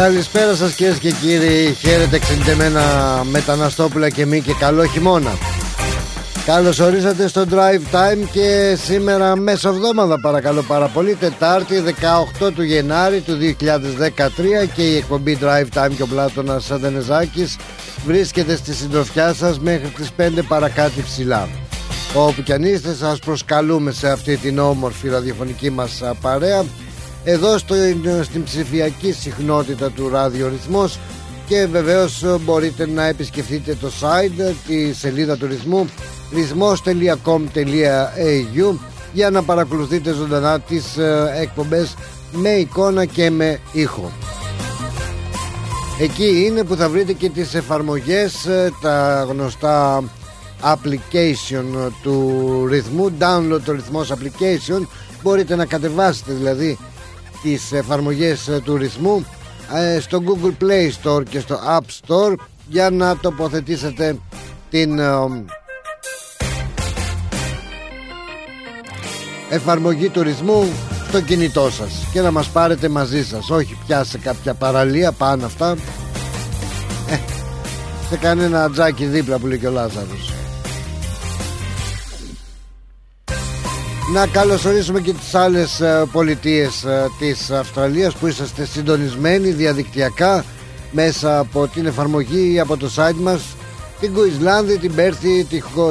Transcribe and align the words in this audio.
Καλησπέρα 0.00 0.54
σας 0.54 0.74
κυρίες 0.74 0.98
και 0.98 1.10
κύριοι. 1.10 1.74
Χαίρετε 1.74 2.16
εξεντεμένα 2.16 2.82
μεταναστόπουλα 3.30 4.10
και 4.10 4.26
μη 4.26 4.40
και 4.40 4.52
καλό 4.58 4.84
χειμώνα. 4.84 5.30
Καλώς 6.46 6.78
ορίσατε 6.78 7.28
στο 7.28 7.44
Drive 7.50 7.94
Time 7.94 8.28
και 8.32 8.78
σήμερα 8.84 9.36
μέσα 9.36 9.68
εβδόμαδα 9.68 10.20
παρακαλώ 10.20 10.62
πάρα 10.62 10.86
πολύ 10.86 11.14
Τετάρτη 11.14 11.82
18 12.40 12.52
του 12.54 12.62
Γενάρη 12.62 13.20
του 13.20 13.38
2013 13.42 14.68
και 14.74 14.82
η 14.82 14.96
εκπομπή 14.96 15.38
Drive 15.42 15.78
Time 15.78 15.92
και 15.96 16.02
ο 16.02 16.06
Πλάτωνας 16.06 16.64
Σαντενεζάκης 16.64 17.56
βρίσκεται 18.04 18.56
στη 18.56 18.74
συντροφιά 18.74 19.34
σας 19.34 19.58
μέχρι 19.58 19.88
τις 19.88 20.10
5 20.18 20.42
παρακάτω 20.48 21.00
ψηλά. 21.04 21.48
Όπου 22.14 22.42
κι 22.42 22.52
αν 22.52 22.62
είστε 22.62 22.94
σας 22.94 23.18
προσκαλούμε 23.18 23.92
σε 23.92 24.10
αυτή 24.10 24.36
την 24.36 24.58
όμορφη 24.58 25.08
ραδιοφωνική 25.08 25.70
μας 25.70 26.02
παρέα 26.20 26.64
εδώ 27.24 27.58
στο, 27.58 27.74
στην 28.22 28.44
ψηφιακή 28.44 29.12
συχνότητα 29.12 29.90
του 29.90 30.08
ραδιορυθμός 30.08 30.98
και 31.46 31.66
βεβαίως 31.66 32.24
μπορείτε 32.40 32.86
να 32.86 33.04
επισκεφτείτε 33.04 33.76
το 33.80 33.90
site 34.00 34.52
τη 34.66 34.92
σελίδα 34.92 35.36
του 35.36 35.46
ρυθμού 35.46 35.88
ρυθμός.com.au 36.32 38.74
για 39.12 39.30
να 39.30 39.42
παρακολουθείτε 39.42 40.12
ζωντανά 40.12 40.60
τις 40.60 40.96
ε, 40.96 41.32
εκπομπές 41.40 41.94
με 42.32 42.48
εικόνα 42.48 43.04
και 43.04 43.30
με 43.30 43.60
ήχο. 43.72 44.12
Εκεί 46.00 46.44
είναι 46.46 46.64
που 46.64 46.76
θα 46.76 46.88
βρείτε 46.88 47.12
και 47.12 47.30
τις 47.30 47.54
εφαρμογές 47.54 48.46
ε, 48.46 48.72
τα 48.80 49.26
γνωστά 49.28 50.04
application 50.62 51.90
του 52.02 52.66
ρυθμού. 52.70 53.12
Download 53.18 53.60
το 53.64 53.72
ρυθμός 53.72 54.12
application. 54.12 54.86
Μπορείτε 55.22 55.56
να 55.56 55.64
κατεβάσετε 55.64 56.32
δηλαδή 56.32 56.78
τις 57.42 57.72
εφαρμογές 57.72 58.48
ε, 58.48 58.60
του 58.64 58.76
ρυθμού 58.76 59.24
ε, 59.74 60.00
στο 60.00 60.22
Google 60.26 60.62
Play 60.62 60.90
Store 61.02 61.22
και 61.28 61.40
στο 61.40 61.58
App 61.68 61.80
Store 62.06 62.34
για 62.68 62.90
να 62.90 63.16
τοποθετήσετε 63.16 64.18
την 64.70 64.98
ε, 64.98 65.44
εφαρμογή 69.48 70.08
του 70.08 70.22
ρυθμού 70.22 70.68
στο 71.08 71.20
κινητό 71.20 71.70
σας 71.70 72.06
και 72.12 72.20
να 72.20 72.30
μας 72.30 72.48
πάρετε 72.48 72.88
μαζί 72.88 73.24
σας. 73.24 73.50
Όχι 73.50 73.78
πια 73.86 74.04
σε 74.04 74.18
κάποια 74.18 74.54
παραλία 74.54 75.12
πάνω 75.12 75.46
αυτά. 75.46 75.76
Σε 78.10 78.16
κανένα 78.16 78.70
τζάκι 78.70 79.04
δίπλα 79.04 79.38
που 79.38 79.46
λέει 79.46 79.58
και 79.58 79.66
ο 79.66 79.70
Λάζαρος 79.70 80.39
Να 84.12 84.26
καλωσορίσουμε 84.26 85.00
και 85.00 85.12
τις 85.12 85.34
άλλες 85.34 85.80
ε, 85.80 86.04
πολιτείες 86.12 86.84
ε, 86.84 87.06
της 87.18 87.50
Αυστραλίας 87.50 88.14
που 88.14 88.26
είσαστε 88.26 88.64
συντονισμένοι 88.64 89.50
διαδικτυακά 89.50 90.44
μέσα 90.90 91.38
από 91.38 91.66
την 91.66 91.86
εφαρμογή 91.86 92.60
από 92.60 92.76
το 92.76 92.90
site 92.96 93.20
μας 93.20 93.42
την 94.00 94.12
Κουισλάνδη, 94.14 94.78
την 94.78 94.94
Πέρθη, 94.94 95.46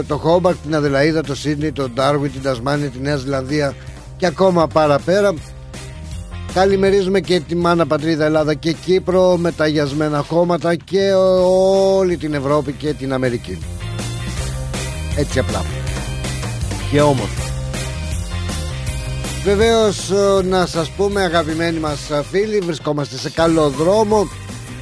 το 0.07 0.18
Χόμπαρτ, 0.18 0.57
την 0.63 0.75
Αδελαίδα, 0.75 1.22
το 1.22 1.35
Σίδνη, 1.35 1.72
το 1.72 1.90
Ντάρουι, 1.90 2.30
την 2.30 2.41
Τασμάνια, 2.41 2.90
τη 2.90 3.00
Νέα 3.00 3.16
Ζηλανδία 3.16 3.75
και 4.18 4.25
ακόμα 4.25 4.68
παραπέρα. 4.68 5.34
Καλημερίζουμε 6.53 7.19
και 7.19 7.40
τη 7.40 7.56
μάνα 7.56 7.88
πατρίδα 7.88 8.25
Ελλάδα 8.25 8.53
και 8.53 8.72
Κύπρο 8.72 9.38
με 9.38 9.51
τα 9.51 9.68
γιασμένα 9.68 10.25
χώματα 10.28 10.75
και 10.75 11.12
όλη 11.97 12.18
την 12.18 12.34
Ευρώπη 12.34 12.72
και 12.72 12.94
την 12.94 13.13
Αμερική. 13.13 13.57
Έτσι 15.16 15.40
απλά. 15.40 15.66
Και 16.91 17.01
όμορφα. 17.01 17.48
Βεβαίως 19.44 20.11
ε, 20.11 20.44
να 20.44 20.66
σας 20.66 20.89
πούμε 20.89 21.22
αγαπημένοι 21.22 21.79
μας 21.79 22.09
ε, 22.09 22.23
φίλοι 22.23 22.59
Βρισκόμαστε 22.59 23.17
σε 23.17 23.29
καλό 23.29 23.69
δρόμο 23.69 24.29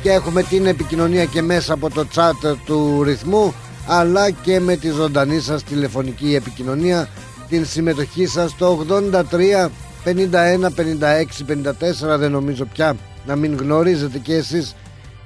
Και 0.01 0.11
έχουμε 0.11 0.43
την 0.43 0.65
επικοινωνία 0.65 1.25
και 1.25 1.41
μέσα 1.41 1.73
από 1.73 1.89
το 1.89 2.07
chat 2.15 2.55
του 2.65 3.03
ρυθμού 3.03 3.53
Αλλά 3.87 4.31
και 4.31 4.59
με 4.59 4.75
τη 4.75 4.89
ζωντανή 4.89 5.39
σας 5.39 5.63
τηλεφωνική 5.63 6.35
επικοινωνία 6.35 7.09
Την 7.49 7.65
συμμετοχή 7.65 8.25
σας 8.25 8.51
στο 8.51 8.85
83 9.11 9.69
51 10.05 10.05
56 10.05 10.15
54 12.15 12.17
Δεν 12.17 12.31
νομίζω 12.31 12.65
πια 12.65 12.95
να 13.25 13.35
μην 13.35 13.57
γνωρίζετε 13.57 14.17
και 14.17 14.33
εσείς 14.33 14.75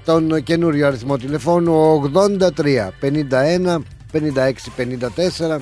τον 0.05 0.43
καινούριο 0.43 0.87
αριθμό 0.87 1.17
τηλεφώνου 1.17 2.11
83 2.13 2.39
51 3.01 3.77
56 4.11 4.51
54 4.77 5.59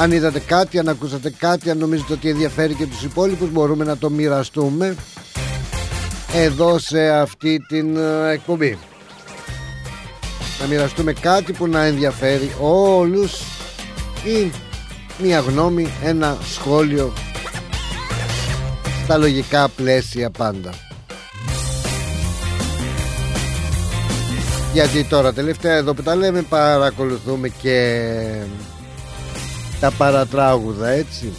αν 0.00 0.12
είδατε 0.12 0.40
κάτι, 0.40 0.78
αν 0.78 0.88
ακούσατε 0.88 1.30
κάτι, 1.30 1.70
αν 1.70 1.78
νομίζετε 1.78 2.12
ότι 2.12 2.28
ενδιαφέρει 2.28 2.74
και 2.74 2.86
τους 2.86 3.02
υπόλοιπους 3.02 3.50
μπορούμε 3.50 3.84
να 3.84 3.96
το 3.96 4.10
μοιραστούμε 4.10 4.94
εδώ 6.34 6.78
σε 6.78 7.10
αυτή 7.10 7.58
την 7.68 7.96
ε, 7.96 8.30
εκπομπή. 8.30 8.78
Να 10.60 10.66
μοιραστούμε 10.66 11.12
κάτι 11.12 11.52
που 11.52 11.66
να 11.66 11.84
ενδιαφέρει 11.84 12.52
όλους 12.60 13.40
ή 14.24 14.50
μια 15.22 15.40
γνώμη, 15.40 15.88
ένα 16.04 16.38
σχόλιο 16.52 17.12
στα 19.04 19.16
λογικά 19.16 19.68
πλαίσια 19.68 20.30
πάντα. 20.30 20.70
Γιατί 24.72 25.04
τώρα 25.04 25.32
τελευταία 25.32 25.76
εδώ 25.76 25.94
που 25.94 26.02
τα 26.02 26.14
λέμε 26.14 26.42
παρακολουθούμε 26.42 27.48
και 27.48 27.96
τα 29.80 29.90
παρατράγουδα 29.90 30.88
έτσι. 30.88 31.32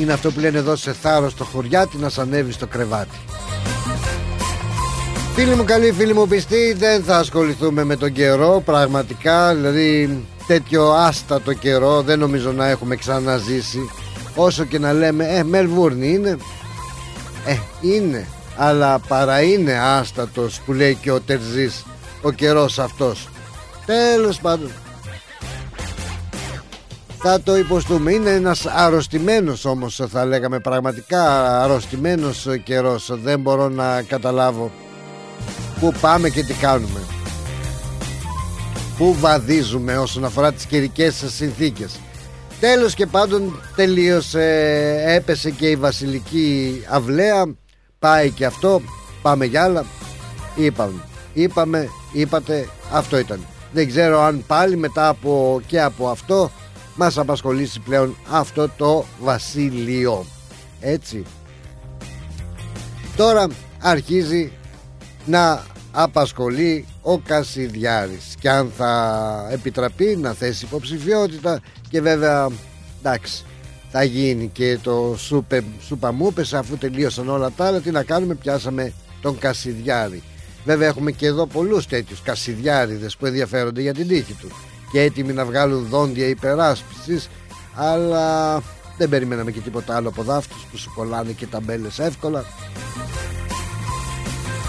Είναι 0.00 0.12
αυτό 0.12 0.30
που 0.30 0.40
λένε 0.40 0.58
εδώ 0.58 0.76
σε 0.76 0.92
θάρρος 0.92 1.34
το 1.34 1.44
χωριάτι 1.44 1.96
να 1.96 2.08
σ' 2.08 2.18
ανέβει 2.18 2.52
στο 2.52 2.66
κρεβάτι. 2.66 3.18
Φίλοι 5.34 5.54
μου 5.54 5.64
καλοί, 5.64 5.92
φίλοι 5.92 6.14
μου 6.14 6.28
πιστοί 6.28 6.72
δεν 6.72 7.02
θα 7.02 7.18
ασχοληθούμε 7.18 7.84
με 7.84 7.96
τον 7.96 8.12
καιρό 8.12 8.62
πραγματικά. 8.64 9.54
Δηλαδή 9.54 10.24
τέτοιο 10.46 10.90
άστατο 10.90 11.52
καιρό 11.52 12.02
δεν 12.02 12.18
νομίζω 12.18 12.52
να 12.52 12.68
έχουμε 12.68 12.96
ξαναζήσει 12.96 13.90
όσο 14.34 14.64
και 14.64 14.78
να 14.78 14.92
λέμε 14.92 15.24
ε 15.24 15.42
Μελβούρνη 15.42 16.08
είναι 16.08 16.36
ε 17.46 17.56
είναι 17.80 18.26
αλλά 18.56 18.98
παρά 18.98 19.42
είναι 19.42 19.78
άστατος 19.78 20.60
που 20.64 20.72
λέει 20.72 20.94
και 20.94 21.10
ο 21.10 21.20
Τερζής 21.20 21.84
ο 22.22 22.30
καιρός 22.30 22.78
αυτός. 22.78 23.28
Τέλος 23.86 24.40
πάντων 24.40 24.70
θα 27.18 27.40
το 27.40 27.56
υποστούμε. 27.56 28.12
Είναι 28.12 28.30
ένας 28.30 28.66
αρρωστημένος 28.66 29.64
όμως 29.64 30.02
θα 30.08 30.24
λέγαμε 30.24 30.58
πραγματικά 30.60 31.52
αρρωστημένος 31.62 32.46
καιρός. 32.64 33.10
Δεν 33.22 33.40
μπορώ 33.40 33.68
να 33.68 34.02
καταλάβω 34.02 34.70
που 35.80 35.92
πάμε 36.00 36.28
και 36.28 36.42
τι 36.42 36.52
κάνουμε. 36.54 37.00
Που 38.98 39.14
βαδίζουμε 39.18 39.96
όσον 39.96 40.24
αφορά 40.24 40.52
τις 40.52 40.64
καιρικές 40.64 41.24
συνθήκες. 41.26 42.00
Τέλος 42.60 42.94
και 42.94 43.06
πάντων 43.06 43.60
τελείωσε. 43.76 44.44
Έπεσε 45.06 45.50
και 45.50 45.68
η 45.68 45.76
βασιλική 45.76 46.82
αυλαία. 46.88 47.54
Πάει 47.98 48.30
και 48.30 48.44
αυτό. 48.44 48.80
Πάμε 49.22 49.44
για 49.44 49.62
άλλα. 49.62 49.84
Είπαμε. 50.54 51.00
Είπαμε 51.32 51.88
είπατε 52.16 52.68
αυτό 52.92 53.18
ήταν. 53.18 53.46
Δεν 53.72 53.88
ξέρω 53.88 54.20
αν 54.20 54.44
πάλι 54.46 54.76
μετά 54.76 55.08
από 55.08 55.60
και 55.66 55.82
από 55.82 56.08
αυτό 56.08 56.50
μας 56.96 57.18
απασχολήσει 57.18 57.80
πλέον 57.80 58.16
αυτό 58.30 58.68
το 58.76 59.04
βασίλειο. 59.20 60.26
Έτσι. 60.80 61.24
Τώρα 63.16 63.46
αρχίζει 63.80 64.52
να 65.26 65.64
απασχολεί 65.92 66.86
ο 67.02 67.18
Κασιδιάρης. 67.18 68.34
Και 68.40 68.50
αν 68.50 68.70
θα 68.76 69.48
επιτραπεί 69.52 70.16
να 70.16 70.32
θέσει 70.32 70.64
υποψηφιότητα 70.64 71.60
και 71.88 72.00
βέβαια 72.00 72.48
εντάξει 73.00 73.44
θα 73.90 74.02
γίνει 74.02 74.48
και 74.48 74.78
το 74.82 75.14
σούπε, 75.18 75.64
σούπα 75.80 76.14
αφού 76.52 76.76
τελείωσαν 76.78 77.28
όλα 77.28 77.50
τα 77.50 77.66
άλλα 77.66 77.80
τι 77.80 77.90
να 77.90 78.02
κάνουμε 78.02 78.34
πιάσαμε 78.34 78.92
τον 79.20 79.38
Κασιδιάρη. 79.38 80.22
Βέβαια 80.64 80.88
έχουμε 80.88 81.10
και 81.10 81.26
εδώ 81.26 81.46
πολλούς 81.46 81.86
τέτοιους 81.86 82.22
Κασιδιάριδες 82.22 83.16
που 83.16 83.26
ενδιαφέρονται 83.26 83.80
για 83.80 83.94
την 83.94 84.08
τύχη 84.08 84.32
τους 84.32 84.52
και 84.90 85.00
έτοιμοι 85.00 85.32
να 85.32 85.44
βγάλουν 85.44 85.86
δόντια 85.90 86.26
υπεράσπισης 86.26 87.28
αλλά 87.74 88.62
δεν 88.96 89.08
περιμέναμε 89.08 89.50
και 89.50 89.60
τίποτα 89.60 89.96
άλλο 89.96 90.08
από 90.08 90.22
δάφτους 90.22 90.66
που 90.70 90.76
σου 90.76 90.92
κολλάνε 90.94 91.32
και 91.32 91.46
ταμπέλες 91.46 91.98
εύκολα 91.98 92.44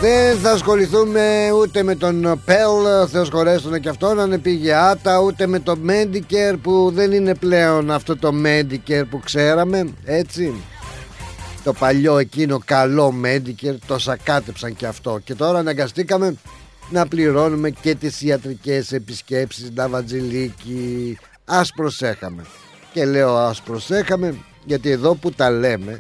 δεν 0.02 0.38
θα 0.38 0.52
ασχοληθούμε 0.52 1.52
ούτε 1.62 1.84
με 1.84 1.96
τον 1.96 2.42
Πέλ, 2.46 3.08
Θεός 3.12 3.30
χωρέστον 3.30 3.80
και 3.80 3.90
αυτόν, 3.90 4.20
αν 4.20 4.42
πήγε 4.42 4.74
άτα, 4.74 5.20
ούτε 5.20 5.48
με 5.48 5.60
το 5.60 5.78
Medicare 5.88 6.56
που 6.62 6.92
δεν 6.94 7.12
είναι 7.12 7.36
πλέον 7.36 7.92
αυτό 7.92 8.18
το 8.18 8.32
Medicare 8.46 9.04
που 9.10 9.20
ξέραμε, 9.20 9.94
έτσι. 10.06 10.54
Το 11.64 11.74
παλιό 11.74 12.18
εκείνο 12.18 12.62
καλό 12.66 13.14
Medicare, 13.24 13.76
το 13.88 14.00
σακάτεψαν 14.00 14.76
και 14.76 14.86
αυτό. 14.86 15.20
Και 15.24 15.36
τώρα 15.36 15.60
αναγκαστήκαμε 15.60 16.36
να 16.90 17.08
πληρώνουμε 17.08 17.70
και 17.70 17.96
τις 17.96 18.22
ιατρικές 18.22 18.92
επισκέψεις, 18.92 19.72
να 19.74 19.90
βατζιλίκι. 19.90 21.18
Ας 21.46 21.72
προσέχαμε. 21.76 22.44
Και 22.94 23.06
λέω 23.06 23.36
ας 23.36 23.62
προσέχαμε 23.62 24.36
γιατί 24.66 24.90
εδώ 24.90 25.16
που 25.16 25.32
τα 25.32 25.50
λέμε 25.50 26.00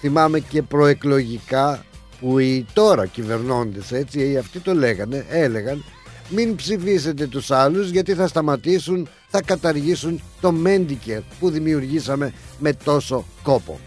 θυμάμαι 0.00 0.40
και 0.40 0.62
προεκλογικά 0.62 1.84
που 2.20 2.38
οι 2.38 2.66
τώρα 2.72 3.06
κυβερνώντες 3.06 3.92
έτσι 3.92 4.36
αυτοί 4.36 4.58
το 4.58 4.74
λέγανε 4.74 5.26
έλεγαν 5.28 5.84
μην 6.28 6.56
ψηφίσετε 6.56 7.26
τους 7.26 7.50
άλλους 7.50 7.90
γιατί 7.90 8.14
θα 8.14 8.26
σταματήσουν 8.26 9.08
θα 9.28 9.42
καταργήσουν 9.42 10.20
το 10.40 10.54
Mendicare 10.64 11.22
που 11.40 11.50
δημιουργήσαμε 11.50 12.32
με 12.58 12.72
τόσο 12.72 13.24
κόπο 13.42 13.80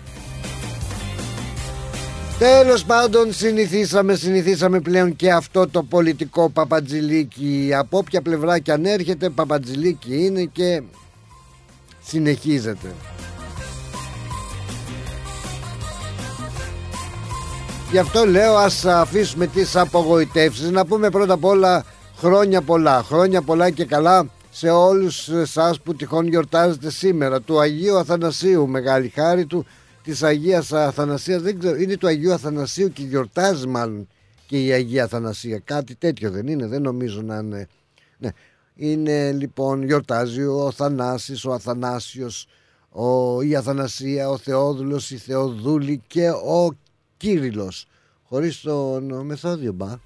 Τέλος 2.39 2.85
πάντων 2.85 3.33
συνηθίσαμε, 3.33 4.15
συνηθίσαμε 4.15 4.79
πλέον 4.79 5.15
και 5.15 5.31
αυτό 5.31 5.67
το 5.67 5.83
πολιτικό 5.83 6.49
παπατζηλίκι. 6.49 7.71
Από 7.77 7.97
όποια 7.97 8.21
πλευρά 8.21 8.59
και 8.59 8.71
αν 8.71 8.85
έρχεται 8.85 9.29
παπατζηλίκι 9.29 10.25
είναι 10.25 10.43
και 10.43 10.81
συνεχίζεται. 12.03 12.93
Γι' 17.91 17.97
αυτό 17.97 18.25
λέω 18.25 18.55
ας 18.55 18.85
αφήσουμε 18.85 19.47
τις 19.47 19.75
απογοητεύσεις. 19.75 20.69
Να 20.69 20.85
πούμε 20.85 21.09
πρώτα 21.09 21.33
απ' 21.33 21.45
όλα 21.45 21.85
χρόνια 22.17 22.61
πολλά. 22.61 23.03
Χρόνια 23.03 23.41
πολλά 23.41 23.69
και 23.69 23.85
καλά 23.85 24.25
σε 24.51 24.69
όλους 24.69 25.29
εσάς 25.29 25.79
που 25.79 25.95
τυχόν 25.95 26.27
γιορτάζετε 26.27 26.91
σήμερα. 26.91 27.41
Του 27.41 27.59
Αγίου 27.59 27.97
Αθανασίου 27.97 28.67
μεγάλη 28.67 29.11
χάρη 29.15 29.45
του 29.45 29.65
Της 30.09 30.23
Αγίας 30.23 30.71
Αθανασίας 30.71 31.41
δεν 31.41 31.59
ξέρω, 31.59 31.75
Είναι 31.75 31.97
του 31.97 32.07
Αγίου 32.07 32.33
Αθανασίου 32.33 32.91
και 32.91 33.03
γιορτάζει 33.03 33.67
μάλλον 33.67 34.07
και 34.47 34.63
η 34.65 34.71
Αγία 34.71 35.03
Αθανασία 35.03 35.59
Κάτι 35.59 35.95
τέτοιο 35.95 36.31
δεν 36.31 36.47
είναι 36.47 36.67
δεν 36.67 36.81
νομίζω 36.81 37.21
να 37.21 37.37
είναι. 37.37 37.67
Ναι. 38.17 38.29
Είναι 38.75 39.31
λοιπόν 39.31 39.83
γιορτάζει 39.83 40.43
ο 40.43 40.71
Θανάσης, 40.71 41.45
ο 41.45 41.51
Αθανάσιος 41.53 42.47
ο, 42.89 43.41
η 43.41 43.55
Αθανασία, 43.55 44.29
ο 44.29 44.37
Θεόδουλος, 44.37 45.11
η 45.11 45.17
Θεοδούλη 45.17 46.01
και 46.07 46.29
ο 46.29 46.77
Κύριλος 47.17 47.87
χωρίς 48.23 48.61
τον 48.61 49.25
Μεθόδιο 49.25 49.73
μπα 49.73 49.99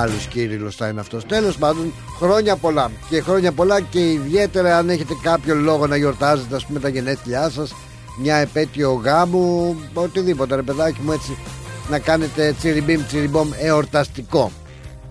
Άλλος 0.00 0.26
Κύριλος 0.26 0.76
θα 0.76 0.88
είναι 0.88 1.00
αυτός. 1.00 1.24
Τέλος 1.26 1.56
πάντων 1.56 1.92
χρόνια 2.18 2.56
πολλά. 2.56 2.90
Και 3.08 3.20
χρόνια 3.20 3.52
πολλά 3.52 3.80
και 3.80 4.10
ιδιαίτερα 4.10 4.76
αν 4.76 4.88
έχετε 4.88 5.14
κάποιο 5.22 5.54
λόγο 5.54 5.86
να 5.86 5.96
γιορτάζετε 5.96 6.56
Ας 6.56 6.66
πούμε 6.66 6.80
τα 6.80 6.88
γενέθλιά 6.88 7.50
σας 7.50 7.74
Μια 8.18 8.36
επέτειο 8.36 8.92
γάμου 8.92 9.76
Οτιδήποτε 9.94 10.54
ρε 10.54 10.62
παιδάκι 10.62 11.00
μου 11.02 11.12
έτσι 11.12 11.36
Να 11.90 11.98
κάνετε 11.98 12.54
τσιριμπίμ 12.58 13.06
τσιριμπόμ 13.06 13.48
εορταστικό. 13.58 14.50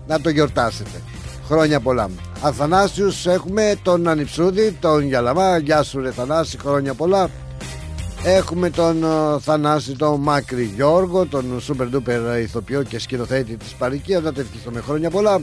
Να 0.06 0.20
το 0.20 0.30
γιορτάσετε. 0.30 1.02
Χρόνια 1.46 1.80
πολλά. 1.80 2.10
Αθανάσιους 2.40 3.26
έχουμε 3.26 3.74
τον 3.82 4.08
Ανιψούδη 4.08 4.76
Τον 4.80 5.06
Γιαλαμά. 5.06 5.58
Γεια 5.58 5.82
σου 5.82 6.00
ρε 6.00 6.10
Θανάση 6.10 6.58
χρόνια 6.58 6.94
πολλά 6.94 7.30
Έχουμε 8.26 8.70
τον 8.70 9.04
uh, 9.04 9.38
Θανάση 9.40 9.96
τον 9.96 10.20
Μάκρη 10.20 10.72
Γιώργο 10.74 11.26
Τον 11.26 11.62
super 11.68 11.88
duper 11.94 12.40
ηθοποιό 12.42 12.82
και 12.82 12.98
σκηνοθέτη 12.98 13.56
της 13.56 13.72
Παρικίας. 13.72 14.22
Να 14.22 14.32
το 14.32 14.40
ευχηθούμε 14.40 14.80
χρόνια 14.80 15.10
πολλά. 15.10 15.42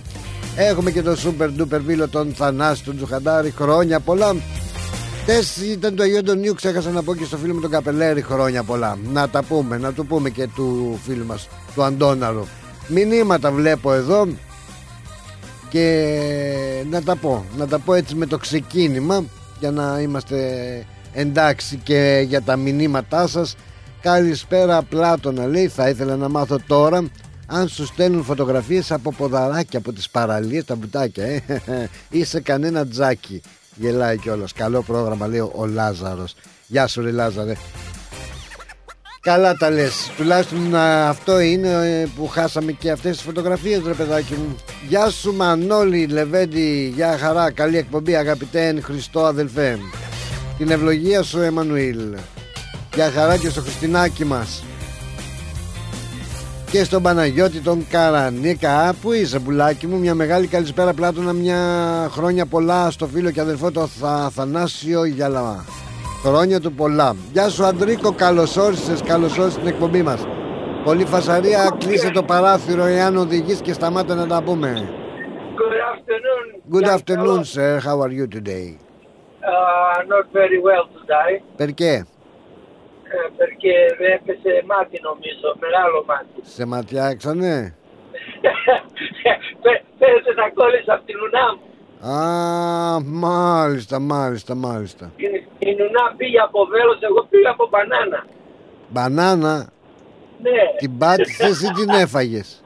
Έχουμε 0.55 0.91
και 0.91 1.01
τον 1.01 1.15
super 1.15 1.61
duper 1.61 1.79
βίλο 1.85 2.07
τον 2.07 2.33
Θανάση 2.33 2.83
τον 2.83 2.95
Τζουχαντάρη. 2.95 3.51
Χρόνια 3.51 3.99
πολλά. 3.99 4.35
Τες 5.25 5.57
ήταν 5.57 5.95
το 5.95 6.03
Αγίου 6.03 6.17
Αντωνίου 6.17 6.53
Ξέχασα 6.53 6.89
να 6.89 7.03
πω 7.03 7.15
και 7.15 7.25
στο 7.25 7.37
φίλο 7.37 7.53
μου 7.53 7.59
τον 7.59 7.69
Καπελέρη. 7.69 8.21
Χρόνια 8.21 8.63
πολλά. 8.63 8.97
Να 9.13 9.29
τα 9.29 9.43
πούμε, 9.43 9.77
να 9.77 9.93
το 9.93 10.03
πούμε 10.03 10.29
και 10.29 10.47
του 10.55 10.99
φίλου 11.03 11.25
μας 11.25 11.47
Του 11.75 11.83
Αντώναρου. 11.83 12.45
Μηνύματα 12.87 13.51
βλέπω 13.51 13.93
εδώ 13.93 14.27
Και 15.69 16.83
να 16.89 17.01
τα 17.01 17.15
πω. 17.15 17.45
Να 17.57 17.67
τα 17.67 17.79
πω 17.79 17.93
έτσι 17.93 18.15
με 18.15 18.25
το 18.25 18.37
ξεκίνημα 18.37 19.23
Για 19.59 19.71
να 19.71 19.99
είμαστε 19.99 20.37
εντάξει 21.13 21.77
και 21.83 22.25
για 22.27 22.41
τα 22.41 22.55
μηνύματά 22.55 23.27
σας 23.27 23.55
Καλησπέρα 24.01 24.81
Πλάτωνα. 24.81 25.47
Λέει 25.47 25.67
θα 25.67 25.89
ήθελα 25.89 26.15
να 26.15 26.29
μάθω 26.29 26.59
τώρα 26.67 27.03
αν 27.45 27.67
σου 27.67 27.85
στέλνουν 27.85 28.23
φωτογραφίες 28.23 28.91
από 28.91 29.13
ποδαράκια 29.13 29.79
από 29.79 29.93
τις 29.93 30.09
παραλίες 30.09 30.65
τα 30.65 30.75
μπουτάκια 30.75 31.25
ε. 31.25 31.41
είσαι 32.09 32.39
κανένα 32.39 32.87
τζάκι. 32.87 33.41
Γελάει 33.75 34.17
κιόλας. 34.17 34.53
καλό 34.53 34.81
πρόγραμμα 34.81 35.27
λέει 35.27 35.39
ο 35.39 35.65
Λάζαρος. 35.65 36.35
Γεια 36.67 36.87
σου 36.87 37.01
ρε 37.01 37.11
Λάζαρε. 37.11 37.53
Καλά 39.21 39.53
τα 39.53 39.69
λες. 39.69 40.11
Τουλάχιστον 40.17 40.75
αυτό 40.75 41.39
είναι 41.39 41.69
ε, 41.69 42.07
που 42.15 42.27
χάσαμε 42.27 42.71
και 42.71 42.91
αυτές 42.91 43.15
τις 43.15 43.25
φωτογραφίες 43.25 43.81
ρε 43.85 43.93
παιδάκι 43.93 44.33
μου. 44.33 44.55
Γεια 44.87 45.09
σου 45.09 45.33
Μανώλη 45.33 46.07
Λεβέντη. 46.07 46.91
Γεια 46.95 47.17
χαρά. 47.17 47.51
Καλή 47.51 47.77
εκπομπή 47.77 48.15
αγαπητέ 48.15 48.81
Χριστό 48.81 49.25
αδελφέ 49.25 49.79
την 50.61 50.71
ευλογία 50.71 51.23
σου 51.23 51.39
Εμμανουήλ. 51.39 52.15
Για 52.93 53.11
χαρά 53.11 53.37
και 53.37 53.49
στο 53.49 53.61
Χριστινάκι 53.61 54.25
μας. 54.25 54.63
Και 56.71 56.83
στον 56.83 57.01
Παναγιώτη 57.01 57.59
τον 57.59 57.85
Καρανίκα. 57.89 58.93
Που 59.01 59.11
είσαι 59.11 59.39
πουλάκι 59.39 59.87
μου 59.87 59.99
μια 59.99 60.15
μεγάλη 60.15 60.47
καλησπέρα 60.47 60.93
πλάτωνα 60.93 61.33
μια 61.33 61.57
χρόνια 62.11 62.45
πολλά 62.45 62.91
στο 62.91 63.07
φίλο 63.07 63.31
και 63.31 63.41
αδερφό 63.41 63.71
το 63.71 63.87
θα, 63.87 64.31
Θανάσιο 64.33 65.05
Γιαλαμά 65.05 65.65
χρόνια 66.23 66.59
του 66.59 66.73
πολλά. 66.73 67.15
Γεια 67.31 67.49
σου 67.49 67.65
Αντρίκο 67.65 68.11
καλώς 68.11 68.57
όρισες 68.57 69.01
καλώς 69.01 69.37
όρισες 69.37 69.59
την 69.59 69.67
εκπομπή 69.67 70.01
μας. 70.01 70.27
Πολύ 70.83 71.05
φασαρία 71.05 71.75
κλείσε 71.77 72.09
το 72.09 72.23
παράθυρο 72.23 72.85
εάν 72.85 73.17
οδηγείς 73.17 73.61
και 73.61 73.73
σταμάτα 73.73 74.15
να 74.15 74.27
τα 74.27 74.43
πούμε. 74.43 74.89
Good 75.61 75.75
afternoon. 75.93 76.45
Good 76.75 76.87
afternoon 76.95 77.43
sir. 77.43 77.79
How 77.87 77.97
are 78.05 78.13
you 78.19 78.27
today; 78.37 78.90
Uh, 79.43 80.03
not 80.13 80.25
very 80.31 80.59
well 80.67 80.85
today. 80.97 81.41
Perché? 81.57 81.93
Ε, 83.13 83.27
perché 83.37 83.73
έπεσε 84.15 84.63
μάτι 84.65 84.99
νομίζω, 85.01 85.55
μεγάλο 85.59 86.03
μάτι. 86.07 86.39
Σε 86.41 86.65
ματιάξανε; 86.65 87.75
Πέρασε 89.97 90.33
τα 90.35 90.49
κόλλησα 90.53 90.93
από 90.93 91.05
την 91.05 91.15
ουνά 91.19 91.45
μου. 91.55 91.61
Α, 92.11 92.99
μάλιστα, 93.03 93.99
μάλιστα, 93.99 94.55
μάλιστα. 94.55 95.11
Η, 95.15 95.25
η 95.59 95.75
νουνά 95.75 96.13
πήγε 96.17 96.39
από 96.39 96.65
βέλος, 96.65 96.99
εγώ 97.01 97.23
πήγα 97.29 97.49
από 97.49 97.67
μπανάνα. 97.71 98.25
Μπανάνα; 98.89 99.69
Ναι. 100.41 100.61
Την 100.77 100.97
πάτησες 100.97 101.61
ή 101.61 101.71
την 101.71 101.89
έφαγες; 101.89 102.60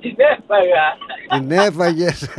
Την 0.00 0.16
έφαγα. 0.16 0.86
Την 1.28 1.50
έφαγες. 1.50 2.30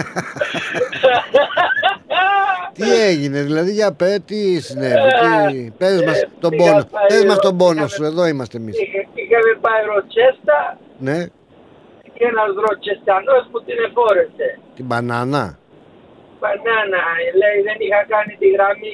τι 2.73 3.01
έγινε, 3.09 3.41
δηλαδή 3.41 3.71
για 3.71 3.93
πέ, 3.93 4.19
τι 4.25 4.61
συνέβη, 4.61 5.09
τι... 5.19 5.71
πες 5.77 6.03
μας 6.03 6.27
τον 6.39 6.51
πόνος, 6.57 6.85
πες 7.07 7.25
μας 7.25 7.39
τον 7.39 7.57
πόνος 7.57 7.91
σου, 7.91 8.03
εδώ 8.03 8.25
είμαστε 8.25 8.57
εμείς. 8.57 8.75
Είχαμε 9.13 9.51
πάει 9.61 9.81
ροτσέστα 9.93 10.77
ναι. 10.97 11.25
και 12.13 12.23
ένας 12.31 12.51
ροτσεστανός 12.67 13.43
που 13.51 13.63
την 13.63 13.75
εφόρεσε. 13.87 14.59
Την 14.75 14.85
μπανάνα. 14.85 15.57
Μπανάνα, 16.39 17.01
λέει 17.39 17.59
δεν 17.67 17.77
είχα 17.83 18.01
κάνει 18.13 18.33
τη 18.39 18.47
γραμμή 18.55 18.91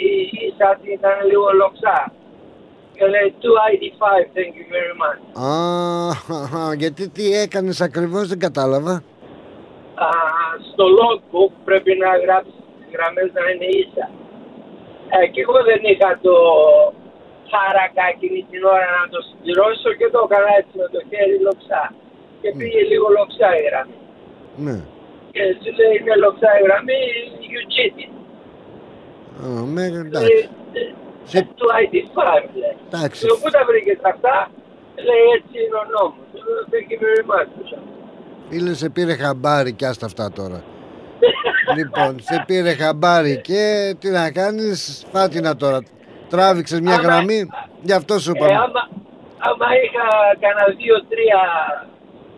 ίσα, 0.48 0.70
ήταν 0.96 1.16
λίγο 1.30 1.48
λοξά. 1.62 1.98
Και 2.98 3.06
λέει 3.14 3.28
285, 3.42 4.38
thank 4.38 4.54
you 4.60 4.66
very 4.76 4.96
much. 5.04 5.20
Α, 5.48 6.74
γιατί 6.82 7.04
τι 7.10 7.26
έκανες 7.44 7.82
ακριβώς 7.82 8.28
δεν 8.28 8.40
κατάλαβα. 8.40 8.94
Α, 10.08 10.10
στο 10.70 10.86
logbook 11.00 11.52
πρέπει 11.68 11.92
να 12.04 12.10
γράψεις 12.24 12.60
τις 12.78 12.88
γραμμές 12.94 13.30
να 13.38 13.44
είναι 13.52 13.68
ίσα. 13.82 14.06
Ε, 15.16 15.28
και 15.34 15.42
εγώ 15.46 15.58
δεν 15.70 15.82
είχα 15.92 16.10
το 16.26 16.36
χάρακα 17.52 18.04
εκείνη 18.14 18.40
την 18.50 18.62
ώρα 18.76 18.88
να 19.00 19.06
το 19.14 19.20
συμπληρώσω 19.28 19.90
και 20.00 20.08
το 20.14 20.20
έκανα 20.26 20.52
έτσι 20.60 20.74
με 20.82 20.88
το 20.96 21.00
χέρι 21.10 21.38
λοξά. 21.48 21.84
Και 22.42 22.50
πήγε 22.58 22.82
λίγο 22.92 23.08
λοξά 23.18 23.50
η 23.60 23.62
γραμμή. 23.68 24.00
Ναι. 24.66 24.78
Και 25.34 25.44
σου 25.62 25.72
λέει 25.78 25.94
είναι 26.00 26.16
λοξά 26.24 26.50
η 26.60 26.62
γραμμή, 26.68 27.02
you 27.54 27.62
cheated. 27.74 28.12
Α, 29.44 29.48
με, 29.74 29.84
εντάξει. 30.04 30.50
Σε 31.26 31.42
του 31.42 31.68
ID5 31.82 32.50
λέει. 32.62 32.76
Εντάξει. 32.88 33.26
Λέω 33.26 33.36
πού 33.44 33.50
τα 33.50 33.66
βρήκες 33.70 33.98
αυτά, 34.02 34.36
λέει 35.08 35.26
έτσι 35.38 35.56
είναι 35.66 35.78
ο 35.84 35.86
νόμος. 35.96 36.28
Λέω, 36.46 36.62
Thank 36.72 36.88
you 36.92 37.00
very 37.06 37.24
much. 37.32 37.80
Φίλε, 38.50 38.74
σε 38.74 38.90
πήρε 38.90 39.14
χαμπάρι 39.16 39.74
και 39.74 39.86
άστα 39.86 40.06
αυτά 40.06 40.32
τώρα. 40.32 40.64
λοιπόν, 41.78 42.12
σε 42.20 42.44
πήρε 42.48 42.74
χαμπάρι 42.74 43.42
και 43.42 43.64
τι 44.00 44.10
να 44.10 44.32
κάνεις, 44.32 45.06
φάτινα 45.12 45.56
τώρα. 45.56 45.80
Τράβηξες 46.30 46.80
μια 46.80 46.94
Άμα- 46.96 47.04
γραμμή, 47.04 47.40
γι' 47.82 47.94
αυτό 47.94 48.20
σου 48.20 48.32
Ε, 48.32 48.34
είπαμε. 48.36 48.54
άμα, 48.54 48.82
άμα 49.50 49.68
είχα 49.84 50.06
κανένα 50.44 50.66
δύο-τρία 50.82 51.40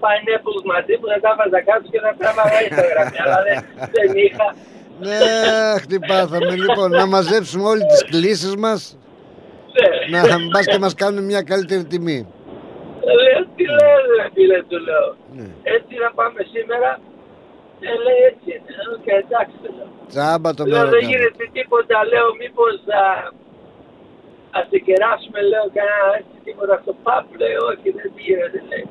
pineapples 0.03 0.63
μαζί 0.74 0.94
που 1.00 1.08
να 1.13 1.17
τα 1.25 1.32
βάζα 1.38 1.60
κάτω 1.70 1.86
και 1.94 2.00
να 2.06 2.12
τράβαγα 2.20 2.60
ίσα 2.67 2.86
γραμμή. 2.91 3.17
Αλλά 3.25 3.39
δεν, 3.48 3.58
δεν 3.98 4.10
είχα. 4.25 4.48
Ναι, 5.00 5.80
χτυπάθαμε. 5.82 6.56
Λοιπόν, 6.56 6.89
να 6.92 7.06
μαζέψουμε 7.06 7.63
όλες 7.68 7.86
τις 7.86 8.04
κλήσεις 8.04 8.56
μας, 8.56 8.98
Ναι. 10.10 10.22
να 10.22 10.36
μπας 10.51 10.66
και 10.66 10.77
μας 10.80 10.94
κάνουν 10.94 11.24
μια 11.24 11.42
καλύτερη 11.42 11.84
τιμή. 11.86 12.27
Λέω, 13.24 13.42
τι 13.56 13.63
λες 13.63 14.01
ρε 14.18 14.27
φίλε 14.34 14.60
του 14.70 14.77
λέω. 14.88 15.08
Ναι. 15.38 15.48
Έτσι 15.75 15.94
να 16.04 16.10
πάμε 16.20 16.39
σήμερα. 16.54 16.89
Ε, 17.80 17.89
λέει 18.06 18.22
έτσι 18.32 18.48
είναι. 18.56 18.72
Ε, 18.82 18.86
οκ, 18.96 19.08
εντάξει 19.24 19.56
του 19.63 19.72
λέω. 19.77 19.89
Τσάμπα 20.12 20.50
το 20.54 20.63
Λέω 20.66 20.77
δεν 20.80 20.89
μέρο 20.89 20.98
γίνεται 21.10 21.44
τίποτα. 21.58 21.96
Λέω 22.12 22.27
μήπως 22.42 22.75
α, 23.01 23.06
ας 24.58 24.66
την 24.72 24.82
κεράσουμε 24.88 25.39
λέω 25.51 25.66
κανένα 25.77 26.08
έτσι 26.20 26.36
τίποτα 26.48 26.75
στο 26.84 26.94
παπ. 27.06 27.25
Λέει 27.42 27.56
όχι 27.72 27.88
δεν 27.98 28.10
γίνεται 28.25 28.60
λέει. 28.70 28.86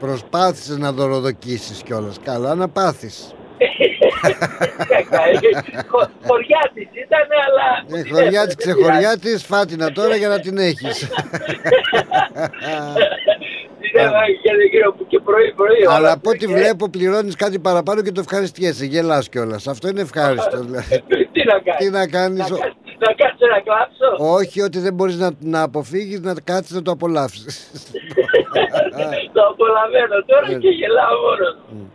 Προσπάθησες 0.00 0.76
να 0.78 0.92
δωροδοκίσεις 0.92 1.82
κιόλας. 1.82 2.16
Καλά 2.24 2.54
να 2.54 2.68
πάθεις. 2.68 3.34
Χω- 5.90 6.10
Χωριά 6.26 6.70
της 6.74 6.88
ήταν 7.04 7.26
αλλά... 7.46 7.98
Ε, 8.00 8.08
χωριά 8.14 8.46
της, 8.46 8.54
ξεχωριά 8.54 9.18
της, 9.18 9.44
φάτινα 9.44 9.92
τώρα 9.92 10.16
για 10.16 10.28
να 10.28 10.40
την 10.40 10.58
έχεις. 10.58 11.08
Την 13.80 14.00
έβαγε 14.00 14.32
και 14.42 14.50
δεν 14.56 14.70
ξέρω 14.72 14.92
που 14.92 15.06
και 15.06 15.20
πρωί 15.24 15.52
πρωί. 15.52 15.86
όλα 15.86 15.94
Αλλά 15.94 16.08
του 16.08 16.14
από 16.18 16.30
ό,τι 16.30 16.44
είχε. 16.44 16.54
βλέπω 16.54 16.88
πληρώνεις 16.90 17.36
κάτι 17.36 17.58
παραπάνω 17.58 18.02
και 18.02 18.12
το 18.12 18.20
ευχαριστιέσαι. 18.20 18.84
Γελάς 18.84 19.28
κιόλας. 19.28 19.66
Αυτό 19.66 19.88
είναι 19.88 20.00
ευχάριστο. 20.00 20.60
δηλαδή. 20.64 21.02
Τι 21.32 21.44
να 21.44 21.58
κάνεις; 21.58 21.76
Τι 21.78 21.90
να 21.90 22.06
κάνεις. 22.08 22.38
Να 22.38 22.44
ο- 22.44 22.48
κάτσεις- 22.58 22.74
Να 22.98 23.12
κάτσω 23.12 23.46
να 23.54 23.60
κλάψω; 23.60 24.34
Όχι 24.34 24.60
ότι 24.62 24.78
δεν 24.78 24.94
μπορείς 24.94 25.16
να, 25.16 25.30
να 25.40 25.62
αποφύγεις 25.62 26.20
να 26.20 26.34
κάτσεις 26.44 26.74
να 26.74 26.82
το 26.82 26.90
απολαύσεις. 26.90 27.70
Το 29.34 29.42
απολαμβάνω 29.52 30.24
τώρα 30.26 30.46
Ε. 30.50 30.54
και 30.54 30.68
γελάω 30.68 31.16
μόνος 31.24 31.56
μου. 31.70 31.92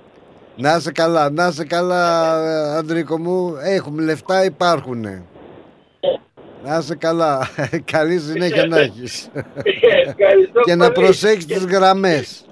Να 0.62 0.76
είσαι 0.76 0.92
καλά, 0.92 1.30
να 1.30 1.48
είσαι 1.48 1.66
καλά 1.66 2.36
ε, 2.74 2.78
Αντρίκο 2.78 3.18
μου. 3.20 3.56
Έχουμε 3.62 4.02
λεφτά, 4.04 4.46
υπάρχουνε. 4.46 5.24
Να 6.66 6.78
είσαι 6.78 6.96
καλά. 6.96 7.48
Καλή 7.92 8.20
συνέχεια 8.20 8.68
να 8.68 8.80
έχεις. 8.80 9.30
Ευχαριστώ 10.06 10.60
και 10.64 10.76
να 10.76 10.92
πολύ. 10.92 11.06
προσέχεις 11.06 11.46
τις 11.46 11.66
γραμμές. 11.66 12.46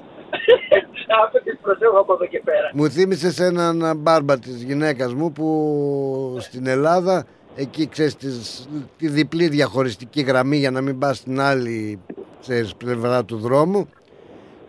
Αυτό 1.25 1.39
τις 1.43 1.57
προσέχω 1.61 1.99
από 1.99 2.13
εδώ 2.13 2.25
και 2.25 2.41
πέρα. 2.45 2.69
Μου 2.73 2.89
θύμισες 2.89 3.39
έναν 3.39 3.93
μπάρμπα 3.97 4.39
της 4.39 4.63
γυναίκας 4.63 5.13
μου 5.13 5.31
που 5.31 6.37
στην 6.39 6.67
Ελλάδα 6.67 7.25
εκεί 7.55 7.87
ξέρεις 7.87 8.15
της- 8.15 8.67
τη 8.97 9.07
διπλή 9.07 9.47
διαχωριστική 9.47 10.21
γραμμή 10.21 10.57
για 10.57 10.71
να 10.71 10.81
μην 10.81 10.99
πας 10.99 11.17
στην 11.17 11.39
άλλη 11.41 11.99
ξέρεις, 12.41 12.75
πλευρά 12.75 13.25
του 13.25 13.37
δρόμου 13.37 13.89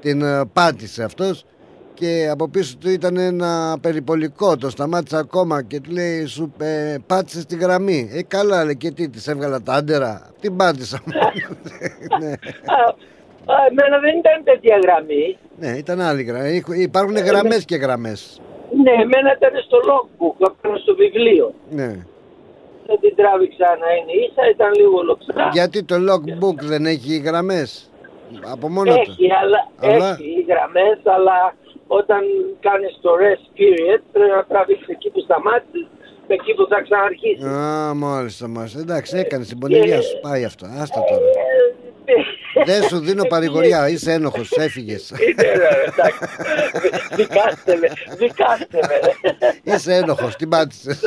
την 0.00 0.22
ε, 0.22 0.44
πάτησε 0.52 1.02
αυτός 1.02 1.44
και 2.00 2.28
από 2.32 2.48
πίσω 2.48 2.76
του 2.80 2.90
ήταν 2.90 3.16
ένα 3.16 3.78
περιπολικό 3.80 4.56
το 4.56 4.70
σταμάτησε 4.70 5.16
ακόμα 5.16 5.62
και 5.62 5.80
του 5.80 5.90
λέει 5.90 6.24
σου 6.26 6.52
ε, 6.60 6.96
πάτησες 7.06 7.46
τη 7.46 7.56
γραμμή 7.56 8.10
ε 8.12 8.22
καλά 8.22 8.64
λέει 8.64 8.76
και 8.76 8.90
τι 8.90 9.08
της 9.08 9.26
έβγαλα 9.28 9.62
τα 9.62 9.72
άντερα 9.72 10.30
την 10.40 10.56
πάτησα 10.56 11.00
ναι. 12.20 12.30
Α, 12.76 12.80
α, 13.54 13.56
Εμένα 13.70 13.98
δεν 14.04 14.18
ήταν 14.18 14.44
τέτοια 14.44 14.78
γραμμή. 14.82 15.36
ναι 15.58 15.76
ήταν 15.76 16.00
άλλη 16.00 16.22
γραμμή 16.22 16.62
υπάρχουν 16.76 17.16
γραμμές 17.16 17.64
και 17.64 17.76
γραμμές 17.76 18.40
Ναι, 18.84 18.90
εμένα 18.90 19.30
ήταν 19.38 19.52
στο 19.66 19.78
logbook, 19.90 20.36
απάνω 20.48 20.76
στο 20.78 20.94
βιβλίο. 20.94 21.54
ναι 21.70 21.88
Δεν 22.86 22.98
την 23.00 23.14
τράβηξα 23.16 23.66
να 23.82 23.88
είναι 23.98 24.12
ίσα, 24.26 24.42
ήταν 24.54 24.70
λίγο 24.80 25.02
λοξά. 25.02 25.48
Γιατί 25.52 25.82
το 25.84 25.96
logbook 26.10 26.58
δεν 26.72 26.86
έχει 26.86 27.16
γραμμές; 27.18 27.90
Από 28.52 28.68
μόνο 28.68 28.92
του. 28.94 29.00
Έχει, 29.00 29.26
αλλά, 29.42 29.60
Αλλά- 29.94 30.10
έχει 30.12 30.44
γραμμές, 30.50 30.98
αλλά 31.16 31.36
όταν 31.98 32.20
κάνεις 32.66 32.92
το 33.04 33.10
rest 33.24 33.44
period 33.58 34.00
πρέπει 34.12 34.30
να 34.38 34.44
τραβήξεις 34.50 34.88
εκεί 34.96 35.08
που 35.10 35.20
σταμάτησες 35.26 35.86
με 36.28 36.34
εκεί 36.38 36.52
που 36.56 36.64
θα 36.72 36.78
ξαναρχίσεις. 36.86 37.44
Α, 37.44 37.94
μόλις 37.94 38.40
μας. 38.54 38.74
Εντάξει, 38.82 39.12
έκανε 39.18 39.44
την 39.44 39.58
πονηριά 39.58 40.00
σου. 40.06 40.14
Πάει 40.20 40.44
αυτό. 40.44 40.64
Άστα 40.82 41.00
τώρα. 41.10 41.26
Ε, 42.54 42.64
Δεν 42.64 42.82
σου 42.82 42.98
δίνω 42.98 43.24
παρηγοριά. 43.24 43.88
Είσαι 43.88 44.12
ένοχος. 44.12 44.50
Έφυγες. 44.56 45.10
Είναι, 45.10 45.52
ρε, 45.52 45.68
εντάξει. 45.86 46.18
Δικάστε 47.16 47.76
με, 47.76 47.88
δικάστε 48.16 48.78
με. 48.88 49.00
ρε. 49.04 49.74
Είσαι 49.74 49.94
ένοχος. 49.94 50.36
Την 50.36 50.48
πάτησες. 50.48 51.00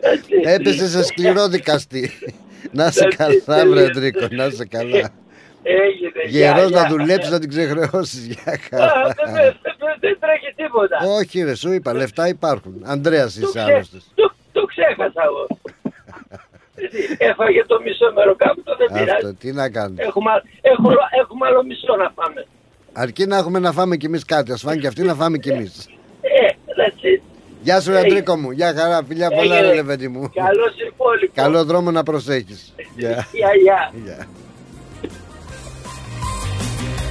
Έτσι. 0.00 0.34
Έπεσε 0.44 0.88
σε 0.88 1.02
σκληρό 1.04 1.48
δικαστή. 1.48 2.10
Να 2.70 2.86
είσαι 2.86 3.04
Έτσι, 3.04 3.16
καλά, 3.16 3.34
τελείως. 3.44 3.74
βρε 3.74 3.84
Αντρίκο. 3.84 4.26
Να 4.30 4.44
είσαι 4.44 4.64
καλά. 4.66 5.10
Έγινε. 5.62 6.22
γεια, 6.28 6.52
Γερός 6.54 6.70
γεια. 6.70 6.80
να 6.82 6.88
δουλέψεις 6.88 7.30
να 7.32 7.38
την 7.38 7.48
ξεχρεώσεις. 7.48 8.26
Για 8.26 8.52
Α, 8.52 8.56
καλά. 8.70 8.92
δεν- 9.02 9.32
δεν- 9.34 9.56
δεν- 9.62 9.96
Δεν 10.00 10.18
τρέχει 10.20 10.52
τίποτα. 10.56 10.96
Όχι 11.18 11.42
ρε, 11.42 11.54
σου 11.54 11.72
είπα. 11.72 11.92
Λεφτά 11.94 12.28
υπάρχουν. 12.28 12.82
Ανδρέας 12.84 13.34
Το 13.34 13.40
είσαι 13.40 13.58
ξέ- 13.58 13.74
άλλωστος. 13.74 14.04
Το 14.14 14.32
το 14.52 14.64
ξέχασα 14.64 15.22
εγώ. 15.24 15.46
Έτσι, 16.74 16.98
Έφαγε 17.30 17.64
το 17.66 17.80
μισό 17.84 18.12
μέρο 18.14 18.34
κάπου, 18.36 18.62
το 18.62 18.76
δεν 18.76 18.86
Αυτό. 18.92 19.04
πειράζει. 19.04 19.34
Τι 19.34 19.52
να 19.52 19.70
κάνουμε. 19.70 20.02
Έχουμε, 20.02 20.30
έχουμε, 20.60 20.94
έχουμε 21.20 21.46
άλλο 21.46 21.62
μισό 21.64 21.96
να 21.96 22.10
πάμε. 22.10 22.46
Αρκεί 22.92 23.26
να 23.26 23.36
έχουμε 23.36 23.58
να 23.58 23.72
φάμε 23.72 23.96
κι 23.96 24.06
εμείς 24.06 24.24
κάτι. 24.24 24.52
Ας 24.52 24.60
φάνε 24.60 24.76
κι 24.76 24.86
αυτοί 24.86 25.02
να 25.02 25.14
φάμε 25.14 25.38
κι 25.38 25.48
εμείς. 25.48 25.86
Ε, 26.20 26.46
that's 26.78 27.04
it. 27.04 27.20
Γεια 27.62 27.80
σου, 27.80 27.90
ρε 27.90 27.98
Αντρίκο 27.98 28.36
μου. 28.36 28.50
Γεια 28.50 28.74
χαρά, 28.76 29.02
φιλιά 29.08 29.28
πολλά, 29.30 29.54
Έγινε. 29.54 29.68
ρε 29.70 29.74
Λεβέντη 29.74 30.08
μου. 30.08 30.30
Καλώς 30.34 30.74
υπόλοιπο. 30.88 31.32
Καλό 31.34 31.64
δρόμο 31.64 31.90
να 31.90 32.02
προσέχεις. 32.02 32.74
Γεια. 32.96 33.26
Γεια, 33.32 33.92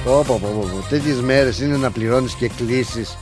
γεια. 0.04 0.12
Γεια. 0.12 0.22
Πω, 0.24 0.24
πω, 0.26 0.38
πω, 0.42 0.48
πω, 0.54 0.60
πω. 0.60 0.88
Τέτοιες 0.88 1.20
μέρες 1.20 1.60
είναι 1.60 1.76
να 1.76 1.90
πληρώνεις 1.90 2.34
και 2.34 2.48
κλήσεις. 2.56 3.16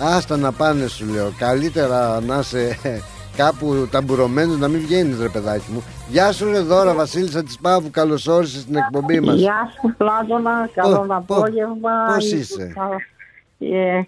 Άστα 0.00 0.36
να 0.36 0.52
πάνε 0.52 0.86
σου 0.86 1.06
λέω. 1.06 1.30
Καλύτερα 1.38 2.20
να 2.20 2.38
είσαι 2.38 2.76
κάπου 3.36 3.88
ταμπουρωμένος 3.90 4.58
να 4.58 4.68
μην 4.68 4.80
βγαίνεις 4.80 5.20
ρε 5.20 5.28
παιδάκι 5.28 5.70
μου. 5.72 5.82
Γεια 6.10 6.32
σου 6.32 6.50
ρε 6.50 6.58
δώρα 6.60 6.94
Βασίλισσα 6.94 7.42
της 7.42 7.58
Παύου. 7.58 7.90
Καλώς 7.90 8.26
όρισες 8.26 8.60
στην 8.60 8.76
εκπομπή 8.76 9.20
μας. 9.20 9.34
Γεια 9.34 9.68
σου 9.80 9.94
Πλάτωνα, 9.96 10.68
καλό 10.74 10.96
Πω, 10.98 11.24
πω, 11.26 11.34
απόγευμα. 11.34 11.90
πώς 12.14 12.24
Είσαι 12.24 12.36
είσαι; 12.36 12.72
κα- 12.74 12.96
Ε, 13.76 14.04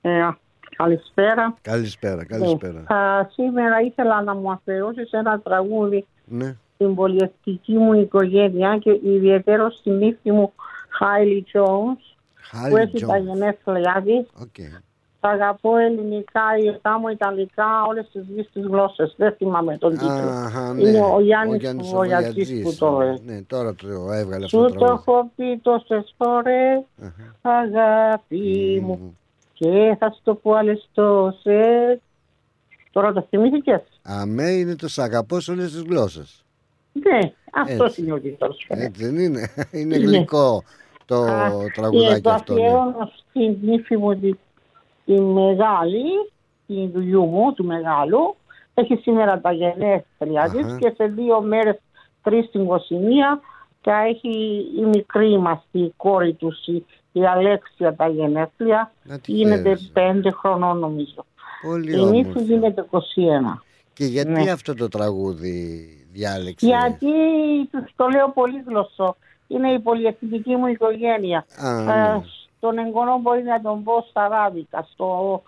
ε, 0.00 0.28
καλησπέρα. 0.76 1.54
Καλησπέρα, 1.62 2.24
καλησπέρα. 2.24 2.82
Ε, 2.90 2.94
α, 2.94 3.28
σήμερα 3.32 3.80
ήθελα 3.80 4.22
να 4.22 4.34
μου 4.34 4.50
αφιερώσεις 4.50 5.10
ένα 5.10 5.40
τραγούδι 5.40 6.06
Ναι. 6.24 6.56
στην 6.74 6.94
πολιευτική 6.94 7.72
μου 7.72 7.92
οικογένεια 7.92 8.78
και 8.78 9.00
ιδιαίτερο 9.04 9.70
στην 9.70 10.00
ύφη 10.02 10.30
μου 10.32 10.52
Χάιλι 10.98 11.44
Jones 11.52 11.96
που 12.50 12.56
Χάλι 12.58 12.74
έχει 12.74 13.00
τα 13.00 13.06
Τζον. 13.06 13.26
γενέθλιά 13.26 14.02
της. 14.04 14.26
Οκ. 14.42 14.54
Τα 15.20 15.28
αγαπώ 15.28 15.76
ελληνικά, 15.76 16.40
ιωτά 16.64 16.98
μου 16.98 17.08
ιταλικά, 17.08 17.64
όλες 17.88 18.08
τις 18.12 18.22
δύο 18.34 18.44
τις 18.52 18.64
γλώσσες. 18.66 19.14
Δεν 19.16 19.32
θυμάμαι 19.32 19.78
τον 19.78 19.90
τίτλο. 19.90 20.08
Αχα, 20.08 20.72
ναι. 20.72 20.88
Είναι 20.88 21.00
ο 21.00 21.20
Γιάννης 21.20 21.60
Γιάννης 21.60 21.88
Βογιατζής 21.90 22.62
που 22.62 22.74
το 22.78 22.98
λέει. 22.98 23.20
Ναι, 23.24 23.42
τώρα 23.42 23.74
το 23.74 23.86
έβγαλε 24.12 24.44
αυτό 24.44 24.58
Σου 24.58 24.64
το 24.64 24.68
το 24.72 24.78
τραγούδι. 24.78 25.02
έχω 25.08 25.30
πει 25.36 25.58
τόσες 25.62 26.14
φορές, 26.18 26.82
Αχα. 27.02 27.58
αγάπη 27.58 28.82
μου. 28.86 29.16
Και 29.52 29.96
θα 29.98 30.10
σου 30.10 30.20
το 30.22 30.34
πω 30.34 30.52
άλλες 30.54 30.88
τόσες. 30.94 31.98
Τώρα 32.92 33.12
το 33.12 33.26
θυμήθηκες; 33.30 33.80
Αμέ 34.02 34.50
είναι 34.50 34.76
το 34.76 34.88
σ' 34.88 34.98
αγαπώ 34.98 35.40
σε 35.40 35.50
όλες 35.50 35.72
τις 35.72 35.82
γλώσσες. 35.82 36.44
Ναι, 36.92 37.32
αυτό 37.54 37.84
Έτσι. 37.84 38.02
είναι 38.02 38.12
ο 38.12 38.20
τίτλος. 38.20 38.66
Έτσι 38.68 39.04
δεν 39.04 39.18
είναι. 39.18 39.50
Είναι 39.78 39.96
γλυκό 39.96 40.62
το 41.08 41.24
τραγουδάκι 41.74 42.14
Και 42.14 42.20
το 42.20 42.30
αυτό. 42.30 42.54
ναι. 42.54 42.60
αφιερώνω 42.60 43.10
στην 43.30 43.72
ύφη 43.72 43.96
μου 43.96 44.18
τη, 44.18 44.30
τη 45.04 45.20
μεγάλη, 45.20 46.02
την 46.66 46.92
του 46.92 47.00
γιού 47.00 47.24
μου, 47.24 47.52
του 47.52 47.64
μεγάλου. 47.64 48.36
Έχει 48.74 48.96
σήμερα 48.96 49.40
τα 49.40 49.52
γενέθλιά 49.52 50.50
της 50.52 50.64
Αχα. 50.64 50.78
και 50.78 50.92
σε 50.96 51.04
δύο 51.06 51.40
μέρες, 51.40 51.76
τρεις 52.22 52.44
στην 52.46 52.66
21, 52.70 53.40
θα 53.82 54.00
έχει 54.02 54.64
η 54.78 54.84
μικρή 54.84 55.38
μας, 55.38 55.60
η 55.70 55.92
κόρη 55.96 56.32
τους, 56.34 56.66
η, 56.66 56.84
η 57.12 57.26
Αλέξια 57.26 57.94
τα 57.96 58.08
γενέθλια. 58.08 58.92
Να 59.02 59.18
τη 59.18 59.32
Γίνεται 59.32 59.62
χαίρεσαι. 59.62 59.90
πέντε 59.92 60.30
χρονών 60.30 60.78
νομίζω. 60.78 61.24
Πολύ 61.62 61.92
Η 61.92 62.04
νύφη 62.04 62.28
όμορφη. 62.28 62.42
γίνεται 62.42 62.86
21. 62.90 63.62
Και 63.92 64.04
γιατί 64.04 64.30
Ναι. 64.30 64.50
αυτό 64.50 64.74
το 64.74 64.88
τραγούδι 64.88 65.88
διάλεξε; 66.12 66.66
Γιατί 66.66 67.06
τους 67.70 67.92
το 67.96 68.08
λέω 68.08 68.30
πολύ 68.30 68.62
γλωσσό. 68.66 69.16
Είναι 69.48 69.70
η 69.72 69.78
πολυεθνική 69.78 70.56
μου 70.56 70.66
οικογένεια. 70.66 71.44
Α, 71.64 71.68
Ε, 71.80 71.82
ναι. 71.84 72.20
στον 72.56 72.78
εγγονό 72.78 73.18
μπορεί 73.22 73.42
να 73.42 73.60
τον 73.60 73.82
πω 73.82 74.06
στα 74.10 74.24
αράβικα. 74.24 74.88
Στο, 74.92 75.42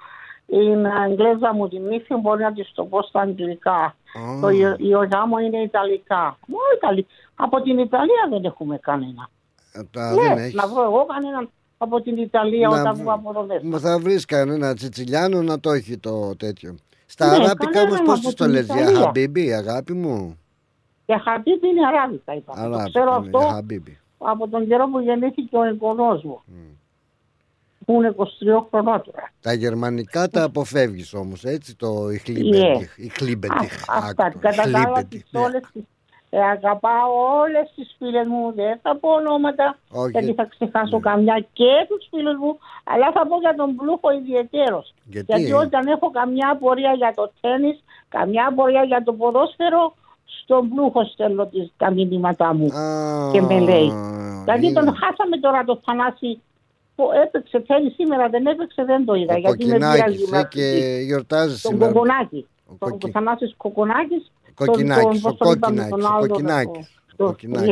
την 0.47 0.87
Αγγλέζα 0.87 1.55
μου 1.55 1.69
την 1.69 1.91
ύφη 1.91 2.15
μπορεί 2.15 2.43
να 2.43 2.53
της 2.53 2.73
το 2.75 2.85
πω 2.85 3.03
στα 3.03 3.21
αγγλικά. 3.21 3.73
Α. 3.75 3.95
Το 4.41 4.49
Ιο- 4.49 4.77
Ιωγά 4.79 5.27
μου 5.27 5.39
είναι 5.39 5.59
Ιταλικά. 5.59 6.39
Μόνο 6.47 6.63
Ιταλι... 6.77 7.07
Από 7.35 7.63
την 7.63 7.79
Ιταλία 7.79 8.27
δεν 8.31 8.45
έχουμε 8.45 8.79
κανένα. 8.79 9.29
Ε, 9.73 9.81
τα 9.91 10.11
Ναι, 10.15 10.23
δεν 10.23 10.39
έχεις. 10.39 10.55
να 10.55 10.67
βρω 10.69 10.83
εγώ 10.83 11.07
κανέναν 11.07 11.51
από 11.79 12.01
την 12.01 12.17
Ιταλία 12.17 12.69
Να 12.69 12.81
όταν 12.81 12.93
βρ- 12.95 13.03
βγω 13.05 13.13
από 13.13 13.31
εδώ 13.31 13.43
μέσα. 13.45 13.61
Μα 13.65 13.79
θα 13.79 13.99
βρεις 13.99 14.25
κανένα 14.25 14.75
τσιτσιλιάνο 14.75 15.43
να 15.43 15.61
το 15.61 15.71
έχει 15.71 15.99
το 15.99 16.37
τέτοιο. 16.37 16.75
Στα 17.07 17.27
Ναι, 17.27 17.35
αράπικα 17.45 17.71
κανέναν 17.71 17.87
όμως 17.89 18.01
πώς 18.05 18.15
από 18.19 18.25
τους 18.27 18.35
το 18.35 18.45
την 18.45 18.53
λες, 18.53 18.67
για 18.67 18.81
Ιταλία. 18.81 19.01
χαμπίμπι, 19.01 19.53
αγάπη 19.53 19.93
μου; 19.93 20.39
Και 21.11 21.19
χαρτί 21.19 21.51
είναι 21.51 21.87
αράβικα 21.87 22.35
είπα. 22.35 22.53
Το 22.55 22.61
Αράπικα, 22.61 22.89
ξέρω 22.89 23.11
ναι, 23.11 23.17
αυτό 23.27 23.39
για 23.39 23.49
χαμπίμπι. 23.51 23.99
από 24.19 24.49
τον 24.49 24.67
καιρό 24.69 24.89
που 24.89 24.99
γεννήθηκε 25.01 25.57
ο 25.57 25.63
εγγονός 25.63 26.23
μου. 26.23 26.41
Που 27.87 27.93
είναι 27.93 28.15
23 28.17 28.25
χρονών 28.71 29.03
τώρα. 29.05 29.31
Τα 29.41 29.53
γερμανικά 29.53 30.29
τα 30.29 30.43
αποφεύγεις 30.45 31.15
όμως, 31.15 31.45
έτσι 31.45 31.77
το 31.77 32.05
Ναι. 32.05 32.13
ηχλίμπεντιχ. 32.15 32.99
ηχλίμπεντιχ, 32.99 33.89
Α- 33.91 33.97
Αυτά 33.97 34.25
άκου 34.25 34.39
το, 34.39 34.49
κατάλαβα 34.49 34.79
ηχλίμπεντιχ, 34.81 35.23
τις 35.23 35.33
ναι. 35.33 35.41
όλες 35.41 35.63
τις 35.73 35.83
ε, 36.33 36.41
αγαπάω 36.41 37.11
όλες 37.41 37.73
τις 37.75 37.95
φίλες 37.99 38.27
μου, 38.27 38.53
δεν 38.55 38.79
θα 38.83 38.97
πω 38.97 39.09
ονόματα, 39.09 39.79
Όχι. 39.91 40.11
γιατί 40.11 40.33
θα 40.35 40.45
ξεχάσω 40.45 40.97
Ναι. 40.97 41.03
καμιά 41.03 41.47
και 41.53 41.73
τους 41.89 42.07
φίλους 42.11 42.37
μου, 42.39 42.59
αλλά 42.85 43.13
θα 43.13 43.27
πω 43.27 43.37
για 43.41 43.55
τον 43.55 43.77
πλούχο 43.77 44.11
ιδιαιτέρως. 44.13 44.95
Γιατί, 45.05 45.33
Γιατί 45.33 45.51
ε; 45.51 45.55
όταν 45.55 45.87
έχω 45.87 46.11
καμιά 46.11 46.49
απορία 46.51 46.93
για 46.93 47.13
το 47.15 47.33
τέννις, 47.41 47.83
καμιά 48.09 48.47
απορία 48.47 48.83
για 48.85 49.03
το 49.03 49.13
ποδόσφαιρο, 49.13 49.95
στον 50.43 50.69
πλούχο 50.69 51.05
στέλνω 51.05 51.47
τις, 51.47 51.73
τα 51.77 51.91
μηνύματά 51.91 52.55
μου 52.55 52.67
Α, 52.75 53.31
και 53.33 53.41
με 53.41 53.59
λέει. 53.61 53.93
Γιατί 54.45 54.67
είναι. 54.67 54.73
τον 54.81 54.85
χάσαμε 54.97 55.37
τώρα 55.41 55.65
το 55.65 55.81
Θανάση 55.85 56.41
που 56.95 57.05
έπαιξε 57.25 57.63
θέλει 57.67 57.91
σήμερα, 57.91 58.29
δεν 58.29 58.47
έπαιξε, 58.47 58.85
δεν 58.85 59.05
το 59.05 59.15
είδα. 59.15 59.35
Ο 59.35 59.39
γιατί 59.39 59.65
με 59.67 59.73
πειράζει 59.75 59.97
Κοκκινάκης, 60.01 60.21
ε, 60.21 60.25
γυμναστική. 60.25 60.61
και 60.61 61.03
γιορτάζει 61.07 61.61
Τον 61.63 61.73
σήμερα. 61.73 61.93
Κοκκινάκη. 61.93 62.47
Ο 62.67 62.73
Τον 62.79 62.91
Κοκκι- 62.91 63.11
Θανάσης 63.13 63.55
Κοκκινάκης. 63.57 64.31
Κοκκινάκης, 64.55 65.21
τον- 65.21 65.33
ο 65.33 65.35
πώς 65.37 65.49
τον 65.49 65.53
είπαμε, 65.57 65.75
Κοκκινάκης, 65.77 65.91
τον 65.91 66.13
ο 66.13 66.15
άλλο, 66.17 66.27
Κοκκινάκης, 66.29 66.87
το- 67.07 67.13
ο 67.13 67.17
το- 67.17 67.25
Κοκκινάκης. 67.25 67.69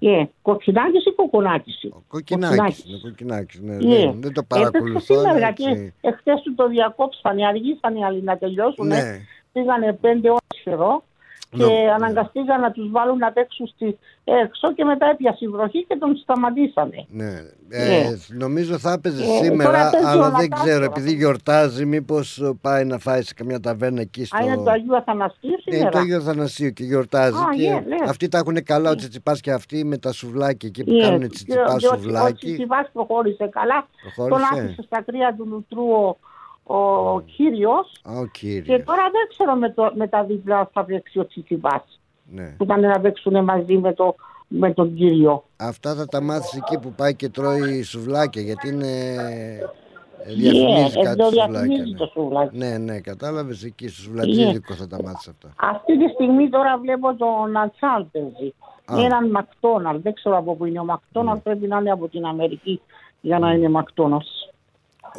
ε, 0.00 0.10
ε, 0.20 0.28
Κοκκινάκης 0.42 1.04
ή 1.04 1.12
Κοκκινάκης. 1.12 1.84
Ο 1.92 2.02
Κοκκινάκης, 2.08 2.84
είναι 2.84 2.96
ο 2.96 3.00
Κοκκινάκης, 3.02 3.60
ναι, 3.60 3.74
Ε, 3.74 3.78
δεν, 3.78 4.20
δεν 4.20 4.32
το 4.32 4.42
παρακολουθώ. 4.42 4.88
Έπαιξε 4.88 5.12
σήμερα 5.14 5.36
εντάξει. 5.36 5.62
γιατί 5.62 5.94
εχθές 6.00 6.40
του 6.42 6.54
το 6.54 6.68
διακόψανε, 6.68 7.46
αργήσανε 7.46 7.98
οι 7.98 8.04
άλλοι 8.04 8.22
να 8.22 8.36
τελειώσουν. 8.38 8.86
Ναι. 8.86 9.20
Πήγανε 9.52 9.92
πέντε 9.92 10.28
ώρες 10.28 10.60
καιρό 10.64 11.02
και 11.56 11.62
Νο- 11.62 11.92
αναγκαστήκαν 11.94 12.60
να 12.60 12.70
τους 12.70 12.90
βάλουν 12.90 13.18
να 13.18 13.32
παίξουν 13.32 13.66
στη, 13.66 13.98
έξω 14.24 14.72
και 14.74 14.84
μετά 14.84 15.06
έπιασε 15.06 15.44
η 15.44 15.48
βροχή 15.48 15.84
και 15.88 15.96
τον 15.98 16.16
σταματήσανε. 16.16 17.04
Ναι. 17.08 17.24
Ναι. 17.68 17.78
Ε, 17.96 18.16
νομίζω 18.28 18.78
θα 18.78 18.92
έπαιζε 18.92 19.22
Ε, 19.22 19.26
σήμερα, 19.44 19.70
τώρα 19.70 19.90
παίζει 19.90 20.06
ο 20.06 20.10
αλλά 20.10 20.22
δεν 20.30 20.34
Ανατάσσορας. 20.34 20.62
ξέρω, 20.64 20.84
επειδή 20.84 21.12
γιορτάζει, 21.14 21.84
μήπως 21.84 22.54
πάει 22.60 22.84
να 22.84 22.98
φάει 22.98 23.22
σε 23.22 23.34
καμιά 23.34 23.60
ταβέρνα 23.60 24.00
εκεί 24.00 24.24
στο... 24.24 24.36
Α, 24.36 24.44
είναι 24.44 24.56
το 24.56 24.70
Αγίου 24.70 24.96
Αθανασίου 24.96 25.50
Ναι, 25.50 25.72
σήμερα; 25.72 25.90
το 25.90 25.98
Άγιο 25.98 26.20
Θανασίου 26.20 26.72
και 26.72 26.84
γιορτάζει. 26.84 27.36
Α, 27.36 27.48
και 27.56 27.68
ναι, 27.68 27.74
ναι. 27.74 27.96
αυτοί 28.08 28.28
τα 28.28 28.38
έχουν 28.38 28.62
καλά, 28.64 28.90
ο 28.90 28.94
Τσιτσιπάς 28.94 29.40
και 29.40 29.52
αυτοί 29.52 29.84
με 29.84 29.98
τα 29.98 30.12
σουβλάκια 30.12 30.68
εκεί 30.68 30.84
που 30.84 30.92
Ναι, 30.92 31.02
κάνουν 31.02 31.20
και- 31.20 31.28
τσιτσιπά 31.28 31.76
και 31.78 31.86
ο- 31.86 31.90
Ο 31.92 31.96
σουβλάκι. 31.96 32.46
Τσιτσιπάς 32.46 32.88
προχώρησε 32.92 33.48
καλά. 33.52 33.86
Προχώρησε. 34.02 34.48
Τον 34.50 34.58
άφησε 34.58 34.82
στα 34.82 35.02
κρύα 35.02 35.34
του 35.36 35.46
Λουτρού 35.46 36.16
ο, 36.64 36.76
ο 37.14 37.20
κύριος. 37.20 37.92
Α, 38.02 38.18
ο 38.18 38.24
Και 38.24 38.30
κύριος. 38.38 38.84
τώρα 38.84 39.02
δεν 39.12 39.28
ξέρω 39.28 39.54
με, 39.54 39.70
το, 39.70 39.92
με 39.94 40.08
τα 40.08 40.24
δίπλα 40.24 40.70
θα 40.72 40.84
παίξει 40.84 41.18
ο 41.18 41.26
Τσιτσιπάς. 41.26 42.00
Ναι. 42.30 42.54
Που 42.58 42.64
ήταν 42.64 42.80
να 42.80 43.00
παίξουν 43.00 43.44
μαζί 43.44 43.78
με, 43.78 43.92
το, 43.92 44.14
με 44.48 44.72
τον 44.72 44.94
κύριο. 44.94 45.44
Αυτά 45.56 45.94
θα 45.94 46.06
τα 46.06 46.20
μάθεις 46.22 46.52
εκεί 46.54 46.78
που 46.78 46.92
πάει 46.92 47.14
και 47.14 47.28
τρώει 47.28 47.82
σουβλάκια, 47.82 48.42
γιατί 48.42 48.68
είναι... 48.68 49.14
Ναι, 50.26 50.34
Διαφημίζει 50.34 50.94
κάτι 51.02 51.08
εδώ 51.08 51.24
σουβλάκια. 51.24 51.60
διαφημίζει 51.60 51.94
το 51.94 52.04
Ναι. 52.04 52.10
σουβλάκι. 52.12 52.56
ναι, 52.56 52.78
ναι, 52.78 53.00
κατάλαβες 53.00 53.62
εκεί 53.64 53.88
στο 53.88 54.02
σουβλατζίδικο 54.02 54.74
θα 54.74 54.86
τα 54.86 55.02
μάθεις 55.02 55.28
αυτά. 55.28 55.52
Αυτή 55.56 55.98
τη 55.98 56.08
στιγμή 56.12 56.48
τώρα 56.48 56.78
βλέπω 56.78 57.14
τον 57.14 57.56
Ατσάλ 57.56 58.04
παίζει. 58.12 58.54
Α. 58.84 58.96
Ναι. 58.96 59.02
Έναν 59.04 59.30
Μακτόναλ. 59.30 60.00
Δεν 60.02 60.14
ξέρω 60.14 60.36
από 60.36 60.54
πού 60.56 60.64
είναι 60.64 60.80
ο 60.80 60.84
Μακτόναλ. 60.84 61.38
Πρέπει 61.38 61.66
να 61.66 61.78
είναι 61.78 61.90
από 61.90 62.08
την 62.08 62.24
Αμερική 62.24 62.80
για 63.20 63.38
να 63.38 63.52
είναι 63.52 63.68
Μακτόναλ. 63.68 64.20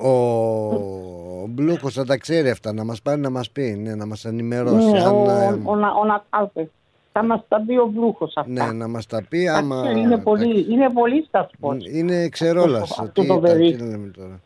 Ο 0.01 1.47
Μπλούκος 1.47 1.93
θα 1.93 2.05
τα 2.05 2.17
ξέρει 2.17 2.49
αυτά, 2.49 2.73
να 2.73 2.83
μας 2.83 3.01
πάρει 3.01 3.21
να 3.21 3.29
μας 3.29 3.49
πει, 3.49 3.61
ναι, 3.61 3.95
να 3.95 4.05
μας 4.05 4.25
ενημερώσει. 4.25 4.89
Ναι, 4.91 5.03
αν, 5.03 5.15
ο, 5.15 5.29
ε, 5.31 5.59
ο, 5.63 5.75
Να- 5.75 5.91
ο 5.93 6.05
Νατάλ 6.05 6.47
παίζει. 6.53 6.69
Θα 7.11 7.25
μας 7.25 7.41
τα 7.47 7.63
πει 7.67 7.77
ο 7.77 7.87
Βλούχος 7.95 8.33
αυτά. 8.35 8.51
ναι, 8.65 8.71
να 8.71 8.87
μας 8.87 9.05
τα 9.05 9.23
πει 9.29 9.45
Τα 9.45 9.53
άμα... 9.53 9.81
ξέρει, 9.83 9.99
είναι, 9.99 10.17
πολύ, 10.17 10.65
είναι 10.69 10.89
πολύ 10.89 11.25
στα 11.27 11.49
σπορ. 11.53 11.75
Είναι 11.93 12.29
ξερόλας. 12.29 12.99
Αυτό 12.99 13.21
Τι, 13.21 13.27
το 13.27 13.33
τα- 13.33 13.39
παιδί. 13.39 13.75
τι 13.75 13.83
λέμε 13.83 14.11
τώρα. 14.17 14.39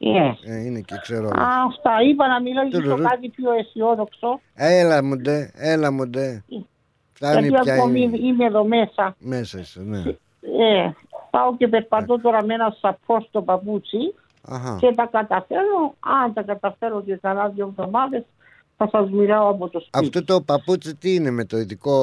Yeah. 0.00 0.34
Ε, 0.44 0.60
είναι 0.64 0.80
και 0.80 0.94
ξερόλας. 1.02 1.32
Αυτά 1.66 1.90
είπα 2.08 2.28
να 2.28 2.40
μιλήσω 2.40 2.68
Τουρουρού. 2.82 3.02
κάτι 3.02 3.28
πιο 3.28 3.52
αισιόδοξο. 3.52 4.40
Έλα 4.54 5.04
μου 5.04 5.16
ντε, 5.16 5.50
έλα 5.54 5.92
μου 5.92 6.06
ντε. 6.08 6.42
Φτάνει 7.12 7.48
γιατί 7.48 7.64
πια 7.64 7.74
ακόμη 7.74 8.00
η... 8.00 8.10
είμαι 8.22 8.44
εδώ 8.44 8.64
μέσα. 8.64 9.16
μέσα 9.18 9.58
είσαι, 9.58 9.80
ναι. 9.84 9.98
Ε, 9.98 10.92
πάω 11.30 11.56
και 11.56 11.68
περπατώ 11.68 12.20
τώρα 12.20 12.44
με 12.44 12.54
ένα 12.54 12.76
σαπό 12.80 13.20
στο 13.28 13.42
παπούτσι 13.42 14.14
Αχα. 14.48 14.76
και 14.80 14.92
τα 14.94 15.06
καταφέρω. 15.12 15.94
Αν 16.22 16.32
τα 16.32 16.42
καταφέρω 16.42 17.02
και 17.02 17.16
καλά 17.22 17.48
δύο 17.48 17.66
εβδομάδες, 17.78 18.22
θα 18.76 18.88
σας 18.92 19.10
μιλάω 19.10 19.48
από 19.48 19.68
το 19.68 19.80
σπίτι. 19.80 19.98
Αυτό 19.98 20.24
το 20.24 20.40
παπούτσι 20.40 20.94
τι 20.96 21.14
είναι 21.14 21.30
με 21.30 21.44
το 21.44 21.58
ειδικό 21.58 21.94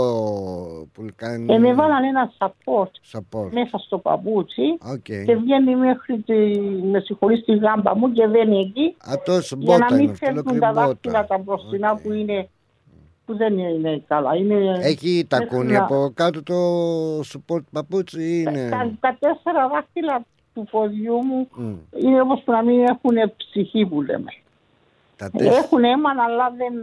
που 0.94 1.06
κάνει... 1.16 1.54
Ε, 1.54 1.58
με 1.58 1.74
βάλανε 1.74 2.08
ένα 2.08 2.32
σαπό 2.38 2.92
Σαπόρ. 3.02 3.54
μέσα 3.54 3.78
στο 3.78 3.98
παπούτσι 3.98 4.62
Οκ. 4.92 5.02
και 5.04 5.36
βγαίνει 5.36 5.76
μέχρι 5.76 6.18
τη, 6.20 6.60
με 6.92 7.00
συγχωρείς 7.00 7.44
τη 7.46 7.58
γάμπα 7.58 7.96
μου 7.98 8.12
και 8.12 8.28
δεν 8.28 8.52
είναι 8.52 8.60
εκεί 8.62 8.96
Α, 9.10 9.14
τόσο 9.26 9.56
για 9.60 9.78
να 9.78 9.84
μπότα 9.84 9.94
είναι 9.96 10.02
μην 10.04 10.12
αυτό, 10.12 10.26
φέρνουν 10.26 10.38
ολόκληρη 10.48 10.60
τα 10.60 10.74
δάχτυλα 10.74 11.20
μπότα. 11.22 11.28
τα 11.28 11.38
μπροστινά 11.38 11.92
Οκ. 11.92 12.00
που 12.02 12.12
είναι 12.14 12.50
που 13.26 13.38
δεν 13.38 13.58
είναι 13.58 14.04
καλά. 14.08 14.36
Είναι, 14.36 14.78
Έχει 14.82 15.26
τακούνι 15.30 15.60
μέχρι 15.64 15.74
να- 15.78 15.84
από 15.84 16.12
κάτω 16.14 16.44
το 16.44 16.56
support 17.20 17.64
παπούτσι 17.72 18.22
ή 18.24 18.44
είναι... 18.48 18.70
τα, 18.70 18.92
τα 19.00 19.18
τέσσερα 19.20 19.68
δάχτυλα 19.68 20.22
του 20.54 20.68
ποδιού 20.72 21.16
μου 21.24 21.48
Μμ. 21.56 21.74
είναι 22.06 22.22
όπως 22.22 22.42
που 22.44 22.52
να 22.52 22.64
μην 22.64 22.84
έχουν 22.84 23.16
ψυχή 23.38 23.86
που 23.86 24.02
λέμε. 24.02 24.32
Τα 25.16 25.30
τέσσερα 25.30 25.58
Έχουν 25.58 25.84
αίμα 25.84 26.10
αλλά 26.28 26.54
δεν, 26.58 26.74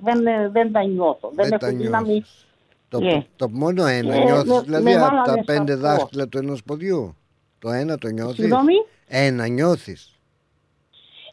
δεν, 0.00 0.52
δεν 0.52 0.72
τα 0.72 0.82
νιώθω. 0.84 1.30
Δεν, 1.34 1.48
δεν 1.48 1.58
τα 1.58 1.66
έχω 1.66 1.76
δύναμη. 1.76 2.08
νιώθεις. 2.12 2.46
Το, 2.88 3.00
Ναι. 3.00 3.26
το 3.36 3.48
μόνο 3.48 3.84
ένα 3.86 4.14
Ε, 4.14 4.24
νιώθεις 4.24 4.50
με- 4.52 4.60
δηλαδή 4.60 4.84
με 4.84 4.94
από 4.94 5.04
τα 5.04 5.10
βάλανε 5.16 5.44
πέντε 5.44 5.72
σαπό. 5.72 5.82
δάχτυλα 5.86 6.28
του 6.28 6.38
ενός 6.38 6.62
ποδιού. 6.64 7.16
Το 7.58 7.70
ένα 7.70 7.98
το 7.98 8.08
νιώθεις; 8.08 8.34
Συγγνώμη; 8.36 8.74
Ένα 9.08 9.46
νιώθεις. 9.46 10.18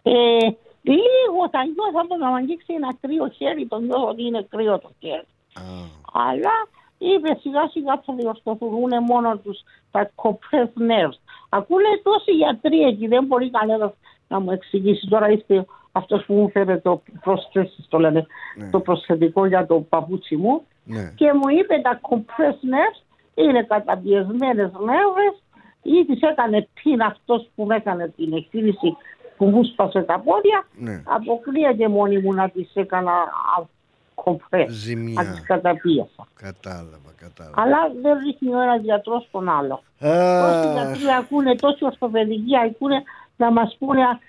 Ε, 0.03 0.11
λίγο 0.81 1.49
θα 1.51 1.59
νιώθω 1.65 1.99
από 2.03 2.17
να 2.17 2.27
μου 2.29 2.35
αγγίξει 2.35 2.73
ένα 2.73 2.95
κρύο 3.01 3.27
χέρι, 3.29 3.67
το 3.67 3.79
νιώθω 3.79 4.07
ότι 4.07 4.23
είναι 4.25 4.45
κρύο 4.49 4.79
το 4.79 4.89
χέρι. 4.99 5.25
Α, 5.53 5.61
Αλλά 6.13 6.51
είπε 6.97 7.37
σιγά 7.41 7.67
σιγά 7.71 8.01
θα 8.05 8.13
διορθωθούν 8.13 8.89
μόνο 9.07 9.37
τους 9.37 9.59
τα 9.91 10.11
compressed 10.15 10.89
nerves. 11.51 11.57
Ακούνε 11.59 11.87
τόσοι 12.03 12.31
γιατροί 12.31 12.81
εκεί, 12.81 13.07
δεν 13.07 13.25
μπορεί 13.25 13.49
κανένας 13.49 13.91
να 14.27 14.39
μου 14.39 14.51
εξηγήσει. 14.51 15.07
Τώρα 15.07 15.29
είστε 15.29 15.65
αυτός 15.91 16.25
που 16.25 16.33
μου 16.33 16.49
φέρε 16.49 16.77
το 16.77 17.01
προσθέσεις, 17.21 17.85
το 17.89 17.99
λένε, 17.99 18.25
Ναι. 18.55 18.69
το 18.69 18.79
προσθετικό 18.79 19.45
για 19.45 19.65
το 19.65 19.79
παπούτσι 19.89 20.35
μου. 20.35 20.61
ναι. 20.83 21.13
Και 21.15 21.33
μου 21.33 21.49
είπε 21.59 21.79
τα 21.83 21.99
compressed 22.09 22.65
nerves 22.73 23.01
είναι 23.35 23.63
καταπιεσμένες 23.63 24.71
νεύρες 24.71 25.35
ή 25.83 26.05
τις 26.05 26.21
έκανε 26.21 26.67
πίν 26.83 27.01
αυτός 27.01 27.49
που 27.55 27.65
με 27.65 27.75
έκανε 27.75 28.07
την 28.15 28.33
εκτίμηση 28.33 28.97
που 29.37 29.45
μου 29.45 29.63
σπάσε 29.63 30.01
τα 30.01 30.19
πόδια. 30.19 30.67
Ναι. 30.77 31.01
Αποκλείεται 31.05 31.87
μόνη 31.87 32.17
μου 32.19 32.33
να 32.33 32.49
τις 32.49 32.71
έκανα 32.73 33.11
α, 34.25 34.31
compress, 34.33 34.65
Ζημιά. 34.67 35.23
να 35.23 35.31
τις 35.31 35.41
καταπίεσα. 35.43 36.27
Κατάλαβα, 36.35 37.11
κατάλαβα. 37.17 37.61
Αλλά 37.61 37.77
δεν 38.01 38.17
ρίχνει 38.25 38.53
ο 38.53 38.61
ένας 38.61 38.81
γιατρός 38.81 39.27
τον 39.31 39.49
άλλο. 39.49 39.81
Τόσοι 39.99 40.67
Αχ, 40.67 40.73
γιατροί 40.73 41.03
ακούνε, 41.19 41.55
τόσοι 41.55 41.85
ορθοπαιδικοί 41.85 42.57
ακούνε 42.65 43.03
να 43.37 43.51
μας 43.51 43.75
πούνε 43.79 44.01
α- 44.03 44.19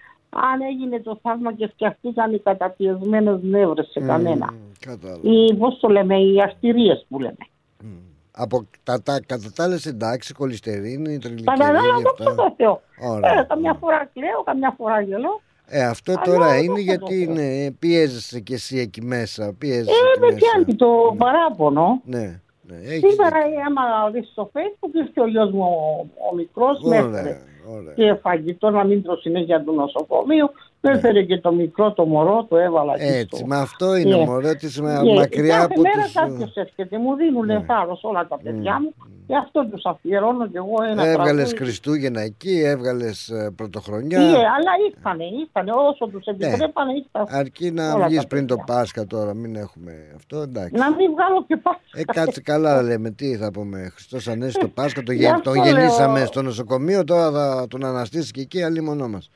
αν 0.53 0.61
έγινε 0.71 1.01
το 1.01 1.19
θαύμα 1.23 1.53
και 1.53 1.67
φτιαχτήκαν 1.67 2.33
οι 2.35 2.39
καταπιεσμένες 2.39 3.39
νεύρες 3.43 3.89
σε 3.91 4.01
κανένα. 4.01 4.53
μ, 4.53 4.57
Κατάλαβα. 4.81 5.21
Ή 5.23 5.55
πώς 5.55 5.79
το 5.81 5.89
λέμε, 5.89 6.17
οι 6.19 6.41
αρτηρίες 6.43 7.07
που 7.09 7.19
λέμε. 7.21 7.37
Μ. 7.83 7.87
Από 8.35 8.67
τα, 8.83 9.03
τα, 9.03 9.21
κατά 9.27 9.53
τα 9.55 9.63
άλλες 9.65 9.87
εντάξει, 9.87 10.35
κολυστερίνη, 10.35 11.19
τριλικερίνη, 11.19 11.43
Καταλαβαίνω, 11.45 12.01
δόξα 12.01 12.25
αυτά. 12.31 12.35
τω 12.35 12.55
Θεώ. 12.57 12.83
Ωραία. 13.11 13.39
Ε, 13.41 13.45
καμιά 13.49 13.75
φορά 13.75 14.11
κλαίω, 14.15 14.43
καμιά 14.45 14.75
φορά 14.77 15.01
γελώ. 15.01 15.41
Ε, 15.75 15.83
αυτό 15.85 16.13
Αλλά 16.13 16.23
τώρα 16.25 16.39
δόξα 16.47 16.59
είναι 16.59 16.75
τω 16.75 16.81
γιατί 16.81 17.25
Θεώ. 17.25 17.35
είναι, 17.35 17.71
πιέζεσαι 17.79 18.41
κι 18.41 18.53
εσύ 18.53 18.79
εκεί 18.79 19.03
μέσα. 19.03 19.55
Πιέζεσαι 19.59 19.91
Ε, 19.91 20.11
εκεί 20.11 20.21
με 20.21 20.27
μέσα. 20.27 20.37
πιάνει 20.39 20.75
το 20.75 21.15
παράπονο. 21.19 22.01
Ναι, 22.05 22.41
ναι. 22.63 22.77
έχεις 22.77 23.11
Σήμερα, 23.13 23.43
δίκιο. 23.43 23.61
άμα 23.67 24.11
δεις 24.11 24.29
στο 24.33 24.51
facebook, 24.55 24.95
ήρθε 24.95 25.21
ο 25.21 25.27
γιος 25.27 25.51
μου 25.51 25.63
ο, 25.63 26.07
ο 26.31 26.35
μικρός, 26.35 26.81
με 26.83 26.97
Ωραία, 27.03 27.19
έφερε 27.21 27.41
Ωραία. 27.77 27.95
και 27.95 28.15
φαγητό 28.21 28.71
να 28.71 28.85
μην 28.85 29.03
τρώω 29.03 29.17
συνέχεια 29.17 29.63
του 29.63 29.73
νοσοκομείου. 29.73 30.51
Με 30.85 30.91
έφερε 30.91 31.23
και 31.23 31.39
το 31.39 31.53
μικρό 31.53 31.93
το 31.93 32.05
μωρό, 32.05 32.47
το 32.49 32.57
έβαλα 32.57 32.95
εκεί 32.95 33.05
Ναι. 33.05 33.17
Έτσι, 33.17 33.37
στο- 33.37 33.47
μα 33.47 33.57
αυτό 33.59 33.97
είναι 33.97 34.17
Ναι. 34.17 34.25
μωρέ 34.25 34.55
της 34.55 34.79
Ναι, 34.81 35.03
μακριά 35.15 35.55
κάθε 35.57 35.65
από 35.73 35.81
μέρα 35.81 36.03
τους... 36.05 36.13
κάποιος 36.13 36.55
έρχεται, 36.55 36.99
μου 36.99 37.15
δίνουν 37.17 37.47
Ναι. 37.47 37.65
θάρρος 37.67 38.01
όλα 38.05 38.27
τα 38.27 38.39
παιδιά 38.43 38.81
μου 38.81 38.95
και 39.27 39.37
αυτό 39.37 39.67
τους 39.71 39.85
αφιερώνω 39.85 40.47
και 40.49 40.57
εγώ 40.57 40.75
ένα 40.91 41.07
Έβγαλες 41.07 41.35
τραγούδι. 41.49 41.57
Χριστούγεννα 41.57 42.21
εκεί, 42.21 42.61
έβγαλες 42.65 43.29
ε, 43.29 43.53
πρωτοχρονιά. 43.57 44.19
Ναι, 44.19 44.25
αλλά 44.27 44.73
ήρθανε, 44.91 45.25
ήρθανε 45.25 45.71
όσο 45.91 46.07
τους 46.07 46.25
επιτρέπανε 46.27 46.93
ήρθαν. 46.93 47.27
Αρκεί 47.39 47.71
να 47.71 47.95
όλα 47.95 48.07
βγεις 48.07 48.21
τα 48.21 48.27
πριν 48.27 48.47
το 48.47 48.57
παιδιά. 48.57 48.75
Πάσχα 48.75 49.07
τώρα, 49.07 49.35
μην 49.35 49.57
έχουμε 49.57 49.93
αυτό, 50.17 50.39
εντάξει. 50.41 50.75
Να 50.75 50.91
μην 50.95 51.11
βγάλω 51.13 51.45
και 51.47 51.57
πάλι. 51.57 51.77
Ε, 51.95 52.05
κάτσε 52.05 52.41
καλά 52.41 52.83
λέμε, 52.83 53.11
τι 53.11 53.37
θα 53.37 53.51
πούμε, 53.51 53.89
Χριστός 53.95 54.29
Ανέστη 54.29 54.61
το 54.61 54.69
Πάσχα, 54.69 55.03
το 55.03 55.13
Γι' 55.13 55.19
γε- 55.23 55.31
αυτό 55.33 55.53
τον 55.53 55.65
γεννήσαμε 55.65 56.17
λέω. 56.19 56.27
στο 56.27 56.43
νοσοκομείο, 56.43 57.05
τώρα 57.05 57.31
θα 57.31 57.67
τον 57.69 57.85
αναστήσει 57.85 58.31
και 58.31 58.41
εκεί, 58.41 58.63
αλλήμονό 58.63 59.09
μας. 59.09 59.31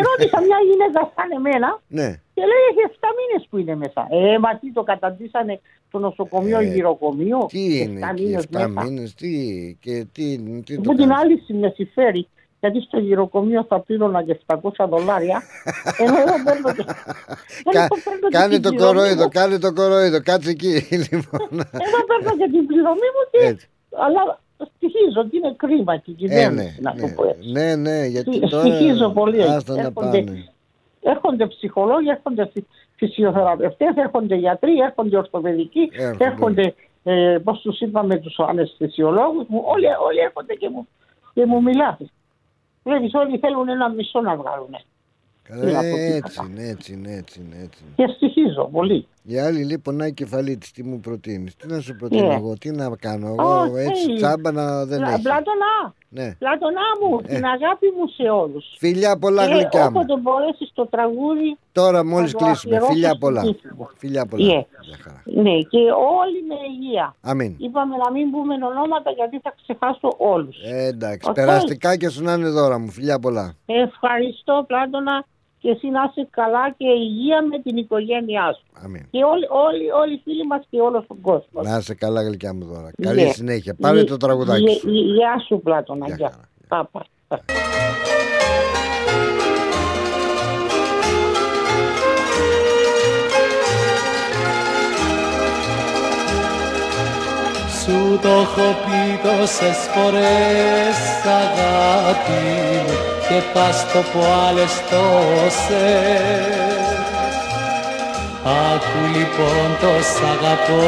Ερώτησα 0.00 0.38
μια 0.48 0.58
γυναίκα 0.68 1.00
σαν 1.14 1.28
εμένα 1.38 1.68
Ναι, 1.98 2.08
και 2.34 2.42
λέει 2.50 2.62
έχεις 2.70 2.84
7 3.00 3.08
μήνες 3.18 3.42
που 3.50 3.56
είναι 3.58 3.74
μέσα. 3.74 4.00
Ε, 4.10 4.38
μα 4.38 4.50
τι 4.60 4.72
το 4.72 4.82
καταντήσανε 4.82 5.60
το 5.90 5.98
νοσοκομείο 5.98 6.58
Ε, 6.58 6.64
γυροκομείο; 6.64 7.38
τι 7.48 7.78
είναι 7.80 8.00
7 8.06 8.10
εκεί, 8.12 8.22
μήνες 8.22 8.44
7 8.44 8.48
μέσα. 8.52 8.82
μήνες, 8.84 9.14
τι, 9.14 9.30
και 9.80 9.94
τι, 10.12 10.24
τι 10.66 10.74
το 10.76 10.80
Που 10.80 10.94
την 10.94 11.08
κάνεις; 11.08 11.16
άλλη 11.18 11.58
με 11.60 11.72
συμφέρει. 11.74 12.28
Γιατί 12.60 12.80
στο 12.80 12.98
γυροκομείο 12.98 13.64
θα 13.68 13.80
πλήρωνα 13.80 14.22
και 14.22 14.40
700 14.46 14.86
δολάρια. 14.88 15.42
Ενώ 15.98 16.16
εγώ 16.24 16.34
παίρνω 16.44 16.72
και. 16.74 16.84
Κα- 17.74 17.82
εγώ 17.84 17.96
παίρνω 18.04 18.28
και 18.28 18.36
Κάνε 18.36 18.52
την 18.54 18.62
το 18.62 18.68
πληρωμή 18.68 18.94
κορόιδο, 18.98 19.22
μου. 19.22 19.28
κάνε 19.28 19.58
το 19.58 19.72
κορόιδο, 19.72 20.22
κάτσε 20.22 20.50
εκεί 20.50 20.72
λοιπόν. 21.10 21.48
Εγώ 21.86 21.98
παίρνω 22.08 22.32
και 22.40 22.48
την 22.54 22.66
πληρωμή 22.66 23.08
μου 23.14 23.22
και. 23.30 23.46
Έτσι. 23.46 23.66
Αλλά 24.06 24.40
στοιχίζω 24.76 25.20
ότι 25.20 25.36
είναι 25.36 25.54
κρίμα 25.56 25.96
και 25.96 26.10
η 26.10 26.16
Ε, 26.20 26.26
ναι, 26.26 26.28
κυβέρνηση 26.34 26.80
να 26.80 26.94
το 26.94 27.06
ναι, 27.06 27.12
πω 27.12 27.24
έτσι. 27.24 27.50
ναι, 27.52 27.74
ναι, 27.76 28.06
γιατί 28.06 28.46
Στοιχίζω 28.46 28.98
τώρα 28.98 29.10
πολύ. 29.12 29.42
άστα 29.42 29.74
να 29.74 29.80
Έρχονται- 29.80 30.24
πάνε. 30.24 30.46
Έρχονται 31.04 31.46
ψυχολόγοι, 31.46 32.08
έρχονται 32.08 32.50
φυ- 32.52 32.66
φυσιοθεραπευτές, 32.96 33.94
έρχονται 33.96 34.34
γιατροί, 34.34 34.78
έρχονται 34.78 35.16
ορθοπαιδικοί, 35.16 35.90
Έρχονται. 35.92 36.24
έρχονται, 36.24 36.74
ε, 37.02 37.38
πώς 37.44 37.60
τους 37.60 37.80
είπαμε, 37.80 38.16
τους 38.16 38.38
αναισθησιολόγους 38.38 39.44
μου, 39.48 39.62
όλοι, 39.66 39.86
όλοι 40.06 40.18
έρχονται 40.18 40.54
και 40.54 40.68
μου, 40.68 40.88
και 41.34 41.46
μου 41.46 41.62
μιλάνε. 41.62 41.96
Βλέπεις 42.84 43.14
όλοι 43.14 43.38
θέλουν 43.38 43.68
ένα 43.68 43.88
μισό 43.88 44.20
να 44.20 44.36
βγάλουν. 44.36 44.76
Καλά, 45.42 45.64
Τι 45.64 45.72
να 45.72 45.78
πω, 45.80 45.96
τι 45.96 46.02
ε, 46.02 46.08
να 46.08 46.14
έτσι 46.16 46.36
κάνω. 46.36 46.48
είναι, 46.50 46.68
έτσι 46.68 46.92
είναι, 46.92 47.12
έτσι 47.14 47.40
είναι, 47.40 47.62
έτσι 47.64 47.82
είναι. 47.84 47.94
Και 48.06 48.12
στοιχίζω 48.14 48.68
πολύ. 48.72 49.06
Η 49.24 49.38
άλλη 49.38 49.64
λοιπόν 49.64 49.96
να 49.96 50.04
έχει 50.04 50.14
κεφαλή 50.14 50.58
τι 50.74 50.82
μου 50.82 51.00
προτείνεις; 51.00 51.56
Τι 51.56 51.66
να 51.66 51.80
σου 51.80 51.96
προτείνω 51.96 52.26
Ναι. 52.26 52.34
εγώ, 52.34 52.52
τι 52.58 52.70
να 52.70 52.96
κάνω 53.00 53.26
εγώ, 53.38 53.60
Όχι. 53.60 53.72
έτσι 53.88 54.14
τσάμπα 54.14 54.52
να 54.52 54.84
δεν 54.84 54.98
Πλα- 54.98 55.12
έχει. 55.12 55.22
Πλάτωνα, 55.22 55.94
Ναι. 56.08 56.34
Πλάτωνα 56.38 56.80
μου, 57.00 57.20
Ε. 57.26 57.34
την 57.34 57.44
αγάπη 57.44 57.86
μου 57.98 58.06
σε 58.16 58.22
όλους. 58.22 58.64
Φιλιά 58.78 59.18
πολλά 59.18 59.46
και 59.46 59.52
γλυκιά 59.54 59.90
μου. 59.90 59.96
όποτε 60.00 60.20
μπορέσεις 60.20 60.70
το 60.74 60.86
τραγούδι, 60.86 61.56
Τώρα 61.72 62.04
μόλις 62.04 62.30
θα 62.30 62.38
το 62.38 62.44
κλείσουμε. 62.44 62.76
αφιερώσω 62.76 62.92
Φιλιά 62.92 63.08
στην 63.08 63.20
πολλά. 63.20 63.40
τύχη 63.42 63.66
μου. 63.76 63.88
Φιλιά 63.96 64.26
πολλά. 64.26 64.44
Ναι. 64.46 64.66
Γεια 64.86 64.98
χαρά. 65.04 65.22
ναι, 65.24 65.54
και 65.72 65.78
όλοι 66.20 66.38
με 66.48 66.56
υγεία. 66.74 67.14
Αμήν. 67.20 67.54
Είπαμε 67.58 67.96
να 67.96 68.10
μην 68.10 68.30
πούμε 68.30 68.54
ονόματα 68.54 69.10
γιατί 69.10 69.38
θα 69.42 69.54
ξεχάσω 69.62 70.08
όλους. 70.18 70.56
Ε, 70.64 70.84
εντάξει, 70.86 71.28
Οκ. 71.28 71.34
περαστικά 71.34 71.96
και 71.96 72.08
σου 72.08 72.22
να 72.22 72.32
είναι 72.32 72.48
δώρα 72.48 72.78
μου. 72.78 72.88
Φιλιά 72.90 73.18
πολλά. 73.18 73.54
Ευχαριστώ 73.66 74.64
Πλάτωνα 74.66 75.24
και 75.62 75.68
εσύ 75.70 75.86
να 75.88 76.00
είσαι 76.10 76.28
καλά 76.30 76.70
και 76.78 76.86
υγεία 76.86 77.42
με 77.50 77.58
την 77.58 77.76
οικογένειά 77.76 78.52
σου. 78.56 78.64
Αμήν. 78.84 79.04
Και 79.10 79.24
όλοι, 79.24 79.46
όλοι, 79.66 79.90
όλοι 79.90 80.14
οι 80.14 80.20
φίλοι 80.24 80.46
μας 80.46 80.62
και 80.70 80.80
όλος 80.80 81.04
ο 81.08 81.14
κόσμος. 81.14 81.66
Να 81.66 81.76
είσαι 81.76 81.94
καλά 81.94 82.22
γλυκιά 82.22 82.54
μου 82.54 82.64
δώρα. 82.64 82.90
Καλή 83.02 83.22
Ναι. 83.22 83.30
συνέχεια. 83.32 83.74
Πάρε 83.80 83.98
Γε- 83.98 84.08
το 84.08 84.16
τραγουδάκι 84.16 84.62
γε- 84.62 84.78
σου. 84.78 84.90
γε- 84.90 85.04
Γεια 85.04 85.38
σου 85.46 85.60
Πλάτωνα. 85.64 86.06
Γεια 86.06 86.16
Γεια. 86.18 86.30
χαρά. 86.30 86.48
Πάπα. 86.68 87.06
Έχω 98.42 98.76
πει 98.84 99.20
τόσες 99.22 99.78
φορές 99.94 100.98
αγάπη 101.42 102.44
μου 102.84 102.96
και 103.28 103.38
πας 103.52 103.86
το 103.92 104.00
πω 104.12 104.20
άλλες 104.48 104.74
τόσες. 104.90 106.42
Άκου 108.70 109.02
λοιπόν 109.16 109.66
το 109.80 109.92
σ' 110.12 110.22
αγαπώ 110.34 110.86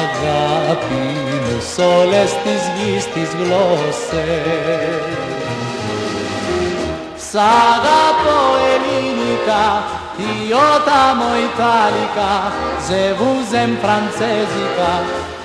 αγάπη 0.00 1.06
μου 1.44 1.56
σ' 1.72 1.78
όλες 1.98 2.30
τις 2.44 2.62
γης 2.76 3.04
τις 3.12 3.30
γλώσσες. 3.38 5.04
Σ' 7.30 7.40
αγαπώ 7.70 8.40
ελληνικά, 8.72 9.66
io 10.50 10.68
t'amo 10.86 11.30
italica, 11.48 12.30
je 12.88 13.02
vous 13.18 13.44
aime 13.60 13.76
francesica, 13.84 14.90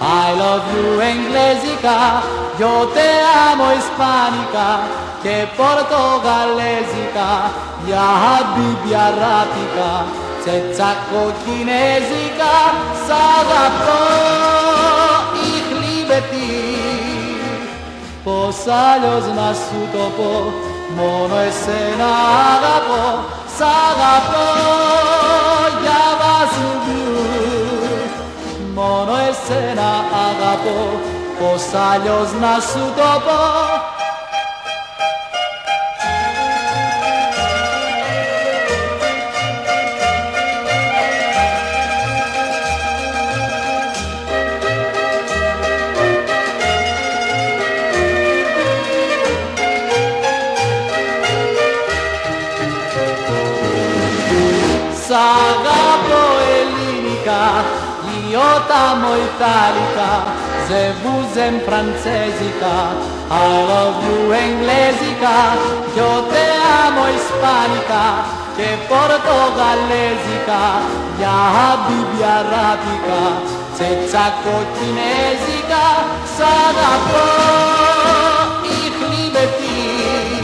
I 0.03 0.33
love 0.35 0.65
you 0.73 0.99
inglesica, 0.99 2.21
io 2.57 2.87
te 2.95 3.09
amo 3.49 3.71
ispanica, 3.71 4.67
che 5.21 5.47
portogalesica, 5.55 7.29
ya 7.85 8.07
habibi 8.23 8.93
arabica, 8.93 10.19
τσετσάκο 10.41 11.23
κινέζικα, 11.43 12.55
σ' 13.05 13.13
αγαπώ, 13.37 14.01
ich 15.53 15.69
liebe 15.81 16.19
dich. 16.31 16.81
Πώς 18.23 18.55
αλλιώς 18.67 19.25
να 19.35 19.53
σου 19.53 19.87
το 19.93 20.11
πω 20.17 20.53
Μόνο 20.95 21.35
εσένα 21.37 22.09
αγαπώ 22.53 23.23
Σ' 23.57 23.61
αγαπώ 23.61 25.20
Μόνο 28.91 29.11
εσένα 29.29 30.05
αγαπώ. 30.29 30.99
Πώς 31.39 31.81
αλλιώς 31.91 32.31
να 32.41 32.59
σου 32.59 32.93
το 32.95 33.21
πω. 33.25 33.39
Σ' 55.07 55.11
αγαπώ. 55.11 55.80
ελληνικά, 55.80 55.80
io 58.71 58.77
t'amo 58.77 59.15
italica, 59.15 60.09
je 60.69 60.93
vous 61.03 61.37
aime 61.37 61.59
francesica, 61.59 62.75
I 63.29 63.65
love 63.67 64.05
you 64.07 64.33
inglesica, 64.33 65.35
io 65.93 66.23
te 66.31 66.45
amo 66.85 67.03
ispanica, 67.07 68.23
che 68.55 68.77
portogalesica, 68.87 70.61
ya 71.19 71.37
habibi 71.55 72.23
arabica, 72.23 73.59
τσετσάκο 73.75 74.57
κινέζικα, 74.75 75.87
σ' 76.35 76.41
αγαπώ, 76.65 77.29
ich 78.79 78.97
liebe 79.11 79.43
dich. 79.57 80.41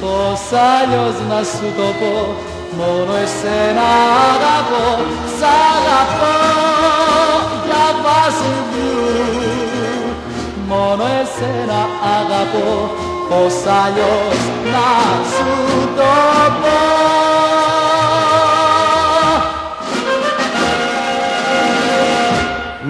Πώς 0.00 0.58
αλλιώς 0.70 1.16
να 1.28 1.40
σου 1.42 1.68
το 1.76 1.88
πω 2.00 2.36
Μόνο 2.78 3.14
εσένα 3.24 3.88
αγαπώ 4.32 5.02
Σ' 5.38 5.42
αγαπώ 5.42 6.77
για 8.28 8.36
βασιλιού 8.36 10.12
Μόνο 10.68 11.04
εσένα 11.20 11.80
αγαπώ 12.18 12.90
Πώς 13.28 13.66
αλλιώς 13.66 14.38
να 14.72 14.88
σου 15.32 15.88
το 15.96 16.10
πω 16.60 16.76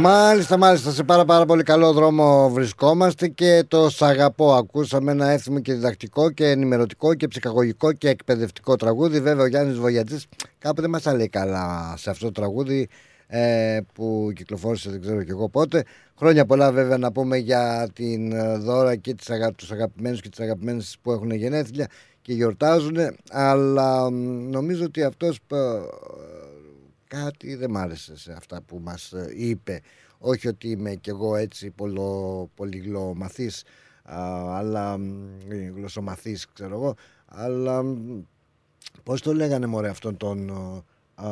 Μάλιστα, 0.00 0.56
μάλιστα, 0.56 0.90
σε 0.90 1.02
πάρα 1.02 1.24
πάρα 1.24 1.44
πολύ 1.46 1.62
καλό 1.62 1.92
δρόμο 1.92 2.48
βρισκόμαστε 2.48 3.28
και 3.28 3.64
το 3.68 3.90
σ' 3.90 4.02
αγαπώ. 4.02 4.54
Ακούσαμε 4.54 5.10
ένα 5.10 5.28
εύθυμο 5.30 5.60
και 5.60 5.72
διδακτικό 5.72 6.30
και 6.30 6.46
ενημερωτικό 6.46 7.14
και 7.14 7.28
ψυχαγωγικό 7.28 7.92
και 7.92 8.08
εκπαιδευτικό 8.08 8.76
τραγούδι. 8.76 9.20
Βέβαια, 9.20 9.44
ο 9.44 9.46
Γιάννης 9.46 9.78
Βογιατζής 9.78 10.26
κάποτε 10.58 10.88
μας 10.88 11.02
τα 11.02 11.14
λέει 11.14 11.28
καλά 11.28 11.94
σε 11.96 12.10
αυτό 12.10 12.24
το 12.24 12.32
τραγούδι 12.32 12.88
ε, 13.30 13.80
που 13.94 14.30
κυκλοφόρησε 14.34 14.90
δεν 14.90 15.00
ξέρω 15.00 15.22
και 15.22 15.30
εγώ 15.30 15.48
πότε. 15.48 15.84
Χρόνια 16.16 16.46
πολλά 16.46 16.72
βέβαια 16.72 16.98
να 16.98 17.12
πούμε 17.12 17.36
για 17.36 17.88
την 17.92 18.32
ε, 18.32 18.56
δώρα 18.56 18.96
και 18.96 19.14
τις 19.14 19.30
αγα... 19.30 19.52
τους 19.52 19.72
αγαπημένους 19.72 20.20
και 20.20 20.28
τις 20.28 20.40
αγαπημένες 20.40 20.96
που 21.02 21.12
έχουν 21.12 21.30
γενέθλια 21.30 21.88
και 22.22 22.32
γιορτάζουν 22.32 22.96
αλλά 23.30 24.10
μ, 24.10 24.14
νομίζω 24.50 24.84
ότι 24.84 25.02
αυτός 25.02 25.36
ε, 25.52 25.56
κάτι 27.06 27.54
δεν 27.54 27.70
μ' 27.70 27.76
άρεσε 27.76 28.16
σε 28.16 28.32
αυτά 28.32 28.62
που 28.62 28.80
μας 28.82 29.12
ε, 29.12 29.32
είπε. 29.36 29.80
Όχι 30.18 30.48
ότι 30.48 30.68
είμαι 30.68 30.94
κι 30.94 31.10
εγώ 31.10 31.36
έτσι 31.36 31.70
πολο, 31.70 32.50
πολυγλωμαθής 32.54 33.64
α, 34.02 34.56
αλλά 34.56 34.98
γλωσσομαθής 35.74 36.46
ξέρω 36.52 36.74
εγώ. 36.74 36.94
Αλλά 37.26 37.84
πώς 39.02 39.20
το 39.20 39.34
λέγανε 39.34 39.66
μωρέ 39.66 39.88
αυτόν 39.88 40.16
τον 40.16 40.50
α, 41.14 41.26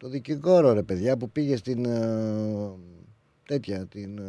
το 0.00 0.08
δικηγόρο 0.08 0.72
ρε 0.72 0.82
παιδιά 0.82 1.16
που 1.16 1.30
πήγε 1.30 1.56
στην 1.56 1.86
τέτοια 3.46 3.86
την 3.86 4.20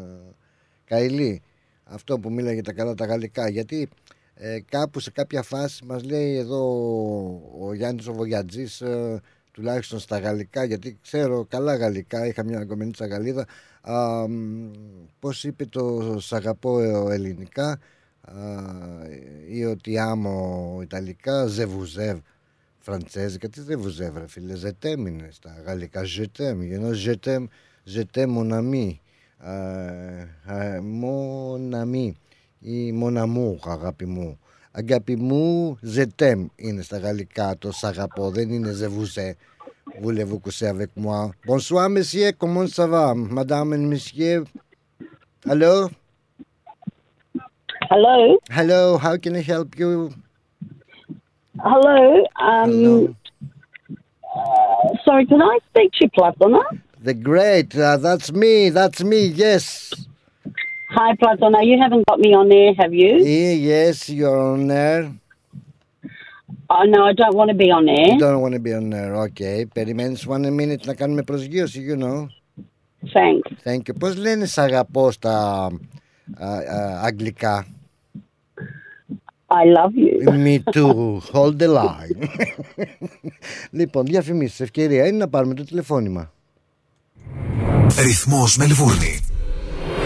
Καηλή 0.86 1.42
αυτό 1.84 2.20
που 2.20 2.32
μίλαγε 2.32 2.62
τα 2.62 2.74
καλά 2.74 2.94
τα 2.94 3.06
γαλλικά 3.06 3.50
γιατί 3.50 3.90
ε, 4.34 4.60
κάπου 4.60 5.00
σε 5.00 5.12
κάποια 5.12 5.42
φάση 5.42 5.86
μας 5.86 6.04
λέει 6.04 6.36
εδώ 6.36 6.62
ο 7.60 7.74
Γιάννης 7.74 8.08
ο 8.08 8.14
Βογιατζής 8.14 8.82
ε, 8.82 9.22
τουλάχιστον 9.52 10.00
στα 10.00 10.20
γαλλικά 10.20 10.64
γιατί 10.64 10.98
ξέρω 11.02 11.46
καλά 11.46 11.76
γαλλικά 11.76 12.28
είχα 12.28 12.44
μια 12.44 12.66
κομμενίτσα 12.66 13.06
γαλλίδα 13.06 13.48
α, 13.82 14.26
πως 15.20 15.44
είπε 15.44 15.66
το 15.66 16.16
σ' 16.20 16.34
αγαπώ 16.34 16.80
ελληνικά 17.12 17.80
α, 18.22 18.34
ή 19.48 19.66
ότι 19.66 19.98
άμω 19.98 20.80
ιταλικά 20.82 21.46
ζεβουζεύ 21.46 22.22
φραντσέζικα 22.82 23.50
τις 23.50 23.64
ζεβουζεύ 23.64 24.12
ρε 24.18 24.28
φίλε 24.28 24.56
ζετέμ 24.56 25.06
είναι 25.06 25.30
στα 25.32 25.62
γαλλικά 25.66 26.04
ζετέμ 26.04 26.62
ενώ 26.62 26.92
ζετέμ 26.92 27.46
ζετέμ 27.84 28.32
μοναμή 28.32 29.02
μοναμή 30.82 32.16
ή 32.60 32.92
μοναμού 32.92 33.60
αγάπη 33.66 34.06
μου 34.06 34.40
αγάπη 34.72 35.16
μου 35.16 35.78
ζετέμ 35.82 36.48
είναι 36.56 36.82
στα 36.82 36.98
γαλλικά 36.98 37.58
το 37.58 37.72
σ' 37.72 37.84
αγαπώ 37.84 38.30
δεν 38.30 38.50
είναι 38.50 38.72
ζεβουζέ 38.72 39.36
Voulez-vous 40.00 40.40
coucher 40.40 40.68
avec 40.68 40.92
moi? 40.96 41.32
Bonsoir, 41.46 41.90
monsieur. 41.90 42.32
Comment 42.32 42.66
ça 42.68 42.88
va? 42.88 43.14
Madame 43.14 43.74
et 43.74 43.78
monsieur? 43.78 44.46
Hello? 45.46 45.90
Hello; 47.90 48.40
Hello. 48.50 48.98
How 48.98 49.18
can 49.18 49.36
I 49.36 49.42
help 49.42 49.78
you? 49.78 50.12
Hello. 51.71 52.01
Um, 52.49 52.71
Hello. 52.71 53.15
uh, 54.37 54.89
sorry, 55.05 55.25
can 55.27 55.41
I 55.43 55.59
speak 55.71 55.93
to 56.01 56.09
Platona? 56.17 56.63
The 57.03 57.15
great. 57.15 57.77
Uh, 57.77 57.97
that's 57.97 58.33
me. 58.33 58.71
That's 58.71 59.03
me. 59.03 59.21
Yes. 59.27 59.93
Hi, 60.91 61.15
Platona. 61.17 61.65
You 61.65 61.79
haven't 61.81 62.05
got 62.07 62.19
me 62.21 62.31
on 62.35 62.49
there, 62.49 62.73
have 62.81 62.93
you? 62.95 63.13
Yeah, 63.25 63.53
yes, 63.53 64.09
you're 64.09 64.39
on 64.55 64.67
there. 64.67 65.13
Oh, 66.69 66.83
no, 66.85 67.05
I 67.05 67.13
don't 67.13 67.35
want 67.37 67.49
to 67.51 67.55
be 67.65 67.71
on 67.71 67.87
You 67.87 67.97
there. 67.97 68.19
don't 68.19 68.41
want 68.41 68.55
to 68.55 68.61
be 68.61 68.73
on 68.75 68.91
there. 68.91 69.15
Okay. 69.27 69.65
Περιμένεις 69.75 70.27
one 70.27 70.51
minute 70.55 70.85
να 70.87 70.95
κάνουμε 70.95 71.23
προσγείωση, 71.23 71.81
you 71.91 71.97
know. 72.03 72.27
Thanks. 73.15 73.51
Thank 73.65 73.89
you. 73.89 73.95
Πώς 73.99 74.17
λένε 74.17 74.47
σ' 74.47 74.59
αγαπώ 74.59 75.11
στα 75.11 75.65
α, 76.39 76.49
α, 76.49 77.01
αγγλικά. 77.03 77.67
I 79.52 79.64
love 79.78 79.96
you. 79.96 80.32
Me 80.46 80.56
too. 80.76 81.20
Hold 81.34 81.56
the 81.60 81.68
line. 81.68 82.30
λοιπόν, 83.72 84.06
διαφημίσεις. 84.06 84.60
Ευκαιρία 84.60 85.08
είναι 85.08 85.18
να 85.18 85.28
πάρουμε 85.28 85.54
το 85.54 85.64
τηλεφώνημα. 85.64 86.32
Ρυθμός 88.04 88.58
Μελβούρνη. 88.58 89.31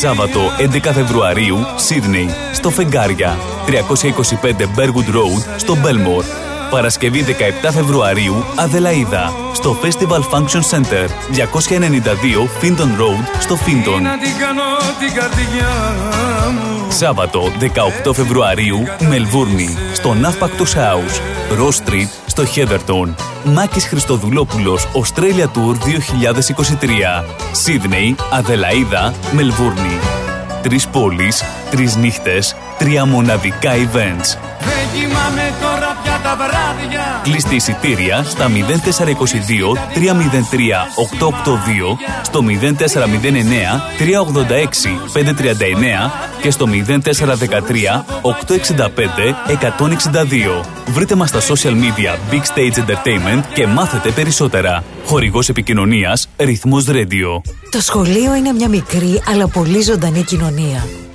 Σάββατο 0.00 0.40
11 0.58 0.90
Φεβρουαρίου, 0.92 1.58
Σίδνεϊ, 1.76 2.28
στο 2.52 2.70
Φεγγάρια, 2.70 3.36
325 3.66 3.72
Bergwood 4.76 5.14
Road, 5.14 5.56
στο 5.56 5.76
Μπέλμορ. 5.76 6.51
Παρασκευή 6.72 7.24
17 7.64 7.68
Φεβρουαρίου, 7.72 8.44
Αδελαίδα, 8.56 9.32
στο 9.52 9.76
Festival 9.82 10.20
Function 10.30 10.60
Center, 10.70 11.08
292 11.32 12.48
Finton 12.62 13.00
Road, 13.00 13.40
στο 13.40 13.58
Finton. 13.66 14.02
Σάββατο 16.88 17.52
18 18.04 18.12
Φεβρουαρίου, 18.14 18.78
Μελβούρνη, 19.08 19.76
στο 19.92 20.16
Navpactus 20.22 20.78
House, 20.78 21.20
Ross 21.58 21.88
Street, 21.88 22.08
στο 22.26 22.42
Heatherton. 22.54 23.14
Μάκης 23.44 23.86
Χριστοδουλόπουλος, 23.86 24.88
Australia 24.92 25.44
Tour 25.44 25.76
2023. 25.76 27.24
Σίδνεϊ, 27.52 28.16
Αδελαίδα, 28.30 29.14
Μελβούρνη. 29.32 29.98
Τρεις 30.62 30.88
πόλεις, 30.88 31.44
τρεις 31.70 31.96
νύχτες, 31.96 32.56
τρία 32.78 33.04
μοναδικά 33.04 33.72
events. 33.72 34.38
Κλείστε 37.22 37.54
εισιτήρια 37.54 38.22
στα 38.22 38.48
0422 38.48 38.52
303 39.94 40.02
882, 41.18 41.28
στο 42.22 42.40
0409 42.40 42.62
386 43.98 44.88
539 45.12 46.10
και 46.42 46.50
στο 46.50 46.66
0413 46.66 47.12
865 48.22 49.34
162. 50.60 50.64
Βρείτε 50.86 51.14
μας 51.14 51.28
στα 51.28 51.40
social 51.40 51.72
media 51.72 52.32
Big 52.32 52.42
Stage 52.54 52.78
Entertainment 52.78 53.42
και 53.54 53.66
μάθετε 53.66 54.10
περισσότερα. 54.10 54.84
Χορηγός 55.04 55.48
επικοινωνίας 55.48 56.28
Ρυθμός 56.36 56.84
Radio. 56.88 57.40
Το 57.70 57.80
σχολείο 57.80 58.34
είναι 58.34 58.52
μια 58.52 58.68
μικρή 58.68 59.22
αλλά 59.26 59.48
πολύ 59.48 59.82
ζωντανή 59.82 60.22
κοινωνία. 60.22 61.01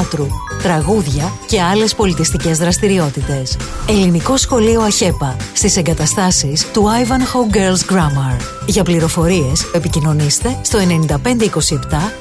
θεάτρου, 0.00 0.26
τραγούδια 0.62 1.32
και 1.46 1.62
άλλες 1.62 1.94
πολιτιστικές 1.94 2.58
δραστηριότητες. 2.58 3.56
Ελληνικό 3.88 4.36
Σχολείο 4.36 4.80
ΑΧΕΠΑ 4.80 5.36
στις 5.52 5.76
εγκαταστάσεις 5.76 6.70
του 6.70 6.82
Ivanhoe 6.82 7.56
Girls 7.56 7.84
Grammar. 7.92 8.36
Για 8.66 8.84
πληροφορίες 8.84 9.70
επικοινωνήστε 9.74 10.58
στο 10.62 10.78
9527 10.78 10.82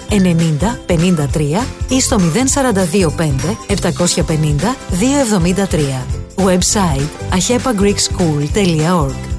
90 0.09 0.77
53 0.85 1.65
ή 1.89 2.01
στο 2.01 2.19
0425 2.19 2.21
750 3.67 3.75
273. 5.69 5.73
Website 6.35 7.09
ahepagreekschool.org 7.33 9.38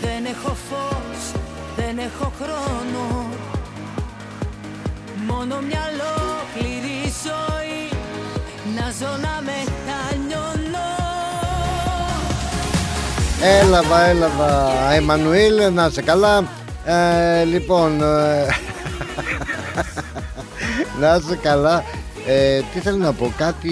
δεν 0.00 0.24
έχω 0.24 0.56
φως, 0.68 1.40
δεν 1.76 1.98
έχω 1.98 2.32
χρόνο. 2.40 3.26
Μόνο 5.26 5.60
μια 5.60 5.80
ολόκληρη 5.90 7.12
ζωή. 7.24 7.88
Να 8.76 8.90
ζω 8.98 9.16
να 9.16 9.42
μετανιώνω. 9.48 10.88
Έλαβα, 13.42 14.04
έλαβα. 14.04 14.92
Εμμανουήλ, 14.92 15.72
να 15.72 15.90
σε 15.90 16.02
καλά. 16.02 16.44
Ε, 16.84 17.44
Λοιπόν 17.44 18.02
ε, 18.02 18.46
Να 21.00 21.20
σε 21.28 21.36
καλά 21.36 21.84
ε, 22.26 22.60
Τι 22.74 22.78
θέλω 22.80 22.96
να 22.96 23.12
πω, 23.12 23.32
κάτι 23.36 23.70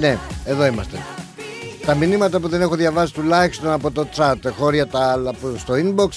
Ναι, 0.00 0.18
εδώ 0.44 0.66
είμαστε. 0.66 0.96
Τα 1.86 1.94
μηνύματα 1.94 2.40
που 2.40 2.48
δεν 2.48 2.60
έχω 2.60 2.74
διαβάσει 2.74 3.12
τουλάχιστον 3.14 3.72
από 3.72 3.90
το 3.90 4.06
chat 4.16 4.34
Χώρια 4.58 4.86
τα 4.86 5.10
άλλα 5.10 5.30
που- 5.32 5.56
στο 5.58 5.74
inbox 5.74 6.08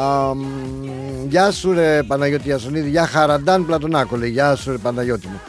Α, 0.00 0.34
μ, 0.34 0.44
Γεια 1.28 1.50
σου 1.50 1.72
ρε 1.72 2.02
Παναγιώτη 2.06 2.48
Ιασονίδη 2.48 2.88
Γεια 2.90 3.06
χαραντάν 3.06 3.66
Πλατωνάκο 3.66 4.16
λέει 4.16 4.30
Γεια 4.30 4.54
σου 4.56 4.70
ρε 4.70 4.76
Παναγιώτη 4.78 5.26
μου. 5.26 5.40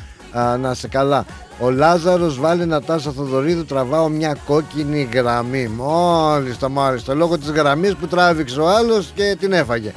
Α, 0.41 0.57
Να 0.57 0.73
σε 0.73 0.87
καλά. 0.87 1.25
Ο 1.59 1.69
Λάζαρος 1.69 2.39
βάλει 2.39 2.65
Νατάσα 2.65 3.11
Θοδωρίδου 3.11 3.65
Τραβάω 3.65 4.07
μια 4.07 4.37
κόκκινη 4.45 5.09
γραμμή 5.13 5.67
Μάλιστα 5.67 6.69
μάλιστα 6.69 7.13
Λόγω 7.13 7.37
της 7.37 7.49
γραμμής 7.49 7.95
που 7.95 8.07
τράβηξε 8.07 8.59
ο 8.59 8.69
άλλος 8.69 9.11
Και 9.15 9.35
την 9.39 9.53
έφαγε 9.53 9.93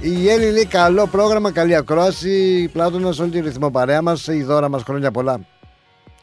η 0.00 0.28
Έλλη 0.28 0.50
λέει 0.50 0.66
καλό 0.66 1.06
πρόγραμμα, 1.06 1.50
καλή 1.50 1.74
ακρόαση. 1.74 2.68
Πλάτωνας 2.72 3.16
σε 3.16 3.22
όλη 3.22 3.30
τη 3.30 3.40
ρυθμό 3.40 3.70
παρέα 3.70 4.02
μας. 4.02 4.26
Η 4.26 4.42
δώρα 4.42 4.68
μας 4.68 4.82
χρόνια 4.82 5.10
πολλά. 5.10 5.40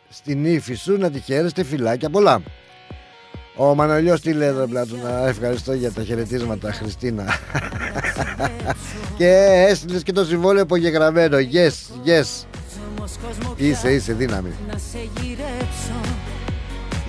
Στην 0.10 0.46
ύφη 0.46 0.74
σου 0.74 0.98
να 0.98 1.10
τη 1.12 1.20
χαίρεστε, 1.20 1.63
φυλάκια 1.63 2.10
πολλά. 2.10 2.42
Ο 3.60 3.76
Μανολιός 3.76 4.22
τι 4.22 4.34
λέει 4.34 4.48
εδώ 4.48 4.68
Πλάτωνα, 4.68 5.28
ευχαριστώ 5.28 5.74
για 5.74 5.92
τα 5.92 6.04
χαιρετίσματα 6.04 6.72
Χριστίνα 6.72 7.40
Και 9.18 9.66
έστειλες 9.70 10.04
και 10.04 10.12
το 10.12 10.26
συμβόλαιο 10.26 10.63
απογεγραμμένο 10.63 11.38
Yes, 11.38 12.08
yes 12.08 12.46
Είσαι, 13.56 13.94
είσαι 13.94 14.13
δύναμη 14.13 14.50
να 14.72 14.78
σε 14.78 15.10
γυρέψω 15.22 16.16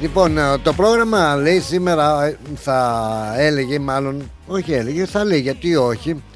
Λοιπόν, 0.01 0.39
ε, 0.39 0.59
το 0.63 0.73
πρόγραμμα 0.73 1.37
λέει 1.37 1.61
σήμερα 1.61 2.25
ε, 2.25 2.37
θα 2.55 3.35
έλεγε 3.37 3.79
μάλλον, 3.79 4.31
όχι 4.47 4.73
έλεγε, 4.73 5.07
θα 5.07 5.25
λέει 5.25 5.41
γιατί 5.41 5.77
όχι 5.77 6.11
ε, 6.11 6.28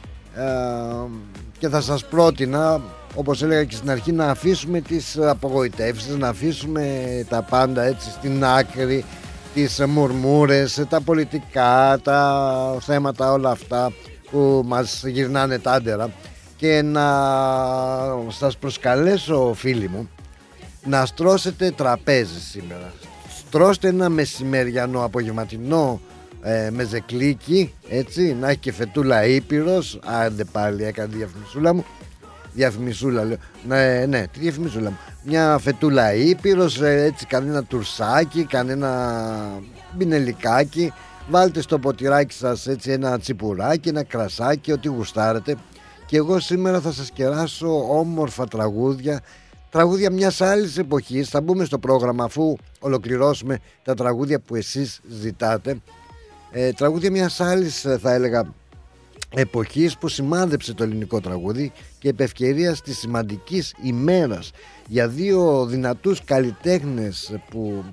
και 1.58 1.68
θα 1.68 1.80
σας 1.80 2.04
πρότεινα 2.04 2.80
όπως 3.14 3.42
έλεγα 3.42 3.64
και 3.64 3.76
στην 3.76 3.90
αρχή 3.90 4.12
να 4.12 4.30
αφήσουμε 4.30 4.80
τις 4.80 5.18
απογοητεύσεις, 5.18 6.16
να 6.16 6.28
αφήσουμε 6.28 6.84
τα 7.28 7.42
πάντα 7.42 7.82
έτσι 7.82 8.10
στην 8.10 8.44
άκρη 8.44 9.04
τις 9.54 9.84
μουρμούρες, 9.86 10.84
τα 10.88 11.00
πολιτικά, 11.00 11.98
τα 12.02 12.76
θέματα 12.80 13.32
όλα 13.32 13.50
αυτά 13.50 13.92
που 14.30 14.62
μας 14.66 15.02
γυρνάνε 15.06 15.58
τάντερα 15.58 16.10
και 16.56 16.82
να 16.82 17.06
σας 18.28 18.56
προσκαλέσω 18.56 19.52
φίλοι 19.56 19.88
μου 19.88 20.08
να 20.84 21.06
στρώσετε 21.06 21.70
τραπέζι 21.70 22.40
σήμερα. 22.40 22.92
Στρώστε 23.38 23.88
ένα 23.88 24.08
μεσημεριανό 24.08 25.04
απογευματινό 25.04 26.00
ε, 26.42 26.70
με 26.70 26.84
ζεκλίκι, 26.84 27.74
έτσι, 27.88 28.36
να 28.40 28.48
έχει 28.48 28.58
και 28.58 28.72
φετούλα 28.72 29.24
ήπειρος. 29.24 30.00
Άντε 30.04 30.44
πάλι 30.44 30.84
έκανε 30.84 31.08
τη 31.08 31.16
διαφημισούλα 31.16 31.74
μου. 31.74 31.84
Διαφημισούλα 32.52 33.24
λέω. 33.24 33.36
Ναι, 33.66 34.06
ναι, 34.06 34.26
τη 34.26 34.38
διαφημισούλα 34.38 34.90
μου. 34.90 34.98
Μια 35.24 35.58
φετούλα 35.58 36.14
ήπειρος, 36.14 36.80
ε, 36.80 37.02
έτσι, 37.02 37.26
κανένα 37.26 37.62
τουρσάκι, 37.62 38.44
κανένα 38.44 39.60
μπινελικάκι. 39.96 40.92
Βάλτε 41.28 41.60
στο 41.60 41.78
ποτηράκι 41.78 42.34
σας 42.34 42.66
έτσι 42.66 42.90
ένα 42.90 43.18
τσιπουράκι, 43.18 43.88
ένα 43.88 44.02
κρασάκι, 44.02 44.72
ό,τι 44.72 44.88
γουστάρετε. 44.88 45.56
Και 46.06 46.16
εγώ 46.16 46.40
σήμερα 46.40 46.80
θα 46.80 46.92
σας 46.92 47.10
κεράσω 47.10 47.98
όμορφα 47.98 48.46
τραγούδια 48.46 49.22
τραγούδια 49.70 50.10
μιας 50.10 50.40
άλλης 50.40 50.78
εποχής 50.78 51.28
θα 51.28 51.40
μπούμε 51.40 51.64
στο 51.64 51.78
πρόγραμμα 51.78 52.24
αφού 52.24 52.56
ολοκληρώσουμε 52.80 53.58
τα 53.84 53.94
τραγούδια 53.94 54.40
που 54.40 54.54
εσείς 54.54 55.00
ζητάτε 55.08 55.80
ε, 56.52 56.72
τραγούδια 56.72 57.10
μιας 57.10 57.40
άλλης 57.40 57.84
ε, 57.84 57.98
θα 57.98 58.12
έλεγα 58.12 58.54
εποχής 59.34 59.98
που 59.98 60.08
σημάδεψε 60.08 60.74
το 60.74 60.82
ελληνικό 60.82 61.20
τραγούδι 61.20 61.72
και 61.98 62.08
επ' 62.08 62.20
ευκαιρίας 62.20 62.80
της 62.80 62.98
σημαντικής 62.98 63.74
ημέρας. 63.82 64.50
Για 64.88 65.08
δύο 65.08 65.66
δυνατούς 65.66 66.24
καλλιτέχνες 66.24 67.36
που 67.50 67.84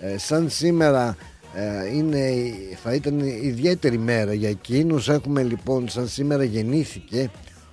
ε, 0.00 0.18
σαν 0.18 0.50
σήμερα 0.50 1.16
ε, 1.54 1.96
είναι, 1.96 2.52
θα 2.82 2.94
ήταν 2.94 3.18
ιδιαίτερη 3.20 3.98
μέρα 3.98 4.32
για 4.32 4.48
εκείνους 4.48 5.08
έχουμε 5.08 5.42
λοιπόν 5.42 5.88
σαν 5.88 6.08
σήμερα 6.08 6.44
γεννήθηκε 6.44 7.30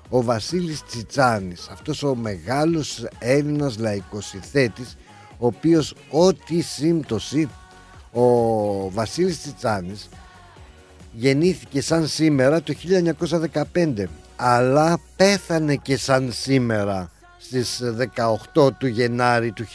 ο 0.10 0.24
Βασίλης 0.24 0.84
Τσιτσάνης. 0.84 1.68
Αυτός 1.72 2.04
ο 2.04 2.16
μεγάλος 2.16 3.08
Έλληνας 3.20 3.78
λαϊκοσυθέτης 3.78 4.98
ο 5.38 5.46
οποίος 5.46 5.96
ό,τι 6.10 6.62
σύμπτωση 6.62 7.50
ο 8.12 8.90
Βασίλης 8.90 9.40
Τσιτσάνης 9.40 10.10
γεννήθηκε 11.14 11.82
σαν 11.82 12.08
σήμερα 12.08 12.62
το 12.62 12.74
1915 13.74 14.04
αλλά 14.36 15.00
πέθανε 15.16 15.76
και 15.76 15.98
σαν 15.98 16.32
σήμερα 16.32 17.12
στις 17.38 17.82
18 18.54 18.70
του 18.78 18.88
Γενάρη 18.88 19.52
του 19.52 19.66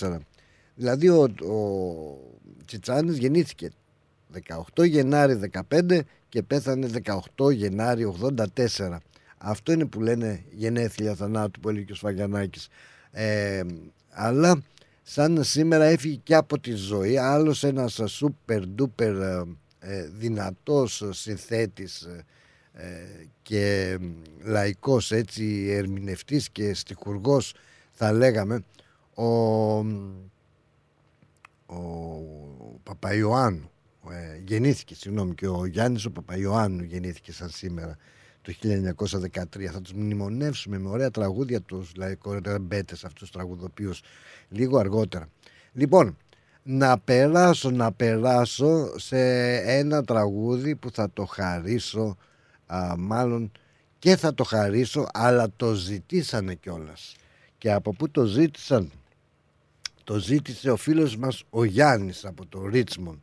1984 0.00 0.18
δηλαδή 0.74 1.08
ο, 1.08 1.22
ο 1.22 1.54
Τσιτσάνης 2.64 3.18
γεννήθηκε 3.18 3.70
18 4.76 4.88
Γενάρη 4.88 5.52
15 5.70 6.00
και 6.28 6.42
πέθανε 6.42 6.88
18 7.36 7.52
Γενάρη 7.52 8.14
84 8.76 8.96
αυτό 9.46 9.72
είναι 9.72 9.84
που 9.84 10.00
λένε 10.00 10.44
γενέθλια 10.50 11.14
θανάτου 11.14 11.60
που 11.60 11.68
έλεγε 11.68 11.84
και 11.84 11.92
ο 11.92 11.94
Σφαγιανάκης. 11.94 12.68
Ε, 13.10 13.60
αλλά 14.10 14.62
σαν 15.02 15.44
σήμερα 15.44 15.84
έφυγε 15.84 16.20
και 16.22 16.34
από 16.34 16.58
τη 16.58 16.72
ζωή 16.72 17.18
άλλος 17.18 17.64
ένας 17.64 18.00
σούπερ 18.06 18.66
ντούπερ 18.66 19.16
ε, 19.16 19.42
δυνατός 20.12 21.02
συνθέτης 21.10 22.02
ε, 22.02 22.24
ε, 22.72 23.26
και 23.42 23.98
λαϊκός 24.42 25.12
έτσι 25.12 25.66
ερμηνευτής 25.70 26.50
και 26.50 26.74
στιχουργός 26.74 27.54
θα 27.92 28.12
λέγαμε 28.12 28.64
ο, 29.14 29.24
ο 31.66 31.80
Παπαϊωάννου 32.82 33.70
ε, 34.10 34.40
γεννήθηκε 34.46 34.94
συγγνώμη 34.94 35.34
και 35.34 35.48
ο 35.48 35.66
Γιάννης 35.66 36.04
ο 36.04 36.10
Παπαϊωάννου 36.10 36.82
γεννήθηκε 36.82 37.32
σαν 37.32 37.48
σήμερα 37.48 37.96
το 38.42 38.52
1913 38.62 39.64
θα 39.64 39.80
τους 39.80 39.92
μνημονεύσουμε 39.92 40.78
με 40.78 40.88
ωραία 40.88 41.10
τραγούδια 41.10 41.60
τους 41.60 41.92
λαϊκορεμπέτες 41.96 43.04
αυτούς 43.04 43.20
τους 43.20 43.30
τραγουδοποιούς 43.30 44.02
λίγο 44.48 44.78
αργότερα. 44.78 45.28
Λοιπόν 45.72 46.16
να 46.66 46.98
περάσω 46.98 47.70
να 47.70 47.92
περάσω 47.92 48.98
σε 48.98 49.18
ένα 49.56 50.04
τραγούδι 50.04 50.76
που 50.76 50.90
θα 50.90 51.10
το 51.12 51.24
χαρίσω 51.24 52.16
α, 52.66 52.94
μάλλον 52.98 53.52
και 53.98 54.16
θα 54.16 54.34
το 54.34 54.44
χαρίσω 54.44 55.06
αλλά 55.12 55.48
το 55.56 55.72
ζητήσανε 55.72 56.54
κιόλας. 56.54 57.14
Και 57.58 57.72
από 57.72 57.92
πού 57.92 58.10
το 58.10 58.24
ζήτησαν; 58.24 58.90
Το 60.04 60.18
ζήτησε 60.18 60.70
ο 60.70 60.76
φίλος 60.76 61.16
μας 61.16 61.44
ο 61.50 61.64
Γιάννης 61.64 62.24
από 62.24 62.46
το 62.46 62.66
Ρίτσμον. 62.66 63.22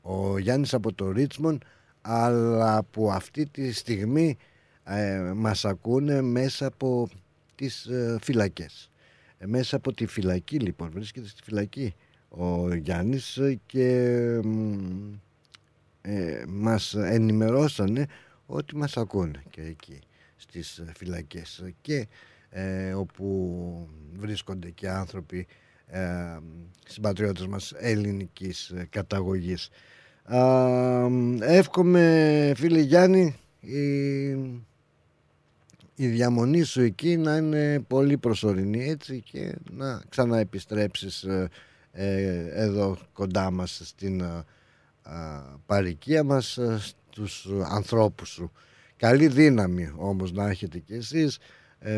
Ο 0.00 0.38
Γιάννης 0.38 0.74
από 0.74 0.92
το 0.92 1.10
Ρίτσμον 1.10 1.58
αλλά 2.00 2.82
που 2.82 3.10
αυτή 3.10 3.46
τη 3.46 3.72
στιγμή 3.72 4.36
ε, 4.84 5.32
μας 5.34 5.64
ακούνε 5.64 6.20
μέσα 6.20 6.66
από 6.66 7.08
τις 7.54 7.86
ε, 7.86 8.18
φυλακές. 8.22 8.90
Ε, 9.38 9.46
μέσα 9.46 9.76
από 9.76 9.92
τη 9.92 10.06
φυλακή 10.06 10.58
λοιπόν 10.58 10.90
βρίσκεται 10.90 11.28
στη 11.28 11.42
φυλακή 11.42 11.94
ο 12.30 12.74
Γιάννης 12.74 13.40
και 13.66 13.88
ε, 16.02 16.42
μας 16.48 16.94
ενημερώσανε 16.94 18.06
ότι 18.46 18.76
μας 18.76 18.96
ακούνε 18.96 19.42
και 19.50 19.62
εκεί 19.62 19.98
στις 20.36 20.82
φυλακές 20.96 21.64
και 21.80 22.06
ε, 22.50 22.92
όπου 22.92 23.88
βρίσκονται 24.16 24.70
και 24.70 24.88
άνθρωποι 24.88 25.46
ε, 25.86 26.38
συμπατριώτες 26.86 27.46
μας 27.46 27.72
ελληνικής 27.76 28.74
καταγωγής. 28.90 29.68
εύχομαι 31.40 32.52
φίλε 32.56 32.80
Γιάννη 32.80 33.36
η, 33.60 34.30
η 35.94 36.06
διαμονή 36.06 36.62
σου 36.62 36.80
εκεί 36.80 37.16
να 37.16 37.36
είναι 37.36 37.80
πολύ 37.80 38.16
προσωρινή 38.16 38.88
έτσι 38.88 39.20
και 39.20 39.54
να 39.70 40.02
ξαναεπιστρέψεις 40.08 41.22
ε, 41.22 41.32
ε, 41.32 41.48
εδώ 41.92 42.98
κοντά 43.12 43.50
μας 43.50 43.80
στην 43.84 44.20
ε, 44.20 44.44
παροικία 45.66 46.24
μας 46.24 46.58
στους 47.10 47.46
ανθρώπους 47.68 48.28
σου. 48.28 48.52
Καλή 48.96 49.28
δύναμη 49.28 49.92
όμως 49.96 50.32
να 50.32 50.48
έχετε 50.48 50.78
κι 50.78 50.94
εσείς 50.94 51.38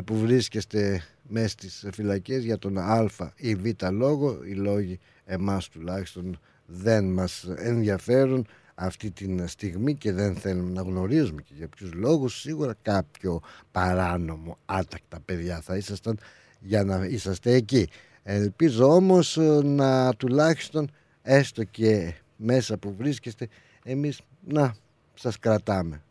που 0.04 0.18
βρίσκεστε 0.18 1.02
μέσα 1.22 1.48
στις 1.48 1.86
φυλακές 1.92 2.44
για 2.44 2.58
τον 2.58 2.78
α 2.78 3.08
ή 3.36 3.54
β 3.54 3.66
λόγο. 3.90 4.44
Οι 4.44 4.54
λόγοι 4.54 4.98
εμάς 5.24 5.68
τουλάχιστον 5.68 6.38
δεν 6.66 7.04
μας 7.04 7.48
ενδιαφέρουν 7.56 8.46
αυτή 8.74 9.10
τη 9.10 9.46
στιγμή 9.46 9.94
και 9.94 10.12
δεν 10.12 10.34
θέλουμε 10.34 10.72
να 10.72 10.82
γνωρίζουμε. 10.82 11.42
Και 11.42 11.54
για 11.56 11.68
ποιους 11.68 11.92
λόγους 11.92 12.40
σίγουρα 12.40 12.74
κάποιο 12.82 13.40
παράνομο 13.70 14.58
άτακτα 14.64 15.20
παιδιά 15.24 15.60
θα 15.60 15.76
ήσασταν 15.76 16.18
για 16.60 16.84
να 16.84 17.04
είσαστε 17.04 17.52
εκεί 17.52 17.88
ελπίζω 18.22 18.94
όμως 18.94 19.36
ε, 19.36 19.60
να 19.62 20.14
τουλάχιστον 20.14 20.90
έστω 21.22 21.64
και 21.64 22.14
μέσα 22.36 22.76
που 22.76 22.94
βρίσκεστε 22.94 23.48
εμείς 23.84 24.20
να 24.48 24.74
σας 25.14 25.38
κρατάμε 25.38 26.02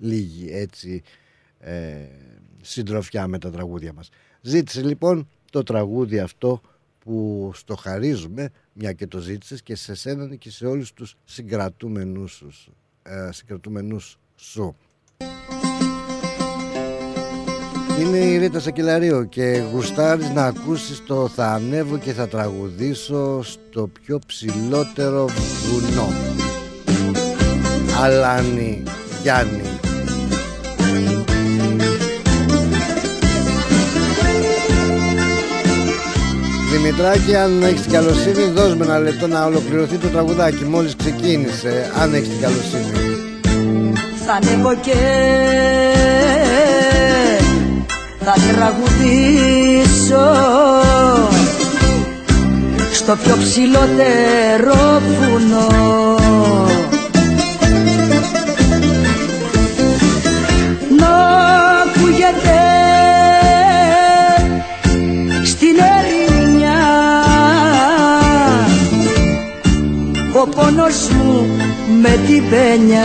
λίγη 0.00 0.48
έτσι 0.52 1.02
ε, 1.58 2.06
συντροφιά 2.60 3.26
με 3.26 3.38
τα 3.38 3.50
τραγούδια 3.50 3.92
μας 3.92 4.08
ζήτησε 4.40 4.82
λοιπόν 4.82 5.28
το 5.50 5.62
τραγούδι 5.62 6.18
αυτό 6.18 6.60
που 6.98 7.50
στο 7.54 7.74
χαρίζουμε 7.74 8.50
μια 8.72 8.92
και 8.92 9.06
το 9.06 9.18
ζήτησες 9.18 9.62
και 9.62 9.74
σε 9.74 9.94
σένα 9.94 10.34
και 10.34 10.50
σε 10.50 10.66
όλους 10.66 10.92
τους 10.92 11.16
συγκρατούμενους 11.24 12.32
σου, 12.32 12.52
ε, 13.02 13.28
συγκρατούμενους 13.32 14.18
σου. 14.36 14.76
Είναι 18.00 18.16
η 18.16 18.38
Ρίτα 18.38 18.60
Σακελαρίου 18.60 19.28
και 19.28 19.62
γουστάρεις 19.72 20.30
να 20.30 20.44
ακούσεις 20.44 21.02
το 21.06 21.28
«Θα 21.34 21.46
ανέβω 21.46 21.98
και 21.98 22.12
θα 22.12 22.28
τραγουδήσω 22.28 23.42
στο 23.42 23.90
πιο 24.02 24.18
ψηλότερο 24.26 25.28
βουνό». 25.68 26.12
Αλάνη 28.02 28.82
Γιάννη 29.22 29.62
Δημητράκη, 36.72 37.36
αν 37.36 37.62
έχεις 37.62 37.80
την 37.80 37.92
καλοσύνη, 37.92 38.44
δώσ' 38.54 38.74
με 38.74 38.84
ένα 38.84 38.98
λεπτό 38.98 39.26
να 39.26 39.44
ολοκληρωθεί 39.44 39.96
το 39.96 40.08
τραγουδάκι. 40.08 40.64
Μόλις 40.64 40.96
ξεκίνησε, 40.96 41.90
αν 42.00 42.14
έχεις 42.14 42.28
την 42.28 42.40
καλοσύνη. 42.40 42.90
Θα 44.26 44.32
ανέβω 44.32 44.74
και 44.74 44.94
θα 48.24 48.32
τραγουδήσω 48.52 50.26
στο 52.92 53.16
πιο 53.16 53.36
ψηλότερο 53.36 55.00
βουνό. 55.18 56.16
Να 60.98 61.16
ακούγεται 61.82 62.60
στην 65.44 65.76
ερημιά 65.98 66.82
ο 70.42 70.48
πόνος 70.48 71.08
μου 71.08 71.46
με 72.02 72.18
την 72.26 72.42
πένια 72.50 73.04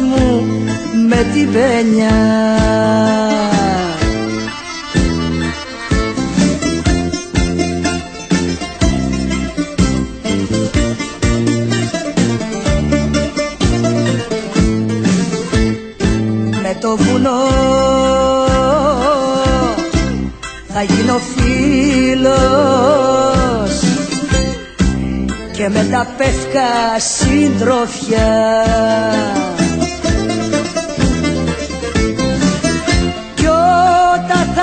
μου 0.00 0.46
με 1.08 1.26
την 1.32 1.52
πένια 1.52 2.10
με 16.62 16.76
το 16.80 16.96
βουνό 16.96 17.42
θα 20.68 20.82
γίνω 20.82 21.18
φίλος 21.18 22.34
και 25.52 25.68
με 25.68 25.86
τα 25.90 26.06
πεύκα 26.16 26.98
συντροφιά 26.98 28.32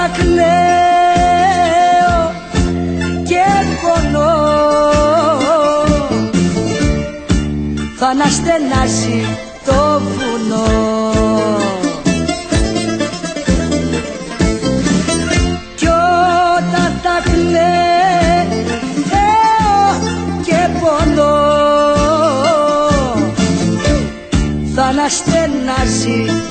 όταν 0.02 0.14
θα 0.14 0.22
κλαίω 0.22 0.72
και 3.24 3.45
πονώ 3.82 4.39
θα 7.97 8.08
αναστενάσει 8.08 9.26
το 9.66 9.99
βουνό. 9.99 11.02
Να 24.95 25.10
στενάζει 25.10 26.26
το 26.26 26.51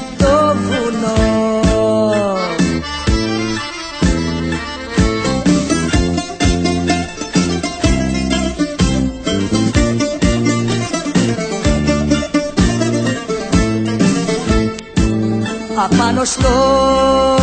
πάνω 16.21 17.39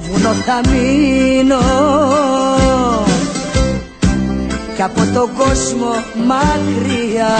βουνό 0.00 0.32
θα 0.32 0.60
μείνω. 0.70 1.60
Και 4.76 4.82
από 4.82 5.00
τον 5.14 5.30
κόσμο 5.36 5.90
μακριά. 6.26 7.32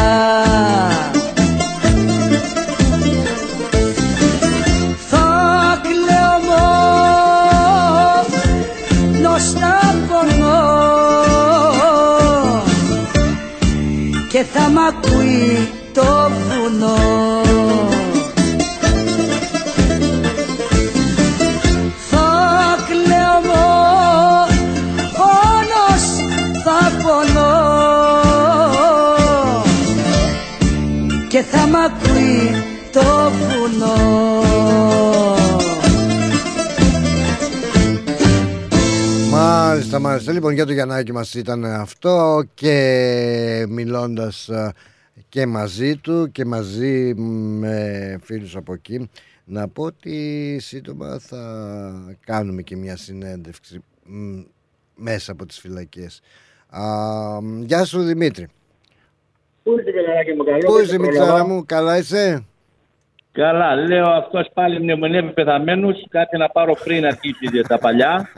Μάλιστα, 39.73 39.99
μάλιστα. 39.99 40.33
Λοιπόν, 40.33 40.53
για 40.53 40.67
το 40.67 40.73
Γιαννάκη 40.73 41.13
μας 41.13 41.35
ήταν 41.35 41.65
αυτό 41.65 42.43
και 42.55 43.65
μιλώντας 43.69 44.49
ε, 44.49 44.73
και 45.29 45.47
μαζί 45.47 45.97
του 45.97 46.29
και 46.33 46.45
μαζί 46.45 47.15
με 47.15 48.19
φίλους 48.23 48.57
από 48.57 48.73
εκεί 48.73 49.11
να 49.45 49.69
πω 49.69 49.83
ότι 49.83 50.57
σύντομα 50.61 51.19
θα 51.19 52.17
κάνουμε 52.27 52.63
και 52.63 52.77
μια 52.77 52.97
συνέντευξη 52.97 53.85
μ, 54.05 54.41
μέσα 54.95 55.33
από 55.33 55.47
τις 55.47 55.59
φυλακές. 55.59 56.21
Α, 56.69 56.83
γεια 57.61 57.85
σου 57.85 58.03
Δημήτρη. 58.03 58.49
Πού 59.63 59.73
είσαι 59.79 59.91
παιδάκι 59.91 60.33
μου, 60.33 60.45
καλό. 60.45 60.59
Πού 60.67 60.73
δεν 60.73 60.83
είσαι 60.83 60.93
σε 60.93 60.99
Μιτσάρα 60.99 61.27
προλαβαίνω. 61.27 61.55
μου, 61.55 61.65
καλά 61.67 61.99
είσαι; 61.99 62.45
Καλά, 63.33 63.75
λέω 63.77 64.11
αυτός 64.11 64.49
πάλι 64.55 64.81
μνημονεύει 64.81 65.33
πεθαμένους. 65.33 65.97
Κάτι 66.09 66.37
να 66.39 66.49
πάρω 66.49 66.75
πριν 66.85 67.07
αρχίσει 67.07 67.47
για 67.53 67.63
τα 67.63 67.79
παλιά. 67.79 68.29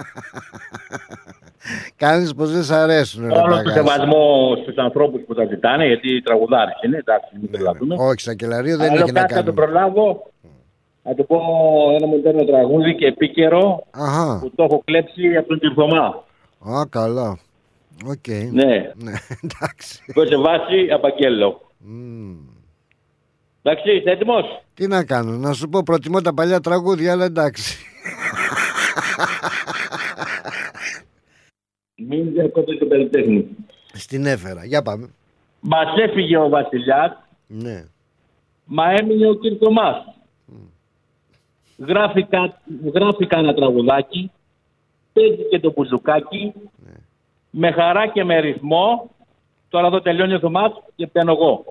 Κάνεις 1.97 2.34
πως 2.34 2.53
δεν 2.53 2.62
σ' 2.62 2.70
αρέσουν. 2.70 3.26
ρε 3.28 3.32
Όλο 3.32 3.42
το 3.42 3.49
παγάση. 3.51 3.72
σεβασμό 3.72 4.55
στους 4.62 4.76
ανθρώπους 4.76 5.20
που 5.26 5.34
τα 5.34 5.45
ζητάνε, 5.45 5.86
γιατί 5.86 6.22
τραγουδάρι 6.22 6.70
είναι, 6.84 6.97
εντάξει, 6.97 7.28
μην 7.40 7.53
τρελαθούμε. 7.53 7.95
Όχι, 7.99 8.20
σακελαρίο 8.20 8.76
δεν 8.76 8.90
Αλλά 8.90 9.01
έχει 9.03 9.12
να 9.12 9.20
κάτι 9.20 9.34
θα 9.34 9.42
το 9.42 9.53
κάνει. 9.53 9.57
προλάβω. 9.57 10.30
Θα 11.03 11.14
του 11.14 11.26
πω 11.26 11.40
ένα 11.97 12.07
μοντέρνο 12.07 12.45
τραγούδι 12.45 12.95
και 12.95 13.07
επίκαιρο 13.07 13.86
Αχα. 13.90 14.38
που 14.40 14.53
το 14.55 14.62
έχω 14.62 14.82
κλέψει 14.84 15.36
από 15.36 15.49
τον 15.49 15.59
Τυρθωμά. 15.59 16.24
Α, 16.78 16.86
καλά. 16.90 17.38
Οκ. 18.07 18.28
Ναι. 18.53 18.64
Ναι, 18.95 19.12
εντάξει. 19.45 20.05
Το 20.14 20.26
σε 20.26 20.36
βάση 20.36 20.88
απαγγέλω. 20.95 21.61
Εντάξει, 23.66 23.90
είσαι 23.96 24.10
έτοιμος; 24.10 24.44
Τι 24.74 24.86
να 24.86 25.04
κάνω, 25.04 25.30
να 25.36 25.52
σου 25.52 25.68
πω 25.68 25.82
προτιμώ 25.82 26.20
τα 26.20 26.34
παλιά 26.34 26.60
τραγούδια, 26.60 27.12
αλλά 27.12 27.24
εντάξει. 27.24 27.86
Μην 31.96 32.32
διακόπτει 32.32 32.78
το 32.78 32.86
περιτέχνη. 32.86 33.46
Στην 33.92 34.26
έφερα. 34.26 34.64
Για 34.64 34.82
πάμε. 34.82 35.08
Μας 35.60 35.86
έφυγε 35.96 36.36
ο 36.36 36.48
Βασιλιάς, 36.48 37.12
Ναι. 37.46 37.84
μα 38.64 38.90
έμεινε 38.90 39.28
ο 39.28 39.34
Κυρθωμάς. 39.34 39.96
Γράφει, 41.78 42.24
κα, 42.24 42.60
γράφει 42.94 43.26
κανένα 43.26 43.54
τραγουδάκι, 43.54 44.30
παίζει 45.12 45.48
και 45.50 45.60
το 45.60 45.72
μπουζουκάκι, 45.76 46.52
με 47.50 47.70
χαρά 47.72 48.06
και 48.08 48.24
με 48.24 48.38
ρυθμό. 48.40 49.10
Τώρα 49.68 49.86
εδώ 49.86 50.00
τελειώνει 50.00 50.34
ο 50.34 50.38
Θωμάς 50.38 50.72
και 50.96 51.06
πιάνω 51.06 51.32
εγώ. 51.32 51.64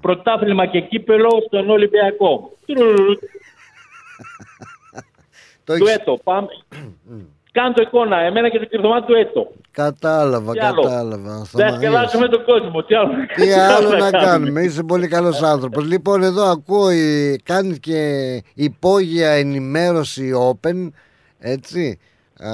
Πρωτάθλημα 0.00 0.66
και 0.66 0.80
κύπελο 0.80 1.30
στον 1.46 1.70
Ολυμπιακό. 1.70 2.52
Τρουρουρου. 2.66 3.14
Το 5.64 5.76
Του 5.76 5.84
έχεις- 5.86 5.96
έτο. 5.96 6.18
Πάμε. 6.24 6.48
Κάνω 7.52 7.72
το 7.72 7.82
εικόνα. 7.82 8.16
Εμένα 8.20 8.48
και 8.48 8.58
το 8.58 8.64
Κυρθωμά 8.64 9.04
του 9.04 9.14
έτο. 9.14 9.52
Κατάλαβα, 9.70 10.52
Τι 10.52 10.58
άλλο; 10.58 10.82
κατάλαβα. 10.82 11.34
Δεν 11.36 11.44
Θωμαής. 11.46 11.74
σκελάσουμε 11.74 12.28
τον 12.28 12.44
κόσμο. 12.44 12.82
Τι 12.82 12.94
άλλο, 12.94 13.12
Τι 13.36 13.52
άλλο 13.52 13.96
να 13.96 14.10
κάνουμε, 14.26 14.60
είσαι 14.62 14.82
πολύ 14.82 15.08
καλός 15.08 15.42
άνθρωπος. 15.42 15.84
Λοιπόν, 15.84 16.22
εδώ 16.22 16.44
ακούω, 16.44 16.90
η- 16.90 17.40
κάνεις 17.44 17.78
και 17.78 18.42
υπόγεια 18.54 19.30
ενημέρωση 19.30 20.32
open, 20.50 20.88
έτσι, 21.38 21.98
α, 22.42 22.50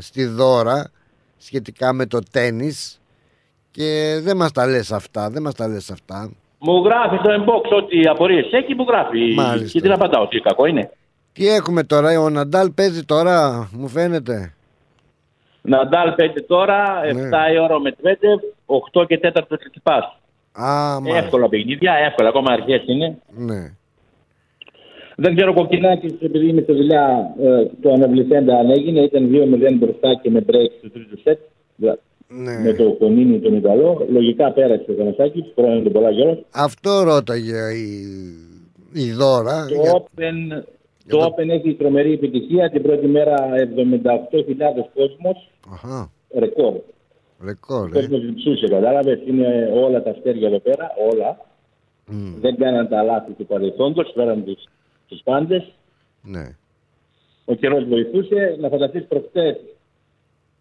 στη 0.00 0.24
δώρα, 0.24 0.90
σχετικά 1.38 1.92
με 1.92 2.06
το 2.06 2.18
τένις 2.30 3.00
και 3.70 4.18
δεν 4.22 4.36
μας 4.36 4.52
τα 4.52 4.66
λες 4.66 4.92
αυτά, 4.92 5.30
δεν 5.30 5.42
μας 5.42 5.54
τα 5.54 5.68
λες 5.68 5.90
αυτά. 5.90 6.30
Μου 6.66 6.84
γράφει 6.84 7.16
στο 7.16 7.30
inbox 7.38 7.76
ό,τι 7.76 8.00
απορίες 8.08 8.52
έχει, 8.52 8.74
μου 8.74 8.84
γράφει. 8.88 9.34
Μάλιστα. 9.34 9.68
Και 9.72 9.80
τι 9.80 9.88
να 9.88 9.94
απαντάω, 9.94 10.28
τι 10.28 10.40
κακό 10.40 10.66
είναι. 10.66 10.90
Τι 11.32 11.48
έχουμε 11.48 11.82
τώρα, 11.82 12.20
ο 12.20 12.30
Ναντάλ 12.30 12.70
παίζει 12.70 13.04
τώρα, 13.04 13.68
μου 13.72 13.88
φαίνεται. 13.88 14.54
Ναντάλ 15.62 16.14
5 16.16 16.42
τώρα, 16.46 17.00
Ναι. 17.14 17.28
7 17.28 17.52
η 17.54 17.58
ώρα 17.58 17.74
ο 17.74 17.80
Μετβέντεφ, 17.80 18.40
8 18.66 19.04
και 19.06 19.20
4 19.22 19.42
ο 19.50 19.56
Τσιπάς. 19.70 20.04
Α, 20.52 21.00
μάλιστα. 21.00 21.18
Εύκολα 21.24 21.48
παιχνίδια, 21.48 21.92
εύκολα, 21.92 22.28
ακόμα 22.28 22.52
αρχές 22.52 22.82
είναι. 22.86 23.18
Ναι. 23.36 23.72
Δεν 25.16 25.34
ξέρω 25.36 25.54
κοκκινάκι, 25.54 26.18
επειδή 26.22 26.48
είμαι 26.48 26.60
στη 26.60 26.72
δουλειά, 26.72 27.34
ε, 27.42 27.64
το 27.82 27.92
αναβληθέντα 27.92 28.56
αν 28.58 28.70
έγινε, 28.70 29.00
ήταν 29.00 29.28
2-0 29.30 29.74
μπροστά 29.78 30.14
και 30.22 30.30
με 30.30 30.44
break 30.46 30.70
στο 30.78 30.90
τρίτο 30.90 31.16
σετ. 31.22 31.38
Ναι. 32.28 32.58
Με 32.58 32.72
το 32.72 32.92
Κονίνι 32.92 33.38
τον 33.40 33.56
Ιταλό. 33.56 34.06
Λογικά 34.10 34.52
πέρασε 34.52 34.84
ο 34.90 34.94
Κανασάκης, 34.94 35.44
χρόνια 35.54 35.82
τον 35.82 35.92
πολλά 35.92 36.12
καιρό. 36.14 36.38
Αυτό 36.50 37.02
ρώταγε 37.02 37.58
η, 37.74 38.06
η 38.92 39.12
δώρα. 39.12 39.66
Το 39.68 39.74
για- 39.74 39.92
Open, 39.92 40.62
το 41.08 41.24
Open 41.24 41.48
έχει 41.48 41.74
τρομερή 41.74 42.12
επιτυχία. 42.12 42.70
Την 42.70 42.82
πρώτη 42.82 43.06
μέρα 43.06 43.36
78.000 43.54 44.90
κόσμος, 44.94 45.50
Αχα, 45.72 46.10
ρεκόρ. 46.38 46.74
ρεκόρ. 47.44 47.82
Ο 47.84 47.86
ε. 47.86 48.00
κόσμος 48.00 48.20
διψούσε, 48.20 48.66
κατάλαβες. 48.68 49.18
Είναι 49.26 49.70
όλα 49.74 50.02
τα 50.02 50.10
αστέρια 50.10 50.48
εδώ 50.48 50.58
πέρα, 50.58 50.90
όλα. 51.12 51.40
Μμ, 52.06 52.40
Δεν 52.40 52.56
κάναν 52.56 52.88
τα 52.88 53.02
λάθη 53.02 53.32
του 53.32 53.46
παρελθόντος, 53.46 54.12
φέραν 54.14 54.44
τους, 54.44 54.62
τους 55.08 55.20
πάντες. 55.24 55.72
Ναι. 56.22 56.56
Ο 57.44 57.54
καιρός 57.54 57.84
βοηθούσε. 57.84 58.56
Να 58.60 58.68
φανταστείς 58.68 59.04
προχτές 59.08 59.56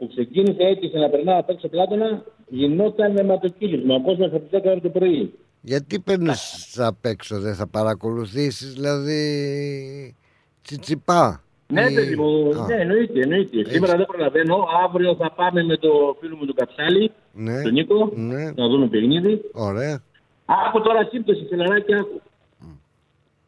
που 0.06 0.10
ξεκίνησε, 0.16 0.64
έτυχε 0.64 0.98
να 1.00 1.10
περνάω 1.10 1.40
απ' 1.40 1.50
έξω 1.50 1.68
πλάτωνα, 1.68 2.24
γινόταν 2.48 3.18
αιματοκύλισμα. 3.18 3.96
Ο 3.96 4.02
κόσμος 4.02 4.28
από 4.28 4.40
τις 4.40 4.50
10 4.60 4.62
ώρα 4.72 4.80
το 4.80 4.90
πρωί. 4.90 5.34
Γιατί 5.62 6.00
παίρνεις 6.00 6.76
απ' 6.80 7.06
έξω, 7.06 7.40
δεν 7.40 7.56
θα 7.56 7.68
παρακολουθήσεις, 7.68 8.74
δηλαδή. 8.74 10.16
Τσιτσιπά. 10.62 11.42
Ναι, 11.68 11.82
Ή- 11.82 11.94
παιδί 11.94 12.16
μου, 12.16 12.50
Α, 12.62 12.66
ναι, 12.68 12.76
εννοείται, 12.76 13.20
εννοείται. 13.22 13.70
Σήμερα 13.70 13.98
δεν 13.98 14.06
προλαβαίνω. 14.06 14.68
Αύριο 14.86 15.16
θα 15.16 15.32
πάμε 15.32 15.64
με 15.64 15.78
το 15.78 16.18
φίλο 16.20 16.36
μου 16.36 16.46
τον 16.46 16.56
Καψάλη, 16.56 17.12
Ναι. 17.34 17.62
τον 17.62 17.72
Νίκο, 17.74 18.12
Ναι. 18.16 18.44
να 18.52 18.68
δούμε 18.68 18.88
παιχνίδι. 18.88 19.42
Ωραία. 19.54 20.04
Άκου 20.46 20.82
τώρα 20.82 21.08
σύμπτωση, 21.12 21.46
φιλαράκι, 21.50 21.94
άκου. 21.94 22.22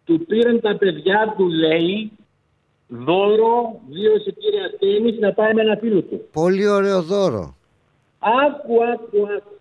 Του 0.05 0.25
πήραν 0.25 0.61
τα 0.61 0.75
παιδιά 0.77 1.33
του, 1.37 1.47
λέει, 1.47 2.11
δώρο, 2.87 3.79
δύο 3.89 4.15
εισιτήρια 4.15 4.73
τέννις 4.79 5.19
να 5.19 5.33
πάει 5.33 5.53
με 5.53 5.61
ένα 5.61 5.75
φίλο 5.75 6.01
του. 6.01 6.27
Πολύ 6.31 6.67
ωραίο 6.67 7.01
δώρο. 7.01 7.55
Άκου, 8.19 8.83
άκου, 8.93 9.17
άκου. 9.37 9.53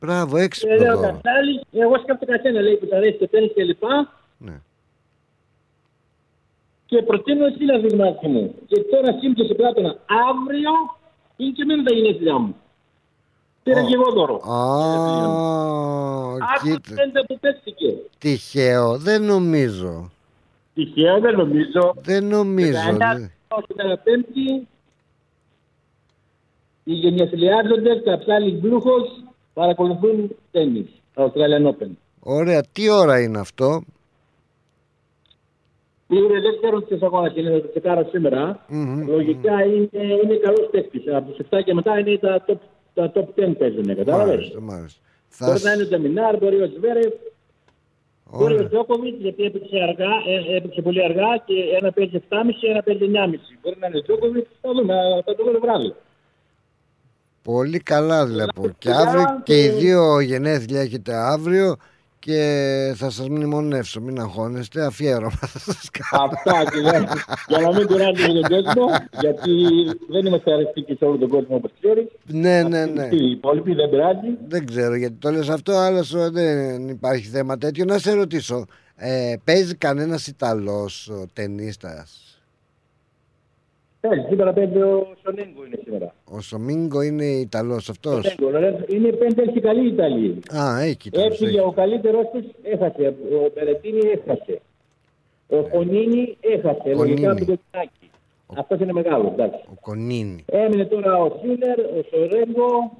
Μπράβο, 0.00 0.36
Και 0.36 0.42
έξυπνο 0.42 0.74
λέει 0.76 0.88
ο 0.88 0.94
δώρο. 0.96 1.06
Καψάλης, 1.06 1.60
εγώ 1.72 1.98
σκέφτηκα 2.02 2.36
καθένα, 2.36 2.60
λέει, 2.60 2.76
που 2.76 2.86
τα 2.86 2.96
αρέσει 2.96 3.18
το 3.18 3.28
τέννις 3.28 3.52
και 3.54 3.64
λοιπά. 3.64 4.12
Ναι. 4.38 4.60
Και 6.86 7.02
προτείνω 7.02 7.44
εσύ 7.46 7.64
να 7.64 7.78
δεις 7.78 7.94
μάτι 7.94 8.26
μου. 8.28 8.54
Και 8.66 8.80
τώρα 8.80 9.18
σύμπτωση 9.20 9.54
πλάτωνα. 9.54 9.96
Αύριο 10.28 10.70
είναι 11.36 11.50
και 11.52 11.62
εμένα 11.62 11.82
τα 11.82 11.94
γενέθλιά 11.94 12.38
μου. 12.38 12.56
Πήρα 13.62 13.82
και 13.84 13.94
εγώ 13.94 14.10
δώρο. 14.12 14.34
Α, 14.34 14.60
Άκου 16.54 16.64
κοίτα. 16.80 16.94
πέντε 16.94 17.22
που 17.26 17.38
παίχτηκε. 17.40 17.94
Τυχαίο, 18.18 18.98
δεν 18.98 19.22
νομίζω. 19.24 20.10
Τυχαίο 20.84 21.20
δεν 21.20 21.34
νομίζω. 21.36 21.94
Δεν 22.02 22.24
νομίζω. 22.26 22.72
19 22.72 23.18
δε- 23.18 23.26
όχι, 23.48 23.66
την 23.66 24.00
Πέμπτη, 24.04 24.68
οι 26.84 26.92
γενιαθλιάζοντες 26.92 28.02
Καψάλη 28.04 28.50
Μπλούχος 28.52 29.24
παρακολουθούν 29.52 30.36
τέννις. 30.50 30.88
Australian 31.14 31.66
Open. 31.66 31.90
Ωραία, 32.20 32.62
τι 32.72 32.90
ώρα 32.90 33.20
είναι 33.20 33.38
αυτό; 33.38 33.82
Κύριε, 36.08 36.40
δεν 36.40 36.56
ξέρω 36.60 36.82
τι 36.82 36.98
αγώνας 37.02 37.36
είναι, 37.36 37.50
θα 37.50 37.60
το 37.60 37.70
τσεκάρω 37.70 38.08
σήμερα. 38.10 38.64
Μμμ. 38.68 39.06
Λογικά 39.08 39.64
είναι, 39.64 39.88
είναι 40.24 40.36
καλός 40.42 40.68
παίκτης. 40.70 41.02
Από 41.14 41.30
τους 41.30 41.46
7 41.50 41.62
και 41.64 41.74
μετά 41.74 41.98
είναι 41.98 42.18
τα 42.18 42.44
top, 42.46 42.58
τα 42.94 43.12
top 43.14 43.24
10 43.34 43.54
παίζουν, 43.58 43.96
κατάλαβες; 43.96 44.34
Μάλιστα, 44.34 44.60
μάλιστα. 44.60 45.00
Θα 45.28 45.46
Μπορεί 45.46 45.58
σ- 45.58 45.64
να 45.64 45.72
είναι 45.72 45.84
το 45.84 45.98
Μινάρ, 45.98 46.36
μπορεί 46.38 46.62
ο 46.62 46.68
Τσβέρεφ, 46.70 47.12
μπορεί 48.32 48.52
ο 48.52 48.56
Ωραία. 48.56 48.68
Τζόκοβιτς, 48.68 49.20
γιατί 49.20 49.42
έπαιξε, 49.42 49.76
αργά, 49.88 50.12
ε, 50.26 50.56
έπαιξε 50.56 50.82
πολύ 50.82 51.04
αργά 51.04 51.36
και 51.46 51.54
ένα 51.78 51.92
παίζει 51.92 52.16
7,5 52.28 52.68
ένα 52.68 52.82
παίζει 52.82 53.04
9,5. 53.04 53.58
Μπορεί 53.62 53.76
να 53.80 53.86
είναι 53.86 53.98
ο 53.98 54.02
Τζόκοβιτς, 54.02 54.50
θα 54.60 54.70
δούμε, 54.72 54.94
θα 55.24 55.34
το 55.34 55.44
δούμε 55.44 55.52
το 55.52 55.60
βράδυ. 55.60 55.94
Πολύ 57.42 57.78
καλά 57.78 58.26
βλέπω. 58.26 58.68
Και 58.78 58.90
αύριο 58.90 59.24
και 59.42 59.64
οι 59.64 59.68
δύο 59.68 60.20
γενέθλια 60.20 60.80
έχετε 60.80 61.14
αύριο 61.14 61.76
και 62.20 62.92
θα 62.96 63.10
σας 63.10 63.28
μνημονεύσω. 63.28 64.00
Μην 64.00 64.20
αγχώνεστε. 64.20 64.84
Αφιέρωμα 64.84 65.30
θα 65.30 65.58
σας 65.58 65.88
κάνω. 65.90 66.24
Αυτά 66.32 66.70
και 66.70 66.78
για, 66.78 67.24
για 67.48 67.58
να 67.58 67.74
μην 67.74 67.86
κουράζουμε 67.86 68.40
τον 68.40 68.64
κόσμο, 68.64 68.86
γιατί 69.20 69.50
δεν 70.10 70.26
είμαστε 70.26 70.52
αρεστικοί 70.52 70.94
σε 70.94 71.04
όλο 71.04 71.16
τον 71.16 71.28
κόσμο 71.28 71.56
όπως 71.56 71.70
ξέρεις. 71.80 72.06
Ναι, 72.26 72.62
ναι, 72.62 72.84
ναι. 72.84 73.08
Οι 73.10 73.30
υπόλοιποι 73.30 73.74
δεν 73.74 73.90
πειράζει. 73.90 74.28
Δεν 74.48 74.66
ξέρω 74.66 74.94
γιατί 74.94 75.14
το 75.14 75.30
λες 75.30 75.48
αυτό, 75.48 75.72
αλλά 75.72 76.02
σου 76.02 76.30
δεν 76.30 76.88
υπάρχει 76.88 77.26
θέμα 77.26 77.58
τέτοιο. 77.58 77.84
Να 77.84 77.98
σε 77.98 78.12
ρωτήσω, 78.12 78.66
ε, 78.96 79.34
παίζει 79.44 79.74
κανένας 79.74 80.26
Ιταλός 80.26 81.08
ο, 81.08 81.26
ταινίστας; 81.32 82.29
Παίζει, 84.00 84.24
σήμερα 84.28 84.52
παίζει 84.52 84.76
ο 84.76 85.06
Σονέγκο 85.22 85.64
είναι 85.66 85.78
σήμερα. 85.84 86.14
Ο 86.24 86.40
Σομίνγκο 86.40 87.02
είναι 87.02 87.24
Ιταλός 87.24 87.88
αυτός. 87.88 88.26
Σονέγκο, 88.26 88.58
ρε. 88.58 88.84
είναι 88.88 89.12
πέντε 89.12 89.42
έξι 89.42 89.60
καλοί 89.60 89.88
Ιταλοί. 89.88 90.42
Α, 90.56 90.80
έχει 90.80 91.08
Ιταλός. 91.08 91.30
Έφυγε 91.32 91.58
έχει. 91.58 91.66
ο 91.68 91.72
καλύτερος 91.72 92.24
τους, 92.32 92.44
έχασε. 92.62 93.14
Ο 93.46 93.50
Περετίνη 93.50 93.98
έχασε. 93.98 94.60
Ο 95.48 95.62
Φωνίνη 95.62 96.36
έχασε. 96.40 96.90
Κονίνη. 96.94 97.20
Λογικά 97.20 97.30
από 97.30 97.44
το 97.44 97.44
κοινάκι. 97.70 98.10
Αυτός 98.56 98.80
είναι 98.80 98.92
μεγάλος, 98.92 99.32
εντάξει. 99.32 99.60
Ο 99.70 99.74
Κονίνη. 99.80 100.44
Έμεινε 100.46 100.84
τώρα 100.84 101.16
ο 101.16 101.38
Σίλερ, 101.42 101.78
ο 101.78 102.04
Σορέγκο 102.10 102.92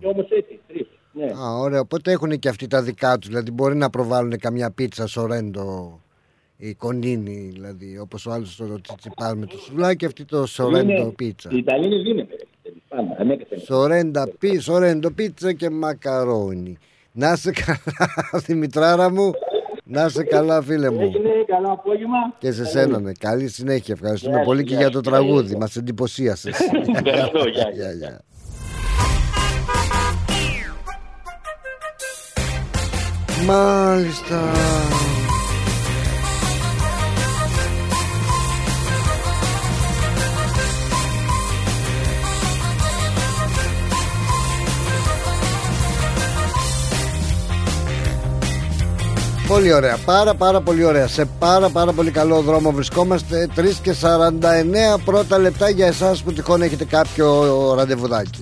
και 0.00 0.06
όμως 0.06 0.28
έτσι, 0.30 0.60
τρεις. 0.68 0.86
Ναι. 1.12 1.24
Α, 1.24 1.58
ωραία. 1.58 1.80
Οπότε 1.80 2.12
έχουν 2.12 2.38
και 2.38 2.48
αυτοί 2.48 2.66
τα 2.66 2.82
δικά 2.82 3.18
τους. 3.18 3.28
Δηλαδή 3.28 3.50
μπορεί 3.50 3.76
να 3.76 3.90
προβάλλουν 3.90 4.38
καμιά 4.38 4.70
πίτσα 4.70 5.06
Σορέντο 5.06 6.00
η 6.60 6.74
Κονίνη, 6.74 7.50
δηλαδή 7.52 7.98
όπως 7.98 8.26
ο 8.26 8.30
άλλος 8.32 8.56
το 8.56 8.80
τσιτσιπάρ 8.80 9.36
με 9.36 9.46
το 9.46 9.58
σουβλάκι, 9.58 10.04
αυτή 10.04 10.24
το 10.24 10.46
Σορέντο 10.46 10.92
Είναι- 10.92 11.04
πίτσα. 11.16 11.48
Οι 11.52 11.56
Ιταλοί 11.56 12.02
δίνεται. 12.02 12.36
Πάντα, 12.88 13.16
ανέκαθεν. 13.18 13.58
Σορέντα 13.60 14.28
πι, 14.38 14.58
Σορέντο 14.58 15.10
πίτσα 15.10 15.52
και 15.52 15.70
μακαρόνι. 15.70 16.78
Να 17.12 17.36
σε 17.36 17.50
καλά, 17.50 17.78
Δημητράρα 18.46 19.10
μου. 19.10 19.32
Να 19.84 20.08
σε 20.08 20.22
καλά, 20.24 20.62
φίλε 20.62 20.90
μου. 20.90 21.00
Έγινε 21.00 21.30
καλό 21.46 21.72
απόγευμα. 21.72 22.16
Και 22.38 22.52
σε 22.52 22.64
σένα, 22.64 23.00
ναι. 23.00 23.12
Καλή 23.18 23.48
συνέχεια. 23.48 23.94
Ευχαριστούμε 24.00 24.34
Γεια 24.36 24.44
πολύ 24.44 24.58
σου, 24.60 24.64
και 24.64 24.70
γεια 24.74 24.80
για 24.80 24.90
το 24.90 25.00
σου. 25.04 25.10
τραγούδι. 25.10 25.56
Μας 25.56 25.76
εντυπωσίασες. 25.76 26.58
Ευχαριστώ, 26.94 27.48
γεια, 27.48 27.70
Γεια, 27.76 27.92
γεια. 27.92 28.20
Μάλιστα. 33.46 34.40
Πολύ 49.48 49.72
ωραία, 49.72 49.96
πάρα 50.04 50.34
πάρα 50.34 50.60
πολύ 50.60 50.84
ωραία. 50.84 51.06
Σε 51.06 51.24
πάρα 51.38 51.68
πάρα 51.68 51.92
πολύ 51.92 52.10
καλό 52.10 52.40
δρόμο 52.40 52.70
βρισκόμαστε. 52.70 53.48
3 53.56 53.60
και 53.82 53.94
49 54.96 55.00
πρώτα 55.04 55.38
λεπτά 55.38 55.70
για 55.70 55.86
εσάς 55.86 56.22
που 56.22 56.32
τυχόν 56.32 56.62
έχετε 56.62 56.84
κάποιο 56.84 57.74
ραντεβουδάκι. 57.76 58.40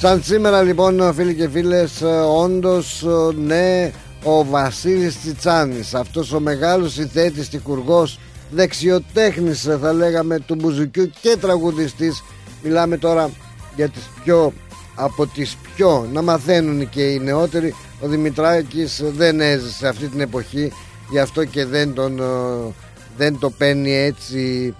Σαν 0.00 0.22
σήμερα 0.22 0.62
λοιπόν 0.62 1.14
φίλοι 1.14 1.34
και 1.34 1.48
φίλες 1.48 2.00
ε, 2.00 2.06
Όντως 2.42 3.02
ε, 3.02 3.34
ναι 3.36 3.92
Ο 4.24 4.44
Βασίλης 4.44 5.20
Τσιτσάνης 5.20 5.94
Αυτός 5.94 6.32
ο 6.32 6.40
μεγάλος 6.40 6.92
συνθέτης 6.92 7.48
τυχουργός 7.48 8.18
Δεξιοτέχνης 8.50 9.66
ε, 9.66 9.78
θα 9.82 9.92
λέγαμε 9.92 10.38
Του 10.38 10.54
μπουζουκιού 10.54 11.10
και 11.20 11.36
τραγουδιστής. 11.40 12.24
Μιλάμε 12.62 12.96
τώρα 12.96 13.30
για 13.76 13.88
τις 13.88 14.02
πιο 14.24 14.52
από 14.94 15.26
τις 15.26 15.56
πιο 15.74 16.08
να 16.12 16.22
μαθαίνουν 16.22 16.88
και 16.88 17.02
οι 17.02 17.18
νεότεροι 17.18 17.74
ο 18.00 18.08
Δημητράκης 18.08 19.02
δεν 19.04 19.40
έζησε 19.40 19.88
αυτή 19.88 20.08
την 20.08 20.20
εποχή 20.20 20.72
γι' 21.10 21.18
αυτό 21.18 21.44
και 21.44 21.64
δεν 21.64 21.94
τον 21.94 22.18
ε, 22.18 22.74
δεν 23.16 23.38
το 23.38 23.50
παίρνει 23.50 23.92
έτσι 23.92 24.74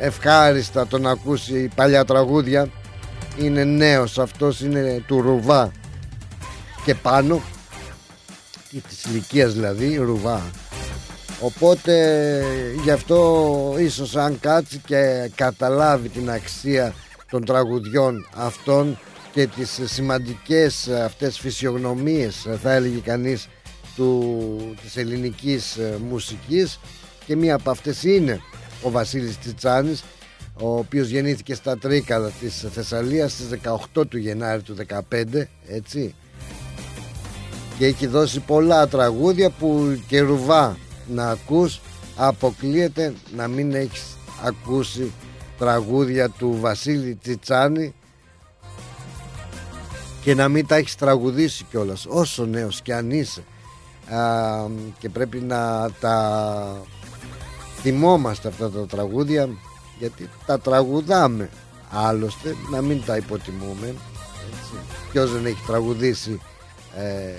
ε, 0.00 0.06
ευχάριστα 0.06 0.86
τον 0.86 1.06
ακούσει 1.06 1.70
παλιά 1.74 2.04
τραγούδια. 2.04 2.68
Είναι 3.38 3.64
νέος 3.64 4.18
αυτός 4.18 4.60
είναι 4.60 5.02
του 5.06 5.20
Ρουβά. 5.20 5.72
Και 6.84 6.94
πάνω 6.94 7.42
ή 8.70 8.80
της 8.80 9.04
ηλικίας 9.04 9.52
δηλαδή 9.52 9.96
Ρουβά. 9.96 10.42
Οπότε 11.40 11.94
γι' 12.82 12.90
αυτό 12.90 13.74
ίσως 13.78 14.16
αν 14.16 14.40
κάτσει 14.40 14.80
και 14.86 15.30
καταλάβει 15.34 16.08
την 16.08 16.30
αξία 16.30 16.94
των 17.30 17.44
τραγουδιών 17.44 18.26
αυτών 18.36 18.98
και 19.34 19.46
τις 19.46 19.80
σημαντικές 19.84 20.88
αυτές 20.88 21.38
φυσιογνωμίες 21.38 22.46
θα 22.62 22.72
έλεγε 22.72 22.98
κανείς 22.98 23.48
του, 23.96 24.74
της 24.82 24.96
ελληνικής 24.96 25.76
ε, 25.76 25.98
μουσικής. 26.08 26.80
Και 27.26 27.36
μία 27.36 27.54
από 27.54 27.70
αυτές 27.70 28.02
είναι 28.02 28.40
ο 28.82 28.90
Βασίλης 28.90 29.38
Τσιτσάνης 29.38 30.04
ο 30.60 30.76
οποίος 30.76 31.08
γεννήθηκε 31.08 31.54
στα 31.54 31.78
Τρίκαλα 31.78 32.30
της 32.30 32.66
Θεσσαλίας 32.72 33.32
στις 33.32 33.46
18 33.94 34.06
του 34.08 34.18
Γενάρη 34.18 34.62
του 34.62 34.76
15 35.10 35.46
έτσι. 35.68 36.14
Και 37.78 37.86
έχει 37.86 38.06
δώσει 38.06 38.40
πολλά 38.40 38.88
τραγούδια 38.88 39.50
που 39.50 40.00
και 40.06 40.20
ρουβά 40.20 40.76
να 41.08 41.28
ακούς. 41.28 41.80
Αποκλείεται 42.16 43.14
να 43.36 43.48
μην 43.48 43.74
έχεις 43.74 44.16
ακούσει 44.44 45.12
τραγούδια 45.58 46.28
του 46.28 46.56
Βασίλη 46.60 47.14
Τσιτσάνη 47.14 47.94
και 50.24 50.34
να 50.34 50.48
μην 50.48 50.66
τα 50.66 50.76
έχεις 50.76 50.94
τραγουδήσει 50.96 51.64
κιόλας 51.70 52.06
όσο 52.08 52.44
νέος 52.44 52.82
και 52.82 52.94
αν 52.94 53.10
είσαι 53.10 53.44
Α, 54.08 54.66
και 54.98 55.08
πρέπει 55.08 55.38
να 55.40 55.90
τα 56.00 56.82
θυμόμαστε 57.80 58.48
αυτά 58.48 58.70
τα 58.70 58.86
τραγούδια 58.86 59.48
γιατί 59.98 60.28
τα 60.46 60.58
τραγουδάμε 60.58 61.48
άλλωστε 61.90 62.54
να 62.70 62.82
μην 62.82 63.04
τα 63.04 63.16
υποτιμούμε 63.16 63.86
έτσι. 63.86 64.84
ποιος 65.10 65.32
δεν 65.32 65.46
έχει 65.46 65.62
τραγουδήσει 65.66 66.40
ε, 66.96 67.34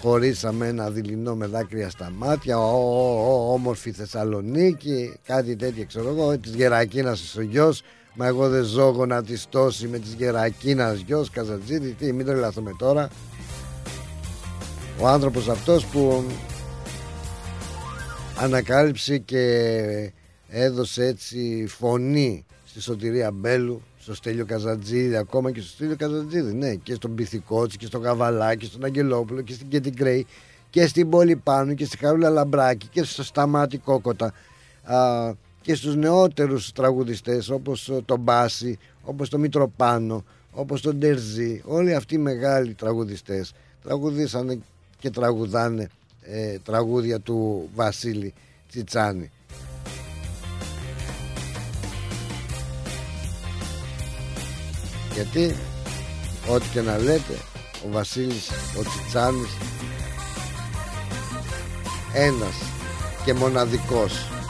χωρίσαμε 0.00 0.66
ένα 0.66 0.90
δειλινό 0.90 1.34
με 1.34 1.46
δάκρυα 1.46 1.90
στα 1.90 2.12
μάτια 2.16 2.58
ο, 2.58 2.62
ο, 2.62 3.48
ο, 3.48 3.52
όμορφη 3.52 3.92
Θεσσαλονίκη 3.92 5.16
κάτι 5.26 5.56
τέτοιο 5.56 5.84
ξέρω 5.86 6.08
εγώ 6.08 6.38
της 6.38 6.54
Γερακίνας 6.54 7.36
ο 7.36 7.42
γιος 7.42 7.82
μα 8.14 8.26
εγώ 8.26 8.48
δεν 8.48 8.64
ζω 8.64 8.88
γονατιστώσει 8.88 9.88
με 9.88 9.98
της 9.98 10.12
Γερακίνας 10.12 10.98
γιος 10.98 11.30
Καζατζίδη 11.30 11.92
τι 11.92 12.12
μην 12.12 12.26
τρελαθούμε 12.26 12.74
τώρα. 12.78 13.08
Ο 15.00 15.08
άνθρωπος 15.08 15.48
αυτός 15.48 15.86
που 15.86 16.24
ανακάλυψε 18.38 19.18
και 19.18 20.12
έδωσε 20.48 21.06
έτσι 21.06 21.66
φωνή 21.68 22.44
στη 22.64 22.80
Σωτηρία 22.80 23.30
Μπέλου 23.30 23.82
στο 23.98 24.14
Στέλιο 24.14 24.44
Καζατζίδη 24.44 25.16
ακόμα 25.16 25.50
και 25.50 25.60
στο 25.60 25.68
Στέλιο 25.68 25.96
Καζατζίδη 25.96 26.54
ναι 26.54 26.74
και 26.74 26.94
στον 26.94 27.14
Πυθικότσι 27.14 27.76
και 27.76 27.86
στον 27.86 28.02
Καβαλάκη 28.02 28.66
στον 28.66 28.84
Αγγελόπουλο 28.84 29.40
και 29.40 29.52
στην 29.52 29.68
Κέτι 29.68 29.90
Γκρέι 29.90 30.26
και 30.70 30.86
στην 30.86 31.10
Πόλη 31.10 31.36
Πάνου 31.36 31.74
και 31.74 31.84
στη 31.84 31.98
Χαρούλα 31.98 32.30
Λαμπράκη 32.30 32.86
και 32.86 33.02
στο 33.02 33.24
Σταμάτη 33.24 33.78
Κόκοτα. 33.78 34.32
Α, 34.82 35.32
και 35.62 35.74
στους 35.74 35.96
νεότερους 35.96 36.72
τραγουδιστές 36.72 37.48
όπως 37.48 37.88
ε, 37.88 38.02
τον 38.04 38.20
Μπάση 38.20 38.78
όπως 39.02 39.28
τον 39.28 39.40
Μητροπάνο 39.40 40.24
όπως 40.52 40.80
τον 40.80 41.00
Τερζή 41.00 41.62
όλοι 41.64 41.94
αυτοί 41.94 42.14
οι 42.14 42.18
μεγάλοι 42.18 42.74
τραγουδιστές 42.74 43.52
τραγουδήσανε 43.82 44.58
και 44.98 45.10
τραγουδάνε 45.10 45.88
ε, 46.22 46.58
τραγούδια 46.58 47.20
του 47.20 47.68
Βασίλη 47.74 48.34
Τσιτσάνη. 48.68 49.30
Γιατί 55.14 55.54
ό,τι 56.50 56.68
και 56.72 56.80
να 56.80 56.98
λέτε 56.98 57.34
ο 57.86 57.90
Βασίλης 57.90 58.50
ο 58.50 58.82
Τσιτσάνης 58.82 59.50
ένας 62.14 62.54
και 63.24 63.34
μοναδικός 63.34 64.41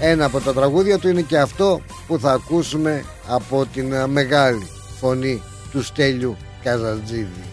ένα 0.00 0.24
από 0.24 0.40
τα 0.40 0.52
τραγούδια 0.52 0.98
του 0.98 1.08
είναι 1.08 1.20
και 1.20 1.38
αυτό 1.38 1.80
που 2.06 2.18
θα 2.18 2.32
ακούσουμε 2.32 3.04
από 3.28 3.66
την 3.72 3.92
ε, 3.92 4.06
μεγάλη 4.06 4.68
φωνή 5.00 5.42
του 5.70 5.82
Στέλιου 5.82 6.36
Καζατζίδη 6.62 7.44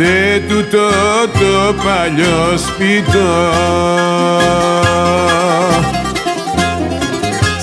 σε 0.00 0.42
τούτο 0.48 0.88
το 1.32 1.74
παλιό 1.84 2.58
σπιτό 2.58 3.50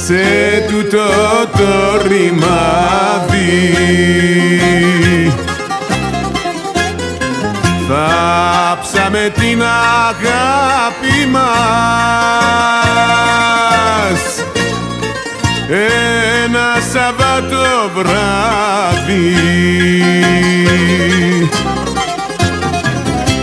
σε 0.07 0.23
τούτο 0.67 1.07
το 1.57 2.07
ρημάδι. 2.07 3.75
Θάψαμε 7.87 9.31
την 9.39 9.61
αγάπη 9.61 11.27
μας 11.31 11.41
ένα 15.69 16.67
Σαββάτο 16.93 17.91
βράδυ. 17.95 19.35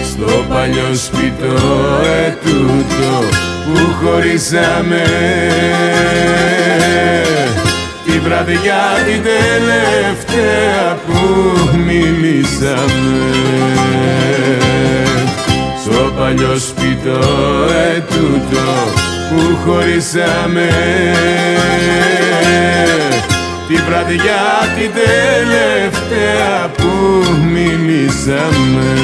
Στο 0.04 0.44
παλιό 0.48 0.94
σπιτό 0.94 1.54
ετούτο 2.26 3.53
που 3.64 3.94
χωρίσαμε. 4.02 5.04
Τη 8.04 8.18
βραδιά 8.18 8.82
την 9.06 9.22
τελευταία 9.22 10.98
που 11.06 11.20
μιλήσαμε. 11.86 13.32
Στο 15.84 16.12
παλιό 16.18 16.56
σπιτό 16.56 17.20
ετούτο 17.96 18.70
που 19.28 19.56
χωρίσαμε. 19.64 20.68
Τη 23.68 23.74
βραδιά 23.74 24.44
την 24.78 24.90
τελευταία 24.92 26.70
που 26.76 26.92
μιλήσαμε 27.52 28.94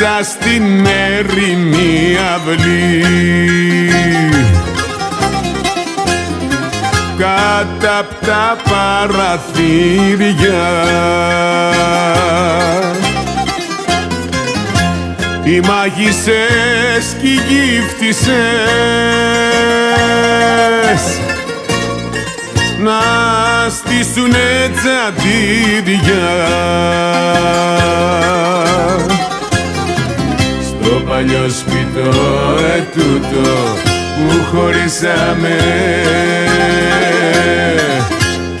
μέσα 0.00 0.30
στην 0.30 0.86
έρημη 1.18 2.16
αυλή. 2.34 3.04
Κάτω 7.18 7.88
απ' 7.98 8.24
τα 8.26 8.56
παραθύρια. 8.70 9.94
Οι 15.44 15.60
μάγισσες 15.60 17.16
και 17.20 17.28
οι 17.28 17.40
γύφτισες 17.48 18.22
να 22.78 23.00
στήσουνε 23.68 24.70
τσαντίδια 24.74 26.28
στο 30.82 31.02
παλιό 31.08 31.48
σπιτό 31.48 32.10
ετούτο 32.76 33.48
που 34.16 34.44
χωρίσαμε. 34.44 35.56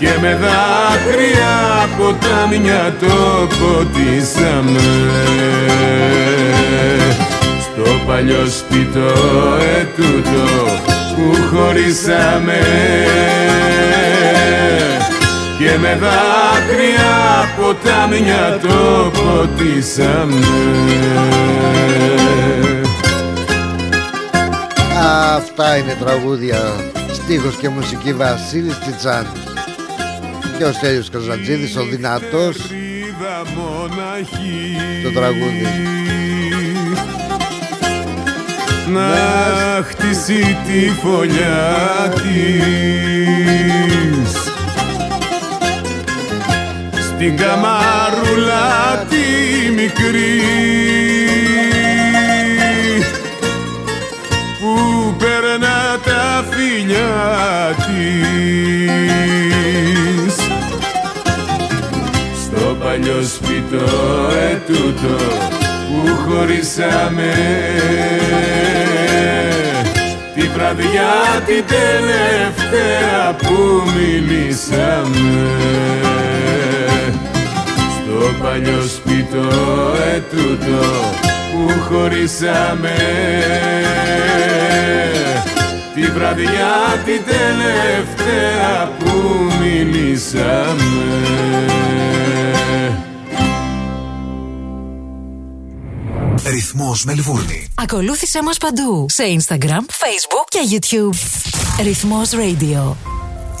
Και 0.00 0.08
με 0.20 0.38
δάκρυα 0.40 1.88
ποτάμια 1.98 2.94
το 3.00 3.48
ποτίσαμε. 3.58 4.80
Στο 7.60 7.90
παλιό 8.06 8.46
σπιτό 8.46 9.12
ετούτο 9.80 10.46
που 11.14 11.56
χωρίσαμε 11.56 12.58
και 15.60 15.78
με 15.78 15.98
δάκρυα 16.00 17.48
ποτάμια 17.60 18.58
το 18.62 19.10
ποτίσαμε 19.10 20.40
Αυτά 25.36 25.76
είναι 25.76 25.96
τραγούδια 26.00 26.58
Στίχος 27.12 27.56
και 27.56 27.68
μουσική 27.68 28.12
Βασίλης 28.12 28.78
Τσιτσάνης. 28.78 29.30
Και 30.58 30.64
ο 30.64 30.72
Στέλιος 30.72 31.10
Καζαντζίδης 31.10 31.76
Ο 31.76 31.82
δυνατός. 31.82 32.56
Το 35.02 35.10
τραγούδι. 35.14 35.66
Να 38.88 39.82
χτίσει 39.82 40.58
τη 40.66 40.90
φωλιά 41.02 42.12
της 42.14 43.89
στην 47.20 47.36
καμαρούλα 47.36 49.06
τη 49.08 49.26
μικρή. 49.70 50.40
Που 54.60 55.14
περνά 55.18 55.98
τα 56.04 56.44
φιλιά 56.50 57.76
της. 57.76 58.44
Στο 62.42 62.76
παλιό 62.82 63.22
σπιτό 63.22 63.90
ετούτο 64.52 65.16
που 65.88 66.00
χωρίσαμε. 66.16 67.34
Τη 70.34 70.40
βραδιά 70.40 71.42
την 71.46 71.64
τελευταία 71.66 73.36
που 73.38 73.56
μιλήσαμε 73.96 75.50
στο 78.20 78.34
παλιό 78.42 78.82
σπιτό 78.82 79.48
ετούτο 80.14 80.86
που 81.52 81.80
χωρίσαμε 81.88 82.96
τη 85.94 86.00
βραδιά 86.00 87.02
την 87.04 87.20
τελευταία 87.24 88.88
που 88.98 89.10
μιλήσαμε 89.60 90.84
Ρυθμός 96.46 97.04
Μελβούρνη. 97.04 97.68
Ακολούθησέ 97.74 98.42
μας 98.42 98.58
παντού 98.58 99.06
σε 99.08 99.22
Instagram, 99.38 99.80
Facebook 99.80 100.46
και 100.48 100.58
YouTube. 100.70 101.16
Ρυθμός 101.82 102.30
Radio. 102.30 102.94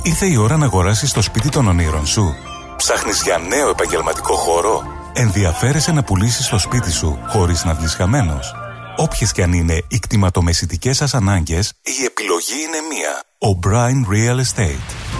Ήρθε 0.02 0.26
η 0.26 0.36
ώρα 0.36 0.56
να 0.56 0.64
αγοράσεις 0.64 1.12
το 1.12 1.22
σπίτι 1.22 1.48
των 1.48 1.68
ονείρων 1.68 2.06
σου. 2.06 2.34
Ψάχνεις 2.80 3.22
για 3.22 3.38
νέο 3.38 3.68
επαγγελματικό 3.68 4.34
χώρο; 4.34 4.82
Ενδιαφέρεσαι 5.12 5.92
να 5.92 6.02
πουλήσεις 6.02 6.48
το 6.48 6.58
σπίτι 6.58 6.92
σου 6.92 7.18
χωρίς 7.28 7.64
να 7.64 7.74
βγεις 7.74 7.94
χαμένος; 7.94 8.54
Όποιες 8.96 9.32
και 9.32 9.42
αν 9.42 9.52
είναι 9.52 9.82
οι 9.88 9.98
κτηματομεσητικές 9.98 10.96
σας 10.96 11.14
ανάγκες, 11.14 11.72
η 11.82 12.04
επιλογή 12.04 12.54
είναι 12.66 12.78
μία. 12.90 13.22
O'Brien 13.48 14.12
Real 14.12 14.36
Estate. 14.36 15.19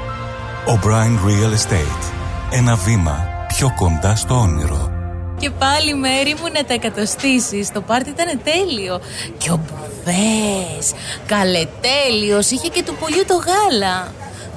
O'Brien 0.65 1.17
Real 1.25 1.53
Estate. 1.53 2.11
Ένα 2.51 2.75
βήμα 2.75 3.27
πιο 3.47 3.73
κοντά 3.75 4.15
στο 4.15 4.39
όνειρο. 4.39 4.91
Και 5.37 5.49
πάλι 5.49 5.95
μέρη 5.95 6.35
μου 6.41 6.47
να 6.53 6.65
τα 6.65 6.73
εκατοστήσεις. 6.73 7.71
Το 7.71 7.81
πάρτι 7.81 8.09
ήταν 8.09 8.39
τέλειο. 8.43 9.01
Και 9.37 9.51
ο 9.51 9.59
Μπουβές 9.65 10.93
Καλετέλειος. 11.25 12.49
Είχε 12.49 12.67
και 12.67 12.83
του 12.83 12.95
πολιού 12.99 13.23
το 13.27 13.33
γάλα. 13.33 14.13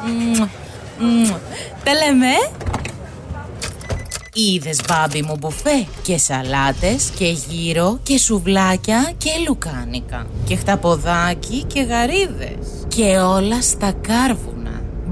Μμμ, 0.06 0.48
μμμ. 0.98 1.28
Τα 1.84 1.92
λέμε. 1.94 2.26
Ε; 2.26 2.50
Είδες 4.32 4.80
μπάμπι 4.88 5.22
μου 5.22 5.36
μπουφέ; 5.38 5.86
Και 6.02 6.18
σαλάτες 6.18 7.10
και 7.18 7.26
γύρο 7.26 7.98
Και 8.02 8.18
σουβλάκια 8.18 9.12
και 9.16 9.30
λουκάνικα. 9.46 10.26
Και 10.44 10.56
χταποδάκι 10.56 11.64
και 11.66 11.80
γαρίδες. 11.80 12.86
Και 12.88 13.18
όλα 13.18 13.62
στα 13.62 13.92
κάρβουνα 13.92 14.53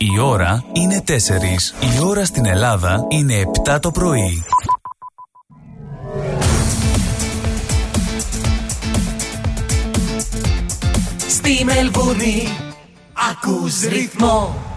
Η 0.00 0.18
ώρα 0.18 0.64
είναι 0.72 1.02
4. 1.08 1.10
Η 1.80 2.04
ώρα 2.04 2.24
στην 2.24 2.46
Ελλάδα 2.46 3.04
είναι 3.08 3.34
7 3.66 3.78
το 3.80 3.90
πρωί. 3.90 4.42
Στη 11.28 11.64
Μελβούνι 11.64 12.48
ακούς 13.30 13.82
ρυθμό 13.82 14.67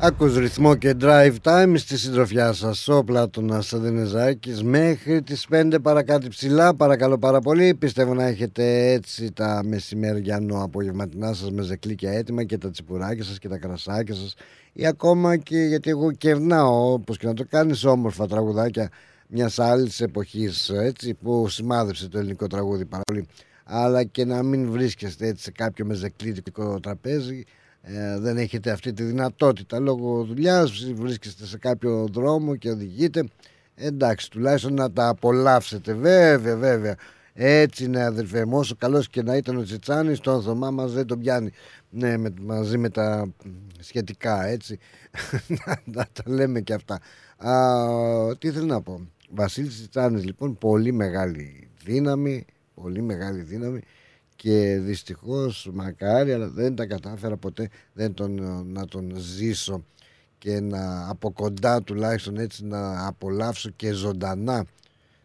Ακούς 0.00 0.36
ρυθμό 0.36 0.74
και 0.74 0.94
drive 1.00 1.34
time 1.42 1.72
στη 1.76 1.98
συντροφιά 1.98 2.52
σας. 2.52 2.88
Ο 2.88 3.04
Πλάτωνας 3.04 3.72
Αδενεζάκης 3.72 4.62
Μέχρι 4.62 5.22
τις 5.22 5.46
5 5.50 5.78
παρακάτω 5.82 6.28
ψηλά. 6.28 6.74
Παρακαλώ 6.74 7.18
πάρα 7.18 7.40
πολύ. 7.40 7.74
Πιστεύω 7.74 8.14
να 8.14 8.24
έχετε 8.24 8.92
έτσι 8.92 9.32
τα 9.32 9.60
μεσημεριανό 9.64 10.62
απογευματινά 10.62 11.32
σας 11.32 11.50
Με 11.50 11.62
ζεκλίκια 11.62 12.12
έτοιμα 12.12 12.44
και 12.44 12.58
τα 12.58 12.70
τσιπουράκια 12.70 13.24
σας 13.24 13.38
και 13.38 13.48
τα 13.48 13.58
κρασάκια 13.58 14.14
σας. 14.14 14.34
Ή 14.72 14.86
ακόμα 14.86 15.36
και 15.36 15.58
γιατί 15.58 15.90
εγώ 15.90 16.12
κερνάω 16.12 16.92
Όπως 16.92 17.18
και 17.18 17.26
να 17.26 17.34
το 17.34 17.44
κάνεις 17.48 17.84
όμορφα 17.84 18.26
τραγουδάκια 18.26 18.90
Μιας 19.28 19.58
άλλης 19.58 20.00
εποχής 20.00 20.68
έτσι, 20.68 21.14
Που 21.14 21.48
σημάδεψε 21.48 22.08
το 22.08 22.18
ελληνικό 22.18 22.46
τραγούδι 22.46 22.84
πάρα 22.84 23.02
πολύ. 23.06 23.26
Αλλά 23.64 24.04
και 24.04 24.24
να 24.24 24.42
μην 24.42 24.70
βρίσκεστε 24.70 25.26
έτσι 25.26 25.42
σε 25.42 25.50
κάποιο 25.50 25.84
μεζεκλήτικο 25.84 26.80
τραπέζι 26.80 27.44
ε, 27.88 28.18
δεν 28.18 28.36
έχετε 28.36 28.70
αυτή 28.70 28.92
τη 28.92 29.02
δυνατότητα. 29.02 29.78
Λόγω 29.78 30.24
δουλειάς, 30.24 30.92
βρίσκεστε 30.94 31.46
σε 31.46 31.58
κάποιο 31.58 32.08
δρόμο 32.12 32.56
και 32.56 32.70
οδηγείτε. 32.70 33.24
Εντάξει 33.74 34.30
τουλάχιστον 34.30 34.74
να 34.74 34.92
τα 34.92 35.08
απολαύσετε. 35.08 35.94
Βέβαια 35.94 36.56
βέβαια. 36.56 36.94
Έτσι 37.32 37.84
είναι 37.84 38.04
αδερφέ 38.04 38.44
μου 38.44 38.58
όσο 38.58 38.74
καλός 38.78 39.08
και 39.08 39.22
να 39.22 39.36
ήταν 39.36 39.56
ο 39.56 39.62
Τσιτσάνης 39.62 40.20
το 40.20 40.40
Θωμά 40.40 40.70
μας 40.70 40.92
δεν 40.92 41.06
τον 41.06 41.18
πιάνει. 41.18 41.50
Ναι, 41.90 42.16
με, 42.16 42.34
μαζί 42.40 42.78
με 42.78 42.88
τα 42.88 43.28
σχετικά 43.80 44.46
έτσι. 44.46 44.78
Να, 45.66 45.82
να 45.84 46.06
τα 46.12 46.22
λέμε 46.26 46.60
και 46.60 46.74
αυτά. 46.74 47.00
Α, 47.36 48.36
τι 48.38 48.50
θέλω 48.50 48.66
να 48.66 48.80
πω. 48.80 49.00
Βασίλης 49.30 49.74
Τσιτσάνης 49.74 50.24
λοιπόν 50.24 50.58
πολύ 50.58 50.92
μεγάλη 50.92 51.68
δύναμη 51.84 52.44
πολύ 52.80 53.02
μεγάλη 53.02 53.42
δύναμη 53.42 53.80
και 54.36 54.78
δυστυχώς 54.78 55.70
μακάρι 55.72 56.32
αλλά 56.32 56.48
δεν 56.48 56.74
τα 56.74 56.86
κατάφερα 56.86 57.36
ποτέ 57.36 57.68
δεν 57.92 58.14
τον, 58.14 58.62
να 58.72 58.86
τον 58.86 59.16
ζήσω 59.16 59.84
και 60.38 60.60
να 60.60 61.08
από 61.08 61.32
κοντά 61.32 61.82
τουλάχιστον 61.82 62.36
έτσι 62.36 62.64
να 62.64 63.06
απολαύσω 63.06 63.70
και 63.70 63.92
ζωντανά 63.92 64.66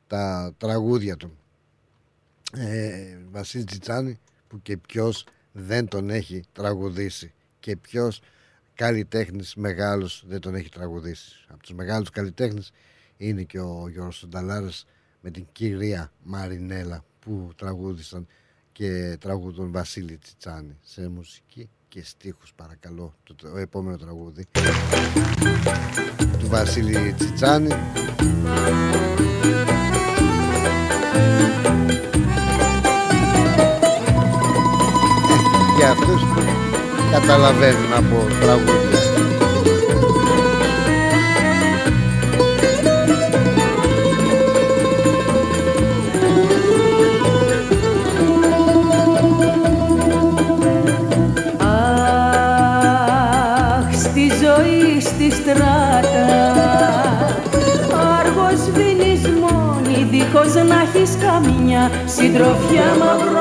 τα 0.07 0.53
τραγούδια 0.57 1.17
του. 1.17 1.37
Ε, 2.53 3.17
Βασίλη 3.31 3.63
Τσιτσάνη 3.63 4.19
που 4.47 4.61
και 4.61 4.77
ποιος 4.77 5.25
δεν 5.51 5.87
τον 5.87 6.09
έχει 6.09 6.43
τραγουδήσει 6.51 7.33
και 7.59 7.75
ποιος 7.75 8.21
καλλιτέχνης 8.73 9.55
μεγάλος 9.55 10.23
δεν 10.27 10.39
τον 10.39 10.55
έχει 10.55 10.69
τραγουδήσει. 10.69 11.45
Από 11.47 11.61
τους 11.61 11.73
μεγάλους 11.73 12.09
καλλιτέχνες 12.09 12.71
είναι 13.17 13.43
και 13.43 13.59
ο 13.59 13.87
Γιώργος 13.91 14.15
Σονταλάρας 14.15 14.85
με 15.21 15.31
την 15.31 15.45
κυρία 15.51 16.11
Μαρινέλα 16.23 17.03
που 17.19 17.49
τραγούδισαν 17.55 18.27
και 18.71 19.17
τραγουδούν 19.19 19.71
Βασίλη 19.71 20.17
Τσιτσάνη 20.17 20.77
σε 20.81 21.09
μουσική 21.09 21.69
και 21.87 22.03
στίχους 22.03 22.53
παρακαλώ 22.55 23.13
το, 23.23 23.35
το 23.35 23.57
επόμενο 23.57 23.97
τραγούδι. 23.97 24.45
Του 26.39 26.47
Βασίλη 26.47 27.13
Τσιτσάνη. 27.13 27.69
Και 35.77 35.85
αυτούς 35.85 36.21
που 36.21 36.41
καταλαβαίνουν 37.11 37.93
από 37.93 38.27
τραγούδια 38.41 39.00
συντροφιά 62.05 62.85
μαυρομάτα 62.99 63.40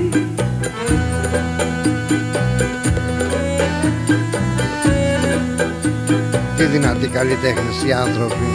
δυνατοί 6.71 7.07
καλλιτέχνες 7.07 7.77
οι 7.85 7.91
άνθρωποι. 7.91 8.47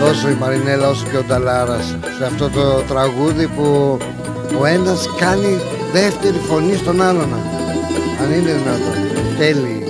Τόσο 0.00 0.28
η 0.28 0.36
Μαρινέλα 0.40 0.88
όσο 0.88 1.06
και 1.10 1.16
ο 1.16 1.22
Νταλάρας 1.22 1.96
Σε 2.18 2.24
αυτό 2.24 2.48
το 2.50 2.82
τραγούδι 2.88 3.46
που 3.46 3.98
ο 4.60 4.64
ένας 4.66 5.08
κάνει 5.18 5.60
δεύτερη 5.92 6.38
φωνή 6.48 6.76
στον 6.76 7.02
άλλον. 7.02 7.32
Αν 8.22 8.32
είναι 8.32 8.52
δυνατόν. 8.52 8.96
Τέλειοι 9.38 9.83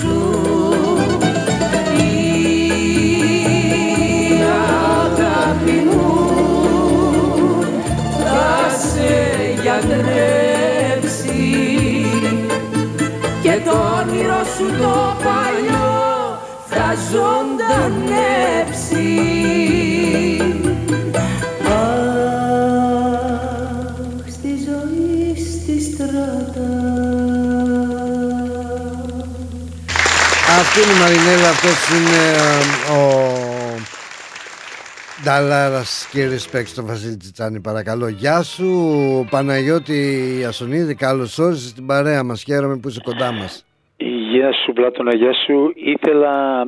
σου. 0.00 0.18
Η 1.96 2.12
αγάπη 5.02 5.78
μου 5.90 6.08
θα 8.24 8.50
σε 8.78 9.12
γιατρέψει. 9.62 11.42
Και 13.42 13.54
το 13.64 13.74
όνειρο 14.00 14.42
σου 14.56 14.66
το 14.78 14.94
παλιό 15.24 15.98
θα 16.66 16.88
ζωντανέψει 17.10 18.10
είναι 30.82 30.96
η 30.96 31.00
Μαρινέλα, 31.02 31.48
αυτός 31.48 31.78
είναι 31.94 32.22
ε, 32.36 32.92
ο 32.96 33.02
Νταλάρας 35.24 36.08
και 36.12 36.20
respect 36.34 36.66
στον 36.66 36.86
Βασίλη 36.86 37.16
Τσιτσάνη 37.16 37.60
παρακαλώ. 37.60 38.08
Γεια 38.08 38.42
σου 38.42 38.68
Παναγιώτη 39.30 39.98
Ιασονίδη, 40.40 40.94
καλώς 40.94 41.38
όρισες 41.38 41.68
στην 41.68 41.86
παρέα 41.86 42.22
μας, 42.24 42.42
χαίρομαι 42.42 42.76
που 42.76 42.88
είσαι 42.88 43.00
κοντά 43.04 43.32
μας. 43.32 43.66
Γεια 44.32 44.52
σου 44.52 44.72
Πλάτωνα, 44.72 45.14
γεια 45.14 45.32
σου. 45.46 45.72
Ήθελα 45.74 46.64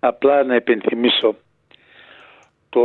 απλά 0.00 0.44
να 0.44 0.54
επενθυμίσω 0.54 1.34
το 2.68 2.80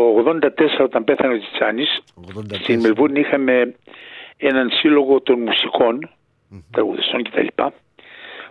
84 0.79 0.83
όταν 0.83 1.03
πέθανε 1.03 1.33
ο 1.33 1.37
Τσιτσάνης 1.39 2.03
στην 2.51 2.79
Μελβούρνη 2.79 3.19
είχαμε 3.19 3.75
έναν 4.37 4.69
σύλλογο 4.69 5.21
των 5.21 5.41
μουσικών 5.41 6.09
τραγουδιστών 6.71 7.23
κτλ 7.23 7.47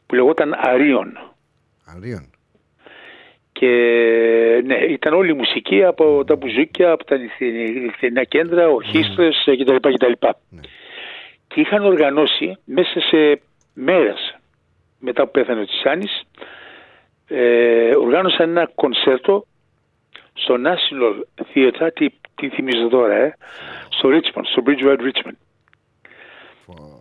που 0.06 0.14
λεγόταν 0.14 0.54
Αρίων 0.56 1.18
Αρίων. 1.86 2.30
και 3.52 3.70
ναι, 4.64 4.74
ήταν 4.74 5.14
όλη 5.14 5.30
η 5.30 5.34
μουσική 5.34 5.84
από 5.84 6.24
τα 6.24 6.36
μπουζούκια, 6.36 6.90
από 6.90 7.04
τα 7.04 7.16
νυχτερινά 7.16 8.24
κέντρα, 8.24 8.68
ορχήστρες 8.68 9.44
κτλ. 9.58 9.76
κτλ. 9.76 10.12
Και 11.48 11.60
είχαν 11.60 11.84
οργανώσει 11.84 12.56
μέσα 12.64 13.00
σε 13.00 13.40
μέρες 13.74 14.38
μετά 14.98 15.24
που 15.24 15.30
πέθανε 15.30 15.60
ο 15.60 15.64
Τσιτσάνης 15.64 16.24
ε, 17.28 17.94
οργάνωσαν 17.96 18.50
ένα 18.50 18.70
κονσέρτο 18.74 19.46
στο 20.32 20.54
National 20.54 21.42
Theatre, 21.54 21.88
τι, 21.94 22.06
τι 22.34 22.48
θυμίζω 22.48 22.88
τώρα, 22.88 23.14
ε, 23.14 23.36
στο 23.88 24.08
Richmond, 24.08 24.42
στο 24.42 24.62
Bridgewater 24.66 25.00
Richmond. 25.00 25.36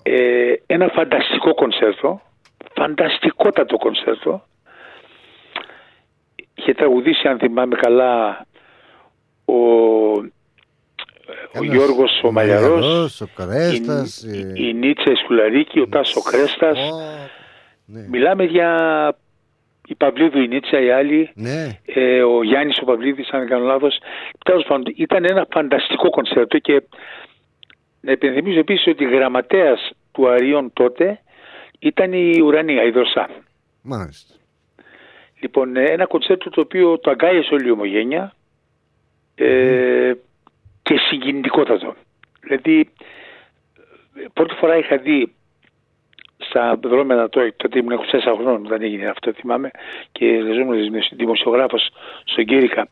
Ε, 0.03 0.53
ένα 0.65 0.87
φανταστικό 0.87 1.53
κονσέρτο, 1.53 2.21
φανταστικότατο 2.73 3.77
κονσέρτο. 3.77 4.43
Είχε 6.55 6.73
τραγουδήσει, 6.73 7.27
αν 7.27 7.37
θυμάμαι 7.37 7.75
καλά, 7.75 8.45
ο, 9.45 9.53
ο 11.59 11.63
Γιώργος 11.63 12.21
ο 12.23 12.31
Μαλιαρός, 12.31 12.69
Μαλιαρός, 12.81 13.21
ο 13.21 13.27
Κρέστας, 13.35 14.23
η, 14.23 14.39
ε, 14.39 14.67
η 14.67 14.73
Νίτσα 14.73 15.11
η 15.11 15.15
Σκουλαρίκη, 15.15 15.79
ο 15.79 15.87
Τάσο 15.87 16.21
Κρέστας. 16.21 16.79
Μιλάμε 18.09 18.43
για 18.43 18.69
η 19.87 19.95
Παυλίδου 19.95 20.39
η 20.41 20.47
Νίτσα, 20.47 20.79
η 20.81 20.91
άλλη, 20.91 21.29
Ναι. 21.35 21.79
ε, 21.85 22.23
ο 22.23 22.43
Γιάννης 22.43 22.79
ο 22.81 22.85
Παυλίδης, 22.85 23.29
αν 23.29 23.39
δεν 23.39 23.49
κάνω 23.49 23.65
λάθος. 23.65 23.97
Τέλος 24.45 24.63
πάντων, 24.67 24.93
ήταν 24.97 25.25
ένα 25.25 25.47
φανταστικό 25.51 26.09
κονσέρτο 26.09 26.57
και 26.59 26.83
να 28.01 28.11
υπενθυμίζω 28.11 28.59
επίσης 28.59 28.87
ότι 28.87 29.05
γραμματέας 29.05 29.91
του 30.11 30.29
Αρίων 30.29 30.73
τότε 30.73 31.19
ήταν 31.79 32.13
η 32.13 32.39
Ουρανία, 32.41 32.83
η 32.83 32.89
Δροσά. 32.91 33.29
Μάλιστα. 33.81 34.33
Λοιπόν, 35.39 35.75
ε, 35.75 35.83
ένα 35.83 36.05
κονσέρτο 36.05 36.49
το 36.49 36.61
οποίο 36.61 36.99
το 36.99 37.09
αγκάλιασε 37.09 37.53
όλη 37.53 37.67
η 37.67 37.71
ομογένεια 37.71 38.33
ε, 39.35 40.13
και 40.81 40.97
συγκινητικότατο. 40.97 41.95
Δηλαδή, 42.41 42.89
πρώτη 44.33 44.53
φορά 44.53 44.77
είχα 44.77 44.97
δει 44.97 45.33
στα 46.37 46.79
δρόμενα 46.83 47.29
τότε, 47.29 47.53
τότε 47.57 47.79
ήμουν 47.79 47.99
24 47.99 48.33
χρόνων 48.33 48.65
όταν 48.65 48.81
έγινε 48.81 49.07
αυτό, 49.07 49.33
θυμάμαι, 49.33 49.71
και 50.11 50.25
εργαζόμουν 50.25 50.91
δημοσιογράφος 51.11 51.89
στον 52.23 52.45
Κύρικα. 52.45 52.87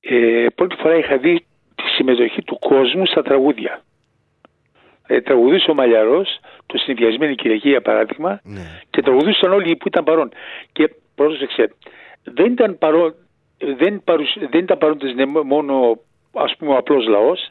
Ε, 0.00 0.46
πρώτη 0.54 0.76
φορά 0.76 0.96
είχα 0.96 1.16
δει 1.16 1.44
τη 1.74 1.82
συμμετοχή 1.96 2.42
του 2.42 2.58
κόσμου 2.58 3.06
στα 3.06 3.22
τραγούδια. 3.22 3.82
Ε, 5.06 5.20
τραγουδούσε 5.20 5.70
ο 5.70 5.74
Μαλιαρός, 5.74 6.38
το 6.66 6.78
συνδυασμένη 6.78 7.34
Κυριακή 7.34 7.68
για 7.68 7.82
παράδειγμα, 7.82 8.40
και 8.90 9.02
τραγουδούσαν 9.02 9.52
όλοι 9.52 9.76
που 9.76 9.88
ήταν 9.88 10.04
παρόν. 10.04 10.32
Και 10.72 10.90
πρόσεξε, 11.14 11.74
δεν 12.24 12.52
ήταν, 12.52 12.78
παρό, 12.78 13.14
δεν, 13.58 14.04
παρουσ, 14.04 14.36
δεν 14.50 14.60
ήταν 14.60 14.78
παρόντες 14.78 15.14
ναι, 15.14 15.26
μόνο 15.26 15.98
ας 16.32 16.56
πούμε 16.56 16.72
ο 16.72 16.76
απλός 16.76 17.06
λαός, 17.06 17.50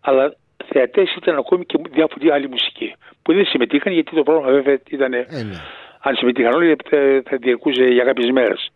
αλλά 0.00 0.34
θεατές 0.66 1.14
ήταν 1.16 1.36
ακόμη 1.36 1.64
και 1.64 1.78
διάφοροι 1.90 2.30
άλλοι 2.30 2.48
μουσικοί 2.48 2.94
που 3.22 3.34
δεν 3.34 3.46
συμμετείχαν 3.46 3.92
γιατί 3.92 4.14
το 4.14 4.22
πρόγραμμα 4.22 4.52
βέβαια 4.52 4.78
ήταν 4.90 5.12
αν 6.00 6.16
συμμετείχαν 6.16 6.52
όλοι 6.52 6.76
θα, 6.90 7.22
θα 7.24 7.36
διαρκούσε 7.36 7.84
για 7.84 8.04
κάποιες 8.04 8.30
μέρες. 8.30 8.70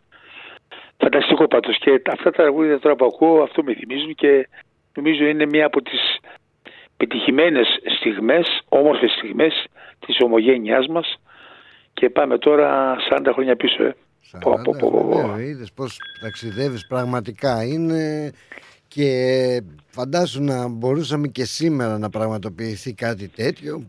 Φανταστικό 0.97 1.47
πάντως 1.47 1.77
και 1.77 2.01
αυτά 2.11 2.23
τα 2.23 2.43
τραγούδια 2.43 2.79
τώρα 2.79 2.95
που 2.95 3.05
ακούω 3.05 3.41
αυτό 3.41 3.63
με 3.63 3.73
θυμίζουν 3.73 4.15
και 4.15 4.47
νομίζω 4.95 5.25
είναι 5.25 5.45
μια 5.45 5.65
από 5.65 5.81
τις 5.81 6.17
πετυχημένες 6.97 7.67
στιγμές, 7.99 8.61
όμορφες 8.69 9.11
στιγμές 9.11 9.65
της 10.05 10.17
ομογένειάς 10.19 10.87
μας 10.87 11.15
και 11.93 12.09
πάμε 12.09 12.37
τώρα 12.37 12.95
40 13.09 13.31
χρόνια 13.33 13.55
πίσω. 13.55 13.83
Ε. 13.83 13.95
Πω, 14.39 14.51
πω, 14.63 14.71
πω, 14.79 14.89
πω, 14.91 15.07
πω. 15.09 15.33
Ναι, 15.35 15.43
είδες 15.43 15.71
πως 15.71 15.97
ταξιδεύεις 16.21 16.87
πραγματικά 16.87 17.63
είναι 17.63 18.31
και 18.87 19.61
φαντάσου 19.87 20.43
να 20.43 20.67
μπορούσαμε 20.67 21.27
και 21.27 21.45
σήμερα 21.45 21.97
να 21.97 22.09
πραγματοποιηθεί 22.09 22.93
κάτι 22.93 23.27
τέτοιο 23.27 23.83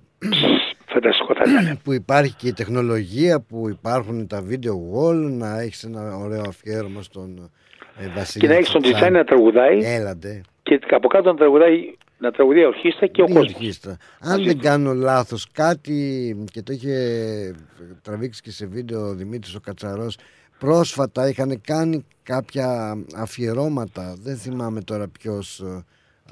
Φανταστικό 0.87 1.35
θα 1.35 1.43
ήταν. 1.63 1.81
που 1.85 1.93
υπάρχει 1.93 2.35
και 2.35 2.49
η 2.49 2.53
τεχνολογία 2.53 3.41
που 3.41 3.69
υπάρχουν 3.69 4.27
τα 4.27 4.45
video 4.49 4.73
wall 4.95 5.15
να 5.15 5.61
έχεις 5.61 5.83
ένα 5.85 6.17
ωραίο 6.17 6.43
αφιέρωμα 6.49 7.03
στον 7.03 7.51
ε, 7.99 8.09
Βασίλη 8.17 8.45
Και 8.45 8.53
να 8.53 8.59
έχεις 8.59 8.71
τον 8.71 8.83
Τσιτσάνη. 8.83 9.11
Τσιτσάνη 9.17 9.17
να 9.17 9.25
τραγουδάει 9.25 9.95
Έλατε. 10.01 10.41
και 10.63 10.81
από 10.91 11.09
κάτω 11.09 11.31
να 11.33 11.37
τραγουδάει 11.37 11.95
να 12.23 12.31
τραγουδάει 12.31 12.65
ορχήστρα 12.65 13.07
και 13.07 13.23
ο 13.23 13.27
Η 13.29 13.33
κόσμος. 13.33 13.55
ορχήστρα. 13.55 13.97
Αν 14.21 14.45
δεν 14.45 14.59
κάνω 14.59 14.93
λάθος 14.95 15.47
κάτι 15.53 16.37
και 16.53 16.63
το 16.63 16.73
είχε 16.73 17.55
τραβήξει 18.03 18.43
και 18.43 18.51
σε 18.51 18.67
βίντεο 18.67 19.01
ο 19.09 19.15
Δημήτρης 19.15 19.55
ο 19.55 19.61
Κατσαρός 19.61 20.17
πρόσφατα 20.59 21.29
είχαν 21.29 21.61
κάνει 21.61 22.05
κάποια 22.23 22.97
αφιερώματα 23.17 24.15
δεν 24.23 24.37
θυμάμαι 24.37 24.81
τώρα 24.81 25.09
ποιος 25.09 25.61
ε, 25.61 25.85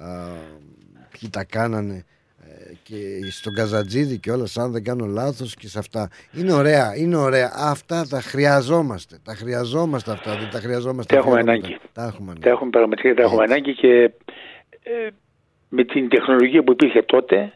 α, 0.05 0.27
ποιοι 1.19 1.31
τα 1.31 1.45
κάνανε 1.45 2.05
ε, 2.41 2.73
και 2.83 2.97
στον 3.31 3.55
Καζατζίδη 3.55 4.19
και 4.19 4.31
όλα 4.33 4.47
αν 4.57 4.73
δεν 4.73 4.85
κάνω 4.85 5.07
λάθος 5.07 5.55
και 5.55 5.69
σε 5.69 5.79
αυτά 5.79 6.09
είναι 6.33 6.53
ωραία, 6.53 6.97
είναι 6.97 7.17
ωραία 7.17 7.53
αυτά 7.57 8.07
τα 8.09 8.21
χρειαζόμαστε 8.21 9.19
τα 9.25 9.35
χρειαζόμαστε 9.35 10.13
αυτά, 10.13 10.37
δεν 10.39 10.51
τα 10.51 10.59
χρειαζόμαστε 10.61 11.15
Τα 11.15 11.21
έχουμε 11.21 11.39
αφιερώματα. 11.41 11.67
ανάγκη. 11.67 11.81
τα 11.93 12.03
έχουμε 12.03 12.25
ανάγκη. 12.31 12.41
Τα 12.45 12.51
έχουμε 12.51 12.71
πραγματικά 12.71 13.15
τα 13.15 13.23
έχουμε 13.23 13.43
ανάγκη 13.43 13.75
και 13.75 14.11
ε, 14.83 15.09
με 15.71 15.85
την 15.85 16.09
τεχνολογία 16.09 16.63
που 16.63 16.73
υπήρχε 16.73 17.03
τότε 17.03 17.53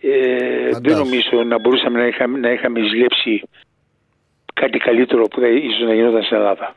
ε, 0.00 0.68
δεν 0.82 0.96
νομίζω 0.96 1.42
να 1.46 1.58
μπορούσαμε 1.58 1.98
να 1.98 2.06
είχαμε, 2.06 2.38
να 2.38 2.50
είχαμε 2.50 2.80
ζηλέψει 2.80 3.42
κάτι 4.54 4.78
καλύτερο 4.78 5.28
που 5.28 5.40
θα 5.40 5.46
ίσως 5.48 5.80
να 5.86 5.94
γινόταν 5.94 6.22
στην 6.22 6.36
Ελλάδα. 6.36 6.74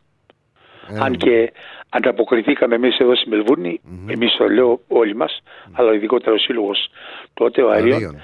Ε, 0.89 0.98
Αν 1.00 1.18
και 1.18 1.52
ανταποκριθήκαμε 1.89 2.76
εμείς 2.76 2.98
εδώ 2.98 3.16
στη 3.16 3.30
μελβουρνη 3.30 3.82
εμείς 4.08 4.36
το 4.38 4.48
λέω 4.50 4.80
όλοι 4.88 5.16
μας, 5.16 5.41
αλλά 5.72 5.93
ειδικότερα 5.93 6.32
ο 6.36 6.38
σύλλογος 6.38 6.88
τότε, 7.34 7.62
ο 7.62 7.70
Αρίων, 7.70 7.93
Αρίων. 7.96 8.22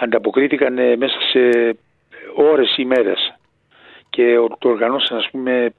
ανταποκρίθηκαν 0.00 0.78
ε, 0.78 0.96
μέσα 0.96 1.16
σε 1.32 1.76
ώρες 2.34 2.76
ή 2.76 2.84
μέρες. 2.84 3.34
Και 4.10 4.38
ο- 4.38 4.48
το 4.58 4.68
οργανώσαν 4.68 5.18
ας 5.18 5.28
πούμε 5.30 5.72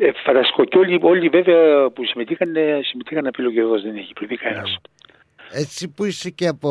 ε, 0.00 0.10
φανταστικό 0.24 0.64
και 0.64 0.78
όλοι, 0.78 0.98
όλοι 1.02 1.28
βέβαια 1.28 1.90
που 1.90 2.04
συμμετείχαν, 2.04 2.56
ε, 2.56 2.80
συμμετείχαν 2.82 3.26
επιλογές 3.26 3.82
δεν 3.82 3.96
έχει 3.96 4.12
πληθεί 4.12 4.36
κανένας. 4.36 4.78
Έτσι 5.52 5.88
που 5.88 6.04
είσαι 6.04 6.30
και 6.30 6.46
από 6.46 6.70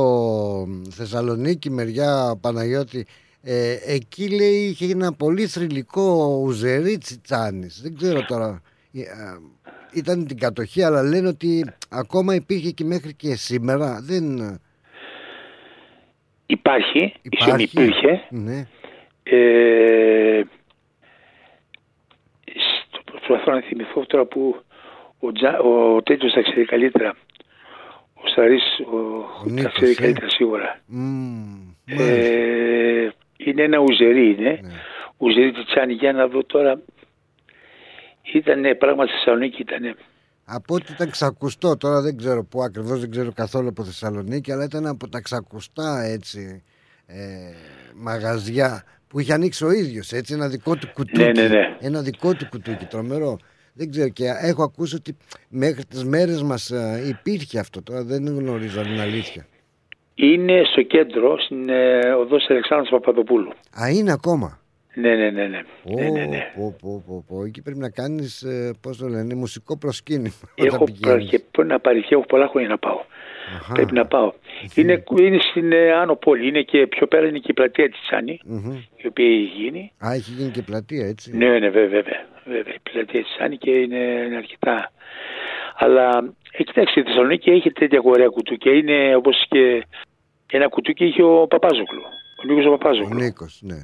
Θεσσαλονίκη 0.90 1.70
μεριά 1.70 2.38
Παναγιώτη 2.42 3.06
ε, 3.44 3.76
εκεί 3.86 4.30
λέει 4.30 4.56
είχε 4.56 4.92
ένα 4.92 5.14
πολύ 5.14 5.46
θρηλυκό 5.48 6.40
ουζερίτσι 6.44 7.20
Τσάνης 7.20 7.82
δεν 7.82 7.96
ξέρω 7.98 8.26
τώρα 8.26 8.62
ε, 8.94 9.02
α, 9.02 9.38
ήταν 9.94 10.28
την 10.28 10.38
κατοχή 10.38 10.84
αλλά 10.84 11.04
λένε 11.04 11.28
ότι 11.28 11.66
ακόμα 11.90 12.36
υπήρχε 12.36 12.72
και 12.72 12.84
μέχρι 12.84 13.14
και 13.14 13.36
σήμερα 13.36 14.00
δεν 14.02 14.24
Υπάρχει, 16.46 17.14
ίσον 17.22 17.60
υπάρχει 17.60 17.64
υπήρχε, 17.64 18.22
ναι. 18.30 18.68
Ε, 19.24 20.42
στο- 20.42 20.59
προσπαθώ 23.30 23.52
να 23.52 23.62
θυμηθώ 23.62 24.06
τώρα 24.06 24.26
που 24.26 24.62
ο, 25.20 25.32
Τζα, 25.32 25.60
ο 25.60 26.02
Τέτοιος 26.02 26.34
τα 26.34 26.42
ξέρει 26.42 26.66
καλύτερα. 26.66 27.16
Ο 28.14 28.28
Σαρής 28.36 28.64
ο, 28.80 28.98
τα 29.44 29.52
Νίκος, 29.52 29.74
ξέρει 29.74 29.92
ε. 29.92 29.96
καλύτερα 29.96 30.30
σίγουρα. 30.30 30.80
Μμμ, 30.86 31.74
Ε, 31.86 33.10
είναι 33.38 33.64
ένα 33.64 33.78
ουζερί 33.80 34.30
είναι. 34.32 34.60
Ναι. 34.64 34.72
Ουζερί 35.18 35.52
Τιτσάνι 35.52 35.94
για 35.94 36.14
να 36.14 36.28
δω 36.28 36.44
τώρα. 36.44 36.82
Ήταν 38.34 38.78
πράγματι 38.78 39.10
στη 39.10 39.18
Θεσσαλονίκη 39.18 39.62
ήταν. 39.62 39.96
Από 40.46 40.76
ό,τι 40.76 40.92
ήταν 40.92 41.10
ξακουστό, 41.10 41.78
τώρα 41.78 42.02
δεν 42.02 42.18
ξέρω 42.18 42.44
πού 42.44 42.64
ακριβώς, 42.64 43.00
δεν 43.00 43.12
ξέρω 43.12 43.32
καθόλου 43.32 43.68
από 43.68 43.84
Θεσσαλονίκη, 43.84 44.52
αλλά 44.52 44.64
ήταν 44.64 44.86
από 44.88 45.10
τα 45.10 45.20
ξακουστά 45.22 46.02
έτσι 46.04 46.64
ε, 47.06 47.18
μαγαζιά 47.96 48.84
που 49.10 49.20
είχε 49.20 49.34
ανοίξει 49.34 49.66
ο 49.66 49.72
ίδιος, 49.72 50.12
έτσι 50.12 50.34
ένα 50.34 50.48
δικό 50.48 50.76
του 50.76 50.88
κουτούκι. 50.94 51.24
Ναι, 51.24 51.32
ναι, 51.32 51.48
ναι. 51.48 51.78
Ένα 51.80 52.02
δικό 52.02 52.34
του 52.34 52.48
κουτούκι, 52.50 52.86
τρομερό. 52.86 53.38
Δεν 53.74 53.92
ξέρω 53.92 54.10
και 54.10 54.26
έχω 54.42 54.64
ακούσει 54.64 54.96
ότι 54.96 55.18
μέχρι 55.50 55.86
τις 55.86 56.04
μέρες 56.04 56.42
μας 56.44 56.70
ε, 56.72 57.04
υπήρχε 57.08 57.60
αυτό, 57.60 57.84
τώρα 57.84 58.04
δεν 58.04 58.26
γνωρίζω 58.28 58.80
αν 58.80 58.92
είναι 58.92 59.02
αλήθεια. 59.02 59.46
Είναι 60.16 60.62
στο 60.72 60.82
κέντρο, 60.82 61.40
στην 61.40 61.70
ε, 61.70 62.00
οδός 62.14 62.46
Αλεξάνδρου 62.50 62.90
Παπαδοπούλου. 62.90 63.52
Α, 63.82 63.90
είναι 63.90 64.12
ακόμα; 64.12 64.60
Ναι, 64.94 65.16
ναι, 65.16 65.30
ναι. 65.30 65.48
ναι. 65.48 65.62
Ω, 65.84 66.02
ναι, 66.02 66.10
ναι, 66.10 66.26
ναι. 66.26 66.52
πω, 66.56 66.76
πω, 66.82 67.04
πω, 67.08 67.24
πω. 67.28 67.44
Εκεί 67.46 67.62
πρέπει 67.62 67.80
να 67.80 67.90
κάνεις, 67.90 68.42
ε, 68.42 68.74
πώς 68.82 68.98
το 68.98 69.08
λένε, 69.08 69.36
μουσικό 69.36 69.78
προσκύνημα. 69.78 70.34
όταν 70.58 70.66
Έχω 70.74 70.84
πηγαίνεις. 70.84 71.30
και 71.30 71.42
πριν 71.52 71.68
να 71.68 71.80
παρηχεί, 71.80 72.14
έχω 72.14 72.26
πολλά 72.26 72.48
χρόνια 72.48 72.70
να 72.70 72.78
πάω. 72.78 73.02
Πρέπει 73.74 73.94
να 73.94 74.06
πάω. 74.06 74.34
Είναι, 74.76 75.04
είναι 75.20 75.38
στην 75.52 75.72
ε, 75.72 75.92
Άνω 75.92 76.16
Πόλη, 76.16 76.48
είναι 76.48 76.62
και 76.62 76.88
πιο 76.88 77.08
πέρα 77.08 77.28
είναι 77.28 77.38
και 77.40 77.52
η 77.52 77.54
πλατεία 77.54 77.90
της 77.90 78.00
Σάνη, 78.10 78.40
Μμμ. 78.46 78.72
η 78.96 79.08
οποία 79.08 79.26
έχει 79.26 79.52
γίνει. 79.58 79.92
Α, 80.06 80.14
έχει 80.14 80.32
γίνει 80.32 80.52
και 80.52 80.62
πλατεία, 80.62 81.08
έτσι. 81.08 81.38
Ναι, 81.38 81.60
ναι, 81.60 81.70
βέβαια, 81.70 82.02
βέβαια, 82.02 82.26
βέβαια. 82.46 82.74
Η 82.74 82.80
πλατεία 82.92 83.22
της 83.24 83.36
Σάνη 83.38 83.58
και 83.58 83.72
είναι, 83.72 83.98
είναι 84.26 84.36
αρκετά. 84.36 84.92
Αλλά, 85.76 86.34
ε, 86.52 86.64
κοιτάξτε, 86.64 87.00
η 87.00 87.04
Θεσσαλονίκη 87.04 87.50
έχει 87.50 87.72
τέτοια 87.72 88.00
ωραία 88.04 88.28
κουτούκια. 88.28 88.72
Είναι 88.74 89.16
όπως 89.16 89.46
και 89.50 89.84
ένα 90.52 90.68
κουτούκι 90.68 91.06
είχε 91.06 91.24
ο 91.24 91.48
Παπάζοκλου. 91.48 92.02
Ο 92.44 92.48
Νίκος 92.48 92.66
ο 92.66 92.70
Ο 92.74 92.78
Παπάζοκλου. 92.78 93.20
Νίκος, 93.20 93.60
ναι. 93.64 93.76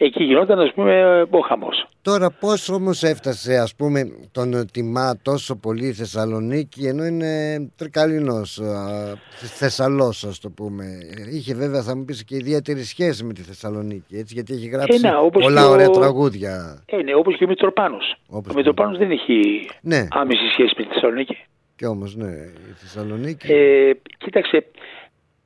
Εκεί 0.00 0.24
γινόταν, 0.24 0.58
ας 0.60 0.72
πούμε, 0.74 1.22
ο 1.30 1.38
χαμός. 1.40 1.86
Τώρα 2.02 2.30
πώς 2.40 2.68
όμως 2.68 3.02
έφτασε 3.02 3.58
ας 3.58 3.74
πούμε 3.74 4.02
τον 4.32 4.66
τιμά 4.72 5.18
τόσο 5.22 5.56
πολύ 5.56 5.86
η 5.86 5.92
Θεσσαλονίκη 5.92 6.86
ενώ 6.86 7.04
είναι 7.04 7.58
τρικαλινός, 7.76 8.58
α, 8.58 9.14
Θεσσαλός 9.58 10.24
ας 10.24 10.38
το 10.40 10.50
πούμε. 10.50 10.84
Είχε 11.32 11.54
βέβαια 11.54 11.82
θα 11.82 11.96
μου 11.96 12.04
πεις 12.04 12.24
και 12.24 12.36
ιδιαίτερη 12.36 12.82
σχέση 12.84 13.24
με 13.24 13.32
τη 13.32 13.42
Θεσσαλονίκη 13.42 14.16
έτσι 14.16 14.34
γιατί 14.34 14.52
έχει 14.54 14.68
γράψει 14.68 15.00
Ε, 15.04 15.08
να, 15.08 15.18
όπως 15.18 15.42
πολλά 15.42 15.60
και 15.60 15.66
ο- 15.66 15.70
ωραία 15.70 15.88
τραγούδια. 15.90 16.82
Ε, 16.86 17.02
ναι, 17.02 17.14
όπως 17.14 17.36
και 17.36 17.44
ο 17.44 17.48
Μητροπάνος. 17.48 18.14
Όπως 18.28 18.52
ο 18.52 18.56
Μητροπάνος 18.56 18.98
δεν 18.98 19.10
έχει 19.10 19.68
Ναι. 19.80 20.06
άμεση 20.10 20.48
σχέση 20.52 20.74
με 20.76 20.82
τη 20.84 20.88
Θεσσαλονίκη. 20.92 21.36
Και 21.76 21.86
όμως 21.86 22.16
ναι 22.16 22.30
η 22.70 22.72
Θεσσαλονίκη 22.74 23.52
Ε, 23.52 23.92
κοίταξε, 24.18 24.66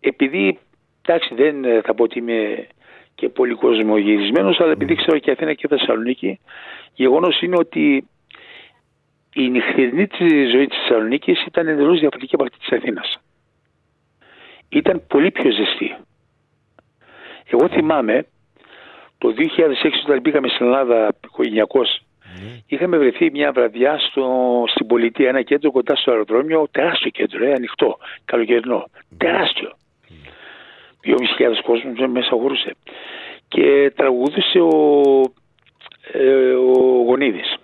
επειδή 0.01 0.59
εντάξει 1.07 1.35
δεν 1.35 1.65
ε, 1.65 1.81
θα 1.85 1.95
πω 1.95 2.03
ότι 2.03 2.19
είμαι 2.19 2.67
και 3.23 3.29
πολύ 3.29 3.55
κοσμογυρισμένος, 3.55 4.61
αλλά 4.61 4.73
επειδή 4.73 4.95
ξέρω 4.95 5.19
και 5.19 5.31
Αθήνα 5.31 5.55
και 5.55 5.69
Θεσσαλονίκη, 5.69 6.41
γεγονός 6.95 7.41
είναι 7.41 7.57
ότι 7.57 8.09
η 9.35 9.49
νυχτερινή 9.49 10.07
της 10.07 10.51
ζωή 10.51 10.67
της 10.67 10.79
Θεσσαλονίκης 10.79 11.45
ήταν 11.47 11.69
εντελώς 11.69 12.01
διαφορετική 12.01 12.35
από 12.35 12.45
αυτή 12.45 12.59
της 12.59 12.73
Αθήνας. 12.73 13.19
Ήταν 14.69 15.03
πολύ 15.09 15.31
πιο 15.31 15.51
ζεστή. 15.51 15.97
Εγώ 17.51 17.69
θυμάμαι 17.69 18.27
το 19.19 19.35
2006 19.37 20.03
όταν 20.05 20.23
πήγαμε 20.23 20.49
στην 20.49 20.67
Ελλάδα 20.67 21.15
1900 21.39 22.03
Είχαμε 22.67 22.99
βρεθεί 22.99 23.31
μια 23.31 23.53
βραδιά 23.53 23.99
στο, 23.99 24.25
στην 24.67 24.87
πολιτεία, 24.87 25.29
ένα 25.29 25.43
κέντρο 25.43 25.71
κοντά 25.71 25.97
στο 25.97 26.11
αεροδρόμιο, 26.11 26.69
τεράστιο 26.71 27.11
κέντρο, 27.11 27.45
ε, 27.45 27.53
ανοιχτό, 27.53 27.99
καλοκαιρινό. 28.25 28.85
Τεράστιο. 29.17 29.73
2.500 31.05 31.15
κόσμος 31.65 32.11
μέσα 32.11 32.29
χωρούσε. 32.31 32.75
Και 33.49 33.93
τραγουδούσε 33.97 34.59
ο, 34.59 35.21
ε, 36.13 36.53
ο 36.53 37.03
Γονίδης. 37.07 37.57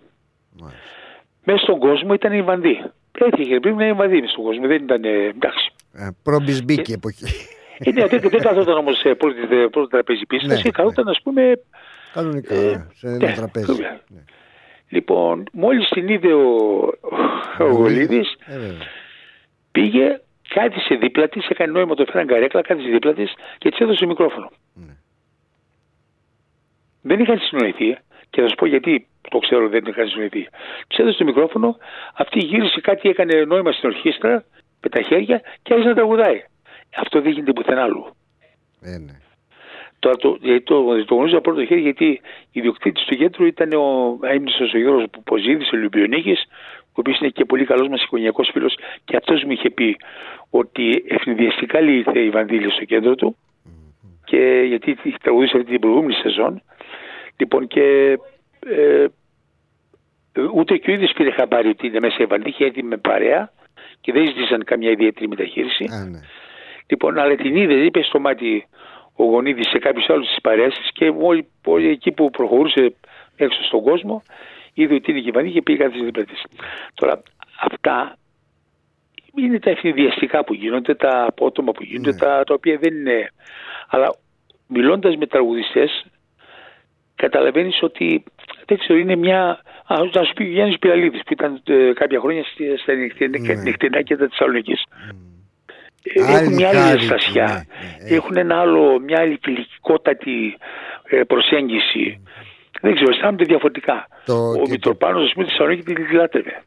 Μέσα 1.44 1.58
στον 1.62 1.78
κόσμο 1.78 2.14
ήταν 2.14 2.32
η 2.32 2.42
Βανδύ. 2.42 2.82
Έτυχε 3.18 3.60
πριν 3.60 3.76
να 3.76 3.84
είναι 3.84 3.94
η 3.94 3.96
Βανδύ 3.98 4.20
μέσα 4.20 4.32
στον 4.32 4.44
κόσμο, 4.44 4.66
δεν 4.66 4.82
ήταν, 4.82 5.04
ε, 5.04 5.08
εντάξει. 5.08 5.70
ε, 5.92 6.08
προ-μπισμπίκη 6.22 6.92
εποχή. 6.92 7.24
Ε, 7.78 7.90
ναι, 7.90 8.06
δεν, 8.06 8.20
δεν 8.20 8.40
καθόταν 8.40 8.76
όμως 8.76 8.98
σε 8.98 9.14
πρώτο, 9.14 9.36
πρώτο 9.70 9.86
τραπέζι 9.86 10.26
πίστα, 10.26 10.54
Ναι, 10.64 10.70
καθόταν, 10.70 11.08
ας 11.08 11.20
πούμε, 11.22 11.60
Κανονικά 12.12 12.54
Ε, 12.54 12.86
σε 12.94 13.06
ένα 13.06 13.16
ναι, 13.16 13.32
τραπέζι. 13.32 13.66
βέβαια. 13.72 14.00
Λοιπόν, 14.88 15.44
μόλις 15.52 15.88
την 15.88 16.08
είδε 16.08 16.32
ο, 16.32 16.46
ο 17.58 17.64
Γολίδης, 17.70 18.36
Ε, 18.46 18.58
βέβαια. 18.58 18.86
πήγε, 19.72 20.20
κάθισε 20.48 20.94
δίπλα 20.94 21.28
της, 21.28 21.46
έκανε 21.46 21.72
νόημα 21.72 21.94
το 21.94 22.04
φέραν 22.04 22.26
καρέκλα, 22.26 22.62
κάθισε 22.62 22.88
δίπλα 22.88 23.14
της 23.14 23.32
και 23.58 23.70
της 23.70 23.78
έδωσε 23.78 24.06
μικρόφωνο. 24.06 24.50
Ναι. 24.74 24.96
Δεν 27.02 27.20
είχαν 27.20 27.38
συνοηθεί 27.38 27.96
και 28.30 28.40
θα 28.40 28.48
σου 28.48 28.54
πω 28.54 28.66
γιατί 28.66 29.06
το 29.30 29.38
ξέρω 29.38 29.68
δεν 29.68 29.84
είχαν 29.86 30.08
συνοηθεί. 30.08 30.48
Της 30.88 30.98
έδωσε 30.98 31.18
το 31.18 31.24
μικρόφωνο, 31.24 31.76
αυτή 32.14 32.38
γύρισε 32.38 32.80
κάτι, 32.80 33.08
έκανε 33.08 33.44
νόημα 33.44 33.72
στην 33.72 33.88
ορχήστρα 33.88 34.44
με 34.80 34.88
τα 34.88 35.02
χέρια 35.02 35.42
και 35.62 35.72
άρχισε 35.72 35.88
να 35.88 35.94
τραγουδάει. 35.94 36.44
Αυτό 36.96 37.20
δεν 37.20 37.32
γίνεται 37.32 37.52
πουθενά 37.52 37.82
αλλού. 37.82 38.06
Ε, 38.80 38.98
ναι. 38.98 39.18
Τώρα 39.98 40.16
το, 40.16 40.38
γιατί 40.40 40.64
το, 40.64 41.04
το 41.04 41.14
γνωρίζω 41.14 41.38
από 41.38 41.50
πρώτο 41.50 41.66
χέρι 41.66 41.80
γιατί 41.80 42.20
ιδιοκτήτης 42.52 43.04
του 43.04 43.16
κέντρου 43.16 43.44
ήταν 43.44 43.72
ο 43.72 44.18
αίμνησο 44.22 44.64
ο 44.74 44.78
Γιώργο 44.78 45.04
Ποζίδης, 45.24 45.72
ο 45.72 45.76
Ολυμπιονίκη, 45.76 46.36
ο 46.98 47.00
οποίος 47.00 47.18
είναι 47.18 47.28
και 47.28 47.44
πολύ 47.44 47.64
καλός 47.64 47.88
μας 47.88 48.02
οικογενειακός 48.02 48.50
φίλος 48.52 48.78
και 49.04 49.16
αυτός 49.16 49.42
μου 49.44 49.50
είχε 49.50 49.70
πει 49.70 49.96
ότι 50.50 51.04
ευνηδιαστικά 51.08 51.80
ήρθε 51.80 52.20
η 52.20 52.30
Βανδίλη 52.30 52.70
στο 52.70 52.84
κέντρο 52.84 53.14
του 53.14 53.36
και 54.24 54.64
γιατί 54.66 54.96
είχε 55.02 55.16
τραγουδήσει 55.22 55.56
αυτή 55.56 55.70
την 55.70 55.80
προηγούμενη 55.80 56.12
σεζόν. 56.12 56.62
Λοιπόν 57.36 57.66
και 57.66 58.18
ε, 58.66 59.06
ούτε 60.54 60.76
και 60.76 60.90
ο 60.90 60.94
ίδιος 60.94 61.12
πήρε 61.12 61.30
χαμπάρι 61.30 61.68
ότι 61.68 61.86
είναι 61.86 62.00
μέσα 62.00 62.16
η 62.18 62.24
Βανδίλη, 62.24 62.50
είχε 62.50 62.64
έρθει 62.64 62.82
με 62.82 62.96
παρέα 62.96 63.52
και 64.00 64.12
δεν 64.12 64.26
ζήτησαν 64.26 64.64
καμιά 64.64 64.90
ιδιαίτερη 64.90 65.28
μεταχείριση. 65.28 65.84
Α, 65.84 66.04
ναι. 66.04 66.20
Λοιπόν, 66.86 67.18
αλλά 67.18 67.34
την 67.34 67.56
είδε, 67.56 67.74
είπε 67.74 68.02
στο 68.02 68.20
μάτι 68.20 68.66
ο 69.16 69.24
Γονίδης 69.24 69.68
σε 69.68 69.78
κάποιους 69.78 70.08
άλλους 70.08 70.28
της 70.28 70.40
παρέας 70.40 70.74
και 70.92 71.12
όλοι, 71.20 71.48
όλοι 71.64 71.88
εκεί 71.88 72.12
που 72.12 72.30
προχωρούσε 72.30 72.94
έξω 73.36 73.64
στον 73.64 73.82
κόσμο, 73.82 74.22
είδε 74.82 74.94
ότι 74.94 75.10
είναι 75.10 75.20
κυβερνή 75.20 75.50
και 75.50 75.62
πήγε 75.62 75.78
κάτι 75.82 76.04
δίπλα 76.04 76.24
τη. 76.24 76.34
Τώρα, 76.94 77.22
αυτά 77.60 78.16
είναι 79.36 79.58
τα 79.58 79.70
ευνηδιαστικά 79.70 80.44
που 80.44 80.54
γίνονται, 80.54 80.94
τα 80.94 81.24
απότομα 81.28 81.72
που 81.72 81.82
γίνονται, 81.84 82.12
τα, 82.12 82.44
τα 82.44 82.54
οποία 82.54 82.78
δεν 82.78 82.94
είναι. 82.94 83.30
Αλλά 83.88 84.14
μιλώντας 84.66 85.16
με 85.16 85.26
τραγουδιστές, 85.26 86.04
καταλαβαίνεις 87.14 87.82
ότι 87.82 88.24
δεν 88.66 88.78
ξέρω, 88.78 88.98
είναι 88.98 89.16
μια. 89.16 89.60
Α, 89.86 89.96
να 90.12 90.22
σου 90.24 90.32
πει 90.32 90.42
ο 90.42 90.46
Γιάννης 90.46 90.78
Πυραλίδης 90.78 91.20
που 91.26 91.32
ήταν 91.32 91.62
ε, 91.66 91.92
κάποια 91.92 92.20
χρόνια 92.20 92.44
στη- 92.44 92.76
στα 92.76 92.94
νυχτινά, 92.94 93.38
Ναι. 93.38 93.54
νυχτινά 93.62 94.02
κέντρα 94.02 94.24
τη 94.26 94.30
Θεσσαλονίκης. 94.30 94.82
Ε, 96.02 96.20
Έχουν 96.20 96.54
μια 96.54 96.68
άλλη 96.68 96.78
χάρη, 96.78 96.94
ευστασιά. 96.98 97.66
Έχουν 98.08 98.36
ένα 98.36 98.60
άλλο, 98.60 98.98
μια 98.98 99.20
άλλη 99.20 99.38
φιλικότατη 99.42 100.56
ε, 101.04 101.22
προσέγγιση. 101.22 102.22
Δεν 102.80 102.94
ξέρω, 102.94 103.10
αισθάνονται 103.10 103.44
διαφορετικά. 103.44 104.08
Το- 104.24 104.48
Ο 104.50 104.54
και 104.62 104.70
Μητροπάνος, 104.70 105.24
ας 105.26 105.32
πούμε, 105.32 105.44
τη 105.44 105.50
Θεσσαλονίκη 105.50 105.92
τη 105.92 106.14
λάτρευε. 106.14 106.62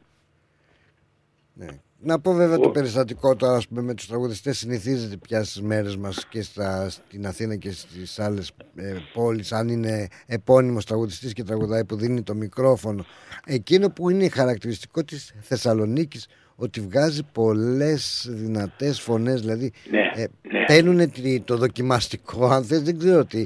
Να 2.04 2.20
πω 2.20 2.32
βέβαια 2.32 2.58
το 2.58 2.68
περιστατικό 2.68 3.36
τώρα 3.36 3.56
ας 3.56 3.68
πούμε, 3.68 3.82
με 3.82 3.94
τους 3.94 4.06
τραγουδιστές 4.06 4.58
συνηθίζεται 4.58 5.16
πια 5.16 5.44
στις 5.44 5.62
μέρες 5.62 5.96
μας 5.96 6.26
και 6.26 6.42
στα, 6.42 6.88
στην 6.90 7.26
Αθήνα 7.26 7.56
και 7.56 7.70
στις 7.70 8.18
άλλες 8.18 8.50
ε, 8.74 8.94
πόλεις 9.12 9.52
αν 9.52 9.68
είναι 9.68 10.06
επώνυμος 10.26 10.84
τραγουδιστής 10.84 11.32
και 11.32 11.42
τραγουδάει 11.42 11.84
που 11.84 11.96
δίνει 11.96 12.22
το 12.22 12.34
μικρόφωνο 12.34 13.04
εκείνο 13.46 13.90
που 13.90 14.10
είναι 14.10 14.28
χαρακτηριστικό 14.28 15.04
της 15.04 15.34
Θεσσαλονίκης 15.40 16.26
ότι 16.62 16.80
βγάζει 16.80 17.22
πολλές 17.32 18.26
δυνατές 18.30 19.00
φωνές 19.00 19.40
δηλαδή 19.40 19.72
Ναι, 19.90 20.00
ε, 20.14 20.24
παίρνουν 20.66 21.10
τη- 21.12 21.40
το 21.40 21.56
δοκιμαστικό 21.56 22.46
αν 22.46 22.64
θες 22.64 22.82
δεν 22.82 22.98
ξέρω 22.98 23.24
τι 23.24 23.44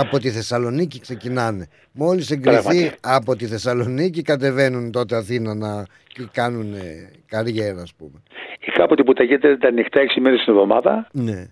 από 0.00 0.18
τη 0.18 0.30
Θεσσαλονίκη 0.30 1.00
ξεκινάνε 1.00 1.66
μόλις 1.92 2.30
εγκριθεί 2.30 2.62
Πράγματι. 2.62 2.90
από 3.00 3.36
τη 3.36 3.46
Θεσσαλονίκη 3.46 4.22
κατεβαίνουν 4.22 4.90
τότε 4.92 5.16
Αθήνα 5.16 5.54
να 5.54 5.86
και 6.06 6.22
κάνουν 6.32 6.74
ε, 6.74 7.10
καριέρα 7.26 7.82
ας 7.82 7.94
πούμε 7.94 8.22
Και 8.60 8.72
κάποτε 8.74 9.02
που 9.02 9.12
τα 9.12 9.24
γέτερα 9.24 9.52
ήταν 9.54 9.72
ανοιχτά 9.72 10.00
6 10.16 10.20
μέρες 10.20 10.44
την 10.44 10.52
εβδομάδα 10.52 11.08
ναι. 11.12 11.46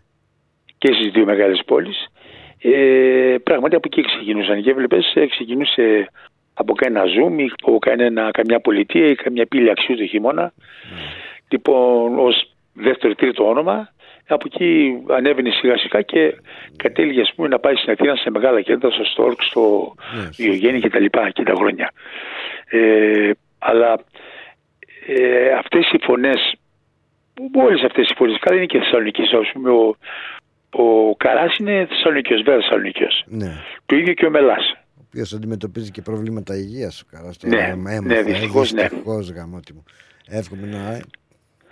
και 0.78 0.92
στις 0.92 1.12
δύο 1.12 1.24
μεγάλες 1.24 1.62
πόλεις. 1.66 2.06
Ε, 2.62 3.36
πράγματι 3.42 3.74
από 3.74 3.88
εκεί 3.92 4.02
ξεκινούσαν. 4.06 4.62
Και 4.62 4.70
έβλεπες, 4.70 5.14
ξεκινούσε 5.30 6.08
από 6.60 6.74
κανένα 6.74 7.04
Zoom 7.04 7.38
ή 7.38 7.50
από 7.62 7.78
κανένα, 7.78 8.30
καμιά 8.30 8.60
πολιτεία 8.60 9.06
ή 9.06 9.14
καμιά 9.14 9.46
πύλη 9.46 9.70
αξιού 9.70 9.96
το 9.96 10.06
χειμώνα. 10.06 10.52
Λοιπόν, 11.48 12.18
ως 12.18 12.50
δεύτερο 12.72 13.14
τρίτο 13.14 13.48
όνομα. 13.48 13.88
Από 14.28 14.44
εκεί 14.52 14.92
ανέβαινε 15.08 15.50
σιγά 15.50 15.78
σιγά 15.78 16.02
και 16.02 16.34
κατέληγε 16.76 17.20
ας 17.20 17.32
πούμε, 17.34 17.48
να 17.48 17.58
πάει 17.58 17.74
στην 17.74 17.92
Αθήνα 17.92 18.16
σε 18.16 18.30
μεγάλα 18.30 18.60
κέντρα, 18.60 18.90
στο 18.90 19.04
Στόρκ, 19.04 19.42
στο 19.42 19.94
Διογέννη 20.36 20.80
και 20.80 20.90
τα 20.90 20.98
λοιπά 20.98 21.30
και 21.30 21.42
τα 21.42 21.52
χρόνια. 21.54 21.92
Ε, 22.70 23.30
αλλά 23.58 24.00
ε, 25.06 25.52
αυτές 25.52 25.90
οι 25.92 25.98
φωνές 26.02 26.54
Όλε 27.54 27.86
αυτές 27.86 28.08
οι 28.08 28.14
φωνές. 28.16 28.38
Καλά 28.40 28.56
είναι 28.56 28.66
και 28.66 28.78
Θεσσαλονίκης. 28.78 29.32
Α 29.32 29.52
πούμε, 29.52 29.70
ο, 29.70 29.96
ο 30.70 31.16
Καράς 31.16 31.56
είναι 31.56 31.86
Θεσσαλονίκιο, 31.88 32.36
βέβαια 32.36 32.60
Θεσσαλονίκιο. 32.60 33.08
ναι. 33.26 33.50
Το 33.86 33.96
ίδιο 33.96 34.12
και 34.12 34.26
ο 34.26 34.30
Μελάς. 34.30 34.79
Ο 35.10 35.12
οποίος 35.12 35.32
αντιμετωπίζει 35.32 35.90
και 35.90 36.02
προβλήματα 36.02 36.56
υγείας 36.56 37.00
ο 37.00 37.04
Καράς 37.10 37.36
Ναι, 37.42 37.50
τώρα 37.50 37.64
έμαθα, 37.66 38.00
ναι, 38.00 38.14
ε, 38.14 38.22
δυστυχώς, 38.22 38.72
ναι. 38.72 38.82
δυστυχώς, 38.82 39.30
γαμώτη 39.30 39.72
μου 39.72 39.82
εύχομαι 40.26 40.66
να 40.66 40.92
ε, 40.94 41.00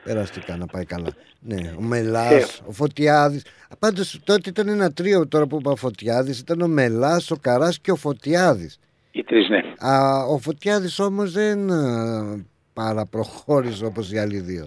περαστικά 0.05 0.57
να 0.57 0.67
πάει 0.67 0.85
καλά 0.85 1.09
ναι, 1.41 1.75
ο 1.79 1.81
Μελάς, 1.83 2.59
Ε. 2.59 2.63
ο 2.67 2.73
Φωτιάδης 2.73 3.45
πάντως 3.79 4.21
τότε 4.25 4.49
ήταν 4.51 4.69
ένα 4.69 4.93
τρίο 4.93 5.29
τώρα 5.29 5.47
που 5.47 5.57
είπα 5.61 5.77
Φωτιάδης 5.77 6.39
ήταν 6.41 6.61
ο 6.61 6.69
Μελάς, 6.69 7.31
ο 7.31 7.37
Καράς 7.37 7.79
και 7.81 7.91
ο 7.91 7.97
Φωτιάδης 7.97 8.79
Οι 9.11 9.25
τρεις, 9.25 9.49
ναι. 9.49 9.61
Α, 9.79 10.25
ο 10.25 10.39
Φωτιάδης 10.39 10.99
όμως 10.99 11.33
δεν 11.33 11.71
α, 11.71 12.45
παραπροχώρησε 12.73 13.85
όπως 13.85 14.13
οι 14.13 14.19
άλλοι 14.19 14.39
δύο 14.39 14.67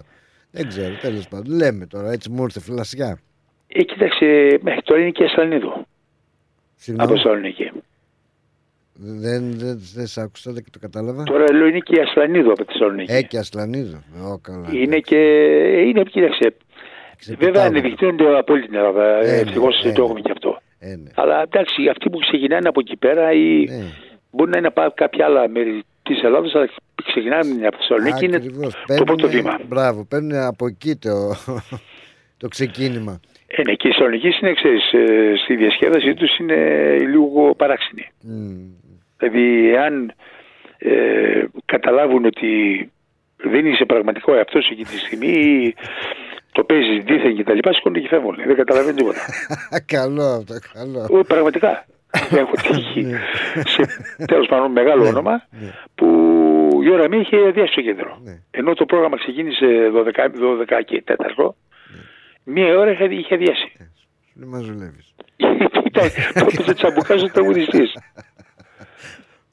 δεν 0.50 0.68
ξέρω 0.68 0.94
τέλος 1.00 1.28
πάντων 1.28 1.54
λέμε 1.56 1.86
τώρα 1.86 2.12
έτσι 2.12 2.30
μου 2.30 2.42
ήρθε 2.42 2.60
φλασιά 2.60 3.18
Ε, 3.66 3.82
κοίταξε, 3.82 4.58
μέχρι 4.62 4.82
τώρα 4.82 5.00
είναι 5.00 5.10
και 5.10 5.24
Ασλανίδου. 5.24 5.86
Συγγνώμη. 6.76 7.10
Από 7.10 7.18
Θεσσαλονίκη. 7.20 7.70
Δεν, 9.04 9.58
δεν, 9.58 9.78
δεν 9.94 10.06
σ' 10.06 10.18
άκουσα 10.18 10.52
δεν 10.52 10.64
το 10.70 10.78
κατάλαβα 10.78 11.22
Τώρα 11.22 11.52
λέω 11.52 11.66
είναι 11.66 11.78
και 11.78 11.96
η 11.96 12.00
Ασλανίδου 12.00 12.50
από 12.52 12.64
τη 12.64 12.72
Θεσσαλονίκη. 12.72 13.12
ε 13.12 13.22
και 13.22 13.38
Ασλανίδο 13.38 14.02
Ω, 14.32 14.38
καλά. 14.38 14.68
Είναι 14.72 14.98
και. 14.98 15.16
Είναι, 15.86 16.02
κοίταξε. 16.02 16.54
Βέβαια 17.38 17.64
ανεδεικτούνται 17.64 18.38
από 18.38 18.52
όλη 18.52 18.62
την 18.66 18.74
Ελλάδα. 18.74 19.18
Ε, 19.18 19.30
ναι, 19.30 19.36
Ευτυχώς 19.40 19.84
ε, 19.84 19.92
το 19.92 20.02
έχουμε 20.04 20.20
και 20.20 20.30
αυτό. 20.32 20.60
Ε, 20.78 20.86
ναι. 20.96 21.10
Αλλά 21.14 21.42
εντάξει, 21.42 21.88
αυτοί 21.90 22.10
που 22.10 22.18
ξεκινάνε 22.18 22.68
από 22.68 22.80
εκεί 22.80 22.96
πέρα 22.96 23.32
ή 23.32 23.66
μπορεί 24.30 24.50
να 24.50 24.58
είναι 24.58 24.66
από 24.66 24.92
κάποια 24.94 25.24
άλλα 25.24 25.48
μέρη 25.48 25.82
της 26.02 26.22
Ελλάδα, 26.22 26.46
αλλά 26.54 26.68
ξεκινάνε 27.04 27.66
από 27.66 27.76
τη 27.76 27.84
Θεσσαλονίκη 27.86 28.24
είναι 28.24 28.36
Ακριβώς. 28.36 28.72
το 28.72 28.78
Παίρνουνε- 28.86 29.06
πρώτο 29.18 29.28
βήμα. 29.36 29.58
Μπράβο, 29.68 30.04
παίρνουν 30.04 30.32
από 30.34 30.66
εκεί 30.66 30.96
το, 30.96 31.10
το 32.42 32.48
ξεκίνημα. 32.48 33.20
Ε, 33.46 33.62
ναι, 33.62 33.72
και 33.74 33.88
η 33.88 33.90
Θεσσαλονίκη 33.90 34.28
είναι, 34.42 34.52
ξέρεις, 34.52 34.92
ε, 34.92 35.32
στη 35.44 35.56
διασκέδασή 35.56 36.14
τους 36.14 36.38
είναι 36.38 36.56
λίγο 36.98 37.54
παράξενη. 37.54 38.06
Δηλαδή, 39.22 39.74
εάν 39.74 40.12
ε, 40.78 41.44
καταλάβουν 41.64 42.24
ότι 42.24 42.50
δεν 43.36 43.66
είσαι 43.66 43.84
πραγματικό 43.84 44.34
εαυτός 44.34 44.70
εκεί 44.70 44.84
τη 44.84 44.98
στιγμή 44.98 45.28
ή 45.28 45.74
το 46.52 46.64
παίζεις 46.64 47.04
δίθεν 47.04 47.36
και 47.36 47.44
τα 47.44 47.54
λοιπά, 47.54 47.72
σηκώνονται 47.72 48.00
και 48.00 48.08
φεύγουν. 48.08 48.36
Δεν 48.46 48.56
καταλαβαίνουν 48.56 48.96
τίποτα. 48.96 49.20
καλό 49.96 50.22
αυτό, 50.22 50.54
καλό. 50.72 51.18
Ω, 51.18 51.24
πραγματικά. 51.24 51.84
Έχω 52.30 52.52
τύχει 52.62 53.06
σε 53.54 53.82
τέλος 54.26 54.46
πάντων 54.46 54.70
μεγάλο 54.70 55.06
όνομα 55.06 55.46
που 55.94 56.06
η 56.82 56.90
ώρα 56.90 57.08
μία 57.08 57.20
είχε 57.20 57.36
αδειάσει 57.48 57.74
το 57.74 57.80
κέντρο. 57.80 58.22
Ενώ 58.50 58.74
το 58.74 58.84
πρόγραμμα 58.84 59.16
ξεκίνησε 59.16 59.66
12, 59.94 60.78
12 60.78 60.82
και 60.84 61.04
4, 61.06 61.48
μία 62.44 62.78
ώρα 62.78 62.90
είχε, 62.90 63.04
είχε 63.04 63.34
αδειάσει. 63.34 63.72
Δεν 64.34 64.48
μας 64.48 64.66
δουλεύεις. 64.66 65.14
Ήταν 65.88 66.10
τότε 66.34 66.70
ο 66.70 66.74
Τσαμπουκάς 66.74 67.22
ο 67.22 67.26
τραγουδιστής. 67.26 67.92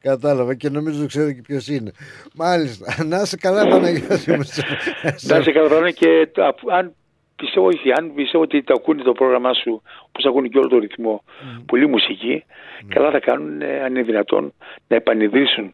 Κατάλαβα 0.01 0.55
και 0.55 0.69
νομίζω 0.69 1.05
ξέρω 1.05 1.31
και 1.31 1.41
ποιος 1.41 1.67
είναι. 1.67 1.91
Μάλιστα. 2.35 3.03
Να 3.05 3.21
είσαι 3.21 3.37
καλά 3.37 3.67
Παναγιώτη 3.67 4.31
μου. 4.31 4.43
Να 5.29 5.37
είσαι 5.37 5.51
καλά 5.51 5.67
πράγμα 5.67 5.91
και 5.91 6.27
το- 6.31 6.43
αφού- 6.43 6.71
αν 6.71 6.93
πιστεύω, 7.35 7.65
όχι, 7.67 7.91
αν 7.91 8.13
πιστεύω 8.15 8.43
ότι 8.43 8.63
το 8.63 8.73
ακούνε 8.77 9.03
το 9.03 9.11
πρόγραμμά 9.11 9.53
σου, 9.53 9.81
όπως 10.07 10.25
ακούνε 10.25 10.47
και 10.47 10.57
όλο 10.57 10.67
το 10.67 10.77
ρυθμό, 10.77 11.23
πολύ 11.65 11.87
μουσική, 11.87 12.43
καλά 12.87 13.11
θα 13.11 13.19
κάνουν, 13.19 13.61
ε, 13.61 13.81
αν 13.83 13.95
είναι 13.95 14.03
δυνατόν, 14.03 14.53
να 14.87 14.95
επανειδρύσουν 14.95 15.73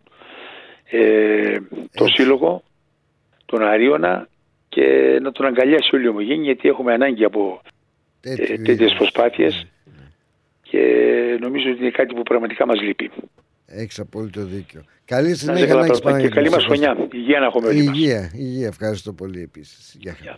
ε, 0.89 1.57
το 1.93 2.05
σύλλογο, 2.07 2.63
τον 3.45 3.61
Αρίωνα 3.63 4.27
και 4.69 5.17
να 5.21 5.31
τον 5.31 5.45
αγκαλιάσει 5.45 5.95
όλη 5.95 6.05
η 6.05 6.07
ομογένεια 6.07 6.43
γιατί 6.43 6.69
έχουμε 6.69 6.93
ανάγκη 6.93 7.23
από 7.23 7.61
ε, 8.21 8.35
τέτοιες 8.63 8.93
προσπάθειες 8.93 9.67
και 10.61 10.79
νομίζω 11.41 11.69
ότι 11.71 11.79
είναι 11.81 11.89
κάτι 11.91 12.13
που 12.13 12.23
πραγματικά 12.23 12.65
μας 12.65 12.81
λείπει. 12.81 13.11
Έχεις 13.65 13.99
απόλυτο 13.99 14.45
δίκιο. 14.45 14.83
Καλή 15.05 15.25
Να 15.27 15.29
είσαι 15.33 15.45
συνέχεια 15.45 15.65
καλά 15.67 15.79
να 15.79 15.85
έχεις 15.85 15.99
πρώτα 15.99 16.21
και 16.21 16.27
Παναγιώτη. 16.29 16.35
καλή 16.35 16.49
μας 16.49 16.61
Σε 16.61 16.67
χρονιά. 16.67 17.07
Υγεία 17.13 17.39
να 17.39 17.45
έχουμε 17.45 17.67
όλοι 17.67 17.83
μας. 17.83 17.95
Υγεία, 17.97 18.31
υγεία. 18.33 18.67
Ευχαριστώ 18.67 19.13
πολύ 19.13 19.41
επίσης. 19.41 19.95
Γεια 19.99 20.17
χαρά. 20.19 20.37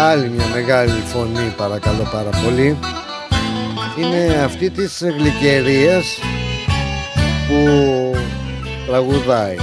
Άλλη 0.00 0.28
μια 0.28 0.46
μεγάλη 0.46 1.00
φωνή 1.00 1.54
παρακαλώ 1.56 2.08
πάρα 2.12 2.30
πολύ 2.44 2.78
Είναι 3.98 4.42
αυτή 4.44 4.70
της 4.70 5.02
γλυκερίας 5.18 6.18
που 7.48 7.64
τραγουδάει 8.86 9.56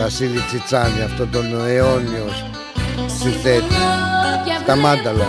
Βασίλη 0.00 0.38
Τσιτσάνη 0.40 1.00
αυτόν 1.02 1.30
τον 1.30 1.66
αιώνιος 1.66 2.44
συνθέτη 3.06 3.74
Στα 4.62 4.76
μάνταλα 4.76 5.26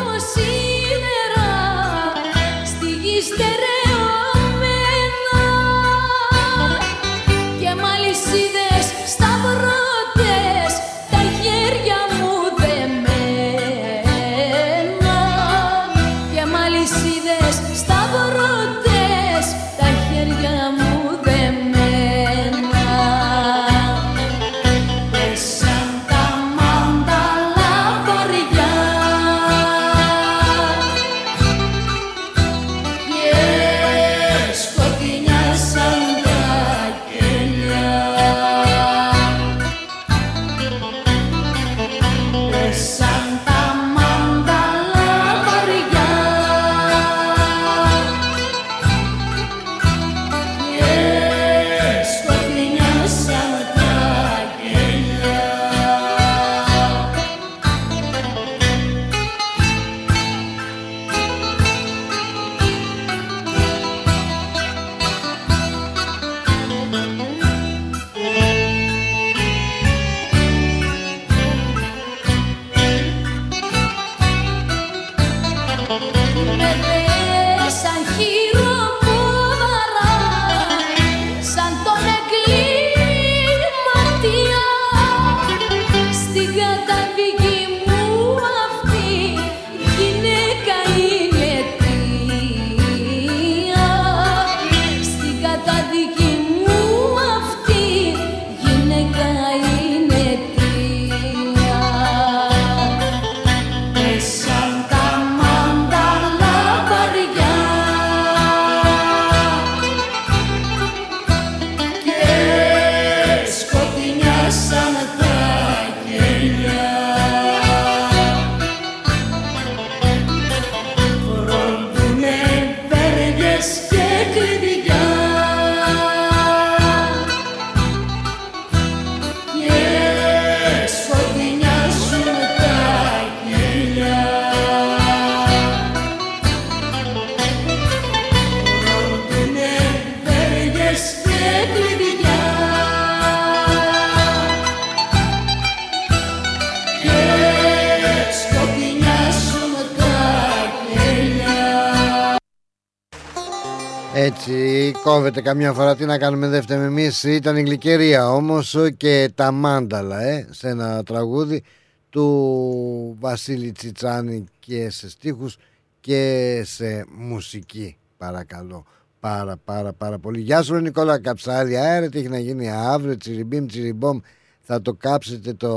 κόβεται 155.24 155.42
καμιά 155.42 155.74
φορά 155.74 155.96
τι 155.96 156.06
να 156.06 156.18
κάνουμε 156.18 156.48
δεύτερη 156.48 156.84
εμεί. 156.84 157.10
Ήταν 157.24 157.58
η 157.58 157.62
γλυκερία 157.62 158.30
όμως 158.34 158.78
και 158.98 159.32
τα 159.36 159.52
μάνταλα 159.52 160.22
ε, 160.22 160.48
σε 160.52 160.68
ένα 160.70 161.04
τραγούδι 161.04 161.64
του 162.10 163.18
Βασίλη 163.20 163.72
Τσιτσάνη 163.72 164.44
και 164.60 164.90
σε 164.90 165.10
στίχους 165.10 165.58
και 166.00 166.62
σε 166.66 167.06
μουσική 167.18 167.98
παρακαλώ 168.18 168.86
πάρα 169.20 169.58
πάρα 169.66 169.94
πάρα 169.94 170.20
πολύ 170.20 170.40
Γεια 170.40 170.62
σου 170.62 170.76
Νικόλα 170.76 171.20
Καψάλη 171.20 171.78
αέρα 171.78 172.10
τι 172.10 172.20
έχει 172.20 172.30
να 172.30 172.40
γίνει 172.40 172.72
αύριο 172.72 173.18
τσιριμπίμ 173.18 173.66
τσιριμπόμ 173.66 174.20
θα 174.62 174.82
το 174.82 174.94
κάψετε 174.94 175.54
το 175.54 175.70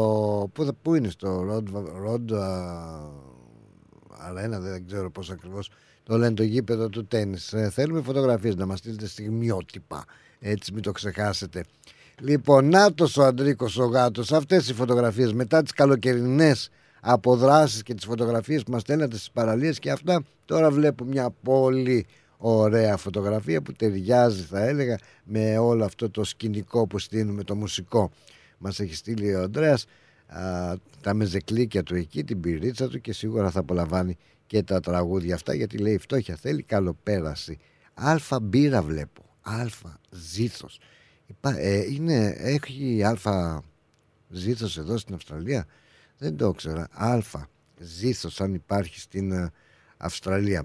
πού, 0.52 0.64
θα- 0.64 0.74
πού 0.82 0.94
είναι 0.94 1.08
στο 1.08 1.42
Ροντ, 1.42 1.68
Ροντ 2.02 2.30
Αρένα 4.28 4.58
δεν 4.58 4.86
ξέρω 4.86 5.10
πώς 5.10 5.30
ακριβώς 5.30 5.70
το 6.06 6.18
λένε 6.18 6.34
το 6.34 6.42
γήπεδο 6.42 6.88
του 6.88 7.06
τέννις 7.06 7.52
Ε, 7.52 7.70
θέλουμε 7.70 8.02
φωτογραφίες 8.02 8.54
να 8.56 8.66
μας 8.66 8.78
στείλετε 8.78 9.06
στιγμιότυπα. 9.06 10.04
Έτσι 10.40 10.72
μην 10.72 10.82
το 10.82 10.92
ξεχάσετε. 10.92 11.64
Λοιπόν, 12.20 12.68
νάτος 12.68 13.16
ο 13.16 13.24
Αντρίκος 13.24 13.78
ο 13.78 13.84
γάτος. 13.84 14.32
Αυτές 14.32 14.68
οι 14.68 14.74
φωτογραφίες 14.74 15.32
μετά 15.32 15.62
τις 15.62 15.72
καλοκαιρινές 15.72 16.70
αποδράσεις 17.00 17.82
και 17.82 17.94
τις 17.94 18.04
φωτογραφίες 18.04 18.62
που 18.62 18.70
μας 18.70 18.80
στέλνατε 18.80 19.16
στις 19.16 19.30
παραλίες 19.30 19.78
και 19.78 19.90
αυτά 19.90 20.22
τώρα 20.44 20.70
βλέπω 20.70 21.04
μια 21.04 21.30
πολύ 21.42 22.06
ωραία 22.36 22.96
φωτογραφία 22.96 23.62
που 23.62 23.72
ταιριάζει 23.72 24.42
θα 24.42 24.64
έλεγα 24.64 24.98
με 25.24 25.58
όλο 25.58 25.84
αυτό 25.84 26.10
το 26.10 26.24
σκηνικό 26.24 26.86
που 26.86 26.98
στείλουμε 26.98 27.42
το 27.42 27.54
μουσικό. 27.54 28.10
Μας 28.58 28.80
έχει 28.80 28.94
στείλει 28.94 29.34
ο 29.34 29.42
Ανδρέας 29.42 29.86
α, 30.26 30.74
τα 31.00 31.14
μεζεκλίκια 31.14 31.82
του 31.82 31.94
εκεί, 31.94 32.24
την 32.24 32.40
πυρίτσα 32.40 32.88
του 32.88 33.00
και 33.00 33.12
σίγουρα 33.12 33.50
θα 33.50 33.60
απολαμβάνει 33.60 34.16
και 34.46 34.62
τα 34.62 34.80
τραγούδια 34.80 35.34
αυτά 35.34 35.54
γιατί 35.54 35.78
λέει 35.78 35.98
φτώχεια 35.98 36.36
θέλει 36.36 36.62
καλοπέραση 36.62 37.58
αλφα 37.96 38.40
μπύρα 38.40 38.82
βλέπω. 38.82 39.24
Αλφα 39.42 40.00
ζήθος. 40.10 40.80
Υπά, 41.26 41.58
ε, 41.58 41.92
είναι, 41.92 42.34
έχει 42.38 43.02
αλφα 43.04 43.62
ζήθος 44.28 44.78
εδώ 44.78 44.98
στην 44.98 45.14
Αυστραλία; 45.14 45.66
Δεν 46.18 46.36
το 46.36 46.48
ήξερα. 46.48 46.88
Αλφα 46.92 47.48
ζήθος 47.78 48.40
αν 48.40 48.54
υπάρχει 48.54 49.00
στην 49.00 49.32
ε, 49.32 49.52
Αυστραλία. 49.96 50.64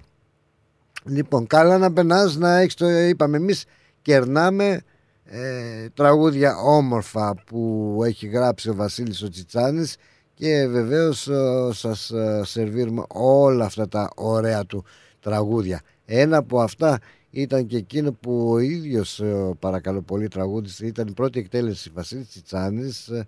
Λοιπόν, 1.03 1.47
καλά 1.47 1.77
να 1.77 1.93
περνάς, 1.93 2.35
να 2.35 2.57
έχεις 2.57 2.73
το 2.73 2.89
είπαμε 2.89 3.37
εμείς 3.37 3.65
κερνάμε 4.01 4.81
ε, 5.23 5.89
τραγούδια 5.89 6.55
όμορφα 6.57 7.35
που 7.45 7.99
έχει 8.05 8.27
γράψει 8.27 8.69
ο 8.69 8.75
Βασίλης 8.75 9.21
ο 9.21 9.29
Τσιτσάνης 9.29 9.95
και 10.41 10.67
βεβαίως 10.67 11.27
ε, 11.27 11.69
σας 11.71 12.11
ε, 12.11 12.41
σερβίρουμε 12.45 13.03
όλα 13.07 13.65
αυτά 13.65 13.87
τα 13.87 14.09
ωραία 14.15 14.65
του 14.65 14.83
τραγούδια. 15.19 15.81
Ένα 16.05 16.37
από 16.37 16.61
αυτά 16.61 16.99
ήταν 17.29 17.65
και 17.65 17.77
εκείνο 17.77 18.11
που 18.13 18.49
ο 18.51 18.59
ίδιος 18.59 19.19
ε, 19.19 19.51
παρακαλώ 19.59 20.01
πολύ 20.01 20.27
τραγούδισε 20.27 20.85
ήταν 20.85 21.07
η 21.07 21.11
πρώτη 21.11 21.39
εκτέλεση 21.39 21.89
Βασίλης 21.93 22.27
Τσιτσάνης 22.27 23.07
ε, 23.07 23.25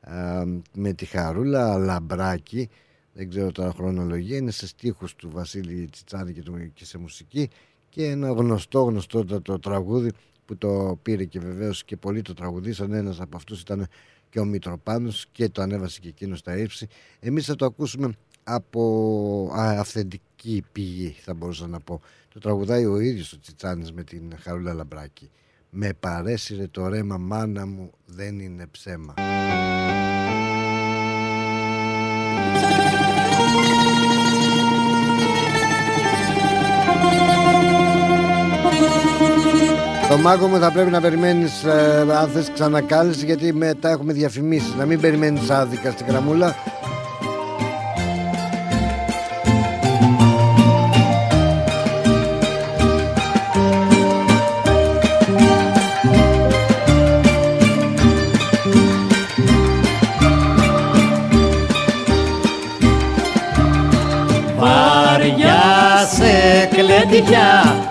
ε, 0.00 0.44
με 0.74 0.92
τη 0.92 1.04
Χαρούλα 1.04 1.78
Λαμπράκη. 1.78 2.68
Δεν 3.12 3.28
ξέρω 3.28 3.52
τώρα 3.52 3.72
χρονολογία 3.72 4.36
είναι 4.36 4.50
σε 4.50 4.66
στίχους 4.66 5.14
του 5.14 5.30
Βασίλη 5.30 5.88
Τσιτσάνη 5.90 6.32
και, 6.32 6.42
του, 6.42 6.70
και 6.74 6.84
σε 6.84 6.98
μουσική. 6.98 7.50
Και 7.88 8.06
ένα 8.06 8.28
γνωστό 8.28 8.82
γνωστό 8.82 9.24
το, 9.24 9.40
το 9.40 9.58
τραγούδι 9.58 10.10
που 10.44 10.56
το 10.56 10.98
πήρε 11.02 11.24
και 11.24 11.40
βεβαίως 11.40 11.84
και 11.84 11.96
πολλοί 11.96 12.22
το 12.22 12.34
τραγουδίσαν 12.34 12.92
ένας 12.92 13.20
από 13.20 13.36
αυτούς 13.36 13.60
ήταν 13.60 13.86
και 14.32 14.40
ο 14.40 14.44
Μητροπάνος 14.44 15.26
και 15.32 15.48
το 15.48 15.62
ανέβασε 15.62 16.00
και 16.00 16.08
εκείνος 16.08 16.38
στα 16.38 16.56
ύψη. 16.56 16.88
Εμείς 17.20 17.46
θα 17.46 17.54
το 17.54 17.64
ακούσουμε 17.64 18.12
από 18.44 19.52
α, 19.54 19.78
αυθεντική 19.78 20.64
πηγή 20.72 21.16
θα 21.20 21.34
μπορούσα 21.34 21.66
να 21.66 21.80
πω. 21.80 22.00
Το 22.28 22.38
τραγουδάει 22.40 22.84
ο 22.84 23.00
ίδιος 23.00 23.32
ο 23.32 23.40
Τσιτσάνης 23.40 23.92
με 23.92 24.02
την 24.02 24.32
Χαρούλα 24.38 24.72
Λαμπράκη. 24.72 25.30
Με 25.70 25.92
παρέσυρε 26.00 26.66
το 26.66 26.88
ρέμα 26.88 27.18
μάνα 27.18 27.66
μου 27.66 27.90
δεν 28.06 28.38
είναι 28.38 28.66
ψέμα 28.66 29.14
Το 40.12 40.18
μάγκο 40.18 40.46
μου 40.46 40.58
θα 40.58 40.70
πρέπει 40.70 40.90
να 40.90 41.00
περιμένεις 41.00 41.64
ε, 41.64 42.06
αν 42.20 42.28
θες 42.28 42.50
ξανακάλεσε 42.54 43.24
γιατί 43.24 43.52
μετά 43.52 43.90
έχουμε 43.90 44.12
διαφημίσεις. 44.12 44.74
Να 44.74 44.84
μην 44.84 45.00
περιμένεις 45.00 45.50
άδικα 45.50 45.90
στην 45.90 46.06
γραμμούλα. 46.06 46.54
Βαριά 64.58 65.62
σε 66.14 66.66
κλαιτιά 66.66 67.90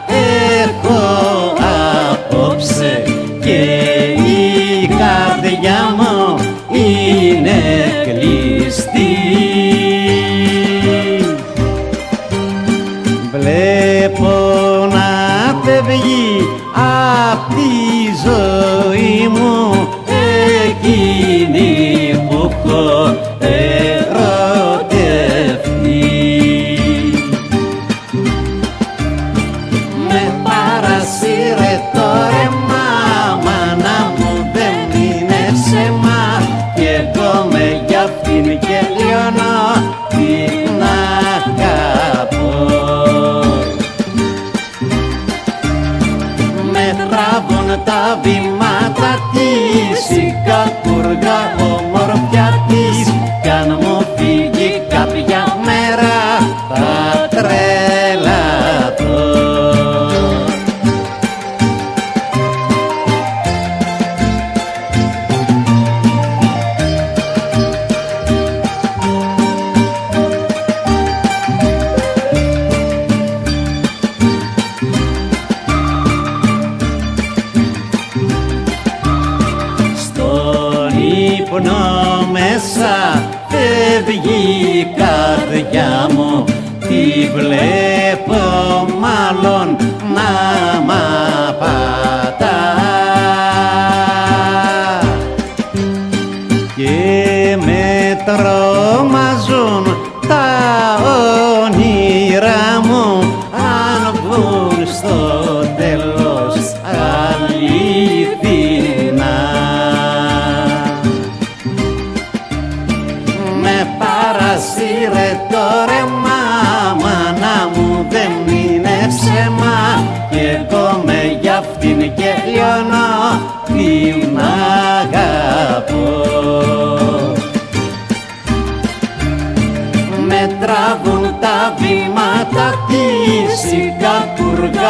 Oh. 105.03 105.40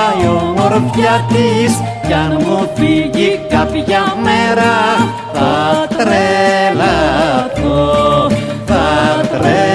Κατουργάει 0.01 0.27
ομορφιά 0.27 1.25
της 1.27 1.73
κι 2.07 2.13
αν 2.13 2.31
μου 2.41 2.71
φύγει 2.75 3.39
κάποια 3.49 4.15
μέρα 4.23 4.73
θα 5.33 5.87
τρελαθώ, 5.97 7.49
θα 8.65 9.21
τρελαθώ. 9.31 9.69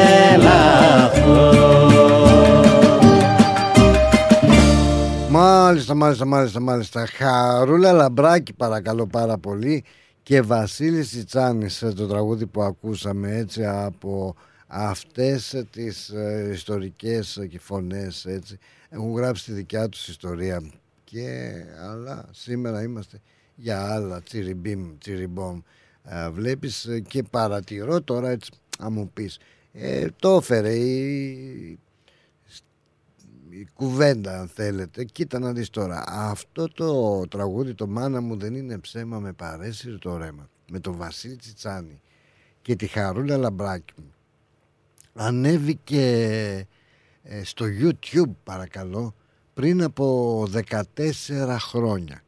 Μάλιστα, 5.29 5.95
μάλιστα, 5.95 6.25
μάλιστα, 6.25 6.61
μάλιστα. 6.61 7.07
Χαρούλα 7.07 7.93
Λαμπράκη 7.93 8.53
παρακαλώ 8.53 9.07
πάρα 9.07 9.39
πολύ. 9.39 9.85
Και 10.23 10.43
Βασίλης 10.43 11.13
Ιτσάνης 11.13 11.83
ε, 11.83 11.93
το 11.93 12.07
τραγούδι 12.07 12.47
που 12.47 12.63
ακούσαμε 12.63 13.37
έτσι 13.37 13.65
από 13.67 14.35
αυτές 14.67 15.65
τις 15.71 16.09
ε, 16.09 16.51
ιστορικές 16.53 17.37
ε, 17.37 17.47
και 17.47 17.59
φωνές 17.59 18.25
έτσι 18.25 18.59
έχουν 18.97 19.17
γράψει 19.17 19.45
τη 19.45 19.53
δικιά 19.53 19.89
τους 19.89 20.09
ιστορία 20.09 20.71
και 21.05 21.53
αλλά 21.81 22.29
σήμερα 22.33 22.83
είμαστε 22.83 23.21
για 23.55 23.93
άλλα. 23.95 24.23
Τσιριμπίμ, 24.23 24.99
τσιριμπόμ. 24.99 25.61
Ε, 26.05 26.31
βλέπεις 26.31 26.85
ε, 26.85 27.01
και 27.01 27.23
παρατηρώ 27.23 28.03
τώρα 28.03 28.31
έτσι 28.31 28.51
αν 28.79 28.93
μου 28.93 29.11
πεις. 29.15 29.39
Ε, 29.73 30.07
το 30.19 30.37
έφερε 30.37 30.75
η, 30.75 31.79
η 33.51 33.69
κουβέντα 33.75 34.41
αν 34.41 34.49
θέλετε. 34.49 35.05
Κοίτα 35.05 35.39
να 35.39 35.53
δεις 35.53 35.71
τώρα. 35.71 36.05
Αυτό 36.07 36.69
το 36.69 37.21
τραγούδι 37.29 37.75
το 37.75 37.87
μάνα 37.87 38.21
μου 38.21 38.37
δεν 38.37 38.55
είναι 38.55 38.79
ψέμα 38.79 39.19
με 39.19 39.33
παρέσυρε 39.33 39.97
το 39.97 40.17
ρέμα. 40.17 40.49
Με 40.71 40.81
τον 40.81 40.97
Βασίλη 40.97 41.37
Τσιτσάνη 41.37 42.01
και 42.63 42.77
τη 42.77 42.87
Χαρούλα 42.87 43.37
Λαμπράκη. 43.37 43.93
Μου 43.97 44.13
ανέβηκε 45.15 46.01
ε, 46.01 46.67
στο 47.43 47.65
YouTube 47.81 48.33
παρακαλώ 48.45 49.15
πριν 49.55 49.83
από 49.83 50.43
14 50.71 51.57
χρόνια. 51.59 52.23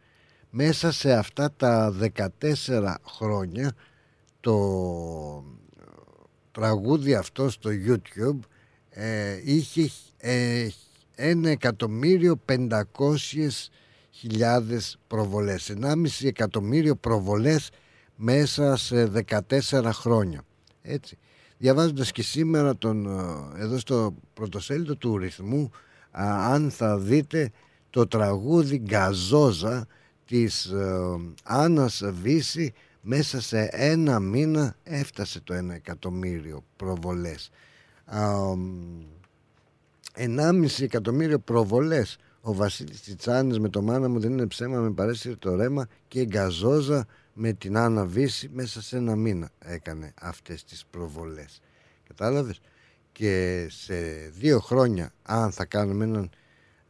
Μέσα 0.51 0.93
σε 0.93 1.13
αυτά 1.13 1.53
τα 1.53 1.95
14 2.67 2.95
χρόνια 3.07 3.73
το 4.41 5.45
τραγούδι 6.53 7.15
αυτό 7.15 7.51
στο 7.51 7.71
YouTube 7.87 8.39
ε, 8.91 9.41
είχε 9.45 9.91
ε, 10.17 10.69
ένα 11.15 11.51
εκατομμύριο 11.51 12.37
πεντακόσιες 12.37 13.71
χιλιάδες 14.11 14.99
προβολές. 15.07 15.73
1,5 15.81 15.95
εκατομμύριο 16.23 16.97
προβολές 16.97 17.71
μέσα 18.17 18.77
σε 18.77 19.11
14 19.71 19.91
χρόνια. 19.93 20.45
Έτσι 20.83 21.19
διαβάζοντας 21.59 22.13
και 22.13 22.23
σήμερα 22.23 22.77
τον, 22.77 23.07
ε, 23.07 23.63
εδώ 23.63 23.79
στο 23.79 24.15
πρωτοσέλιδο 24.35 24.97
του 24.97 25.19
ρυθμού 25.19 25.71
α, 26.11 26.53
αν 26.53 26.71
θα 26.71 26.99
δείτε 26.99 27.51
το 27.91 28.07
τραγούδι 28.07 28.79
«Γκαζόζα» 28.79 29.87
της 30.25 30.65
ε, 30.65 30.99
Άννας 31.43 32.03
Βύση 32.23 32.73
μέσα 33.01 33.41
σε 33.41 33.69
ένα 33.73 34.21
μήνα 34.21 34.77
έφτασε 34.83 35.41
το 35.41 35.55
ένα 35.55 35.75
εκατομμύριο 35.75 36.65
προβολές. 36.77 37.51
Α, 38.05 38.31
1,5 40.15 40.83
εκατομμύριο 40.83 41.39
προβολές 41.39 42.19
ο 42.41 42.55
Βασίλης 42.55 43.01
Τσιτσάνης 43.01 43.59
με 43.59 43.69
το 43.69 43.83
μάνα 43.83 44.09
μου 44.09 44.21
δεν 44.21 44.33
είναι 44.33 44.47
ψέμα 44.47 44.79
με 44.79 44.91
παρέσυρε 44.91 45.35
το 45.35 45.55
ρέμα 45.55 45.87
και 46.09 46.21
η 46.21 46.27
Γκαζόζα 46.29 47.07
με 47.41 47.53
την 47.53 47.77
Άννα 47.77 48.05
Βύση 48.05 48.51
μέσα 48.53 48.83
σε 48.83 48.97
ένα 48.97 49.17
μήνα 49.17 49.51
έκανε 49.59 50.15
αυτές 50.21 50.65
τις 50.65 50.85
προβολές. 50.91 51.61
Κατάλαβες; 52.09 52.61
Και 53.13 53.67
σε 53.71 53.95
δύο 54.39 54.61
χρόνια 54.61 55.13
αν 55.23 55.53
θα 55.53 55.65
κάνουμε 55.65 56.05
έναν 56.05 56.31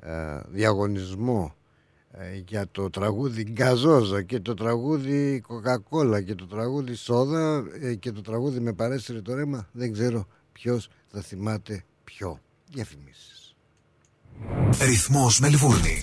ε, 0.01 0.41
διαγωνισμό 0.49 1.55
ε, 2.11 2.37
για 2.47 2.69
το 2.73 2.91
τραγούδι 2.91 3.43
Γκαζόζα 3.43 4.23
και 4.23 4.41
το 4.41 4.55
τραγούδι 4.55 5.41
Κοκακόλα 5.41 6.23
και 6.23 6.35
το 6.35 6.47
τραγούδι 6.47 6.95
Σόδα 6.95 7.65
ε, 7.81 7.95
και 7.95 8.13
το 8.13 8.21
τραγούδι 8.21 8.61
με 8.61 8.73
παρέσυρε 8.73 9.21
το 9.21 9.35
ρέμα 9.35 9.69
δεν 9.73 9.93
ξέρω 9.93 10.27
ποιος 10.53 10.91
θα 11.13 11.21
θυμάται 11.21 11.85
ποιο. 12.05 12.41
Διαφημίσεις. 12.71 13.55
Ρυθμός 14.81 15.41
Μελβούρνη 15.41 16.03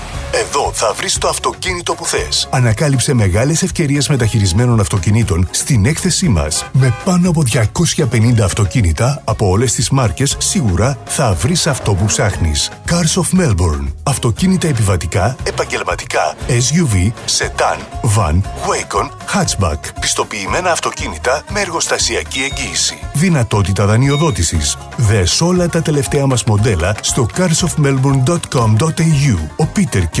Εδώ 0.33 0.71
θα 0.73 0.93
βρεις 0.93 1.17
το 1.17 1.27
αυτοκίνητο 1.27 1.93
που 1.93 2.05
θες. 2.05 2.47
Ανακάλυψε 2.51 3.13
μεγάλες 3.13 3.61
ευκαιρίες 3.61 4.09
μεταχειρισμένων 4.09 4.79
αυτοκινήτων 4.79 5.47
στην 5.51 5.85
έκθεσή 5.85 6.27
μας. 6.27 6.65
Με 6.71 6.93
πάνω 7.03 7.29
από 7.29 7.43
250 7.43 8.43
αυτοκίνητα 8.43 9.21
από 9.23 9.49
όλες 9.49 9.73
τις 9.73 9.89
μάρκες, 9.89 10.35
σίγουρα 10.39 10.97
θα 11.05 11.33
βρεις 11.33 11.67
αυτό 11.67 11.93
που 11.93 12.05
ψάχνεις. 12.05 12.71
Cars 12.89 13.21
of 13.21 13.39
Melbourne. 13.41 13.87
Αυτοκίνητα 14.03 14.67
επιβατικά, 14.67 15.35
επαγγελματικά, 15.43 16.35
SUV, 16.47 17.11
sedan, 17.37 17.77
van, 18.17 18.35
wagon, 18.67 19.09
hatchback. 19.33 19.79
Πιστοποιημένα 19.99 20.71
αυτοκίνητα 20.71 21.43
με 21.53 21.59
εργοστασιακή 21.59 22.39
εγγύηση. 22.39 22.97
Δυνατότητα 23.13 23.85
δανειοδότησης. 23.85 24.77
Δες 24.97 25.41
όλα 25.41 25.69
τα 25.69 25.81
τελευταία 25.81 26.25
μας 26.25 26.43
μοντέλα 26.43 26.95
στο 27.01 27.25
carsofmelbourne.com.au. 27.37 29.37
Ο 29.55 29.65
Πίτερ 29.65 30.09
και 30.09 30.20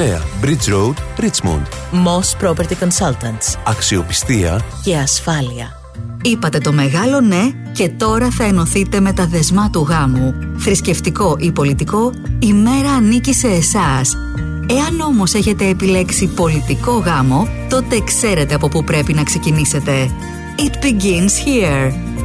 Bridge 0.01 0.67
Road, 0.67 0.95
Richmond. 1.19 1.65
Moss 1.91 2.35
Property 2.41 2.75
Consultants. 2.79 3.59
Αξιοπιστία 3.63 4.61
Και 4.83 4.97
ασφάλεια. 4.97 5.79
Είπατε 6.21 6.57
το 6.57 6.71
μεγάλο 6.71 7.21
ναι 7.21 7.41
και 7.71 7.89
τώρα 7.89 8.29
θα 8.29 8.43
ενωθείτε 8.43 8.99
με 8.99 9.13
τα 9.13 9.27
δεσμά 9.27 9.69
του 9.69 9.85
γάμου. 9.89 10.33
Θρησκευτικό 10.57 11.35
ή 11.39 11.51
πολιτικό, 11.51 12.11
η 12.39 12.53
μέρα 12.53 12.91
ανήκει 12.91 13.33
σε 13.33 13.47
εσάς. 13.47 14.17
Εάν 14.69 14.99
όμως 14.99 15.33
έχετε 15.33 15.67
επιλέξει 15.67 16.27
πολιτικό 16.27 16.91
γάμο, 16.91 17.47
τότε 17.69 17.99
ξέρετε 17.99 18.55
από 18.55 18.67
πού 18.67 18.83
πρέπει 18.83 19.13
να 19.13 19.23
ξεκινήσετε. 19.23 20.09
It 20.57 20.73
begins 20.85 21.47
here. 21.47 22.10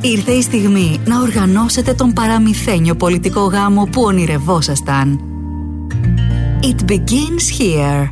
Ήρθε 0.00 0.32
η 0.32 0.42
στιγμή 0.42 1.00
να 1.04 1.20
οργανώσετε 1.20 1.94
τον 1.94 2.12
παραμυθένιο 2.12 2.94
πολιτικό 2.94 3.40
γάμο 3.40 3.84
που 3.84 4.02
ονειρευόσασταν. 4.02 5.20
It 6.62 6.90
begins 6.90 7.60
here. 7.60 8.10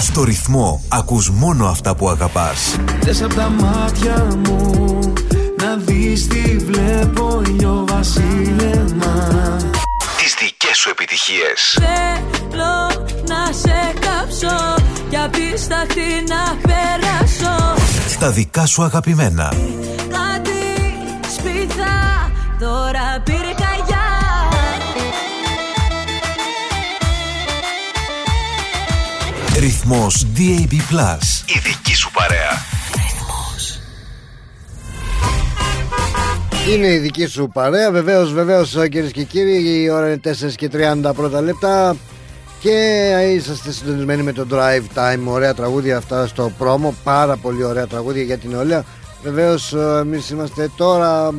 Στο 0.00 0.24
ρυθμό 0.24 0.82
ακούς 0.88 1.30
μόνο 1.30 1.66
αυτά 1.66 1.94
που 1.94 2.08
αγαπάς. 2.08 2.76
Θες 3.00 3.22
απ' 3.22 3.34
τα 3.34 3.48
μάτια 3.48 4.38
μου 4.44 4.98
να 5.62 5.76
δεις 5.76 6.26
τι 6.26 6.56
βλέπω 6.56 7.42
ηλιοβασίλεμα 7.46 9.26
Τις 10.16 10.34
δικές 10.40 10.76
σου 10.76 10.88
επιτυχίες. 10.90 11.78
Θέλω 12.50 13.06
να 13.26 13.52
σε 13.52 13.92
κάψω 14.00 14.82
και 15.10 15.16
απίσταχτη 15.16 16.24
να 16.28 16.56
περάσω 16.62 17.74
Τα 18.18 18.30
δικά 18.30 18.66
σου 18.66 18.82
αγαπημένα. 18.82 19.52
Ρυθμός 29.62 30.26
DAB+. 30.36 30.72
Η 31.46 31.58
δική 31.62 31.94
σου 31.94 32.10
παρέα. 32.10 32.50
Είναι 36.68 36.86
η 36.86 36.98
δική 36.98 37.26
σου 37.26 37.50
παρέα. 37.52 37.90
Βεβαίως, 37.90 38.32
βεβαίως, 38.32 38.76
κυρίες 38.90 39.12
και 39.12 39.22
κύριοι, 39.22 39.82
η 39.82 39.88
ώρα 39.88 40.06
είναι 40.06 40.20
4 40.24 40.54
και 40.54 40.68
30 40.68 41.12
πρώτα 41.14 41.40
λεπτά. 41.40 41.96
Και 42.60 43.08
είσαστε 43.34 43.72
συντονισμένοι 43.72 44.22
με 44.22 44.32
το 44.32 44.46
Drive 44.50 44.98
Time. 44.98 45.20
Ωραία 45.24 45.54
τραγούδια 45.54 45.96
αυτά 45.96 46.26
στο 46.26 46.52
πρόμο. 46.58 46.94
Πάρα 47.04 47.36
πολύ 47.36 47.64
ωραία 47.64 47.86
τραγούδια 47.86 48.22
για 48.22 48.38
την 48.38 48.50
νεολαία. 48.50 48.84
Βεβαίως, 49.22 49.72
εμείς 49.72 50.30
είμαστε 50.30 50.70
τώρα 50.76 51.32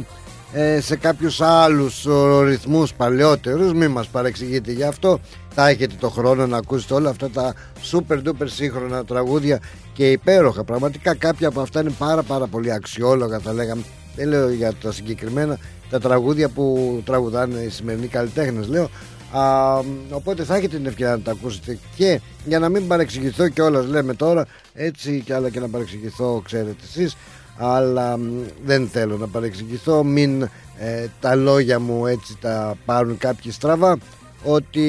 ε, 0.54 0.82
σε 0.82 0.96
κάποιους 0.96 1.42
άλλους 1.42 2.06
ε, 2.06 2.44
ρυθμούς 2.44 2.94
παλαιότερους 2.94 3.74
μην 3.74 3.92
μας 3.92 4.08
παρεξηγείτε 4.08 4.72
γι' 4.72 4.84
αυτό 4.84 5.20
θα 5.56 5.68
έχετε 5.68 5.96
το 6.00 6.10
χρόνο 6.10 6.48
να 6.48 6.58
ακούσετε 6.58 6.94
όλα 6.94 7.10
αυτά 7.10 7.30
τα 7.30 7.54
super 7.92 8.18
duper 8.28 8.46
σύγχρονα 8.46 9.06
τραγούδια 9.06 9.60
και 9.94 10.12
υπέροχα. 10.12 10.64
Πραγματικά 10.64 11.16
κάποια 11.16 11.48
από 11.48 11.62
αυτά 11.62 11.82
είναι 11.82 11.94
πάρα 11.98 12.24
πάρα 12.24 12.48
πολύ 12.48 12.72
αξιόλογα 12.72 13.40
θα 13.40 13.54
λέγαμε. 13.54 13.84
Δεν 14.16 14.28
λέω 14.28 14.50
για 14.50 14.74
τα 14.74 14.92
συγκεκριμένα 14.92 15.58
τα 15.90 16.00
τραγούδια 16.00 16.50
που 16.50 17.02
τραγουδάνε 17.06 17.60
οι 17.60 17.70
σημερινοί 17.70 18.08
καλλιτέχνες 18.08 18.68
λέω. 18.68 18.90
Α, 19.32 19.80
οπότε 20.12 20.44
θα 20.44 20.56
έχετε 20.56 20.76
την 20.76 20.86
ευκαιρία 20.86 21.16
να 21.16 21.22
τα 21.22 21.32
ακούσετε. 21.32 21.78
Και 21.96 22.22
για 22.46 22.60
να 22.60 22.70
μην 22.70 22.88
παρεξηγηθώ 22.88 23.48
κιόλας 23.50 23.86
λέμε 23.86 24.14
τώρα 24.14 24.46
έτσι 24.74 25.22
κι 25.26 25.34
άλλα 25.34 25.50
και 25.50 25.60
να 25.60 25.70
παρεξηγηθώ 25.70 26.42
ξέρετε 26.46 26.84
εσείς 26.84 27.16
αλλά 27.58 28.18
μ, 28.18 28.44
δεν 28.66 28.88
θέλω 28.88 29.18
να 29.18 29.28
παρεξηγηθώ. 29.28 30.04
Μην 30.04 30.42
ε, 30.78 31.08
τα 31.20 31.36
λόγια 31.36 31.80
μου 31.80 32.06
έτσι 32.06 32.38
τα 32.42 32.76
πάρουν 32.86 33.18
κάποιοι 33.18 33.52
στραβά 33.52 33.98
ότι 34.44 34.82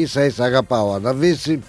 ίσα 0.00 0.24
ίσα 0.24 0.44
αγαπάω 0.44 0.92
Αναβίση 0.94 1.62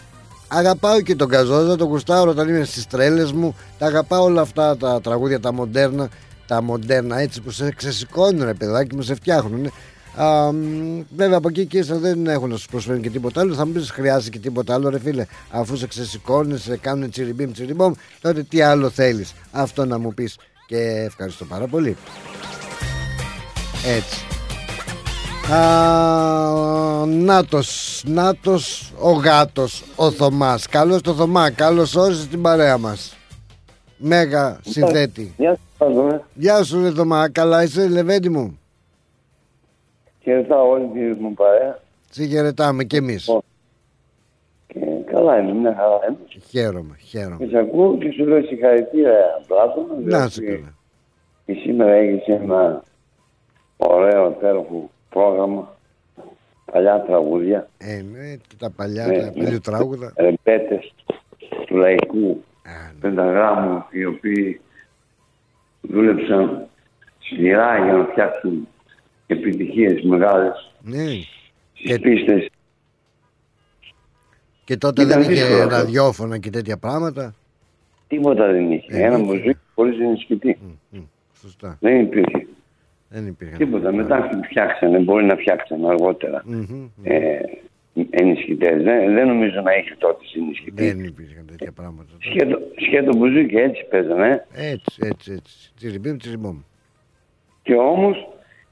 αγαπάω 0.47 1.01
και 1.01 1.15
τον 1.15 1.29
Καζόζα 1.29 1.75
τον 1.75 1.87
Κουστάρο 1.87 2.29
όταν 2.29 2.49
είμαι 2.49 2.63
στις 2.63 2.87
τρέλες 2.87 3.31
μου 3.31 3.55
τα 3.77 3.85
αγαπάω 3.85 4.23
όλα 4.23 4.41
αυτά 4.41 4.77
τα 4.77 5.01
τραγούδια 5.01 5.39
τα 5.39 5.53
μοντέρνα 5.53 6.09
τα 6.47 6.61
μοντέρνα 6.61 7.19
έτσι 7.19 7.41
που 7.41 7.51
σε 7.51 7.71
ξεσηκώνουν 7.75 8.45
ρε 8.45 8.53
παιδάκι 8.53 8.95
μου 8.95 9.01
σε 9.01 9.15
φτιάχνουν 9.15 9.71
Α, 10.17 10.51
μ, 10.51 11.01
βέβαια 11.15 11.37
από 11.37 11.47
εκεί 11.47 11.65
και 11.65 11.77
ύστερα 11.77 11.99
δεν 11.99 12.27
έχουν 12.27 12.49
να 12.49 12.57
σου 12.57 12.67
προσφέρουν 12.69 13.01
και 13.01 13.09
τίποτα 13.09 13.41
άλλο. 13.41 13.53
Θα 13.53 13.65
μου 13.65 13.71
πεις 13.71 13.89
χρειάζεται 13.89 14.29
και 14.29 14.39
τίποτα 14.39 14.73
άλλο, 14.73 14.89
ρε 14.89 14.99
φίλε. 14.99 15.25
Αφού 15.49 15.77
σε 15.77 15.87
ξεσηκώνουν, 15.87 16.57
σε 16.57 16.77
κάνουν 16.77 17.09
τσιριμπίμ 17.09 17.51
τσιριμπόμ, 17.51 17.93
τότε 18.21 18.43
τι 18.43 18.61
άλλο 18.61 18.89
θέλεις. 18.89 19.33
Αυτό 19.51 19.85
να 19.85 19.99
μου 19.99 20.13
πεις. 20.13 20.37
Και 20.67 20.77
ευχαριστώ 21.05 21.45
πάρα 21.45 21.67
πολύ. 21.67 21.97
Έτσι. 23.85 24.34
Α, 25.51 27.05
νάτος, 27.05 28.03
νάτος 28.07 28.93
ο 28.99 29.11
γάτος, 29.11 29.83
ο 29.95 30.11
Θωμάς. 30.11 30.67
Καλώς 30.67 31.01
το 31.01 31.13
Θωμά, 31.13 31.51
καλώς 31.51 31.95
όρισες 31.95 32.23
στην 32.23 32.41
παρέα 32.41 32.77
μας. 32.77 33.17
Μέγα 33.97 34.59
συνθέτη. 34.61 35.33
Γεια 35.37 35.57
σας, 35.77 36.21
Γεια 36.33 36.63
σου 36.63 36.81
ρε 36.81 36.91
Θωμά, 36.91 37.29
καλά 37.29 37.63
είσαι 37.63 37.87
Λεβέντη 37.87 38.29
μου; 38.29 38.59
Χαιρετάω 40.21 40.69
όλη 40.69 40.87
τη 40.93 40.99
μου 40.99 41.33
παρέα. 41.33 41.79
Σε 42.09 42.25
χαιρετάμε 42.25 42.83
κι 42.83 42.95
εμείς. 42.95 43.29
Και 44.67 44.79
καλά 45.11 45.39
είναι, 45.39 45.53
μια 45.53 45.75
χαρά 45.75 45.99
είναι. 46.07 46.17
Χαίρομαι, 46.49 46.95
χαίρομαι. 46.99 47.37
Και 47.37 47.47
σε 47.47 47.57
ακούω 47.57 47.97
και 47.97 48.11
σου 48.11 48.25
λέω 48.25 48.41
συγχαρητήρια, 48.41 49.43
Πλάτωνα. 49.47 49.93
Να 49.93 50.17
διότι 50.17 50.31
σε 50.31 50.41
καλά. 50.41 50.73
Και 51.45 51.53
σήμερα 51.53 51.91
έχεις 51.91 52.27
ένα 52.27 52.83
ωραίο, 53.77 54.31
τέροχο 54.31 54.89
πρόγραμμα. 55.15 55.77
Παλιά 56.71 57.01
τραγούδια. 57.07 57.69
Ε, 57.77 58.01
ναι, 58.11 58.35
και 58.47 58.55
τα 58.59 58.69
παλιά, 58.69 59.07
Ναι, 59.07 59.17
τα 59.19 59.23
ναι. 59.35 59.43
παλιοτράγουδα. 59.43 60.13
Ρεμπέτες 60.17 60.93
του 61.65 61.75
λαϊκού 61.75 62.43
πενταγράμμου 62.99 63.83
οι 63.91 64.05
οποίοι 64.05 64.61
δούλεψαν 65.81 66.67
σκληρά 67.19 67.83
για 67.83 67.93
να 67.93 68.05
φτιάξουν 68.05 68.67
επιτυχίες 69.27 70.01
μεγάλες 70.01 70.71
Ναι. 70.81 71.05
στις 71.73 71.99
πίστες. 71.99 72.47
Και 74.63 74.77
τότε 74.77 75.01
Ήταν 75.03 75.21
δεν 75.21 75.31
είχε 75.31 75.41
δύσκολο 75.43 75.63
αυτό. 75.63 75.75
ραδιόφωνα 75.75 76.37
και 76.37 76.49
τέτοια 76.49 76.77
πράγματα. 76.77 77.35
Τίποτα 78.07 78.51
δεν 78.51 78.71
είχε. 78.71 78.97
Ε, 78.97 79.03
Ένα 79.03 79.15
είχε. 79.17 79.23
μουσική 79.25 79.57
χωρίς 79.75 79.99
ενισχυτή. 79.99 80.57
Σωστά. 81.41 81.77
Δεν 81.79 81.99
υπήρχε. 81.99 82.47
Δεν 83.15 83.27
υπήρχε. 83.27 83.55
Τίποτα. 83.57 83.93
Μετά 83.93 84.29
φτιάξανε, 84.43 84.99
μπορεί 84.99 85.25
να 85.25 85.35
φτιάξανε 85.35 85.87
αργότερα. 85.87 86.43
Μμμ. 86.45 86.89
Ε, 87.03 87.39
ενισχυτές. 88.09 88.83
Δεν, 88.83 89.13
δεν 89.13 89.27
νομίζω 89.27 89.61
να 89.61 89.75
είχε 89.75 89.95
τότε 89.97 90.25
ενισχυτή. 90.35 90.85
Δεν 90.85 91.03
υπήρχαν 91.03 91.45
τέτοια 91.45 91.71
πράγματα. 91.71 92.09
Σκέτο, 92.19 92.59
σκέτο 92.75 93.17
μπουζούκι 93.17 93.55
έτσι 93.55 93.85
παίζανε. 93.89 94.47
Έτσι, 94.53 94.99
έτσι, 95.01 95.31
έτσι. 95.31 95.71
Τσιριμπίμ, 95.75 96.17
τσιριμπόμ. 96.17 96.57
Και 97.61 97.75
όμως 97.75 98.27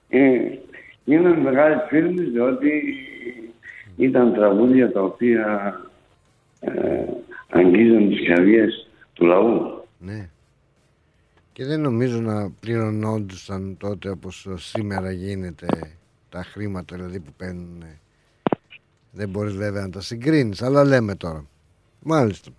ε, 0.10 0.40
γίνανε 1.04 1.38
μεγάλες 1.38 1.86
φίλμες 1.88 2.30
διότι 2.30 2.96
ήταν 3.98 4.34
τραγούδια 4.34 4.92
τα 4.92 5.02
οποία 5.02 5.80
ε, 6.60 7.04
αγγίζαν 7.50 8.10
τις 8.10 8.28
καρδιές 8.28 8.88
του 9.14 9.26
λαού. 9.26 9.86
Ναι. 10.00 10.30
Και 11.54 11.66
δεν 11.66 11.82
νομίζω 11.82 12.20
να 12.20 12.52
πληρωνόντουσαν 12.60 13.78
τότε 13.80 14.10
όπως 14.10 14.48
σήμερα 14.56 15.12
γίνεται 15.12 15.66
τα 16.30 16.44
χρήματα 16.44 16.96
δηλαδή 16.96 17.20
που 17.20 17.32
παίρνουν. 17.38 17.84
Δεν 19.12 19.30
μπορείς 19.30 19.56
βέβαια 19.56 19.82
να 19.82 19.90
τα 19.90 20.02
συγκρίνεις, 20.02 20.62
αλλά 20.62 20.84
λέμε 20.84 21.16
τώρα. 21.16 21.46
Μάλιστα. 22.00 22.52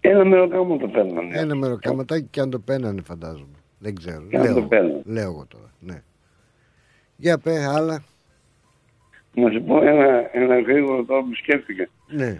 Ένα 0.00 0.24
μεροκάμο 0.24 0.76
το 0.76 0.88
παίρνανε. 0.88 1.38
Ένα 1.38 1.54
μεροκαματάκι 1.54 2.26
και 2.30 2.40
αν 2.40 2.50
το 2.50 2.58
παίρνανε 2.58 3.02
φαντάζομαι. 3.02 3.56
Δεν 3.78 3.94
ξέρω. 3.94 4.22
Και 4.28 4.36
αν 4.36 4.42
λέω, 4.42 4.54
το 4.54 4.62
παίρνανε. 4.62 5.02
λέω 5.04 5.22
εγώ 5.22 5.46
τώρα. 5.48 5.70
Ναι. 5.80 6.02
Για 7.16 7.38
πέ 7.38 7.66
άλλα. 7.66 8.02
Να 9.34 9.50
σου 9.50 9.62
πω 9.62 9.82
ένα, 9.82 10.36
ένα 10.36 10.60
γρήγορο 10.60 11.04
τώρα 11.04 11.22
που 11.22 11.34
σκέφτηκα. 11.34 11.88
Ναι. 12.08 12.34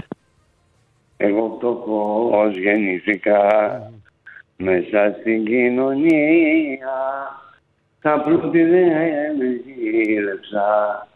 Εγώ 1.17 1.55
φτωχός 1.57 2.57
γεννήθηκα 2.57 3.39
μέσα 4.61 5.17
στην 5.21 5.45
κοινωνία 5.45 6.99
τα 8.03 8.23
πλούτη 8.23 8.63
δεν 8.63 9.37
με 9.39 9.61
ζήλεψα 9.65 11.09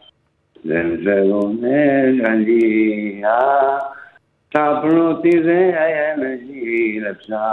δεν 0.61 0.99
θέλω 1.03 1.57
μεγαλεία 1.59 3.37
τα 4.51 4.79
πλούτη 4.83 5.39
δεν 5.39 5.73
με 6.19 6.39
ζήλεψα 6.47 7.43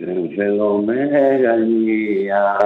δεν 0.00 0.32
θέλω 0.36 0.82
μεγαλεία. 0.82 2.56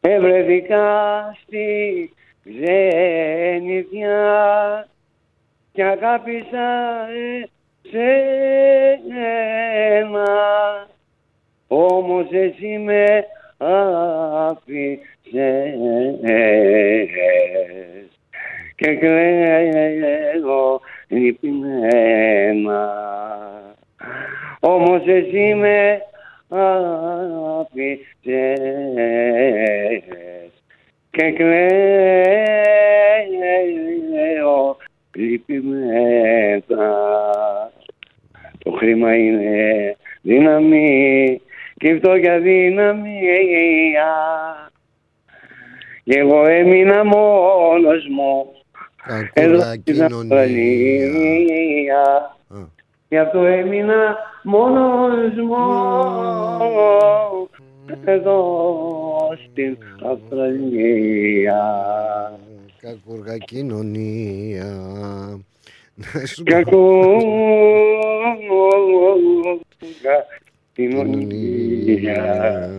Ευρεθήκα 0.00 1.36
στη 1.42 2.10
ξενιδιά 2.44 3.88
και 5.72 5.84
αγάπησα 5.84 7.08
εσένα. 7.82 8.14
Όμως 11.68 12.26
εσύ 12.30 12.78
με 12.78 13.26
άφησες 13.58 14.98
και 18.76 18.94
κλαίω 18.94 20.80
λυπημένα. 21.08 22.94
Όμως 24.60 25.06
εσύ 25.06 25.54
με 25.54 26.00
άφησες 26.48 28.06
και 31.10 31.30
κλαίω 31.32 31.66
λυπημένα. 35.14 36.64
Το 38.62 38.70
χρήμα 38.70 39.16
είναι 39.16 39.96
δύναμη 40.22 41.40
και 41.78 41.90
αυτό 41.90 42.14
για 42.14 42.38
δυναμία. 42.38 44.14
Και 46.04 46.18
εγώ 46.18 46.46
έμεινα 46.46 47.04
μόνος 47.04 48.06
μου 48.08 48.52
εδώ 49.32 49.60
στην 49.72 50.02
Αυστραλία. 50.02 51.26
Γι' 53.08 53.18
αυτό 53.18 53.44
έμεινα 53.44 54.16
μόνος 54.42 55.34
μου 55.34 55.56
εδώ 58.04 59.36
στην 59.44 59.78
Αυστραλία. 60.12 61.60
Κακούργα 62.80 63.36
κοινωνία. 63.36 64.70
Κακούργα 66.44 66.76
κοινωνία. 70.76 72.70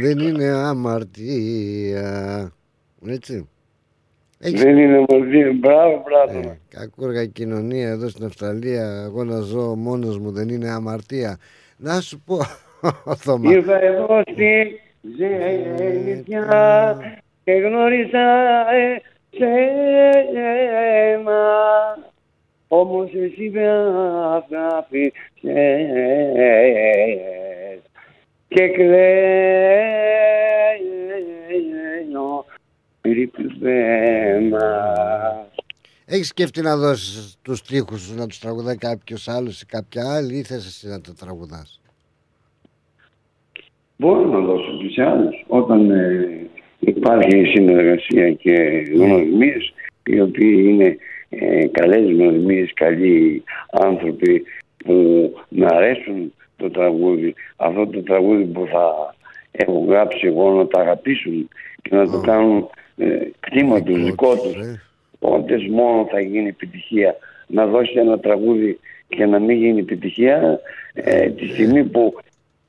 Δεν 0.00 0.18
είναι 0.18 0.48
αμαρτία. 0.48 2.08
Έτσι. 3.06 3.48
Δεν 4.38 4.78
είναι 4.78 4.96
αμαρτία. 4.96 5.52
Μπράβο, 5.52 6.02
μπράβο. 6.04 6.48
Ε, 6.48 6.58
κακούργα 6.68 7.26
κοινωνία 7.26 7.88
εδώ 7.88 8.08
στην 8.08 8.24
Αυστραλία. 8.24 9.02
Εγώ 9.04 9.24
να 9.24 9.40
ζω 9.40 9.74
μόνος 9.76 10.18
μου 10.18 10.30
δεν 10.30 10.48
είναι 10.48 10.70
αμαρτία. 10.70 11.38
Να 11.76 12.00
σου 12.00 12.20
πω, 12.20 12.38
Θωμά. 13.24 13.52
Ήρθα 13.52 13.82
εδώ 13.82 14.22
στη 14.32 14.80
ζένια 15.16 16.96
και 17.44 17.52
γνώρισα 17.52 18.26
εσένα. 19.30 19.80
Όμως 22.72 23.10
εσύ 23.14 23.50
με 23.50 23.68
άφησες 24.78 25.12
και 28.48 28.68
κλαίω 28.68 30.10
λυπημένα. 33.02 34.66
Έχεις 36.04 36.28
σκεφτεί 36.28 36.62
να 36.62 36.76
δώσεις 36.76 37.36
τους 37.42 37.62
τοίχου 37.62 37.98
σου 37.98 38.14
να 38.14 38.26
τους 38.26 38.38
τραγουδάει 38.38 38.76
κάποιος 38.76 39.28
άλλος 39.28 39.60
ή 39.60 39.66
κάποια 39.66 40.14
άλλη, 40.14 40.36
ή 40.36 40.42
θες 40.42 40.66
εσύ 40.66 40.88
να 40.88 41.00
τα 41.00 41.14
τραγουδάς; 41.18 41.80
Μπορώ 43.96 44.24
να 44.24 44.38
δώσω 44.38 44.78
και 44.82 44.88
σε 44.88 45.02
άλλους. 45.02 45.44
Όταν 45.46 45.90
ε, 45.90 46.46
υπάρχει 46.78 47.44
συνεργασία 47.54 48.32
και 48.32 48.52
γνωριμίες, 48.94 49.72
οι 50.04 50.20
οποίοι 50.20 50.66
είναι 50.68 50.96
ε, 51.30 51.66
καλές 51.66 52.10
γνωριμίες, 52.12 52.72
καλοί 52.74 53.42
άνθρωποι 53.70 54.44
που 54.76 54.94
να 55.48 55.66
αρέσουν 55.66 56.32
το 56.56 56.70
τραγούδι, 56.70 57.34
αυτό 57.56 57.86
το 57.86 58.02
τραγούδι 58.02 58.44
που 58.44 58.66
θα 58.72 59.14
έχω 59.50 59.84
γράψει 59.88 60.26
εγώ 60.26 60.50
να 60.50 60.66
τα 60.66 60.80
αγαπήσουν 60.80 61.48
και 61.82 61.96
να 61.96 62.10
το 62.10 62.20
κάνουν 62.20 62.68
ε, 62.96 63.18
κτήμα 63.40 63.82
τους 63.82 64.04
δικό 64.04 64.36
τους. 64.36 64.78
Τότε 65.18 65.58
μόνο 65.70 66.06
θα 66.10 66.20
γίνει 66.20 66.48
επιτυχία. 66.48 67.16
Να 67.46 67.66
δώσει 67.66 67.98
ένα 67.98 68.18
τραγούδι 68.18 68.78
και 69.08 69.26
να 69.26 69.38
μην 69.38 69.56
γίνει 69.56 69.80
επιτυχία 69.80 70.60
ε, 70.92 71.30
τη 71.30 71.46
στιγμή 71.48 71.84
που 71.84 72.14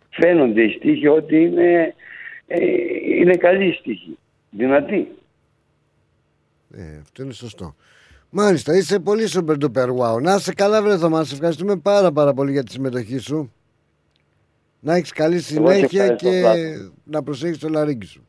φαίνονται 0.10 0.62
οι 0.64 0.70
στίχοι 0.70 1.08
ότι 1.08 1.42
είναι, 1.42 1.94
ε, 2.48 2.60
είναι 3.20 3.36
καλή 3.36 3.74
στίχοι. 3.74 4.18
Δυνατή. 4.50 5.08
Ε, 6.74 6.98
αυτό 7.02 7.24
είναι 7.24 7.34
σωστό. 7.34 7.76
Μάλιστα, 8.34 8.76
είσαι 8.78 9.00
πολύ 9.00 9.24
super 9.34 9.56
duper 9.64 9.88
wow. 9.98 10.22
Να 10.22 10.34
είσαι 10.36 10.54
καλά, 10.54 10.82
βρε 10.82 10.98
Θωμάς. 10.98 11.28
Σε 11.28 11.34
ευχαριστούμε 11.34 11.76
πάρα 11.78 12.12
πάρα 12.12 12.34
πολύ 12.34 12.52
για 12.52 12.64
τη 12.64 12.72
συμμετοχή 12.72 13.18
σου. 13.18 13.54
Να 14.80 14.96
έχεις 14.96 15.12
καλή 15.12 15.40
συνέχεια 15.40 16.04
ευχαριστώ, 16.04 16.30
και 16.30 16.40
Πλάτο. 16.42 16.92
να 17.04 17.24
προσέχεις 17.24 17.58
το 17.58 17.70
λαρίγκι 17.70 18.06
σου. 18.06 18.26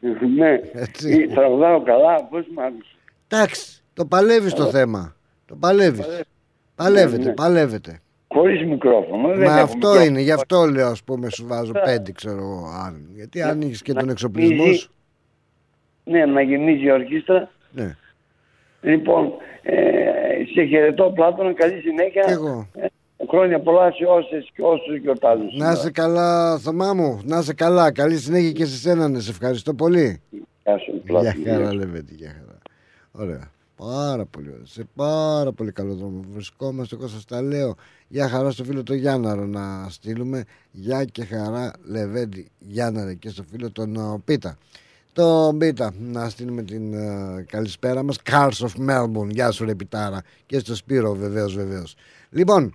ναι, 0.38 0.60
Έτσι. 0.72 1.26
τραγουδάω 1.34 1.82
καλά, 1.82 2.24
πώς 2.24 2.46
μ' 2.54 2.60
άκουσες. 2.60 2.96
Εντάξει, 3.28 3.82
το 3.94 4.06
παλεύεις 4.06 4.52
το 4.52 4.66
θέμα. 4.66 5.16
Το 5.46 5.54
παλεύεις. 5.56 6.06
Παλεύετε, 6.74 7.22
Ναι, 7.22 7.28
ναι. 7.28 7.32
παλεύετε. 7.34 8.00
Χωρίς 8.28 8.64
μικρόφωνο. 8.66 9.28
δεν 9.28 9.38
Μα 9.38 9.44
έχω 9.54 9.62
αυτό 9.62 9.76
μικρόφωνο. 9.76 10.04
είναι, 10.04 10.20
γι' 10.20 10.32
αυτό 10.32 10.64
λέω, 10.64 10.86
ας 10.88 11.02
πούμε, 11.04 11.30
σου 11.30 11.46
βάζω 11.46 11.72
πέντε, 11.84 12.12
ξέρω 12.12 12.36
εγώ. 12.36 12.66
αν- 12.84 13.08
Γιατί 13.14 13.42
αν 13.42 13.60
έχεις 13.60 13.82
και 13.82 13.92
τον 13.92 14.08
εξοπλισμό 14.08 14.54
γεμίζει- 14.54 14.80
σου. 14.80 14.90
Ναι, 16.04 16.24
να 16.26 16.42
γεμίζει 16.42 16.84
η 16.84 16.90
ορχήστρα. 16.90 17.50
Ναι. 17.72 17.96
Λοιπόν, 18.80 19.32
ε, 19.62 19.76
σε 20.54 20.64
χαιρετώ 20.64 21.12
Πλάτωνα, 21.14 21.52
καλή 21.52 21.80
συνέχεια. 21.80 22.22
Και 22.24 22.32
εγώ. 22.32 22.68
Ε, 22.74 22.86
χρόνια 23.28 23.60
πολλά 23.60 23.92
σε 23.92 24.04
όσες 24.04 24.50
και 24.54 24.62
όσους 24.62 24.96
γιορτάζουν. 24.96 25.50
Να 25.56 25.72
είσαι 25.72 25.90
καλά, 25.90 26.58
Θωμά 26.58 26.94
μου. 26.94 27.20
Να 27.24 27.38
είσαι 27.38 27.54
καλά. 27.54 27.92
Καλή 27.92 28.16
συνέχεια 28.16 28.52
και 28.52 28.64
σε 28.64 28.76
σένα. 28.76 29.08
ναι. 29.08 29.20
Σε 29.20 29.30
ευχαριστώ 29.30 29.74
πολύ. 29.74 30.20
Γεια 30.64 30.78
σου, 30.78 30.92
Γεια 30.92 31.02
Πλάτωνα. 31.06 31.34
χαρά, 31.52 31.74
Λεβέντη, 31.74 32.14
γεια 32.14 32.28
χαρά. 32.38 32.58
Ωραία. 33.12 33.50
Πάρα 33.76 34.24
πολύ 34.24 34.48
ωραία. 34.52 34.64
Σε 34.66 34.84
πάρα 34.96 35.52
πολύ 35.52 35.72
καλό 35.72 35.94
δρόμο 35.94 36.24
βρισκόμαστε. 36.32 36.96
Εγώ 36.96 37.08
σας 37.08 37.24
τα 37.24 37.42
λέω. 37.42 37.74
Γεια 38.08 38.28
χαρά 38.28 38.50
στο 38.50 38.64
φίλο 38.64 38.82
τον 38.82 38.96
Γιάνναρο 38.96 39.44
να 39.46 39.86
στείλουμε. 39.88 40.44
Γεια 40.70 41.04
και 41.04 41.24
χαρά, 41.24 41.72
Λεβέντη 41.84 42.48
Γιάνναρε 42.58 43.14
και 43.14 43.28
στο 43.28 43.42
φίλο 43.42 43.70
τον 43.72 43.94
ε, 43.94 44.00
Πίτα. 44.24 44.58
Τον 45.20 45.58
Πίτα, 45.58 45.94
να 45.98 46.28
στείλουμε 46.28 46.62
την 46.62 46.94
ε, 46.94 47.44
καλησπέρα 47.48 48.02
μας. 48.02 48.16
Cars 48.30 48.50
of 48.50 48.88
Melbourne, 48.88 49.28
γεια 49.28 49.50
σου 49.50 49.64
ρε 49.64 49.74
Πιτάρα. 49.74 50.22
Και 50.46 50.58
στο 50.58 50.74
Σπύρο 50.74 51.14
βεβαίως 51.14 51.54
βεβαίως. 51.54 51.94
Λοιπόν, 52.30 52.74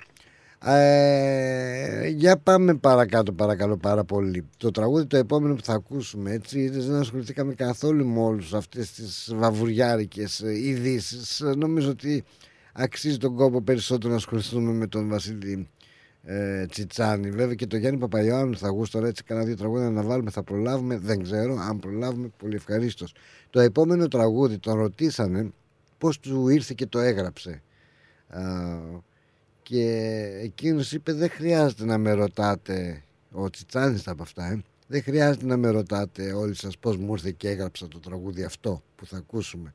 ε, 0.65 2.07
για 2.07 2.37
πάμε 2.37 2.73
παρακάτω 2.75 3.31
παρακαλώ 3.31 3.77
πάρα 3.77 4.03
πολύ. 4.03 4.47
Το 4.57 4.71
τραγούδι 4.71 5.05
το 5.05 5.17
επόμενο 5.17 5.55
που 5.55 5.63
θα 5.63 5.73
ακούσουμε 5.73 6.31
έτσι 6.31 6.59
είδες, 6.59 6.87
Δεν 6.87 6.99
ασχοληθήκαμε 6.99 7.53
καθόλου 7.53 8.05
με 8.07 8.19
όλους 8.19 8.53
αυτές 8.53 8.91
τις 8.91 9.31
βαβουριάρικες 9.35 10.39
ε, 10.39 10.51
ειδήσεις. 10.51 11.43
Νομίζω 11.57 11.89
ότι 11.89 12.23
αξίζει 12.73 13.17
τον 13.17 13.35
κόπο 13.35 13.61
περισσότερο 13.61 14.09
να 14.09 14.15
ασχοληθούμε 14.17 14.71
με 14.71 14.87
τον 14.87 15.09
Βασίλη 15.09 15.67
ε, 16.25 16.65
Τσιτσάνη. 16.65 17.31
Βέβαια 17.31 17.55
και 17.55 17.67
το 17.67 17.77
Γιάννη 17.77 17.99
Παπαϊωάννου 17.99 18.57
θα 18.57 18.69
γούστορα 18.69 19.07
έτσι 19.07 19.23
κανένα 19.23 19.45
δύο 19.45 19.55
τραγούδια 19.55 19.89
να 19.89 20.01
βάλουμε. 20.01 20.31
Θα 20.31 20.43
προλάβουμε, 20.43 20.97
δεν 20.97 21.23
ξέρω. 21.23 21.57
Αν 21.59 21.79
προλάβουμε, 21.79 22.31
πολύ 22.37 22.55
ευχαρίστως. 22.55 23.13
Το 23.49 23.59
επόμενο 23.59 24.07
τραγούδι 24.07 24.57
τον 24.57 24.77
ρωτήσανε 24.77 25.51
πώς 25.97 26.19
του 26.19 26.49
ήρθε 26.49 26.73
και 26.77 26.85
το 26.85 26.99
έγραψε. 26.99 27.61
Α, 28.27 28.41
και 29.63 29.83
εκείνος 30.41 30.91
είπε: 30.91 31.13
Δεν 31.13 31.29
χρειάζεται 31.29 31.85
να 31.85 31.97
με 31.97 32.11
ρωτάτε. 32.11 33.03
Ο 33.31 33.49
Τσιτσάνης 33.49 34.03
τα 34.03 34.11
από 34.11 34.23
αυτά, 34.23 34.45
ε. 34.45 34.63
Δεν 34.87 35.03
χρειάζεται 35.03 35.45
να 35.45 35.57
με 35.57 35.69
ρωτάτε 35.69 36.33
όλοι 36.33 36.55
σας 36.55 36.77
πώς 36.77 36.97
μου 36.97 37.11
ήρθε 37.13 37.31
και 37.31 37.49
έγραψα 37.49 37.87
το 37.87 37.99
τραγούδι 37.99 38.43
αυτό 38.43 38.83
που 38.95 39.05
θα 39.05 39.17
ακούσουμε. 39.17 39.73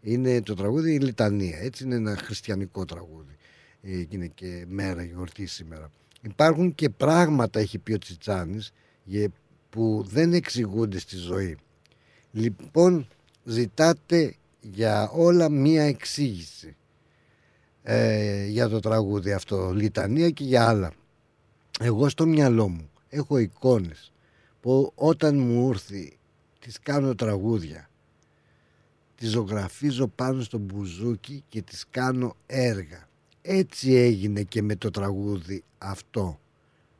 Είναι 0.00 0.42
το 0.42 0.54
τραγούδι 0.54 0.94
η 0.94 0.98
Λιτανία. 0.98 1.58
Έτσι 1.58 1.84
είναι 1.84 1.94
ένα 1.94 2.16
χριστιανικό 2.16 2.84
τραγούδι. 2.84 3.36
Ε, 3.82 4.02
και 4.02 4.16
είναι 4.16 4.26
και 4.26 4.64
μέρα 4.68 5.02
γιορτή 5.02 5.46
σήμερα. 5.46 5.90
Υπάρχουν 6.22 6.74
και 6.74 6.90
πράγματα, 6.90 7.60
έχει 7.60 7.78
πει 7.78 7.92
ο 7.92 7.98
Τσιτσάνης, 7.98 8.72
γε- 9.04 9.30
που 9.70 10.04
δεν 10.08 10.32
εξηγούνται 10.32 10.98
στη 10.98 11.16
ζωή. 11.16 11.56
Λοιπόν, 12.30 13.08
ζητάτε 13.44 14.34
για 14.60 15.10
όλα 15.10 15.48
μία 15.48 15.82
εξήγηση 15.82 16.76
ε, 17.82 18.46
για 18.46 18.68
το 18.68 18.80
τραγούδι 18.80 19.32
αυτό, 19.32 19.72
Λιτανία 19.72 20.30
και 20.30 20.44
για 20.44 20.68
άλλα. 20.68 20.92
Εγώ 21.80 22.08
στο 22.08 22.26
μυαλό 22.26 22.68
μου 22.68 22.90
έχω 23.08 23.38
εικόνες 23.38 24.12
που 24.60 24.92
όταν 24.94 25.38
μου 25.38 25.68
ήρθει 25.68 26.18
τις 26.58 26.78
κάνω 26.78 27.14
τραγούδια 27.14 27.90
τις 29.14 29.30
ζωγραφίζω 29.30 30.08
πάνω 30.08 30.42
στο 30.42 30.58
μπουζούκι 30.58 31.44
και 31.48 31.62
τις 31.62 31.84
κάνω 31.90 32.36
έργα 32.46 33.08
Έτσι 33.42 33.94
έγινε 33.94 34.42
και 34.42 34.62
με 34.62 34.76
το 34.76 34.90
τραγούδι 34.90 35.64
αυτό. 35.78 36.40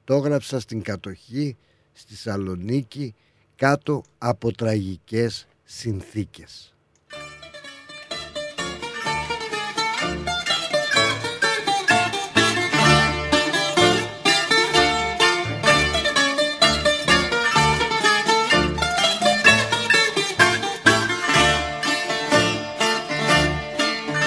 Το 0.05 0.14
έγραψα 0.14 0.60
στην 0.60 0.82
κατοχή, 0.82 1.56
στη 1.93 2.16
Σαλονίκη, 2.16 3.14
κάτω 3.56 4.02
από 4.19 4.52
τραγικές 4.52 5.47
συνθήκες. 5.64 6.74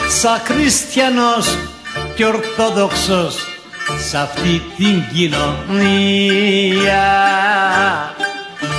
Σαν 0.10 0.40
χριστιανός 0.40 1.75
και 2.16 2.26
ορθόδοξος 2.26 3.36
σ' 4.10 4.14
αυτή 4.14 4.62
την 4.78 5.04
κοινωνία. 5.14 5.44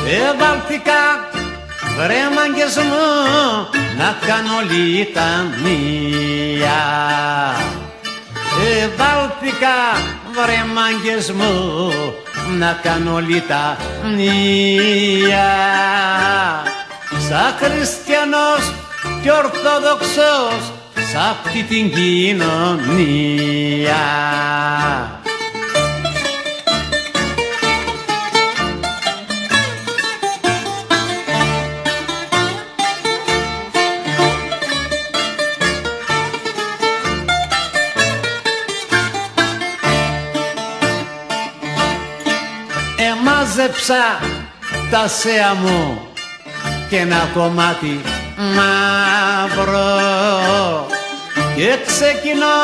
Εβάλθηκα 0.07 1.29
βρε 1.97 2.23
μάγκες 2.35 2.77
μου 2.77 3.07
να 3.99 4.17
κάνω 4.27 4.57
λιτανία. 4.71 5.21
Εβάλθηκα 8.83 9.77
βρε 10.33 10.61
μάγκες 10.75 11.31
μου 11.31 11.93
να 12.59 12.79
κάνω 12.83 13.19
λιτανία. 13.19 13.77
Σαν 17.29 17.55
χριστιανός 17.59 18.73
και 19.23 19.31
ορθόδοξος 19.31 20.76
σ' 21.17 21.19
αυτή 21.19 21.63
την 21.63 21.93
κοινωνία. 21.93 22.45
Εμάζεψα 42.97 44.19
τα 44.91 45.09
σέα 45.09 45.55
μου 45.55 46.09
και 46.89 46.97
ένα 46.97 47.29
κομμάτι 47.35 48.01
μαύρο 48.57 49.77
και 51.57 51.79
ξεκινώ 51.87 52.57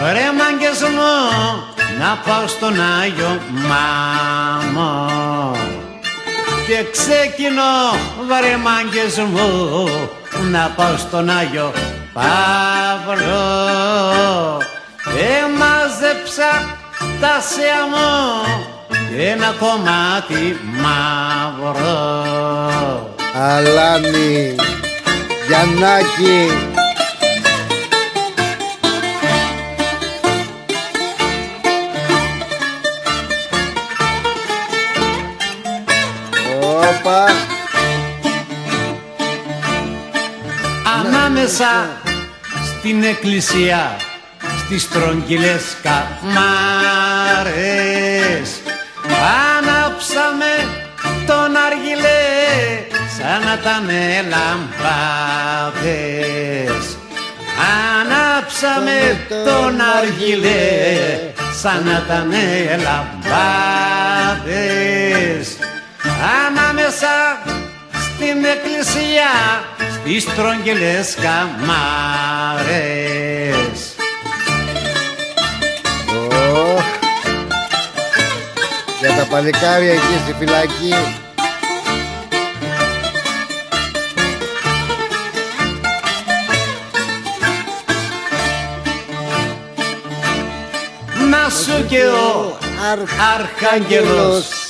βρε 0.00 0.26
μάγκες 0.38 0.80
μου 0.80 1.14
να 1.98 2.18
πάω 2.26 2.46
στον 2.46 2.74
Άγιο 3.02 3.40
Μάμο. 3.68 5.56
Και 6.66 6.84
ξεκινώ 6.92 7.74
βρε 8.28 8.56
μάγκες 8.56 9.18
μου 9.18 9.88
να 10.50 10.72
πάω 10.76 10.96
στον 10.96 11.30
Άγιο 11.30 11.72
Παύλο. 12.12 13.42
Εμάζεψα 15.38 16.50
τα 17.20 17.40
σέα 17.40 17.86
μου 17.90 18.10
και 19.08 19.28
ένα 19.28 19.54
κομμάτι 19.58 20.60
μαύρο. 20.82 21.94
Αλάνη, 23.34 24.54
Γιαννάκη, 25.46 26.50
Όπα. 36.88 37.24
Ανάμεσα 41.00 41.88
στην 42.66 43.02
εκκλησία 43.04 43.96
στις 44.64 44.88
τρογγυλές 44.88 45.76
καμάρες 45.82 46.08
Ανάψαμε 49.56 50.52
τον 51.26 51.56
αργυλέ 51.66 52.24
σαν 53.16 53.40
να 53.44 53.54
ήταν 53.60 53.86
λαμπάδες 54.28 55.64
Ανάψαμε 58.00 58.98
τον 59.28 59.80
αργυλέ 59.98 60.62
σαν 61.62 61.80
να 61.84 62.02
ήταν 62.04 62.32
λαμπάδες 62.82 64.24
Ανάμεσα 66.24 67.42
στην 67.92 68.44
εκκλησία 68.44 69.30
στις 69.94 70.24
τρογγυλές 70.34 71.14
καμάρες. 71.14 72.64
Ωχ. 76.52 76.84
Για 79.00 79.12
τα 79.16 79.24
παλικάρια 79.30 79.92
εκεί 79.92 80.20
στη 80.24 80.34
φυλακή. 80.38 80.94
Να 91.30 91.50
σου 91.50 91.86
και 91.88 92.04
ο 92.06 92.58
Αρχάγγελος 93.32 94.63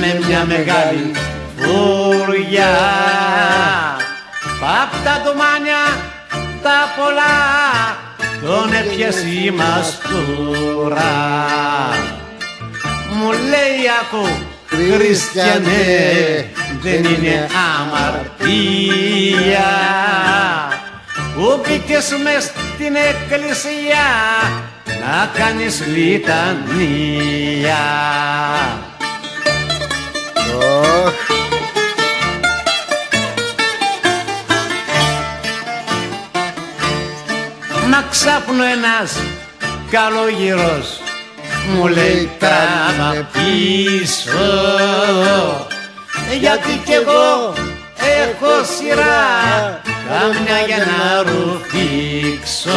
με 0.00 0.20
μια 0.26 0.44
μεγάλη 0.44 1.10
φουριά. 1.56 2.76
Παπ' 4.60 5.04
τα 5.04 5.20
ντομάνια 5.22 5.82
τα 6.62 6.80
πολλά 6.96 7.36
τον 8.42 8.72
έπιασε 8.72 9.28
η 9.28 9.50
μαστούρα. 9.50 11.14
Μου 13.14 13.30
λέει 13.30 13.82
ακού 14.00 14.26
Χριστιανέ 14.66 16.50
δεν 16.82 17.04
είναι 17.04 17.48
αμαρτία 17.80 18.10
που 21.34 21.60
μπήκες 21.62 22.08
μες 22.22 22.44
στην 22.44 22.94
εκκλησία 22.94 24.06
να 24.86 25.30
κάνεις 25.38 25.82
λιτανία. 25.86 27.82
Ωχ. 30.54 31.30
Μα 37.90 38.02
ξάπνο 38.10 38.64
ένας 38.64 39.16
καλόγυρος 39.90 41.00
μου 41.68 41.86
λέει 41.86 42.30
τράβα 42.38 43.28
πίσω 43.32 44.30
γιατί 46.40 46.80
κι 46.84 46.92
εγώ 46.92 47.54
έχω 48.20 48.64
σειρά 48.64 49.80
κάμια 50.08 50.58
για 50.66 50.76
να 50.76 51.22
ρουφήξω 51.22 52.70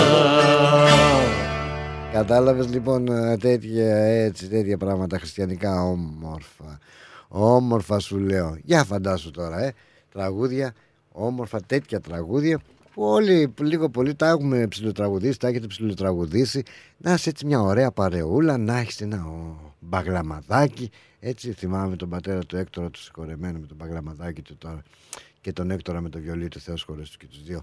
Κατάλαβες 2.14 2.68
λοιπόν 2.70 3.08
ε, 3.08 3.38
τέτοια, 3.38 3.96
έτσι, 3.96 4.48
τέτοια 4.48 4.78
πράγματα 4.78 5.18
χριστιανικά 5.18 5.82
όμορφα. 5.82 6.80
Όμορφα 7.28 8.00
σου 8.00 8.18
λέω. 8.18 8.58
Για 8.64 8.84
φαντάσου 8.84 9.32
τώρα, 9.32 9.64
ε. 9.64 9.74
Τραγούδια, 10.12 10.74
όμορφα 11.12 11.62
τέτοια 11.62 12.00
τραγούδια 12.02 12.62
που 12.94 13.04
όλοι 13.04 13.54
λίγο 13.62 13.90
πολύ 13.90 14.16
τα 14.16 14.28
έχουμε 14.28 14.68
ψηλοτραγουδήσει, 14.68 15.40
τα 15.40 15.48
έχετε 15.48 15.68
ψηλοτραγουδήσει. 15.68 16.64
Να 16.98 17.14
είσαι 17.14 17.30
έτσι 17.30 17.46
μια 17.46 17.62
ωραία 17.62 17.92
παρεούλα, 17.92 18.58
να 18.58 18.78
έχεις 18.78 19.02
ένα 19.02 19.26
ο, 19.26 19.74
μπαγλαμαδάκι. 19.80 20.92
Έτσι 21.20 21.52
θυμάμαι 21.52 21.96
τον 21.96 22.10
πατέρα 22.10 22.40
του 22.40 22.58
Έκτορα 22.58 22.90
του 22.90 23.00
συγχωρεμένου 23.00 23.60
με 23.60 23.68
τον 23.68 23.78
μπαγλαμαδάκι 23.78 24.42
του 24.42 24.58
τώρα 24.58 24.84
και 25.42 25.54
τον 25.54 25.72
Έκτορα 25.72 26.02
με 26.02 26.10
το 26.10 26.20
βιολί 26.20 26.48
του 26.48 26.60
Θεός 26.60 26.84
χωρίς 26.84 27.08
τους 27.08 27.18
και 27.18 27.28
τους 27.28 27.44
δύο. 27.44 27.62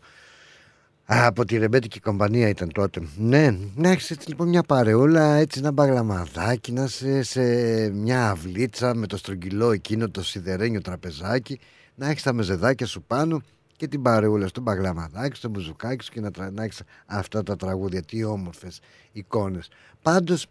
Α, 1.12 1.26
από 1.26 1.44
τη 1.44 1.56
ρεμπέτικη 1.56 2.00
κομπανία 2.00 2.48
ήταν 2.48 2.72
τότε. 2.72 3.02
Ναι, 3.16 3.56
να 3.74 3.88
έχεις 3.90 4.10
έτσι 4.10 4.28
λοιπόν 4.28 4.48
μια 4.48 4.62
παρεούλα, 4.62 5.34
έτσι 5.34 5.58
ένα 5.58 5.72
μπαγλαμαδάκι, 5.72 6.72
να 6.72 6.82
είσαι 6.84 7.22
σε 7.22 7.42
μια 7.90 8.30
αυλίτσα 8.30 8.94
με 8.94 9.06
το 9.06 9.16
στρογγυλό 9.16 9.70
εκείνο 9.70 10.08
το 10.10 10.22
σιδερένιο 10.22 10.80
τραπεζάκι, 10.80 11.58
να 11.94 12.08
έχεις 12.10 12.22
τα 12.22 12.32
μεζεδάκια 12.32 12.86
σου 12.86 13.02
πάνω 13.02 13.40
και 13.76 13.88
την 13.88 14.02
παρεούλα 14.02 14.46
στο 14.46 14.60
μπαγλαμαδάκι, 14.60 15.36
στο 15.36 15.48
μπουζουκάκι 15.48 16.04
σου 16.04 16.12
και 16.12 16.20
να, 16.20 16.30
τρα... 16.30 16.50
να 16.50 16.62
έχεις 16.64 16.82
αυτά 17.06 17.42
τα 17.42 17.56
τραγούδια. 17.56 18.02
Τι 18.02 18.24
όμορφες 18.24 18.80
εικόνες. 19.12 19.68
Πάντως, 20.02 20.46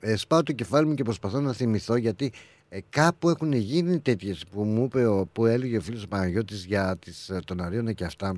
ε, 0.00 0.16
σπάω 0.16 0.42
το 0.42 0.52
κεφάλι 0.52 0.86
μου 0.86 0.94
και 0.94 1.02
προσπαθώ 1.02 1.40
να 1.40 1.52
θυμηθώ 1.52 1.96
γιατί 1.96 2.32
ε, 2.68 2.78
κάπου 2.90 3.28
έχουν 3.28 3.52
γίνει 3.52 3.98
τέτοιες 4.00 4.44
που 4.52 4.62
μου 4.62 4.84
είπε, 4.84 5.06
ο- 5.06 5.26
που 5.32 5.46
έλεγε 5.46 5.76
ο 5.76 5.80
φίλος 5.80 6.02
ο 6.02 6.08
Παναγιώτης 6.08 6.64
για 6.64 6.96
τις, 6.96 7.28
ε, 7.28 7.40
τον 7.44 7.60
Αρίωνα 7.60 7.92
και 7.92 8.04
αυτά 8.04 8.34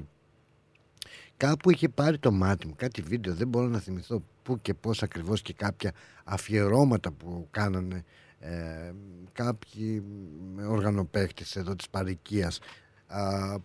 κάπου 1.39 1.71
είχε 1.71 1.89
πάρει 1.89 2.19
το 2.19 2.33
μάτι 2.33 2.67
μου 2.67 2.75
κάτι 2.77 3.03
βίντεο 3.03 3.35
δεν 3.35 3.49
μπορώ 3.49 3.67
να 3.67 3.79
θυμηθώ 3.79 4.23
πού 4.43 4.61
και 4.61 4.75
πώς 4.75 5.03
ακριβώς 5.03 5.43
και 5.43 5.53
κάποια 5.53 5.93
αφιερώματα 6.25 7.11
που 7.13 7.49
κάνανε 7.51 8.05
ε, 8.41 8.93
κάποιοι 9.33 10.03
οργανοπαίχτες 10.69 11.57
εδώ 11.57 11.75
της 11.77 11.89
παρικίας. 11.89 12.59
Α, 13.07 13.57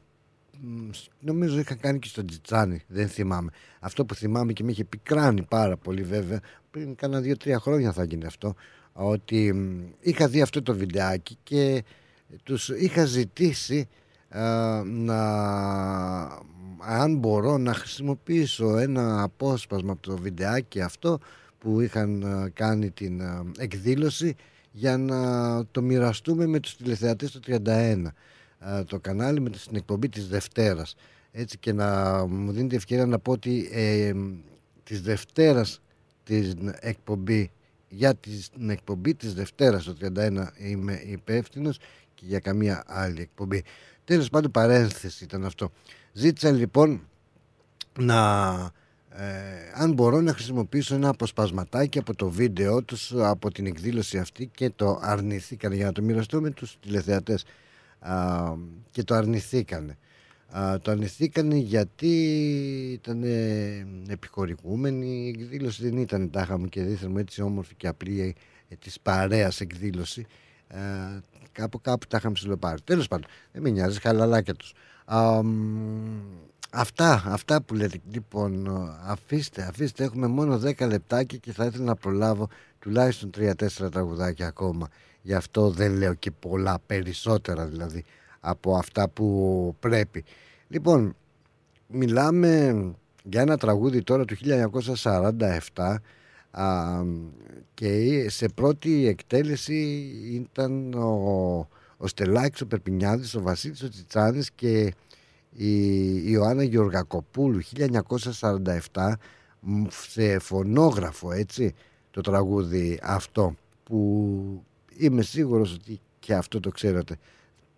μ, 0.61 0.89
σ- 0.91 1.09
νομίζω 1.19 1.59
είχα 1.59 1.75
κάνει 1.75 1.99
και 1.99 2.07
στο 2.07 2.25
Τζιτσάνι 2.25 2.81
δεν 2.87 3.07
θυμάμαι. 3.07 3.51
Αυτό 3.79 4.05
που 4.05 4.15
θυμάμαι 4.15 4.53
και 4.53 4.63
με 4.63 4.71
είχε 4.71 4.83
πικράνει 4.85 5.43
πάρα 5.43 5.77
πολύ 5.77 6.03
βέβαια 6.03 6.39
πριν 6.71 6.95
κάνα 6.95 7.19
δύο-τρία 7.19 7.59
χρόνια 7.59 7.91
θα 7.91 8.03
γίνει 8.03 8.25
αυτό 8.25 8.55
ότι 8.93 9.53
μ, 9.53 9.81
είχα 9.99 10.27
δει 10.27 10.41
αυτό 10.41 10.61
το 10.61 10.75
βιντεάκι 10.75 11.37
και 11.43 11.83
τους 12.43 12.69
είχα 12.69 13.05
ζητήσει 13.05 13.87
α, 14.29 14.83
να 14.83 15.21
αν 16.85 17.17
μπορώ 17.17 17.57
να 17.57 17.73
χρησιμοποιήσω 17.73 18.77
ένα 18.77 19.21
απόσπασμα 19.21 19.91
από 19.91 20.01
το 20.01 20.17
βιντεάκι 20.17 20.81
αυτό 20.81 21.19
που 21.59 21.81
είχαν 21.81 22.23
α, 22.25 22.49
κάνει 22.53 22.89
την 22.89 23.21
α, 23.21 23.43
εκδήλωση 23.57 24.35
για 24.71 24.97
να 24.97 25.65
το 25.65 25.81
μοιραστούμε 25.81 26.45
με 26.45 26.59
τους 26.59 26.75
τηλεθεατές 26.75 27.31
του 27.31 27.39
31 27.47 28.03
α, 28.59 28.83
το 28.83 28.99
κανάλι 28.99 29.39
με 29.39 29.49
την 29.49 29.75
εκπομπή 29.75 30.09
της 30.09 30.27
Δευτέρας 30.27 30.95
έτσι 31.31 31.57
και 31.57 31.73
να 31.73 32.17
μου 32.25 32.51
δίνετε 32.51 32.75
ευκαιρία 32.75 33.05
να 33.05 33.19
πω 33.19 33.31
ότι 33.31 33.69
ε, 33.71 34.13
της 34.83 35.01
Δευτέρας 35.01 35.81
την 36.23 36.73
εκπομπή 36.79 37.51
για 37.89 38.15
την 38.15 38.69
εκπομπή 38.69 39.15
της 39.15 39.33
Δευτέρας 39.33 39.83
το 39.83 39.95
31 40.15 40.47
είμαι 40.57 41.01
υπεύθυνος 41.05 41.77
και 42.15 42.23
για 42.25 42.39
καμία 42.39 42.83
άλλη 42.87 43.21
εκπομπή. 43.21 43.63
Τέλος 44.05 44.29
πάντων 44.29 44.51
παρένθεση 44.51 45.23
ήταν 45.23 45.45
αυτό. 45.45 45.71
Ζήτησα 46.13 46.51
λοιπόν 46.51 47.01
να 47.99 48.71
ε, 49.09 49.25
αν 49.73 49.93
μπορώ 49.93 50.21
να 50.21 50.33
χρησιμοποιήσω 50.33 50.95
ένα 50.95 51.09
αποσπασματάκι 51.09 51.99
από 51.99 52.15
το 52.15 52.29
βίντεο 52.29 52.83
τους 52.83 53.13
από 53.15 53.51
την 53.51 53.65
εκδήλωση 53.65 54.17
αυτή 54.17 54.49
και 54.55 54.69
το 54.69 54.99
αρνηθήκαν 55.01 55.73
για 55.73 55.85
να 55.85 55.91
το 55.91 56.01
μοιραστώ 56.01 56.41
με 56.41 56.49
τους 56.49 56.77
τηλεθεατές. 56.79 57.45
Α, 57.99 58.53
και 58.91 59.03
το 59.03 59.15
αρνηθήκανε. 59.15 59.97
Α, 60.57 60.79
το 60.79 60.91
αρνηθήκανε 60.91 61.55
γιατί 61.55 62.11
ήταν 62.91 63.23
επιχορηγούμενη 64.07 65.25
η 65.25 65.27
εκδήλωση. 65.27 65.83
Δεν 65.83 65.97
ήταν 65.97 66.29
τάχα 66.29 66.57
μου 66.57 66.65
και 66.65 66.81
δίθεν 66.83 67.11
μου 67.11 67.17
έτσι 67.17 67.41
όμορφη 67.41 67.75
και 67.75 67.87
απλή 67.87 68.35
ε, 68.69 68.75
της 68.75 68.99
παρέας 68.99 69.61
εκδήλωση. 69.61 70.25
Ε, 70.67 70.79
κάπου 71.51 71.81
κάπου 71.81 72.07
τα 72.07 72.17
είχαμε 72.17 72.33
ψηλοπάρει 72.33 72.81
τέλος 72.81 73.07
πάντων 73.07 73.29
δεν 73.51 73.61
με 73.61 73.69
νοιάζει 73.69 73.99
χαλαλάκια 73.99 74.53
τους. 74.53 74.69
Α, 74.69 74.75
μ, 74.75 74.92
αυτά 76.69 77.23
αυτά 77.25 77.61
που 77.61 77.73
λέτε. 77.73 77.99
Λοιπόν 78.11 78.67
αφήστε 79.05 79.61
αφήστε. 79.63 80.03
Έχουμε 80.03 80.27
μόνο 80.27 80.61
10 80.63 80.87
λεπτάκια 80.87 81.37
και 81.37 81.51
θα 81.51 81.65
ήθελα 81.65 81.83
να 81.83 81.95
προλάβω 81.95 82.47
τουλάχιστον 82.79 83.29
3-4 83.37 83.91
τραγουδάκια 83.91 84.47
ακόμα. 84.47 84.87
Γι' 85.21 85.33
αυτό 85.33 85.69
δεν 85.69 85.91
λέω 85.91 86.13
και 86.13 86.31
πολλά 86.31 86.79
περισσότερα 86.85 87.65
δηλαδή 87.65 88.03
από 88.39 88.75
αυτά 88.75 89.09
που 89.09 89.75
πρέπει. 89.79 90.23
Λοιπόν 90.67 91.15
μιλάμε 91.87 92.73
για 93.23 93.41
ένα 93.41 93.57
τραγούδι 93.57 94.03
τώρα 94.03 94.25
του 94.25 94.35
1947 95.03 95.95
α, 96.51 97.01
και 97.73 98.25
σε 98.29 98.47
πρώτη 98.47 99.07
εκτέλεση 99.07 100.11
ήταν 100.31 100.93
ο, 100.93 101.67
ο 102.03 102.07
Στελάκης 102.07 102.61
ο 102.61 102.65
Περπινιάδης, 102.65 103.35
ο 103.35 103.41
Βασίλης 103.41 103.83
ο 103.83 103.89
Τσιτσάνης 103.89 104.51
και 104.51 104.93
η 105.49 106.31
Ιωάννα 106.31 106.63
Γεωργακοπούλου 106.63 107.59
1947 108.91 109.13
μ, 109.59 109.83
σε 109.89 110.39
φωνόγραφο 110.39 111.31
έτσι 111.31 111.73
το 112.11 112.21
τραγούδι 112.21 112.99
αυτό 113.03 113.55
που 113.83 114.63
είμαι 114.97 115.21
σίγουρος 115.21 115.73
ότι 115.73 115.99
και 116.19 116.33
αυτό 116.33 116.59
το 116.59 116.69
ξέρετε. 116.69 117.17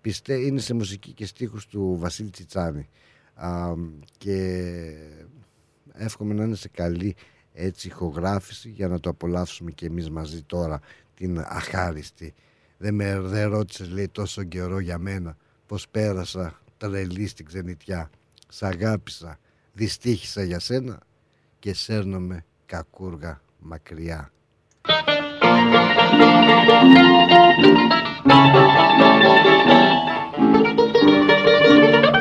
Πιστε, 0.02 0.34
είναι 0.34 0.60
σε 0.60 0.74
μουσική 0.74 1.12
και 1.12 1.26
στίχους 1.26 1.68
του 1.68 1.98
Βασίλη 2.00 2.30
Τσιτσάνη. 2.30 2.90
Α, 3.34 3.74
και 4.18 4.92
εύχομαι 5.94 6.34
να 6.34 6.44
είναι 6.44 6.56
σε 6.56 6.70
καλή 6.70 7.16
έτσι 7.54 7.88
ηχογράφηση 7.88 8.70
για 8.70 8.88
να 8.88 9.00
το 9.00 9.10
απολαύσουμε 9.10 9.72
και 9.72 9.86
εμείς 9.86 10.10
μαζί 10.10 10.42
τώρα 10.42 10.80
την 11.16 11.40
αχάριστη 11.40 12.34
δεν 12.78 12.96
με 12.96 13.20
δεν 13.20 13.50
ρώτησες 13.50 13.90
λέει 13.90 14.08
τόσο 14.08 14.44
καιρό 14.44 14.80
για 14.80 14.98
μένα. 14.98 15.38
Πως 15.66 15.88
πέρασα 15.88 16.60
τρελή 16.78 17.28
στην 17.28 17.46
ξενιτιά. 17.46 18.10
Σ' 18.48 18.64
αγάπησα 18.64 19.40
δυστύχησα 19.74 20.44
για 20.44 20.60
σένα 20.60 21.00
και 21.60 21.74
σέρνομαι 21.74 22.46
κακούργα 22.66 23.42
μακριά. 23.60 24.32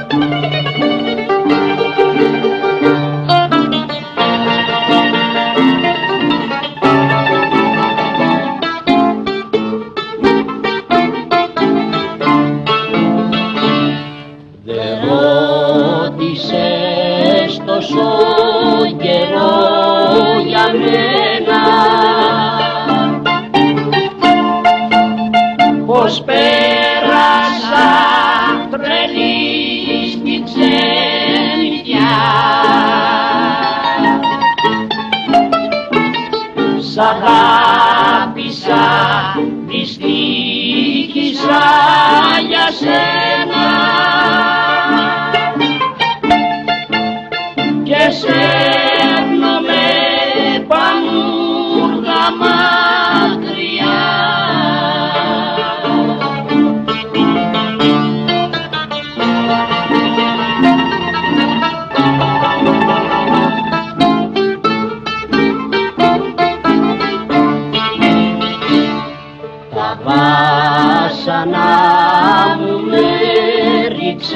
Δεν 0.09 0.64
Πως 26.05 26.23
πέρασα 26.23 27.89
τρελή 28.71 30.11
στην 30.11 30.45
ξενιτιά. 30.45 32.17
Σ' 36.79 36.99
αγάπησα, 36.99 38.85
δυστύχησα 39.67 40.05
για 42.49 42.71
σένα. 42.79 43.67
Και 47.83 48.11
σέρνομαι 48.11 48.84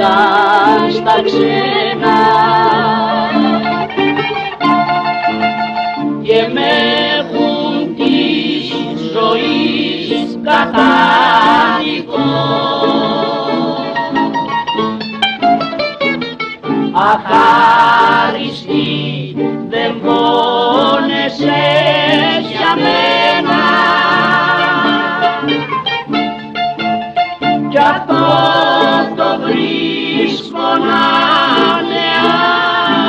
ρίξαν 0.08 0.90
στα 0.90 1.22
ξένα 1.24 2.18
και 6.22 6.48
με 6.52 6.70
έχουν 7.18 7.94
της 7.96 8.72
ζωής 9.12 10.38
κατάδικο. 10.42 12.28
Αχάριστη 16.92 18.56
δεν 19.68 20.00
πόνεσαι 20.00 21.64
για 22.48 22.74
μένα 22.76 23.62
κι 27.70 27.78
αυτό 27.78 28.14
το 28.14 28.67
βρίσκω 30.38 30.58
να 30.58 31.02
είναι 31.80 32.06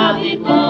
άδικο. 0.09 0.63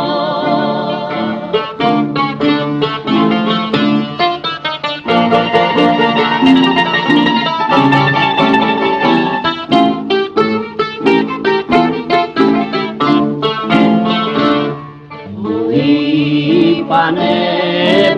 Μου 15.41 15.59
είπανε 16.79 17.35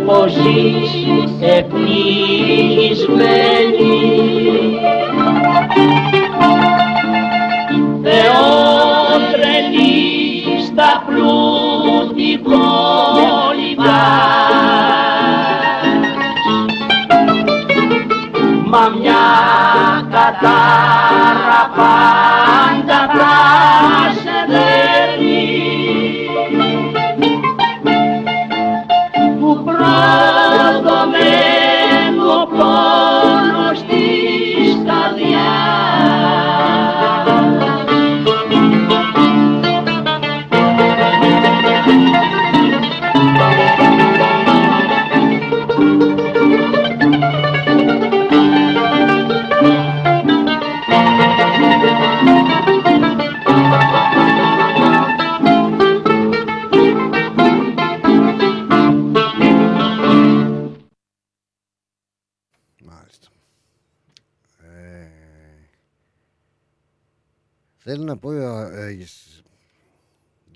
πως 0.05 0.33
είσαι 0.35 1.45
ευτυχισμένη 1.45 3.60
κόλυβα. 12.43 14.01
Μα 18.65 18.89
μια 18.99 19.25
κατάρα 20.11 21.61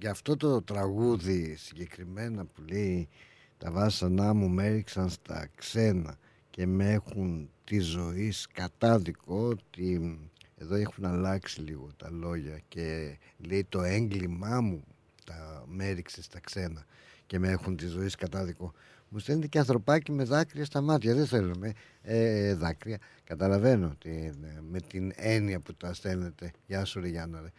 για 0.05 0.13
αυτό 0.13 0.37
το 0.37 0.61
τραγούδι 0.61 1.55
συγκεκριμένα 1.55 2.45
που 2.45 2.61
λέει 2.69 3.09
τα 3.57 3.71
βάσανά 3.71 4.33
μου 4.33 4.49
με 4.49 4.65
έριξαν 4.65 5.09
στα 5.09 5.49
ξένα 5.55 6.17
και 6.49 6.65
με 6.65 6.91
έχουν 6.91 7.49
τη 7.63 7.79
ζωή 7.79 8.33
κατάδικο 8.53 9.47
ότι 9.47 10.19
εδώ 10.57 10.75
έχουν 10.75 11.05
αλλάξει 11.05 11.61
λίγο 11.61 11.89
τα 11.97 12.09
λόγια 12.11 12.61
και 12.67 13.17
λέει 13.37 13.65
το 13.69 13.81
έγκλημά 13.81 14.61
μου 14.61 14.83
τα 15.25 15.63
με 15.67 15.87
έριξε 15.87 16.21
στα 16.21 16.39
ξένα 16.39 16.85
και 17.25 17.39
με 17.39 17.49
έχουν 17.49 17.75
τη 17.75 17.87
ζωή 17.87 18.09
κατάδικο 18.09 18.73
μου 19.09 19.19
στέλνετε 19.19 19.47
και 19.47 19.59
ανθρωπάκι 19.59 20.11
με 20.11 20.23
δάκρυα 20.23 20.65
στα 20.65 20.81
μάτια 20.81 21.13
δεν 21.13 21.25
θέλουμε. 21.25 21.73
Ε, 22.01 22.53
δάκρυα. 22.53 22.97
Καταλαβαίνω 23.23 23.95
την, 23.97 24.35
με 24.69 24.79
την 24.79 25.11
έννοια 25.15 25.59
που 25.59 25.73
τα 25.73 25.93
στέλνετε. 25.93 26.51
Γεια 26.67 26.85
σου 26.85 26.99
ρε 26.99 27.07
Γιάννα 27.07 27.41
ρε. 27.41 27.51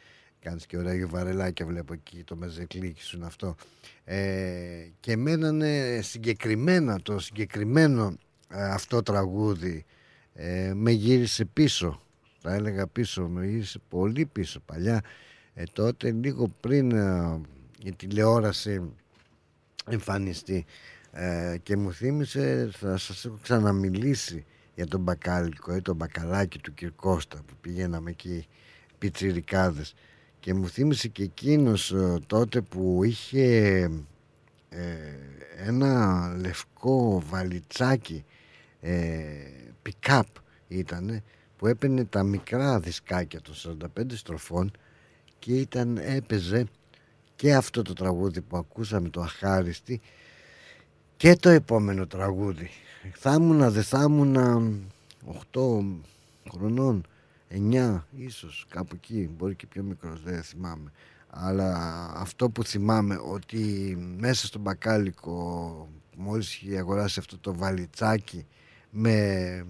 Κάνεις 0.46 0.66
και 0.66 0.76
ωραία 0.76 1.06
βαρελάκια 1.06 1.66
βλέπω 1.66 1.92
εκεί 1.92 2.24
το 2.24 2.36
μεζεκλίκι 2.36 3.02
σου 3.02 3.16
είναι 3.16 3.26
αυτό. 3.26 3.56
Ε, 4.04 4.88
και 5.00 5.12
εμένα 5.12 5.48
είναι 5.48 6.00
συγκεκριμένα 6.02 7.00
το 7.02 7.18
συγκεκριμένο 7.18 8.16
ε, 8.48 8.64
αυτό 8.64 9.02
τραγούδι 9.02 9.84
ε, 10.34 10.72
με 10.74 10.90
γύρισε 10.90 11.44
πίσω. 11.44 12.02
Θα 12.40 12.54
έλεγα 12.54 12.86
πίσω 12.86 13.28
με 13.28 13.46
γύρισε 13.46 13.78
πολύ 13.88 14.26
πίσω 14.26 14.60
παλιά. 14.60 15.02
Ε, 15.54 15.62
τότε 15.72 16.10
λίγο 16.10 16.48
πριν 16.60 16.90
ε, 16.90 17.40
η 17.84 17.92
τηλεόραση 17.92 18.92
εμφανιστεί 19.90 20.64
ε, 21.10 21.56
και 21.62 21.76
μου 21.76 21.92
θύμισε 21.92 22.70
θα 22.72 22.96
σας 22.96 23.24
έχω 23.24 23.38
ξαναμιλήσει 23.42 24.44
για 24.74 24.86
τον 24.86 25.00
μπακάλικο 25.00 25.74
ή 25.74 25.82
τον 25.82 25.96
μπακαλάκι 25.96 26.58
του 26.58 26.74
Κυρκώστα 26.74 27.36
που 27.36 27.54
πηγαίναμε 27.60 28.10
εκεί 28.10 28.46
πιτσιρικάδες 28.98 29.94
και 30.46 30.54
μου 30.54 30.68
θύμισε 30.68 31.08
και 31.08 31.22
εκείνος 31.22 31.92
ε, 31.92 32.18
τότε 32.26 32.60
που 32.60 33.04
είχε 33.04 33.78
ε, 34.68 34.84
ένα 35.56 36.32
λευκό 36.40 37.22
βαλιτσάκι 37.28 38.24
ε, 38.80 39.22
pick-up 39.82 40.22
ήτανε 40.68 41.22
που 41.56 41.66
έπαιρνε 41.66 42.04
τα 42.04 42.22
μικρά 42.22 42.80
δισκάκια 42.80 43.40
των 43.40 43.54
45 43.96 44.02
στροφών 44.14 44.70
και 45.38 45.52
ήταν, 45.52 45.96
έπαιζε 45.96 46.66
και 47.36 47.54
αυτό 47.54 47.82
το 47.82 47.92
τραγούδι 47.92 48.40
που 48.40 48.56
ακούσαμε 48.56 49.08
το 49.08 49.20
αχάριστη 49.20 50.00
και 51.16 51.36
το 51.36 51.48
επόμενο 51.48 52.06
τραγούδι. 52.06 52.70
Θα 53.12 53.34
ήμουνα 53.34 53.70
δεν 53.70 53.82
θα 53.82 54.02
ήμουνα 54.02 54.62
8 55.52 55.84
χρονών 56.52 57.06
9 57.50 58.02
ίσως 58.16 58.66
κάπου 58.68 58.94
εκεί 58.94 59.30
μπορεί 59.36 59.54
και 59.54 59.66
πιο 59.66 59.82
μικρός 59.82 60.22
δεν 60.22 60.42
θυμάμαι. 60.42 60.92
Αλλά 61.30 61.74
αυτό 62.16 62.50
που 62.50 62.64
θυμάμαι 62.64 63.20
ότι 63.32 63.96
μέσα 64.18 64.46
στο 64.46 64.58
μπακάλικο 64.58 65.88
μόλις 66.16 66.54
είχε 66.54 66.78
αγοράσει 66.78 67.18
αυτό 67.18 67.38
το 67.38 67.54
βαλιτσάκι 67.54 68.46
με 68.90 69.66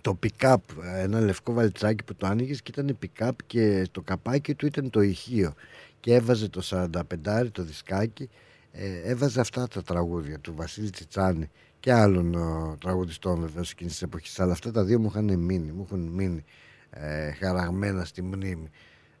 το 0.00 0.18
pick-up, 0.22 0.56
ένα 0.94 1.20
λευκό 1.20 1.52
βαλιτσάκι 1.52 2.04
που 2.04 2.14
το 2.14 2.26
άνοιγες 2.26 2.62
και 2.62 2.70
ήταν 2.74 2.98
pick-up 3.02 3.30
και 3.46 3.86
το 3.90 4.00
καπάκι 4.00 4.54
του 4.54 4.66
ήταν 4.66 4.90
το 4.90 5.00
ηχείο. 5.00 5.54
Και 6.00 6.14
έβαζε 6.14 6.48
το 6.48 6.90
45 7.24 7.48
το 7.52 7.62
δισκάκι 7.62 8.28
ε, 8.72 9.00
έβαζε 9.04 9.40
αυτά 9.40 9.68
τα 9.68 9.82
τραγούδια 9.82 10.38
του 10.38 10.54
Βασίλη 10.54 10.90
Τσιτσάνη 10.90 11.50
και 11.82 11.92
άλλων 11.92 12.34
ε, 12.34 12.76
τραγουδιστών 12.80 13.40
βεβαίως 13.40 13.70
εκείνης 13.70 13.92
της 13.92 14.02
εποχής. 14.02 14.40
Αλλά 14.40 14.52
αυτά 14.52 14.70
τα 14.70 14.84
δύο 14.84 14.98
μου 14.98 15.06
είχαν 15.08 15.38
μείνει 15.38 15.72
μου 15.72 15.82
έχουν 15.86 16.00
μείνει 16.00 16.44
ε, 16.90 17.30
χαραγμένα 17.32 18.04
στη 18.04 18.22
μνήμη. 18.22 18.70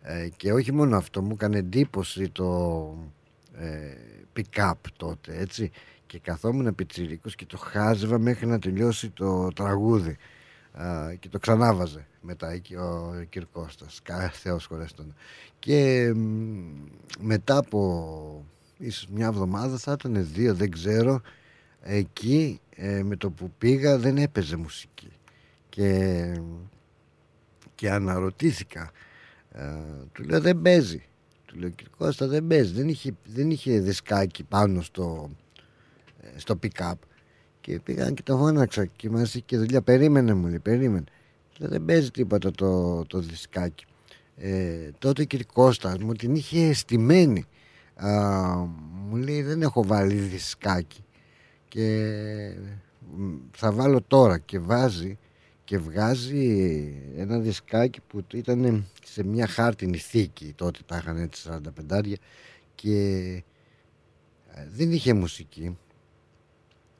Ε, 0.02 0.28
και 0.36 0.52
όχι 0.52 0.72
μόνο 0.72 0.96
αυτό 0.96 1.22
μου 1.22 1.30
έκανε 1.32 1.58
εντύπωση 1.58 2.28
το 2.28 2.48
ε, 3.58 3.94
pick-up 4.36 4.72
τότε 4.96 5.38
έτσι. 5.38 5.70
Και 6.06 6.18
καθόμουν 6.18 6.74
πιτσιρίκος 6.74 7.34
και 7.34 7.46
το 7.46 7.56
χάζευα 7.56 8.18
μέχρι 8.18 8.46
να 8.46 8.58
τελειώσει 8.58 9.10
το 9.10 9.48
τραγούδι. 9.48 10.16
Α, 10.72 11.14
και 11.18 11.28
το 11.28 11.38
ξανάβαζε 11.38 12.06
μετά 12.20 12.50
εκεί 12.50 12.74
ο 12.74 13.14
Κυρκώστας 13.28 14.00
κα- 14.02 14.30
Θεός 14.30 14.66
χωρές 14.66 14.92
τον 14.92 15.14
και 15.58 16.12
μ, 16.14 16.20
μετά 17.20 17.56
από 17.56 18.44
ίσως 18.78 19.06
μια 19.08 19.26
εβδομάδα 19.26 19.78
θα 19.78 19.92
ήταν 19.92 20.28
δύο 20.32 20.54
δεν 20.54 20.70
ξέρω 20.70 21.20
εκεί 21.82 22.60
ε, 22.70 23.02
με 23.02 23.16
το 23.16 23.30
που 23.30 23.52
πήγα 23.58 23.98
δεν 23.98 24.16
έπαιζε 24.18 24.56
μουσική. 24.56 25.08
Και, 25.68 26.34
και 27.74 27.90
αναρωτήθηκα 27.90 28.90
ε, 29.52 29.64
του 30.12 30.22
λέω 30.22 30.40
δεν 30.40 30.62
παίζει 30.62 31.02
του 31.44 31.58
λέω 31.58 31.68
κύριε 31.68 31.92
Κώστα 31.98 32.26
δεν 32.26 32.46
παίζει 32.46 32.72
δεν 32.72 32.88
είχε, 32.88 33.14
δεν 33.24 33.50
είχε 33.50 33.80
δισκάκι 33.80 34.42
πάνω 34.42 34.82
στο, 34.82 35.30
ε, 36.20 36.38
στο 36.38 36.58
pick-up 36.62 36.92
και 37.60 37.80
πήγαν 37.80 38.14
και 38.14 38.22
το 38.22 38.36
φώναξα 38.36 38.84
και 38.84 39.10
μας 39.10 39.28
είχε 39.28 39.42
και 39.46 39.58
δουλειά. 39.58 39.82
Περίμενε 39.82 40.34
μου 40.34 40.46
λέει 40.46 40.58
περίμενε. 40.58 41.04
Λέω 41.58 41.68
δεν 41.68 41.84
παίζει 41.84 42.10
τίποτα 42.10 42.50
το, 42.50 43.02
το 43.04 43.18
δισκάκι 43.18 43.84
ε, 44.36 44.90
τότε 44.98 45.24
κύριε 45.24 45.46
Κώστα 45.52 45.96
μου 46.00 46.12
την 46.12 46.34
είχε 46.34 46.72
στημένη 46.72 47.44
Α, 47.94 48.10
μου 49.08 49.16
λέει 49.16 49.42
δεν 49.42 49.62
έχω 49.62 49.84
βάλει 49.84 50.14
δισκάκι 50.14 51.04
και 51.72 52.54
μ, 53.16 53.36
θα 53.50 53.72
βάλω 53.72 54.02
τώρα 54.02 54.38
και 54.38 54.58
βάζει 54.58 55.18
και 55.64 55.78
βγάζει 55.78 56.94
ένα 57.16 57.38
δισκάκι 57.38 58.00
που 58.00 58.24
ήταν 58.32 58.86
σε 59.04 59.24
μια 59.24 59.46
χάρτινη 59.46 59.96
θήκη 59.96 60.52
τότε 60.56 60.80
τα 60.86 60.96
είχαν 60.96 61.16
έτσι 61.16 61.48
45 61.88 62.12
και 62.74 62.96
ε, 64.54 64.66
δεν 64.72 64.92
είχε 64.92 65.14
μουσική. 65.14 65.78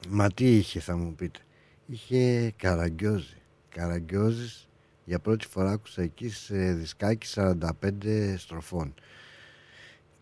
Μα 0.09 0.31
τι 0.31 0.57
είχε 0.57 0.79
θα 0.79 0.97
μου 0.97 1.15
πείτε. 1.15 1.39
Είχε 1.85 2.51
καραγκιόζη. 2.51 3.37
Καραγκιόζης 3.69 4.67
για 5.05 5.19
πρώτη 5.19 5.47
φορά 5.47 5.71
άκουσα 5.71 6.01
εκεί 6.01 6.29
σε 6.29 6.73
δισκάκι 6.73 7.27
45 7.35 7.59
στροφών 8.37 8.93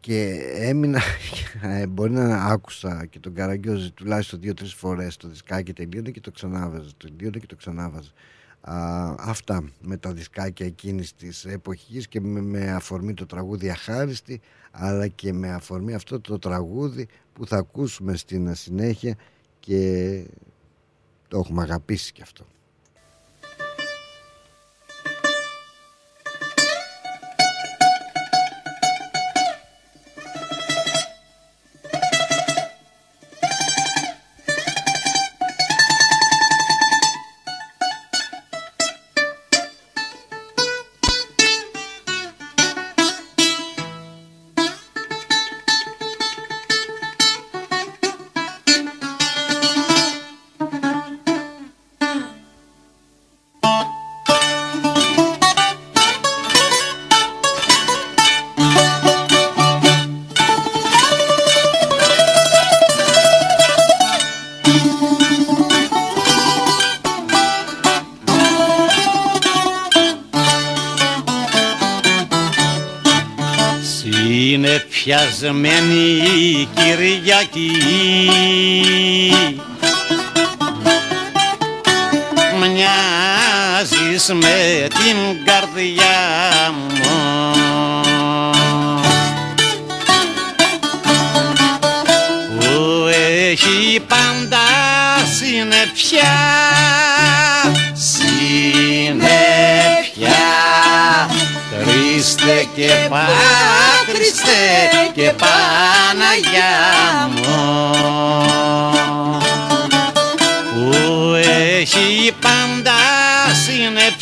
και 0.01 0.41
έμεινα 0.53 1.01
ε, 1.61 1.87
μπορεί 1.87 2.11
να 2.11 2.43
άκουσα 2.45 3.05
και 3.05 3.19
τον 3.19 3.33
Καραγκιόζη 3.33 3.91
τουλάχιστον 3.91 4.39
δύο-τρεις 4.39 4.73
φορές 4.73 5.17
το 5.17 5.27
δισκάκι 5.27 5.73
τελείωνε 5.73 6.09
και 6.11 6.19
το 6.19 6.31
ξανάβαζε 6.31 6.89
τελείωνε 6.97 7.39
και 7.39 7.45
το 7.45 7.55
ξανάβαζε. 7.55 8.11
Α, 8.61 9.15
αυτά 9.19 9.63
με 9.81 9.97
τα 9.97 10.13
δισκάκια 10.13 10.65
εκείνης 10.65 11.15
της 11.15 11.45
εποχής 11.45 12.07
και 12.07 12.21
με, 12.21 12.41
με 12.41 12.71
αφορμή 12.71 13.13
το 13.13 13.25
τραγούδι 13.25 13.69
Αχάριστη 13.69 14.41
αλλά 14.71 15.07
και 15.07 15.33
με 15.33 15.53
αφορμή 15.53 15.93
αυτό 15.93 16.19
το 16.19 16.39
τραγούδι 16.39 17.07
που 17.33 17.47
θα 17.47 17.57
ακούσουμε 17.57 18.15
στην 18.15 18.55
συνέχεια 18.55 19.15
και 19.59 20.23
το 21.27 21.37
έχουμε 21.37 21.61
αγαπήσει 21.61 22.11
και 22.11 22.21
αυτό 22.21 22.45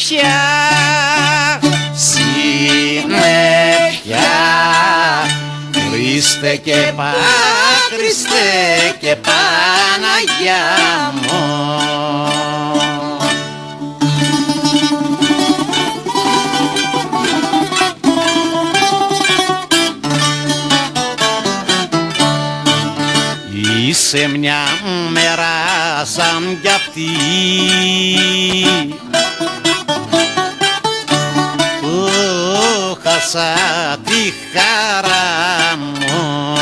συννεφιά 0.10 1.60
συννεφιά 1.96 3.28
Χριστέ 5.92 6.56
και 6.56 6.92
πά, 6.96 7.14
Χριστέ 7.90 8.98
και 9.00 9.16
Παναγιά 9.16 10.64
μου. 11.22 11.34
Είσαι 23.88 24.28
μια 24.28 24.58
μέρα 25.12 26.06
σαν 26.06 26.60
κι 26.62 26.68
αυτή 26.68 27.10
χάσα 33.32 33.98
τη 34.06 34.34
χαρά 34.54 35.78
μου. 35.78 36.58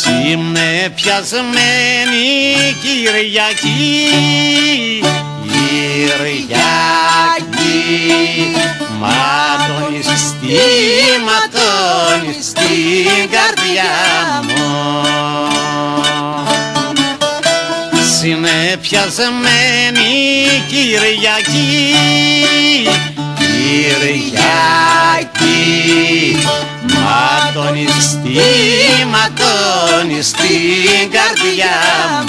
Συνεπιασμένη 0.00 1.46
Κυριακή 2.82 4.10
Κυριακή. 5.42 6.58
Ματονιστή, 9.00 10.64
ματώνει 11.24 12.32
στην 12.42 13.30
καρδιά 13.30 13.92
μου 14.42 15.57
Συνεπιασμένη 18.28 20.12
Κυριακή. 20.68 21.94
Κυριακή 23.38 24.36
ματονιστή, 26.82 28.40
ματώνεις 29.06 30.26
στην 30.26 31.10
καρδιά 31.10 31.78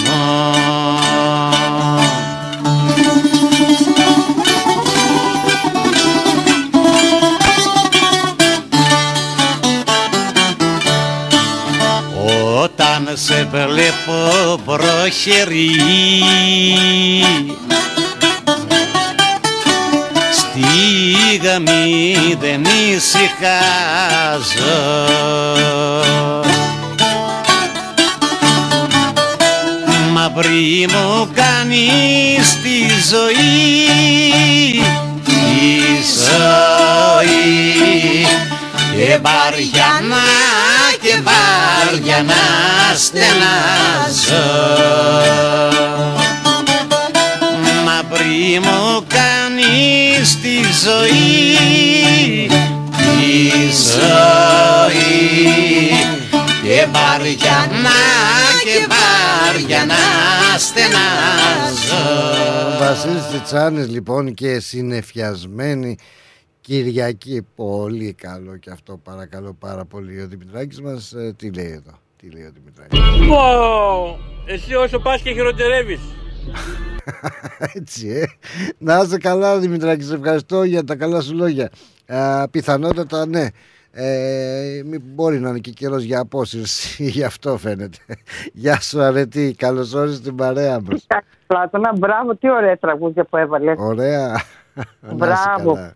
μου 0.04 1.59
Όταν 12.64 13.10
σε 13.14 13.48
βλέπω 13.52 14.60
προχερή. 14.66 15.72
Στη 20.34 21.38
γαμή 21.44 22.38
δεν 22.40 22.66
ησυχάζω. 22.96 23.20
Μαύρη 30.12 30.88
μου 30.92 31.30
κάνεις 31.34 32.58
τη 32.64 32.88
ζωή 33.10 33.92
Τη 35.26 35.34
ζωή. 36.26 36.60
Και 38.96 39.20
βαριανά 39.22 40.39
και 41.10 41.22
βαριανά 41.22 42.34
στενάζω. 42.96 44.48
Μαύρη 47.86 48.60
μου 48.64 49.06
κάνεις 49.08 50.40
τη 50.42 50.60
ζωή 50.84 52.48
τη 52.98 53.50
ζωή. 53.92 55.10
Και 56.64 56.88
βαριανά 56.92 58.00
και 58.64 58.88
βαριανά 58.90 59.96
στενάζω. 60.58 62.06
Βασίλης 62.80 63.28
Τσιτσάνης 63.28 63.88
λοιπόν 63.90 64.34
και 64.34 64.60
συνεφιασμένη 64.60 65.98
Κυριακή. 66.70 67.48
Πολύ 67.56 68.14
καλό 68.14 68.58
και 68.58 68.70
αυτό 68.70 68.98
παρακαλώ 69.04 69.54
πάρα 69.60 69.86
πολύ. 69.86 70.22
Ο 70.22 70.28
Δημητράκης 70.28 70.82
μας 70.82 71.14
ε, 71.14 71.34
τι 71.38 71.54
λέει 71.54 71.72
εδώ; 71.72 71.98
Τι 72.18 72.30
λέει 72.32 72.44
ο 72.44 72.52
Δημητράκης; 72.54 73.00
Πω, 73.28 74.20
εσύ 74.46 74.76
όσο 74.76 75.00
πας 75.00 75.22
και 75.22 75.32
χειροτερεύεις. 75.32 76.00
Έτσι 77.76 78.08
ε. 78.10 78.24
Να 78.78 78.98
είσαι 78.98 79.18
καλά 79.18 79.60
Δημητράκη. 79.60 80.04
Σε 80.04 80.16
ευχαριστώ 80.16 80.64
για 80.64 80.84
τα 80.84 80.96
καλά 80.96 81.22
σου 81.22 81.36
λόγια. 81.36 81.70
Α, 82.08 82.50
πιθανότατα 82.50 83.26
ναι. 83.26 83.48
Ε, 83.92 84.82
μη- 84.86 85.02
μπορεί 85.04 85.40
να 85.40 85.50
είναι 85.50 85.60
και 85.60 85.72
καιρός 85.72 86.04
για 86.04 86.20
απόσυρση 86.20 87.04
Γι' 87.16 87.24
αυτό 87.24 87.58
φαίνεται 87.58 87.98
Γεια 88.54 88.82
σου 88.82 89.02
Αρετή 89.02 89.56
Καλώς 89.58 89.94
όρισες 89.94 90.18
στην 90.18 90.36
παρέα 90.36 90.80
μας 90.82 91.08
Πλάτωνα, 91.48 91.94
μπράβο, 91.98 92.36
τι 92.36 92.52
ωραία 92.52 92.78
τραγούδια 92.78 93.24
που 93.24 93.38
έβαλες. 93.38 93.76
Ωραία 93.80 94.28
Να 95.02 95.10
είσαι 95.10 95.16
Μπράβο. 95.16 95.94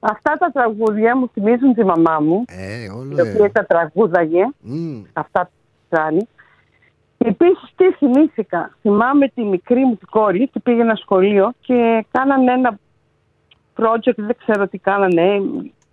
Καλά. 0.00 0.10
Μα, 0.10 0.10
Αυτά 0.10 0.32
τα 0.38 0.50
τραγούδια 0.50 1.16
μου 1.16 1.28
θυμίζουν 1.32 1.74
τη 1.74 1.84
μαμά 1.84 2.18
μου, 2.20 2.44
Ε, 2.48 2.88
όλο 2.90 3.16
η 3.16 3.20
οποία 3.20 3.52
τα 3.52 3.64
τραγούδαγε, 3.64 4.48
Μμ. 4.60 5.02
αυτά 5.12 5.44
που 5.44 5.96
κάνει. 5.96 6.28
Και 7.18 7.28
επίση 7.28 7.60
τι 7.76 7.92
θυμήθηκα. 7.92 8.76
Θυμάμαι 8.80 9.28
τη 9.28 9.42
μικρή 9.42 9.84
μου 9.84 9.96
την 9.96 10.08
κόρη, 10.10 10.48
που 10.52 10.60
πήγε 10.60 10.80
ένα 10.80 10.94
σχολείο 10.94 11.52
και 11.60 12.06
κάνανε 12.10 12.52
ένα 12.52 12.78
project, 13.76 14.14
δεν 14.16 14.36
ξέρω 14.38 14.68
τι 14.68 14.78
κάνανε, 14.78 15.40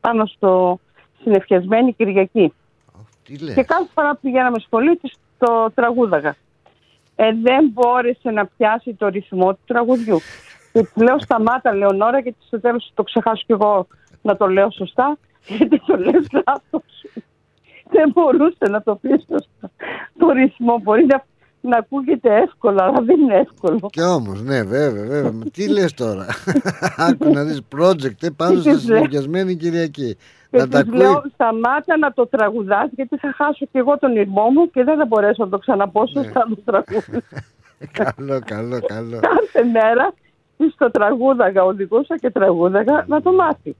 πάνω 0.01 0.25
στο 0.25 0.79
συνεφιασμένη 1.21 1.93
Κυριακή. 1.93 2.53
Τι 3.23 3.37
λες 3.37 3.53
Και 3.55 3.63
κάθε 3.63 3.87
φορά 3.93 4.11
που 4.11 4.19
πηγαίναμε 4.21 4.59
σχολείο 4.59 4.97
της 4.97 5.13
το 5.37 5.71
τραγούδαγα. 5.73 6.35
Ε, 7.15 7.31
δεν 7.41 7.69
μπόρεσε 7.73 8.29
να 8.31 8.45
πιάσει 8.45 8.93
το 8.93 9.07
ρυθμό 9.07 9.53
του 9.53 9.59
τραγουδιού. 9.65 10.19
Και 10.75 10.81
της 10.81 11.03
λέω 11.03 11.19
σταμάτα 11.19 11.73
Λεωνόρα 11.73 12.19
γιατί 12.19 12.37
στο 12.45 12.59
τέλος 12.59 12.91
το 12.93 13.03
ξεχάσω 13.03 13.43
κι 13.45 13.51
εγώ 13.51 13.87
να 14.21 14.37
το 14.37 14.47
λέω 14.47 14.71
σωστά 14.71 15.17
γιατί 15.47 15.81
το 15.85 15.97
λες 15.97 16.27
λάθος. 16.31 16.83
Δεν 17.89 18.11
μπορούσε 18.13 18.65
να 18.69 18.81
το 18.81 18.95
πει 18.95 19.09
σωστά. 19.09 19.71
Το 20.17 20.29
ρυθμό 20.29 20.79
μπορεί 20.83 21.05
να, 21.05 21.25
να 21.61 21.77
ακούγεται 21.77 22.35
εύκολα 22.35 22.83
αλλά 22.83 23.01
δεν 23.01 23.19
είναι 23.19 23.35
εύκολο. 23.35 23.79
Κι 23.91 24.01
όμως 24.01 24.41
ναι 24.41 24.63
βέβαια 24.63 25.05
βέβαια 25.05 25.31
Μα 25.31 25.43
Τι 25.53 25.67
λες 25.69 25.93
τώρα; 25.93 26.25
Άκου 27.07 27.29
να 27.29 27.43
δεις 27.43 27.61
project 27.77 28.21
ε, 28.21 28.29
πάνω 28.35 28.59
στη 28.59 28.69
Τι 28.69 28.87
λες; 28.87 28.99
συνδυασμένη 28.99 29.55
Κυριακή 29.55 30.17
Και 30.51 30.57
Να 30.57 30.67
τα 30.67 30.83
της 30.83 30.93
λέω 30.93 31.11
ακούει 31.11 31.31
σταμάτα 31.33 31.97
να 31.97 32.13
το 32.13 32.27
τραγουδάς 32.27 32.89
γιατί 32.95 33.17
θα 33.17 33.33
χάσω 33.35 33.65
κι 33.65 33.77
εγώ 33.77 33.97
τον 33.97 34.15
ήρμό 34.15 34.49
μου 34.49 34.69
και 34.69 34.83
δεν 34.83 34.97
θα 34.97 35.05
μπορέσω 35.05 35.43
να 35.43 35.49
το 35.49 35.57
ξαναπώ 35.57 36.07
σωστά 36.07 36.47
το 36.49 36.57
τραγούδι. 36.65 37.21
Καλό 38.01 38.39
καλό 38.45 38.79
καλό 38.87 39.19
κάθε 39.19 39.63
μέρα 39.63 40.13
της 40.57 40.75
το 40.77 40.91
τραγούδαγα, 40.91 41.63
οδηγούσα 41.63 42.17
και 42.17 42.29
τραγούδαγα 42.29 43.05
να 43.07 43.21
το 43.21 43.31
μάθει. 43.33 43.75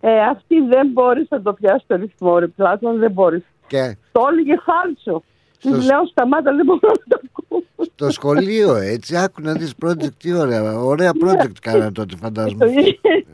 Ε, 0.00 0.20
αυτή 0.20 0.60
δεν 0.60 0.88
μπόρεσε 0.92 1.26
να 1.30 1.42
το 1.42 1.52
πιάσεις 1.52 1.86
το 1.86 1.96
ρυθμό, 1.96 2.38
ρε 2.38 2.46
Πλάτων, 2.46 2.98
δεν 2.98 3.10
μπόρεσε. 3.10 3.44
Και 3.66 3.96
Το 4.12 4.20
έλεγε 4.30 4.54
φάλσο. 4.62 5.22
Τη 5.60 5.68
Σωστ- 5.68 5.90
λέω 5.90 6.06
σταμάτα, 6.06 6.54
δεν 6.54 6.64
μπορώ 6.64 6.80
να 6.88 7.16
το 7.16 7.20
ακούω. 7.26 7.62
στο 7.94 8.10
σχολείο 8.10 8.74
έτσι 8.74 9.16
Άκου 9.16 9.40
να 9.42 9.52
δεις 9.52 9.74
project 9.84 10.12
τι 10.18 10.32
ωραία 10.32 10.78
Ωραία 10.80 11.10
project 11.24 11.52
κάνανε 11.60 11.92
τότε 11.92 12.06
Και 12.14 12.20
το 12.20 12.24
φαντάζομαι 12.24 12.64
είχε, 12.66 13.24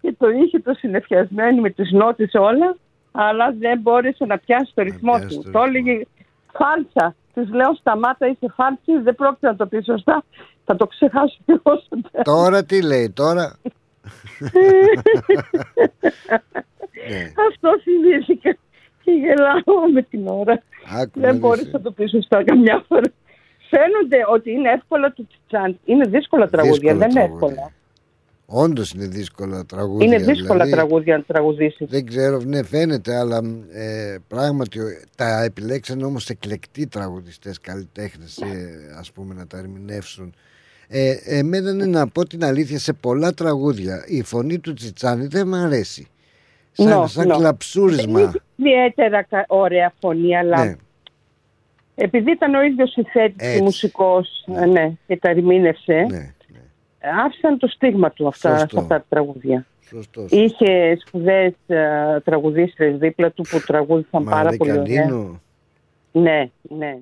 και 0.00 0.14
το 0.18 0.28
είχε 0.30 0.58
το 0.60 0.74
συνεφιασμένο 0.74 1.60
με 1.60 1.70
τις 1.70 1.92
νότες 1.92 2.30
όλα, 2.34 2.76
αλλά 3.12 3.54
δεν 3.58 3.80
μπόρεσε 3.80 4.24
να 4.24 4.38
πιάσει 4.38 4.72
το 4.74 4.82
ρυθμό 4.82 5.12
πιάσει 5.18 5.36
του. 5.36 5.42
το 5.42 5.50
Το 5.50 5.62
έλεγε 5.62 6.02
φάλσα. 6.52 7.14
Της 7.34 7.50
λέω 7.52 7.74
σταμάτα, 7.74 8.26
είσαι 8.26 8.52
φάλση, 8.54 8.98
δεν 9.02 9.14
πρόκειται 9.14 9.46
να 9.46 9.56
το 9.56 9.66
πεις 9.66 9.84
σωστά. 9.84 10.24
Θα 10.64 10.76
το 10.76 10.86
ξεχάσω 10.86 11.38
και 11.46 11.52
εγώ 11.64 11.76
στο 11.84 11.96
τέλος. 12.10 12.24
Τώρα 12.24 12.64
τι 12.64 12.82
λέει 12.82 13.10
τώρα; 13.10 13.56
Ναι. 17.08 17.32
Αυτό 17.48 17.68
θυμήθηκα 17.82 18.56
και 19.04 19.10
γελάω 19.12 19.90
με 19.92 20.02
την 20.02 20.26
ώρα. 20.28 20.62
Άκου 21.00 21.20
να 21.20 21.20
Δεν 21.20 21.30
δεις, 21.30 21.40
μπορείς 21.40 21.66
ε. 21.66 21.70
να 21.72 21.80
το 21.80 21.90
πεις 21.90 22.10
σωστά 22.10 22.44
καμιά 22.44 22.84
φορά. 22.88 23.10
Φαίνονται 23.70 24.24
ότι 24.28 24.50
είναι 24.50 24.70
εύκολα 24.70 25.12
του 25.12 25.26
Τσιτσάν. 25.26 25.78
Είναι 25.84 26.08
δύσκολα 26.08 26.48
τραγούδια, 26.48 26.94
Δύσκολα 26.94 26.98
δεν 26.98 27.10
είναι 27.10 27.20
τραγούδια. 27.20 27.48
εύκολα. 27.48 27.72
Όντως 28.54 28.90
είναι 28.92 29.06
δύσκολα 29.06 29.64
τραγούδια. 29.64 30.06
Είναι 30.06 30.16
δύσκολα 30.24 30.52
δηλαδή. 30.52 30.70
τραγούδια 30.70 31.16
να 31.16 31.22
τραγουδήσεις. 31.22 31.86
Δεν 31.90 32.06
ξέρω, 32.06 32.40
ναι, 32.44 32.62
φαίνεται, 32.62 33.16
αλλά 33.16 33.40
ε, 33.72 34.16
πράγματι 34.28 34.78
ο- 34.80 34.84
τα 35.16 35.42
επιλέξαν 35.42 36.02
όμως 36.02 36.28
εκλεκτοί 36.28 36.86
τραγουδιστές, 36.86 37.60
καλλιτέχνες, 37.60 38.36
ε, 38.38 38.94
ας 38.98 39.12
πούμε, 39.12 39.34
να 39.34 39.46
τα 39.46 39.58
ερμηνεύσουν. 39.58 40.34
Ε, 40.88 41.14
εμένα 41.24 41.70
είναι 41.70 41.86
να 41.86 42.08
πω 42.08 42.26
την 42.26 42.44
αλήθεια 42.44 42.78
σε 42.78 42.92
πολλά 42.92 43.32
τραγούδια. 43.32 44.04
Η 44.06 44.22
φωνή 44.22 44.58
του 44.58 44.74
Τσιτσάνη 44.74 45.26
δεν 45.26 45.48
μ' 45.48 45.54
αρέσει. 45.54 46.06
Σαν, 46.72 46.88
Νο, 46.88 47.06
σαν 47.06 47.26
νο. 47.26 47.36
κλαψούρισμα. 47.36 48.18
Δεν 48.20 48.28
είχε 48.28 48.40
ιδιαίτερα 48.56 49.22
κα- 49.22 49.44
ωραία 49.48 49.92
φωνή, 50.00 50.36
αλλά 50.36 50.64
Ναι. 50.64 50.74
επειδή 51.94 52.30
ήταν 52.30 52.54
ο 52.54 52.62
ίδιος 52.62 52.90
συνθέτης 52.90 53.34
Έτσι. 53.46 53.56
και 53.56 53.62
μουσικός 53.62 54.44
ναι. 54.46 54.66
ναι, 54.66 54.92
και 55.06 55.16
τα 55.16 55.30
ερμήνευσε, 55.30 56.06
άφησαν 57.24 57.58
το 57.58 57.66
στίγμα 57.66 58.10
του 58.10 58.26
αυτά, 58.26 58.58
Σωστό. 58.58 58.76
σε 58.76 58.82
αυτά 58.82 58.96
τα 58.96 59.04
τραγούδια. 59.08 59.66
Σωστός. 59.88 60.30
Είχε 60.30 60.98
σπουδαίες 61.06 61.54
ε, 61.66 62.20
τραγουδίστρες 62.24 62.98
δίπλα 62.98 63.30
του 63.30 63.44
που 63.50 63.60
τραγούδησαν 63.66 64.24
πάρα 64.24 64.50
πολύ 64.56 64.70
ωραία. 64.70 64.82
Μαρικαλίνο. 64.82 65.40
Ναι, 66.12 66.50
ναι. 66.62 66.98